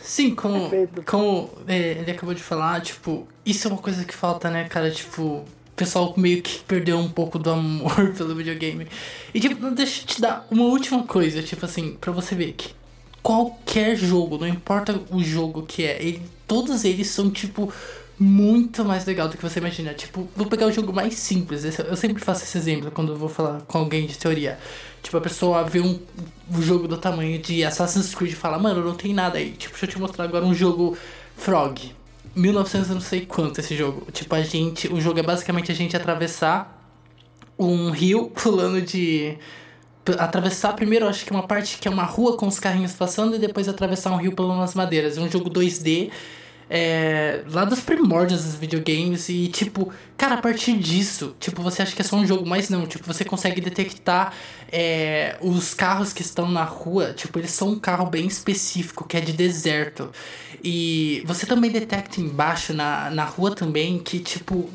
Sim, 0.01 0.33
como, 0.33 0.69
como 1.05 1.49
é, 1.67 1.91
ele 1.99 2.11
acabou 2.11 2.33
de 2.33 2.41
falar, 2.41 2.81
tipo, 2.81 3.27
isso 3.45 3.67
é 3.67 3.71
uma 3.71 3.79
coisa 3.79 4.05
que 4.05 4.15
falta, 4.15 4.49
né, 4.49 4.63
cara? 4.65 4.89
Tipo, 4.89 5.21
o 5.21 5.45
pessoal 5.75 6.13
meio 6.15 6.41
que 6.41 6.59
perdeu 6.59 6.97
um 6.97 7.09
pouco 7.09 7.37
do 7.37 7.49
amor 7.49 8.13
pelo 8.15 8.35
videogame. 8.35 8.87
E, 9.33 9.39
tipo, 9.39 9.69
deixa 9.71 10.01
eu 10.01 10.05
te 10.07 10.21
dar 10.21 10.47
uma 10.49 10.63
última 10.63 11.03
coisa, 11.03 11.43
tipo 11.43 11.65
assim, 11.65 11.97
pra 11.99 12.11
você 12.11 12.33
ver 12.35 12.53
que 12.53 12.73
qualquer 13.21 13.97
jogo, 13.97 14.37
não 14.37 14.47
importa 14.47 15.01
o 15.11 15.21
jogo 15.21 15.63
que 15.63 15.83
é, 15.83 16.01
ele, 16.01 16.21
todos 16.47 16.85
eles 16.85 17.09
são 17.09 17.29
tipo 17.29 17.73
muito 18.19 18.83
mais 18.83 19.05
legal 19.05 19.27
do 19.27 19.37
que 19.37 19.43
você 19.43 19.59
imagina. 19.59 19.93
Tipo, 19.93 20.27
vou 20.35 20.47
pegar 20.47 20.65
o 20.65 20.71
jogo 20.71 20.91
mais 20.91 21.15
simples. 21.15 21.63
Eu 21.77 21.95
sempre 21.95 22.23
faço 22.23 22.43
esse 22.43 22.57
exemplo 22.57 22.89
quando 22.89 23.11
eu 23.11 23.17
vou 23.17 23.29
falar 23.29 23.61
com 23.61 23.77
alguém 23.77 24.07
de 24.07 24.17
teoria. 24.17 24.57
Tipo, 25.07 25.19
a 25.19 25.21
pessoa 25.21 25.63
vê 25.63 25.79
um, 25.79 25.97
um 26.51 26.61
jogo 26.61 26.85
do 26.85 26.97
tamanho 26.97 27.39
de 27.39 27.63
Assassin's 27.63 28.13
Creed 28.13 28.33
e 28.33 28.35
fala, 28.35 28.59
mano, 28.59 28.83
não 28.83 28.93
tem 28.93 29.13
nada 29.13 29.37
aí. 29.37 29.51
Tipo, 29.51 29.71
deixa 29.71 29.85
eu 29.85 29.89
te 29.89 29.97
mostrar 29.97 30.25
agora 30.25 30.43
um 30.43 30.53
jogo 30.53 30.97
Frog. 31.37 31.95
1900 32.35 32.89
não 32.89 32.99
sei 32.99 33.25
quanto 33.25 33.57
esse 33.61 33.73
jogo. 33.73 34.05
Tipo, 34.11 34.35
a 34.35 34.41
gente. 34.41 34.91
O 34.91 34.99
jogo 34.99 35.17
é 35.17 35.23
basicamente 35.23 35.71
a 35.71 35.75
gente 35.75 35.95
atravessar 35.95 36.85
um 37.57 37.89
rio 37.89 38.29
pulando 38.35 38.81
de. 38.81 39.37
Atravessar 40.17 40.73
primeiro, 40.73 41.07
acho 41.07 41.23
que 41.23 41.31
uma 41.31 41.47
parte 41.47 41.77
que 41.77 41.87
é 41.87 41.91
uma 41.91 42.03
rua 42.03 42.35
com 42.35 42.45
os 42.45 42.59
carrinhos 42.59 42.91
passando 42.91 43.37
e 43.37 43.39
depois 43.39 43.69
atravessar 43.69 44.11
um 44.11 44.17
rio 44.17 44.33
pulando 44.33 44.59
nas 44.59 44.75
madeiras. 44.75 45.17
É 45.17 45.21
um 45.21 45.31
jogo 45.31 45.49
2D 45.49 46.11
é, 46.69 47.43
lá 47.51 47.63
dos 47.63 47.79
primórdios 47.79 48.43
dos 48.43 48.55
videogames 48.55 49.29
e 49.29 49.47
tipo, 49.47 49.91
cara, 50.17 50.35
a 50.35 50.41
partir 50.41 50.77
disso, 50.77 51.35
tipo, 51.39 51.61
você 51.61 51.81
acha 51.81 51.95
que 51.95 52.01
é 52.01 52.05
só 52.05 52.17
um 52.17 52.25
jogo, 52.25 52.45
mas 52.45 52.69
não, 52.69 52.85
tipo, 52.85 53.05
você 53.05 53.23
consegue 53.23 53.61
detectar 53.61 54.33
é, 54.71 55.37
os 55.41 55.73
carros 55.73 56.11
que 56.11 56.21
estão 56.21 56.49
na 56.49 56.63
rua, 56.63 57.13
tipo, 57.13 57.39
eles 57.39 57.51
são 57.51 57.69
um 57.69 57.79
carro 57.79 58.07
bem 58.07 58.27
específico, 58.27 59.07
que 59.07 59.15
é 59.15 59.21
de 59.21 59.31
deserto. 59.31 60.11
E 60.63 61.23
você 61.25 61.45
também 61.45 61.71
detecta 61.71 62.19
embaixo 62.19 62.73
na, 62.73 63.09
na 63.11 63.23
rua 63.23 63.55
também 63.55 63.99
que, 63.99 64.19
tipo, 64.19 64.69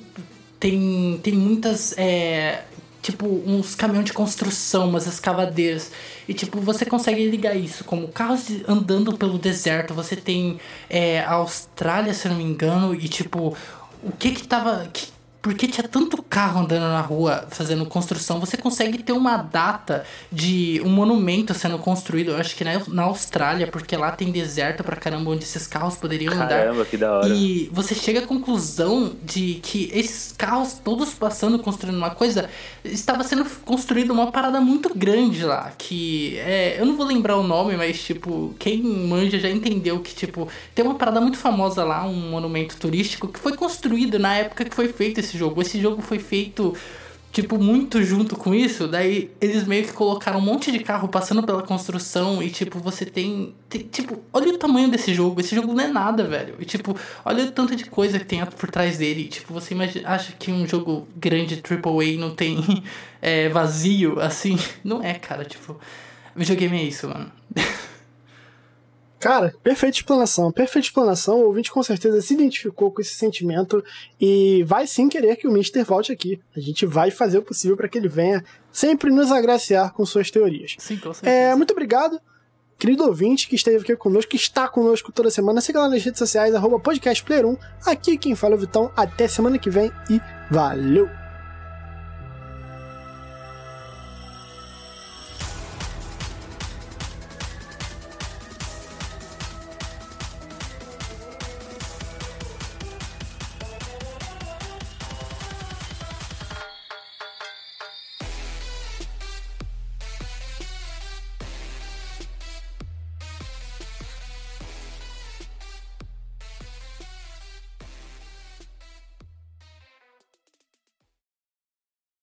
tem, 0.58 1.20
tem 1.22 1.34
muitas 1.34 1.92
é, 1.98 2.64
tipo, 3.02 3.26
uns 3.26 3.74
caminhões 3.74 4.06
de 4.06 4.12
construção, 4.12 4.88
umas 4.88 5.06
escavadeiras. 5.06 5.90
E, 6.28 6.32
tipo, 6.32 6.60
você 6.60 6.86
consegue 6.86 7.28
ligar 7.28 7.54
isso 7.56 7.84
como 7.84 8.08
carros 8.08 8.46
andando 8.66 9.18
pelo 9.18 9.38
deserto. 9.38 9.92
Você 9.92 10.14
tem 10.14 10.60
é, 10.88 11.20
a 11.20 11.32
Austrália, 11.32 12.14
se 12.14 12.28
não 12.28 12.36
me 12.36 12.44
engano, 12.44 12.94
e, 12.94 13.08
tipo, 13.08 13.56
o 14.02 14.12
que 14.12 14.30
que 14.30 14.46
tava. 14.46 14.88
Que, 14.92 15.08
porque 15.42 15.66
tinha 15.66 15.86
tanto 15.88 16.22
carro 16.22 16.60
andando 16.60 16.82
na 16.82 17.00
rua 17.00 17.46
fazendo 17.50 17.84
construção, 17.84 18.38
você 18.38 18.56
consegue 18.56 19.02
ter 19.02 19.12
uma 19.12 19.36
data 19.36 20.04
de 20.30 20.80
um 20.84 20.88
monumento 20.88 21.52
sendo 21.52 21.78
construído, 21.78 22.30
eu 22.30 22.36
acho 22.36 22.54
que 22.54 22.62
na, 22.62 22.80
na 22.86 23.02
Austrália, 23.02 23.66
porque 23.66 23.96
lá 23.96 24.12
tem 24.12 24.30
deserto 24.30 24.84
pra 24.84 24.94
caramba 24.94 25.32
onde 25.32 25.42
esses 25.42 25.66
carros 25.66 25.96
poderiam 25.96 26.32
Caramba, 26.32 26.44
andar. 26.44 26.62
Caramba, 26.62 26.84
que 26.84 26.96
da 26.96 27.12
hora. 27.12 27.28
E 27.28 27.68
você 27.72 27.92
chega 27.92 28.20
à 28.20 28.26
conclusão 28.26 29.16
de 29.24 29.58
que 29.62 29.90
esses 29.92 30.32
carros 30.32 30.74
todos 30.74 31.12
passando, 31.12 31.58
construindo 31.58 31.96
uma 31.96 32.10
coisa, 32.10 32.48
estava 32.84 33.24
sendo 33.24 33.44
construída 33.64 34.12
uma 34.12 34.30
parada 34.30 34.60
muito 34.60 34.94
grande 34.94 35.44
lá, 35.44 35.72
que 35.76 36.38
é, 36.38 36.80
eu 36.80 36.86
não 36.86 36.96
vou 36.96 37.04
lembrar 37.04 37.36
o 37.36 37.42
nome, 37.42 37.76
mas 37.76 38.00
tipo, 38.00 38.54
quem 38.60 38.80
manja 38.80 39.40
já 39.40 39.50
entendeu 39.50 39.98
que 39.98 40.14
tipo, 40.14 40.46
tem 40.72 40.84
uma 40.84 40.94
parada 40.94 41.20
muito 41.20 41.36
famosa 41.36 41.82
lá, 41.82 42.04
um 42.04 42.30
monumento 42.30 42.76
turístico 42.76 43.26
que 43.26 43.40
foi 43.40 43.56
construído 43.56 44.20
na 44.20 44.36
época 44.36 44.64
que 44.64 44.74
foi 44.74 44.86
feito 44.86 45.18
esse 45.18 45.31
esse 45.32 45.38
jogo. 45.38 45.62
Esse 45.62 45.80
jogo 45.80 46.02
foi 46.02 46.18
feito, 46.18 46.76
tipo, 47.32 47.58
muito 47.58 48.02
junto 48.02 48.36
com 48.36 48.54
isso. 48.54 48.86
Daí 48.86 49.30
eles 49.40 49.66
meio 49.66 49.84
que 49.84 49.92
colocaram 49.92 50.38
um 50.38 50.42
monte 50.42 50.70
de 50.70 50.80
carro 50.80 51.08
passando 51.08 51.42
pela 51.42 51.62
construção. 51.62 52.42
E, 52.42 52.50
tipo, 52.50 52.78
você 52.78 53.06
tem. 53.06 53.54
tem 53.68 53.82
tipo, 53.82 54.22
olha 54.32 54.52
o 54.52 54.58
tamanho 54.58 54.90
desse 54.90 55.14
jogo. 55.14 55.40
Esse 55.40 55.54
jogo 55.54 55.72
não 55.72 55.84
é 55.84 55.88
nada, 55.88 56.24
velho. 56.24 56.56
E, 56.58 56.64
tipo, 56.64 56.96
olha 57.24 57.44
o 57.44 57.50
tanto 57.50 57.74
de 57.74 57.86
coisa 57.86 58.18
que 58.18 58.26
tem 58.26 58.44
por 58.44 58.70
trás 58.70 58.98
dele. 58.98 59.24
Tipo, 59.24 59.54
você 59.54 59.74
imagina, 59.74 60.08
acha 60.08 60.32
que 60.32 60.52
um 60.52 60.66
jogo 60.66 61.08
grande 61.16 61.62
AAA 61.62 62.18
não 62.18 62.34
tem 62.34 62.84
é, 63.20 63.48
vazio 63.48 64.20
assim? 64.20 64.58
Não 64.84 65.02
é, 65.02 65.14
cara. 65.14 65.44
Tipo, 65.44 65.78
videogame 66.36 66.78
é 66.78 66.84
isso, 66.84 67.08
mano. 67.08 67.32
Cara, 69.22 69.54
perfeita 69.62 69.98
explanação, 69.98 70.50
perfeita 70.50 70.88
explanação. 70.88 71.38
O 71.38 71.46
ouvinte 71.46 71.70
com 71.70 71.80
certeza 71.80 72.20
se 72.20 72.34
identificou 72.34 72.90
com 72.90 73.00
esse 73.00 73.14
sentimento 73.14 73.82
e 74.20 74.64
vai 74.64 74.84
sim 74.84 75.08
querer 75.08 75.36
que 75.36 75.46
o 75.46 75.52
Mister 75.52 75.84
volte 75.84 76.10
aqui. 76.10 76.40
A 76.56 76.58
gente 76.58 76.84
vai 76.84 77.08
fazer 77.12 77.38
o 77.38 77.42
possível 77.42 77.76
para 77.76 77.88
que 77.88 77.96
ele 77.96 78.08
venha 78.08 78.44
sempre 78.72 79.12
nos 79.12 79.30
agraciar 79.30 79.92
com 79.92 80.04
suas 80.04 80.28
teorias. 80.28 80.74
Sim, 80.76 80.96
com 80.96 81.14
certeza. 81.14 81.30
É, 81.32 81.54
muito 81.54 81.70
obrigado, 81.70 82.20
querido 82.76 83.04
ouvinte 83.04 83.46
que 83.46 83.54
esteve 83.54 83.76
aqui 83.76 83.94
conosco, 83.94 84.28
que 84.28 84.36
está 84.36 84.66
conosco 84.66 85.12
toda 85.12 85.30
semana. 85.30 85.60
Siga 85.60 85.78
lá 85.78 85.88
nas 85.88 86.02
redes 86.02 86.18
sociais, 86.18 86.52
arroba 86.52 86.80
podcastplayer1. 86.80 87.56
Aqui 87.86 88.18
quem 88.18 88.34
fala 88.34 88.54
é 88.54 88.56
o 88.56 88.60
Vitão. 88.60 88.90
Até 88.96 89.28
semana 89.28 89.56
que 89.56 89.70
vem 89.70 89.92
e 90.10 90.20
valeu! 90.50 91.21